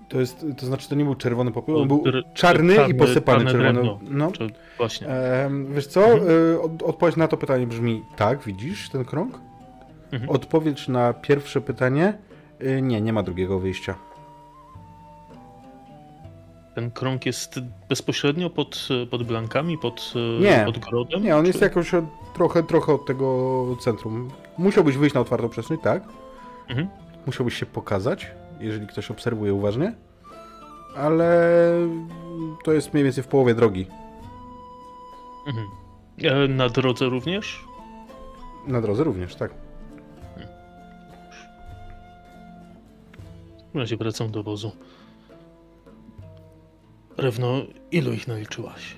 [0.08, 2.94] To jest, to znaczy to nie był czerwony popiół, on był Dr- czarny i czarny-
[2.98, 3.98] posypany drewno.
[4.10, 4.32] No.
[4.78, 5.06] właśnie.
[5.08, 6.04] Em, wiesz co?
[6.06, 6.30] Mhm.
[6.54, 9.40] E, Od, odpowiedź na to pytanie brzmi tak, widzisz ten krąg?
[10.12, 10.30] Mhm.
[10.30, 12.18] Odpowiedź na pierwsze pytanie
[12.62, 13.94] y, nie, nie ma drugiego wyjścia.
[16.74, 20.66] Ten krąg jest bezpośrednio pod, e, pod blankami, pod e, Nie.
[20.68, 21.22] odgrodem?
[21.22, 22.04] Nie, on jest czy- jakoś od,
[22.34, 24.30] trochę, trochę od tego centrum.
[24.58, 26.02] Musiałbyś wyjść na otwartą przestrzeń, tak?
[26.68, 26.88] Mhm.
[27.26, 28.26] Musiałbyś się pokazać,
[28.60, 29.94] jeżeli ktoś obserwuje uważnie.
[30.96, 31.48] Ale
[32.64, 33.86] to jest mniej więcej w połowie drogi.
[35.46, 35.66] Mhm.
[36.44, 37.64] E, Na drodze również?
[38.66, 39.50] Na drodze również, tak.
[43.74, 44.72] W razie wracam do wozu.
[47.16, 47.54] Rewno,
[47.90, 48.96] ilu ich naliczyłaś?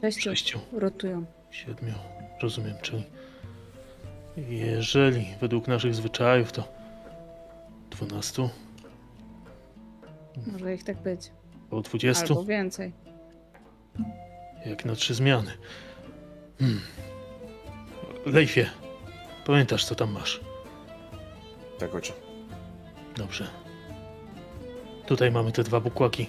[0.00, 1.24] Sześciu Sześciu, rotują.
[1.50, 1.94] siedmiu.
[2.42, 3.04] Rozumiem, czyli
[4.48, 6.64] jeżeli według naszych zwyczajów to
[8.06, 8.50] dwunastu,
[10.52, 11.30] Może ich tak być.
[11.66, 12.92] około dwudziestu, Albo więcej.
[14.66, 15.52] jak na trzy zmiany.
[16.58, 16.80] Hmm.
[18.26, 18.70] Lejfie,
[19.46, 20.40] pamiętasz co tam masz?
[21.78, 22.12] Tak ojcze.
[23.16, 23.48] Dobrze.
[25.06, 26.26] Tutaj mamy te dwa bukłaki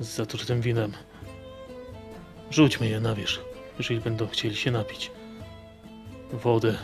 [0.00, 0.92] z zatrutym winem.
[2.50, 3.44] Rzućmy je na wierzch,
[3.78, 5.10] jeżeli będą chcieli się napić.
[6.32, 6.78] Wodę.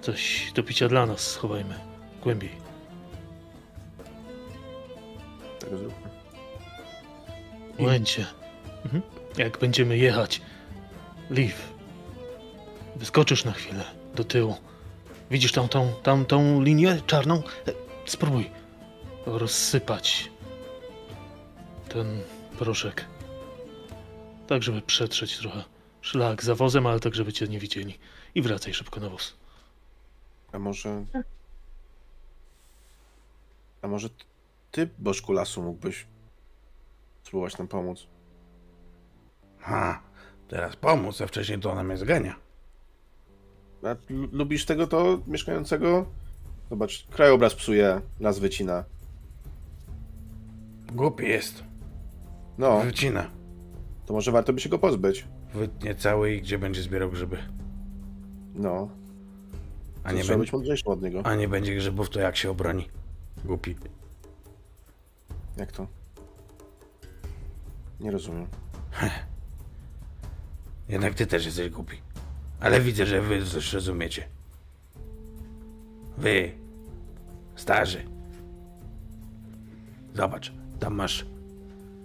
[0.00, 1.74] Coś do picia dla nas schowajmy.
[2.22, 2.50] Głębiej.
[5.70, 6.10] Tak zróbmy.
[7.76, 8.26] W momencie.
[8.84, 9.02] Mhm.
[9.38, 10.40] Jak będziemy jechać.
[11.30, 11.54] Liv.
[12.96, 13.84] Wyskoczysz na chwilę
[14.14, 14.56] do tyłu.
[15.30, 17.42] Widzisz tą, tą, tą, tą linię czarną?
[17.68, 17.72] E,
[18.06, 18.50] Spróbuj
[19.26, 20.30] rozsypać
[21.88, 22.20] ten
[22.58, 23.04] proszek.
[24.46, 25.64] Tak, żeby przetrzeć trochę
[26.00, 27.98] szlak za wozem, ale tak, żeby cię nie widzieli.
[28.34, 29.36] I wracaj szybko na wóz.
[30.52, 31.04] A może...
[33.82, 34.08] A może
[34.70, 36.06] ty, Bożku Lasu, mógłbyś
[37.22, 38.06] spróbować nam pomóc?
[39.58, 40.02] Ha,
[40.48, 42.34] teraz pomóc, a wcześniej to ona mnie zgania.
[43.82, 43.96] A
[44.32, 46.06] lubisz tego to mieszkającego?
[46.70, 48.84] Zobacz, krajobraz psuje, las wycina.
[50.92, 51.64] Głupi jest.
[52.58, 53.30] No, Wycina.
[54.06, 55.24] to może warto by się go pozbyć.
[55.54, 57.38] Wytnie cały i gdzie będzie zbierał grzyby.
[58.54, 58.88] No,
[60.04, 61.20] A nie nie, trzeba być mądrzejszym od niego.
[61.24, 62.88] a nie będzie grzybów, to jak się obroni?
[63.44, 63.76] Głupi.
[65.60, 65.86] Jak to?
[68.00, 68.46] Nie rozumiem.
[70.88, 71.96] Jednak ty też jesteś głupi.
[72.60, 74.28] Ale widzę, że wy coś rozumiecie.
[76.18, 76.52] Wy,
[77.56, 78.04] starzy.
[80.14, 81.26] Zobacz, tam masz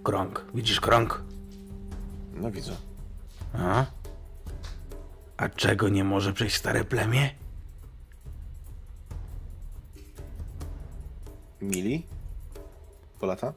[0.04, 0.44] krąg.
[0.54, 1.22] Widzisz krąg?
[2.34, 2.76] No widzę.
[3.54, 3.86] A?
[5.36, 7.30] A czego nie może przejść stare plemię?
[11.62, 12.15] Mili?
[13.20, 13.46] Po lata?
[13.46, 13.52] A,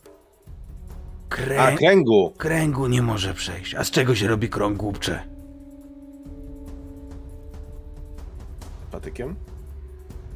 [1.29, 1.79] Kręg...
[1.79, 2.33] kręgu!
[2.37, 3.75] Kręgu nie może przejść.
[3.75, 5.23] A z czego się robi krąg głupcze?
[8.91, 9.35] Patykiem?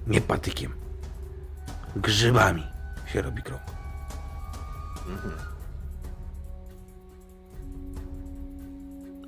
[0.08, 0.74] Nie patykiem.
[1.95, 2.64] Grzybami
[3.14, 3.61] się robi krąg.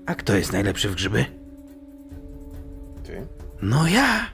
[0.05, 1.25] A kto jest najlepszy w grzyby?
[3.03, 3.27] Ty?
[3.61, 4.25] No ja!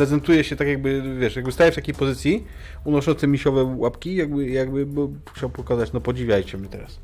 [0.00, 2.44] Prezentuje się tak jakby, wiesz, jakby staje w takiej pozycji,
[2.84, 6.98] unoszący misiowe łapki, jakby, jakby bo chciał pokazać, no podziwiajcie mnie teraz.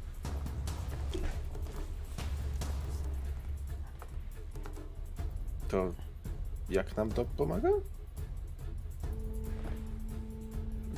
[5.68, 5.92] To
[6.70, 7.68] jak nam to pomaga?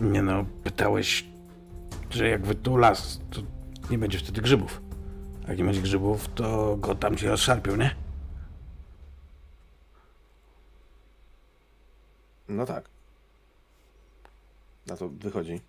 [0.01, 1.25] Nie no, pytałeś,
[2.11, 3.41] że jak wytulas, to
[3.91, 4.83] nie będzie wtedy grzybów.
[5.47, 8.08] A jak nie będzie grzybów, to go tam ci rozszarpią, nie?
[12.49, 12.89] No tak.
[14.87, 15.61] Na to wychodzi.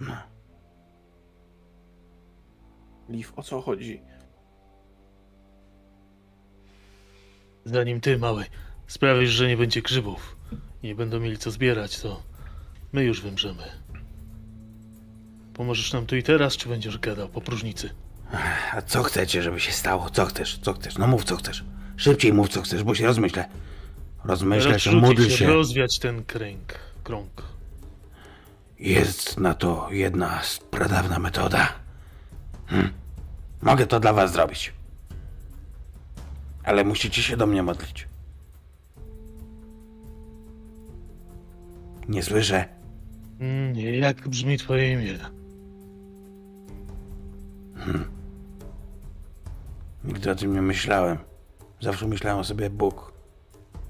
[0.00, 0.16] No.
[3.08, 4.00] Liv, o co chodzi?
[7.64, 8.44] Zanim ty, mały,
[8.86, 10.36] sprawisz, że nie będzie grzybów
[10.82, 12.22] i nie będą mieli co zbierać, to
[12.92, 13.62] my już wymrzemy.
[15.54, 17.90] Pomożesz nam tu i teraz, czy będziesz gadał po próżnicy?
[18.72, 20.10] A co chcecie, żeby się stało?
[20.10, 20.58] Co chcesz?
[20.62, 20.98] Co chcesz?
[20.98, 21.64] No mów, co chcesz.
[21.96, 23.48] Szybciej mów, co chcesz, bo się rozmyślę.
[24.28, 25.46] Rozmyślę się, módl się.
[25.46, 26.74] rozwiać ten kręg,
[27.04, 27.42] krąg.
[28.78, 30.40] Jest na to jedna
[30.70, 31.72] pradawna metoda.
[32.66, 32.92] Hm.
[33.62, 34.72] Mogę to dla was zrobić.
[36.64, 38.08] Ale musicie się do mnie modlić.
[42.08, 42.64] Nie słyszę.
[43.40, 45.18] Mm, jak brzmi twoje imię?
[50.04, 51.18] Nigdy o tym nie myślałem.
[51.80, 53.17] Zawsze myślałem o sobie Bóg.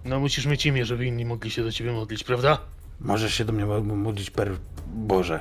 [0.09, 2.59] No musisz mieć imię, żeby inni mogli się do ciebie modlić, prawda?
[3.01, 4.57] Możesz się do mnie mo- modlić per
[4.95, 5.41] Boże.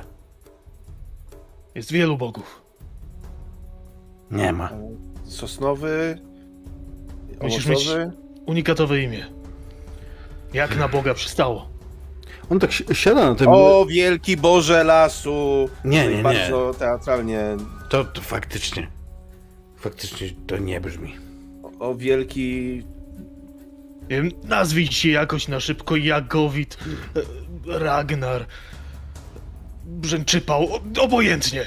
[1.74, 2.62] Jest wielu bogów.
[4.30, 4.70] Nie ma.
[5.24, 6.18] Sosnowy?
[7.42, 8.12] Musisz owocowy?
[8.46, 9.26] Unikatowe imię.
[10.52, 11.68] Jak na Boga przystało.
[12.50, 13.48] On tak si- siada na tym.
[13.48, 15.68] O, wielki Boże lasu!
[15.84, 16.22] Nie, nie, nie.
[16.22, 17.40] Bardzo teatralnie.
[17.90, 18.86] To, to faktycznie.
[19.76, 21.16] Faktycznie to nie brzmi.
[21.80, 22.82] O, wielki...
[24.44, 26.78] Nazwij się jakoś na szybko Jagowit,
[27.66, 28.46] e, Ragnar,
[29.84, 30.68] Brzęczypał,
[31.00, 31.66] obojętnie.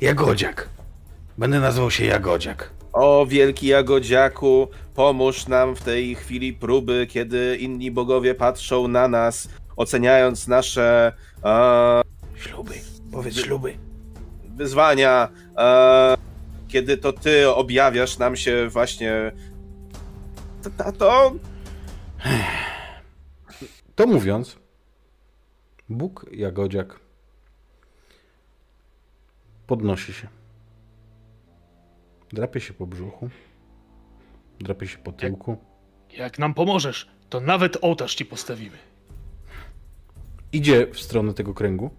[0.00, 0.68] Jagodziak.
[1.38, 2.70] Będę nazywał się Jagodziak.
[2.92, 9.48] O, wielki Jagodziaku, pomóż nam w tej chwili próby, kiedy inni bogowie patrzą na nas,
[9.76, 11.12] oceniając nasze
[11.44, 12.02] e,
[12.36, 12.74] Śluby.
[13.12, 13.74] Powiedz śluby.
[14.56, 15.28] wyzwania,
[15.58, 16.16] e,
[16.68, 19.32] kiedy to ty objawiasz nam się właśnie...
[20.76, 21.32] Tato?
[23.94, 24.56] To mówiąc,
[25.88, 27.00] Bóg Jagodziak
[29.66, 30.28] podnosi się.
[32.32, 33.28] Drapie się po brzuchu.
[34.60, 35.56] Drapie się po tyłku.
[36.16, 38.76] Jak nam pomożesz, to nawet ołtarz ci postawimy.
[40.52, 41.90] Idzie w stronę tego kręgu.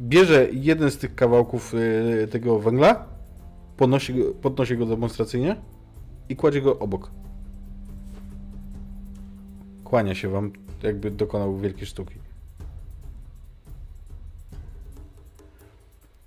[0.00, 3.06] Bierze jeden z tych kawałków y, tego węgla,
[3.76, 5.56] podnosi go, podnosi go demonstracyjnie
[6.28, 7.10] i kładzie go obok.
[9.84, 12.14] Kłania się wam, jakby dokonał wielkiej sztuki.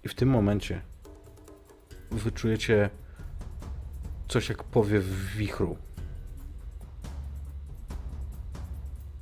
[0.04, 0.82] I w tym momencie
[2.12, 2.90] wyczujecie
[4.28, 5.78] coś jak powiew wichru.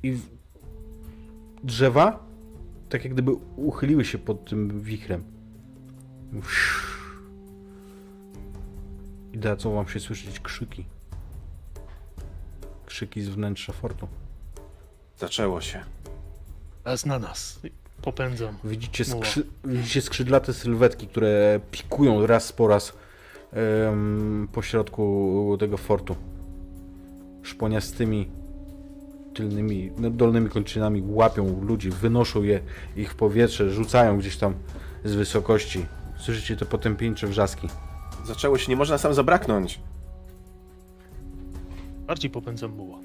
[0.02, 0.28] I w-
[1.64, 2.26] drzewa
[2.88, 5.24] tak jak gdyby uchyliły się pod tym wichrem.
[9.36, 10.84] I dadzą wam się słyszeć krzyki.
[12.86, 14.08] Krzyki z wnętrza fortu.
[15.18, 15.84] Zaczęło się.
[16.84, 17.60] Raz na nas.
[18.02, 18.58] Popędzam.
[18.64, 19.46] Widzicie, skrzy...
[19.64, 22.92] Widzicie skrzydlate sylwetki, które pikują raz po raz
[23.52, 26.16] em, po środku tego fortu.
[27.42, 28.28] Szponiastymi
[29.34, 32.60] tylnymi, no, dolnymi kończynami łapią ludzi, wynoszą je
[32.96, 34.54] ich w powietrze, rzucają gdzieś tam
[35.04, 35.86] z wysokości.
[36.18, 37.68] Słyszycie te potępieńcze wrzaski.
[38.26, 39.80] Zaczęło się, nie można sam zabraknąć.
[42.06, 42.98] Bardziej popędzam muła.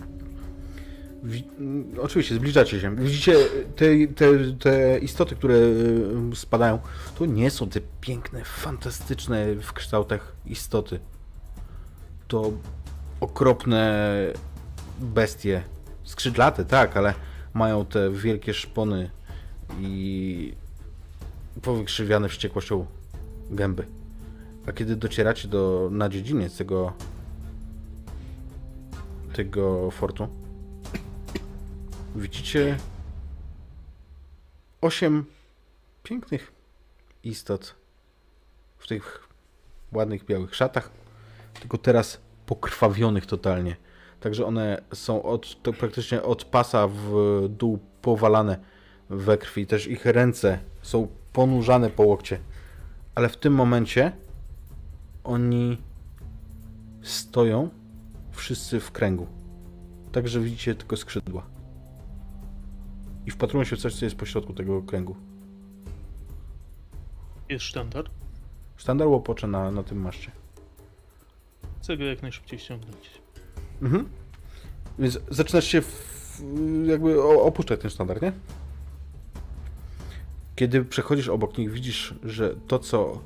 [1.23, 2.95] Wi- mm, oczywiście, zbliżacie się.
[2.95, 3.35] Widzicie
[3.75, 3.85] te,
[4.15, 4.25] te,
[4.59, 6.79] te istoty, które y, spadają.
[7.15, 10.99] To nie są te piękne, fantastyczne w kształtach istoty.
[12.27, 12.51] To
[13.19, 14.07] okropne
[14.99, 15.63] bestie.
[16.03, 17.13] Skrzydlate, tak, ale
[17.53, 19.09] mają te wielkie szpony
[19.79, 20.53] i
[21.61, 22.85] powykrzywiane wściekłością
[23.51, 23.85] gęby.
[24.67, 26.93] A kiedy docieracie do, na dziedziniec tego
[29.33, 30.27] tego fortu,
[32.15, 32.77] widzicie
[34.81, 35.25] osiem
[36.03, 36.51] pięknych
[37.23, 37.75] istot
[38.77, 39.27] w tych
[39.93, 40.91] ładnych białych szatach,
[41.59, 43.75] tylko teraz pokrwawionych totalnie.
[44.19, 47.11] Także one są od, praktycznie od pasa w
[47.49, 48.57] dół powalane
[49.09, 49.67] we krwi.
[49.67, 52.39] Też ich ręce są ponurzane po łokcie.
[53.15, 54.11] Ale w tym momencie
[55.23, 55.77] oni
[57.01, 57.69] stoją
[58.31, 59.27] wszyscy w kręgu.
[60.11, 61.45] Także widzicie tylko skrzydła.
[63.25, 65.15] I wpatrują się w coś, co jest pośrodku tego kręgu.
[67.49, 68.09] Jest sztandar.
[68.77, 70.31] Sztandar łopocze na, na tym maszcie.
[71.81, 73.11] Chcę go jak najszybciej ściągnąć.
[73.81, 74.09] Mhm.
[74.99, 76.41] Więc zaczynasz się w,
[76.85, 78.33] jakby opuszczać ten sztandar, nie?
[80.55, 83.21] Kiedy przechodzisz obok nich, widzisz, że to, co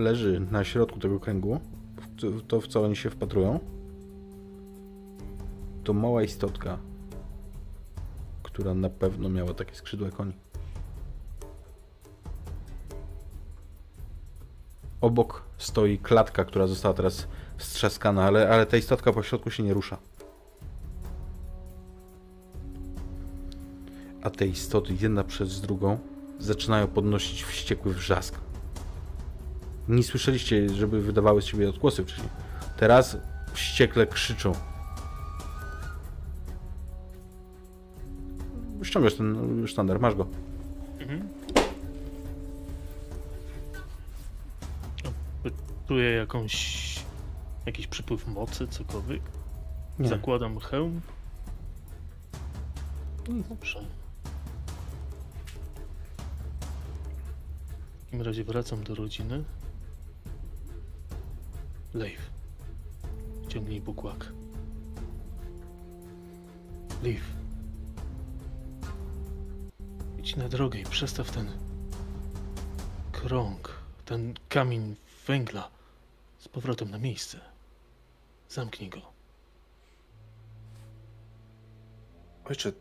[0.00, 1.60] leży na środku tego kręgu,
[2.48, 3.60] to- w co oni się wpatrują,
[5.84, 6.78] to mała istotka,
[8.42, 10.32] która na pewno miała takie skrzydła jak oni.
[15.00, 19.74] Obok stoi klatka, która została teraz strzaskana, ale, ale ta istotka po środku się nie
[19.74, 19.98] rusza.
[24.22, 25.98] A te istoty, jedna przez drugą,
[26.38, 28.49] zaczynają podnosić wściekły wrzask.
[29.90, 32.28] Nie słyszeliście, żeby wydawały z siebie odgłosy wcześniej.
[32.76, 33.16] Teraz
[33.52, 34.52] wściekle krzyczą.
[38.82, 40.26] Ściągasz ten sztandar, masz go.
[40.98, 41.28] Mhm.
[45.04, 45.10] No,
[45.88, 46.96] Czuję jakąś...
[47.66, 49.22] jakiś przypływ mocy, cokolwiek.
[49.98, 50.08] Nie.
[50.08, 51.00] Zakładam hełm.
[53.28, 53.84] No dobrze.
[57.98, 59.44] W takim razie wracam do rodziny.
[61.94, 62.30] Leif.
[63.48, 64.32] Ciągnij bukłak.
[67.02, 67.24] Leif.
[70.18, 71.48] Idź na drogę i przestaw ten
[73.12, 74.96] krąg, ten kamień
[75.26, 75.70] węgla
[76.38, 77.40] z powrotem na miejsce.
[78.48, 79.00] Zamknij go.
[82.44, 82.72] Ojcze,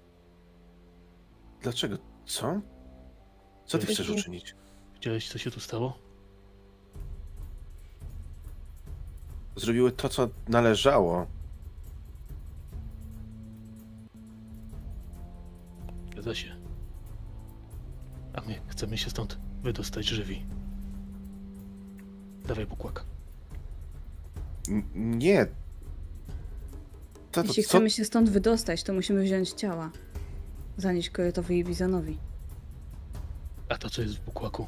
[1.61, 1.97] dlaczego?
[2.25, 2.61] Co?
[3.65, 4.55] Co ty chcesz uczynić?
[4.93, 6.08] Widziałeś, co się tu stało?
[9.59, 11.25] Zrobiły to, co należało.
[16.11, 16.55] Zgadza się.
[18.33, 20.45] A my chcemy się stąd wydostać żywi.
[22.47, 23.03] Dawaj bukłak.
[24.69, 24.83] N-
[25.19, 25.45] nie.
[27.31, 27.69] To, to, Jeśli co?
[27.69, 29.91] chcemy się stąd wydostać, to musimy wziąć ciała.
[30.77, 32.17] Zanieść Korytowi i Bizanowi.
[33.69, 34.67] A to, co jest w bukłaku,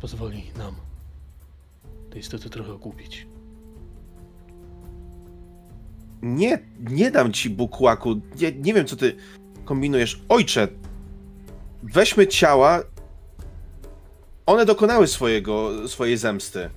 [0.00, 0.74] pozwoli nam
[2.10, 3.26] te istoty trochę ogłupić.
[6.22, 8.20] Nie, nie dam ci bukłaku.
[8.40, 9.16] Nie, nie wiem, co ty
[9.64, 10.20] kombinujesz.
[10.28, 10.68] Ojcze,
[11.82, 12.82] weźmy ciała.
[14.46, 16.70] One dokonały swojego, swojej zemsty.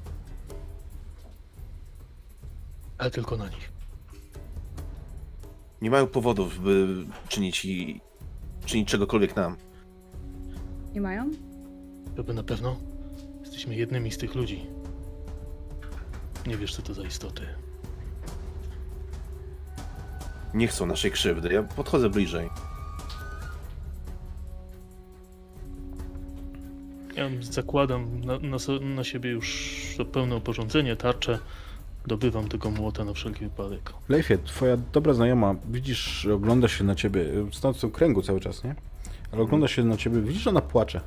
[2.97, 3.71] Ale tylko na nich.
[5.81, 6.87] Nie mają powodów, by
[7.27, 8.01] czynić, i,
[8.65, 9.55] czynić czegokolwiek nam.
[10.93, 11.31] Nie mają?
[12.17, 12.77] Żeby na pewno
[13.41, 14.65] jesteśmy jednymi z tych ludzi.
[16.47, 17.41] Nie wiesz, co to za istoty.
[20.53, 21.53] Nie chcą naszej krzywdy.
[21.53, 22.49] Ja podchodzę bliżej.
[27.15, 28.57] Ja zakładam na, na,
[28.95, 31.39] na siebie już to pełne oporządzenie, tarcze.
[32.07, 33.93] dobywam tego młota na wszelki wypadek.
[34.09, 38.63] Leifie, twoja dobra znajoma, widzisz, ogląda się na ciebie, stąd w tym kręgu cały czas,
[38.63, 38.75] nie?
[39.31, 41.01] Ale ogląda się na ciebie, widzisz, że ona płacze.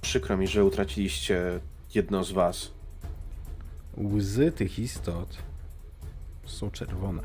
[0.00, 1.60] Przykro mi, że utraciliście
[1.94, 2.70] jedno z was.
[3.96, 5.38] Łzy tych istot
[6.46, 7.22] są czerwone.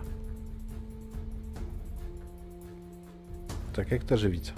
[3.73, 4.51] Tak jak ta żywica.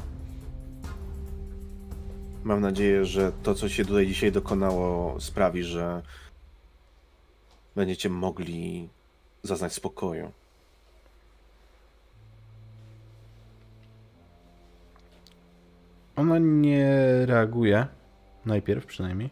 [2.43, 6.01] Mam nadzieję, że to, co się tutaj dzisiaj dokonało, sprawi, że
[7.75, 8.89] będziecie mogli
[9.43, 10.31] zaznać spokoju.
[16.15, 16.89] Ona nie
[17.25, 17.87] reaguje.
[18.45, 19.29] Najpierw przynajmniej.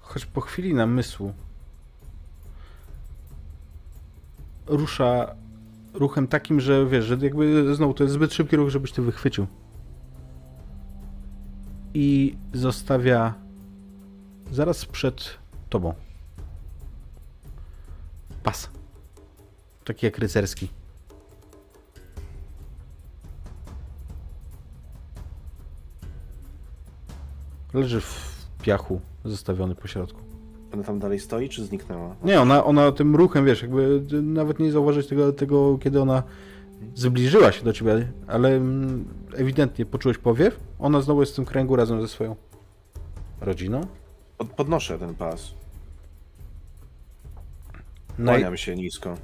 [0.00, 1.32] Choć po chwili namysłu
[4.66, 5.34] rusza
[5.94, 9.46] ruchem takim, że wiesz, że jakby znowu to jest zbyt szybki ruch, żebyś ty wychwycił.
[11.94, 13.34] I zostawia
[14.50, 15.38] zaraz przed
[15.68, 15.94] tobą
[18.42, 18.70] pas.
[19.84, 20.68] Taki jak rycerski.
[27.74, 30.25] Leży w piachu, zostawiony po środku.
[30.76, 32.16] Ona tam dalej stoi, czy zniknęła?
[32.24, 36.22] Nie, ona, ona tym ruchem, wiesz, jakby nawet nie zauważyć tego, tego, kiedy ona
[36.94, 39.04] zbliżyła się do ciebie, ale mm,
[39.36, 40.60] ewidentnie poczułeś powiew.
[40.78, 42.36] Ona znowu jest w tym kręgu razem ze swoją
[43.40, 43.80] rodziną.
[44.38, 45.54] Pod, podnoszę ten pas.
[48.24, 49.14] Kłaniam się nisko.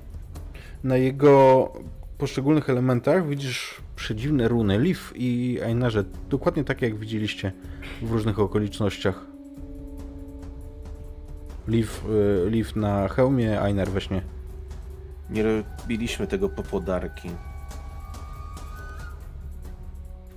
[0.85, 1.73] na jego
[2.19, 7.53] poszczególnych elementach widzisz przedziwne runy Leaf i Einarze, dokładnie takie jak widzieliście
[8.03, 9.32] w różnych okolicznościach.
[11.69, 12.05] Leaf,
[12.47, 14.23] y, Leaf na hełmie, Einar we śnie.
[15.31, 17.31] Nie robiliśmy tego po podarki.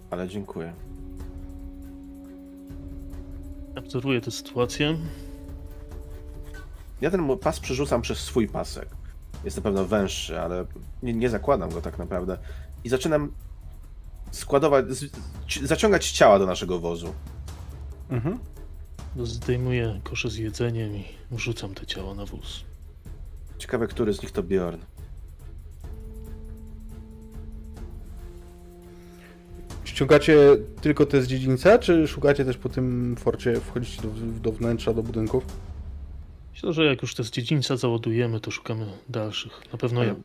[0.10, 0.74] Ale dziękuję.
[3.76, 4.98] Obserwuję tę sytuację.
[7.02, 8.90] Ja ten pas przerzucam przez swój pasek.
[9.44, 10.66] Jest na pewno węższy, ale
[11.04, 12.38] nie, nie zakładam go tak naprawdę.
[12.84, 13.32] I zaczynam
[14.32, 14.86] składować,
[15.64, 17.14] zaciągać ciała do naszego wozu.
[18.10, 18.40] Mhm.
[19.24, 21.06] Zdejmuję kosze z jedzeniem i
[21.38, 22.64] rzucam te ciała na wóz.
[23.58, 24.80] Ciekawe, który z nich to Bjorn.
[29.84, 30.38] Ściągacie
[30.82, 34.10] tylko te z dziedzińca, czy szukacie też po tym forcie, wchodzicie do,
[34.42, 35.46] do wnętrza, do budynków?
[36.54, 39.62] Myślę, że jak już te z dziedzińca załadujemy, to szukamy dalszych.
[39.72, 40.16] Na pewno ja.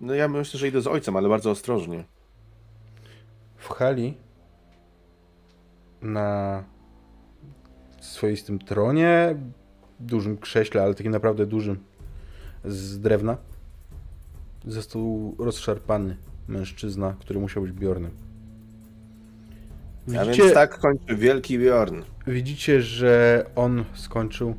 [0.00, 2.04] No ja myślę, że idę z ojcem, ale bardzo ostrożnie.
[3.56, 4.14] W hali
[6.02, 6.64] na
[8.08, 9.36] swoistym tronie,
[10.00, 11.78] dużym krześle, ale takim naprawdę dużym,
[12.64, 13.36] z drewna,
[14.66, 16.16] został rozszarpany
[16.48, 18.10] mężczyzna, który musiał być Bjornem.
[20.08, 22.02] A Widzicie, więc tak kończy wielki Bjorn.
[22.26, 24.54] widzicie, że on skończył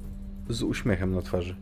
[0.50, 1.56] z uśmiechem na twarzy,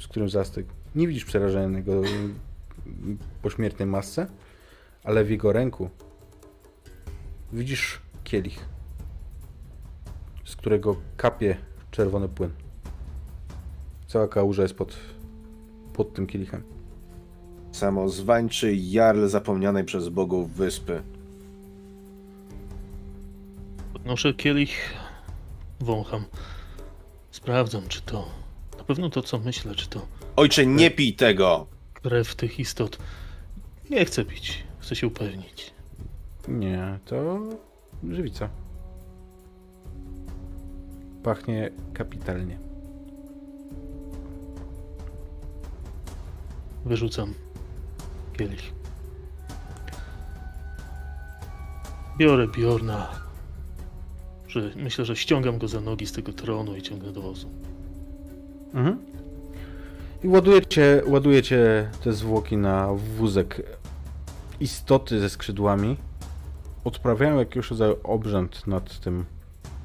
[0.00, 0.70] z którym zastygł.
[0.94, 2.02] Nie widzisz przerażenia jego
[3.42, 4.26] pośmiertnej masce,
[5.04, 5.90] ale w jego ręku
[7.52, 8.64] widzisz kielich,
[10.52, 11.56] z którego kapie
[11.90, 12.50] czerwony płyn.
[14.06, 14.96] Cała kałuża jest pod,
[15.92, 16.62] pod tym kielichem.
[17.72, 21.02] Samozwańczy jarl zapomnianej przez bogów wyspy.
[23.92, 24.94] Podnoszę kielich,
[25.80, 26.24] wącham.
[27.30, 28.28] Sprawdzam, czy to
[28.78, 30.06] na pewno to, co myślę, czy to
[30.36, 31.66] Ojcze, nie pij tego!
[31.94, 32.98] krew tych istot.
[33.90, 35.70] Nie chcę pić, chcę się upewnić.
[36.48, 37.40] Nie, to
[38.10, 38.48] żywica.
[41.22, 42.58] Pachnie kapitalnie.
[46.84, 47.34] Wyrzucam
[48.38, 48.72] kielich.
[52.18, 53.08] Biorę Bjorna.
[54.48, 57.48] Że myślę, że ściągam go za nogi z tego tronu i ciągnę do wozu.
[58.74, 58.98] Mhm.
[60.24, 63.78] I ładujecie, ładujecie te zwłoki na wózek.
[64.60, 65.96] Istoty ze skrzydłami
[66.84, 69.24] odprawiają jakiś rodzaj obrzęd nad tym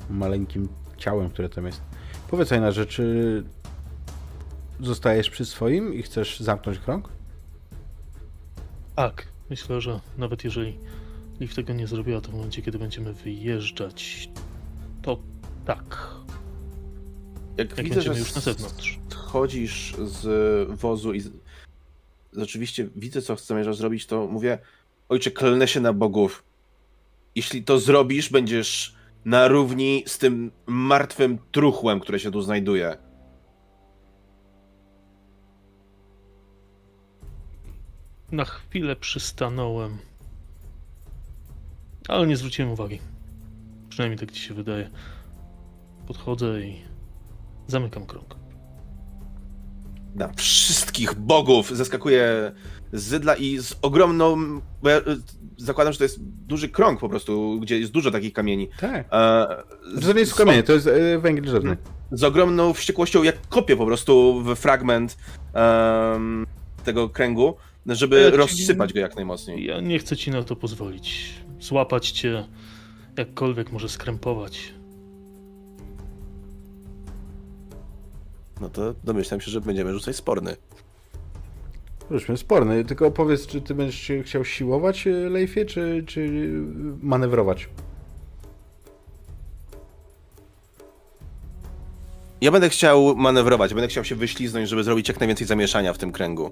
[0.09, 0.67] maleńkim
[0.97, 1.81] ciałem, które tam jest.
[2.29, 3.43] Powiedz na rzeczy.
[4.79, 7.09] Zostajesz przy swoim i chcesz zamknąć krąg?
[8.95, 10.77] Tak, myślę, że nawet jeżeli
[11.39, 14.29] Liv tego nie zrobiła, to w momencie, kiedy będziemy wyjeżdżać,
[15.01, 15.19] to
[15.65, 16.07] tak.
[17.57, 18.99] Jak, Jak widzę, że już na zewnątrz.
[19.15, 20.27] chodzisz z
[20.79, 21.29] wozu i z...
[22.33, 24.57] rzeczywiście widzę, co zamierzasz zrobić, to mówię,
[25.09, 26.43] ojcze, klnę się na bogów.
[27.35, 28.95] Jeśli to zrobisz, będziesz
[29.27, 32.97] na równi z tym martwym truchłem, które się tu znajduje.
[38.31, 39.97] Na chwilę przystanąłem,
[42.07, 42.99] ale nie zwróciłem uwagi.
[43.89, 44.89] Przynajmniej tak ci się wydaje.
[46.07, 46.81] Podchodzę i
[47.67, 48.35] zamykam krąg.
[50.15, 52.51] Na wszystkich bogów zeskakuje
[52.93, 54.37] z zydla i z ogromną.
[54.83, 55.01] Bo ja, y,
[55.57, 58.69] zakładam, że to jest duży krąg po prostu, gdzie jest dużo takich kamieni.
[58.79, 59.05] Tak.
[59.11, 59.47] E,
[60.01, 61.77] To nie jest kamienie, to jest e, węgiel drzewny.
[62.11, 65.17] z ogromną wściekłością, jak kopię po prostu w fragment
[65.53, 66.45] em,
[66.83, 69.65] tego kręgu, żeby Ja ci- rozsypać go jak najmocniej.
[69.65, 71.33] Ja nie chcę ci na to pozwolić.
[71.59, 72.47] Złapać cię,
[73.17, 74.73] jakkolwiek może skrępować.
[78.61, 80.55] No to domyślam się, że będziemy rzucać sporny.
[82.09, 82.85] Ruszmy, sporny.
[82.85, 86.51] Tylko powiedz, czy ty będziesz chciał siłować, e, Leifie, czy, czy
[87.01, 87.69] manewrować?
[92.41, 96.11] Ja będę chciał manewrować, będę chciał się wyśliznąć, żeby zrobić jak najwięcej zamieszania w tym
[96.11, 96.51] kręgu.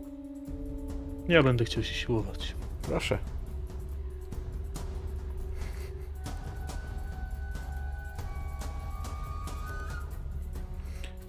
[1.27, 2.55] Ja będę chciał się siłować.
[2.81, 3.17] Proszę.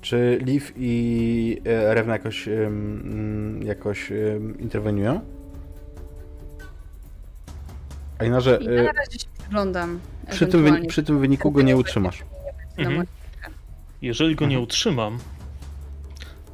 [0.07, 4.13] Czy Liv i e, Rewna jakoś, mm, jakoś
[4.59, 5.21] interweniują?
[8.19, 10.01] A inaczej, I e, na razie się przyglądam.
[10.31, 12.25] przy, tym, przy tym wyniku go nie utrzymasz.
[12.79, 13.07] Mhm.
[14.03, 14.63] Jeżeli go nie Mhm.
[14.65, 15.19] utrzymam,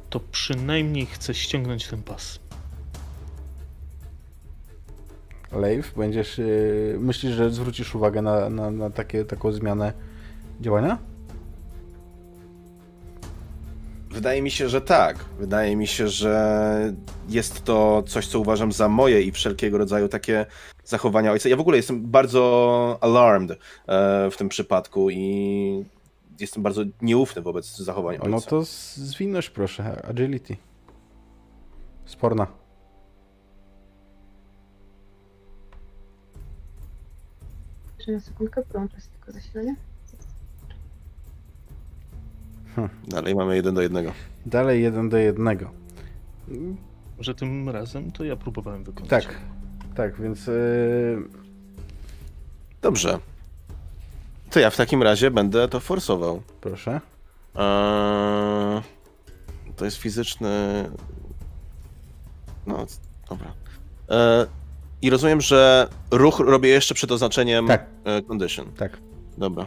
[0.09, 2.39] to przynajmniej chcę ściągnąć ten pas.
[5.51, 6.43] Leif, będziesz, e,
[6.99, 9.93] myślisz, że zwrócisz uwagę na, na, na takie, taką zmianę
[10.61, 11.12] działania?
[14.13, 15.25] Wydaje mi się, że tak.
[15.39, 16.93] Wydaje mi się, że
[17.29, 20.45] jest to coś, co uważam za moje i wszelkiego rodzaju takie
[20.83, 21.49] zachowania ojca.
[21.49, 23.57] Ja w ogóle jestem bardzo alarmed e,
[24.31, 25.85] w tym przypadku i
[26.39, 28.29] jestem bardzo nieufny wobec zachowań ojca.
[28.29, 28.63] No to
[28.95, 30.57] zwinność proszę, agility.
[32.05, 32.47] Sporna.
[37.97, 39.75] Jeszcze na sekundkę połączę z tylko zasilanie.
[43.07, 44.11] Dalej mamy jeden do jednego.
[44.45, 45.69] Dalej jeden do jednego.
[47.19, 49.09] Że tym razem to ja próbowałem wykonać.
[49.09, 49.35] Tak,
[49.95, 51.23] tak, więc yy,
[52.81, 53.19] Dobrze.
[54.49, 56.41] To ja w takim razie będę to forsował.
[56.61, 57.01] proszę.
[57.55, 58.81] Eee,
[59.75, 60.49] to jest fizyczny.
[62.67, 62.85] No,
[63.29, 63.53] dobra.
[64.09, 64.45] Eee,
[65.01, 67.85] I rozumiem, że ruch robię jeszcze przed oznaczeniem Tak.
[68.03, 68.65] e, condition.
[68.77, 68.97] Tak.
[69.37, 69.65] Dobra.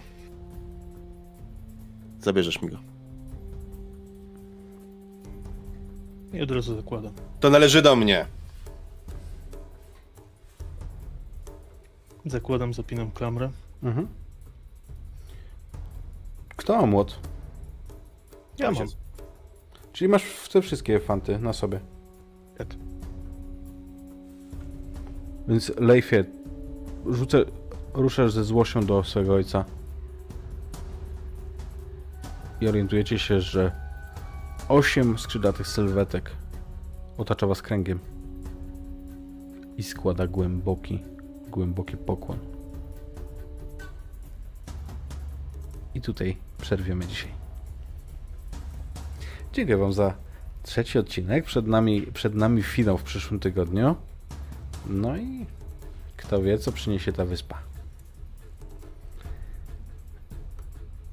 [2.21, 2.77] Zabierzesz mi go.
[6.33, 7.13] I od razu zakładam.
[7.41, 8.27] To należy do mnie.
[12.27, 13.51] Zakładam, zapinam klamrę.
[13.83, 14.09] Mhm.
[16.57, 17.19] Kto ma młot?
[18.59, 18.87] Ja mam.
[19.93, 21.81] Czyli masz w te wszystkie fanty na sobie.
[22.59, 22.69] Tak.
[25.49, 26.25] Więc Leifie,
[27.07, 27.45] rzucę,
[27.95, 29.65] ruszasz ze złością do swojego ojca.
[32.61, 33.86] I orientujecie się, że
[34.69, 36.31] osiem skrzydlatych sylwetek
[37.19, 37.99] otacza was kręgiem.
[39.77, 41.03] I składa głęboki,
[41.51, 42.39] głęboki pokłon.
[45.95, 47.31] I tutaj przerwiemy dzisiaj.
[49.53, 50.15] Dziękuję wam za
[50.63, 51.45] trzeci odcinek.
[51.45, 53.97] Przed nami, przed nami finał w przyszłym tygodniu.
[54.87, 55.47] No i
[56.17, 57.59] kto wie, co przyniesie ta wyspa.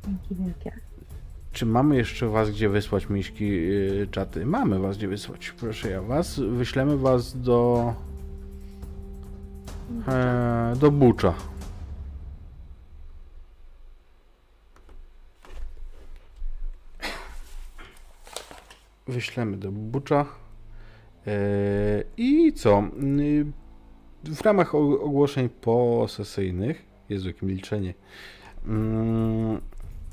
[0.05, 0.92] Dzięki wielkie.
[1.53, 4.45] Czy mamy jeszcze was gdzie wysłać, miśki, yy, czaty?
[4.45, 5.51] Mamy was gdzie wysłać.
[5.51, 6.39] Proszę ja was.
[6.39, 7.93] Wyślemy was do...
[10.07, 11.33] E, do Bucza.
[19.07, 20.25] Wyślemy do Bucza.
[21.27, 22.83] E, I co?
[23.19, 23.45] Y,
[24.23, 26.85] W ramach ogłoszeń posesyjnych.
[27.09, 27.93] Jezu, jakie milczenie.
[28.65, 29.61] Mm,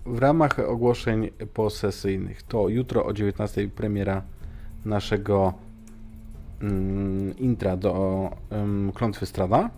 [0.07, 4.23] w ramach ogłoszeń posesyjnych to jutro o 19 premiera
[4.85, 5.55] naszego
[6.63, 9.71] mm, intra do um, Klątwy Strada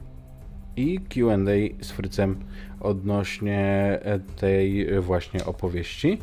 [0.77, 2.37] i Q&A z Frycem
[2.81, 3.99] odnośnie
[4.37, 6.19] tej właśnie opowieści.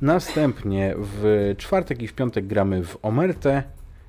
[0.00, 3.62] Następnie w czwartek i w piątek gramy w Omertę,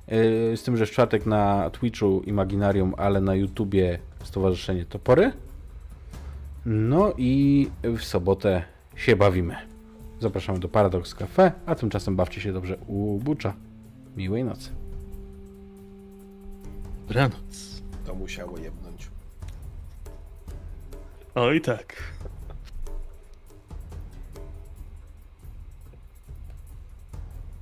[0.08, 5.32] e, z tym, że w czwartek na Twitchu Imaginarium, ale na YouTubie Stowarzyszenie Topory.
[6.66, 9.56] No i w sobotę się bawimy.
[10.20, 13.54] Zapraszamy do Paradox Cafe, a tymczasem bawcie się dobrze u Bucza.
[14.16, 14.70] Miłej nocy.
[17.08, 17.82] Dobranoc.
[18.06, 19.08] To musiało jebnąć.
[21.34, 21.96] Oj tak.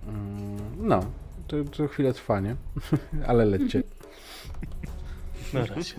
[0.06, 1.04] Mm, No,
[1.48, 2.56] to, to chwilę trwa, nie?
[3.28, 3.82] Ale lećcie.
[5.52, 5.94] Na razie.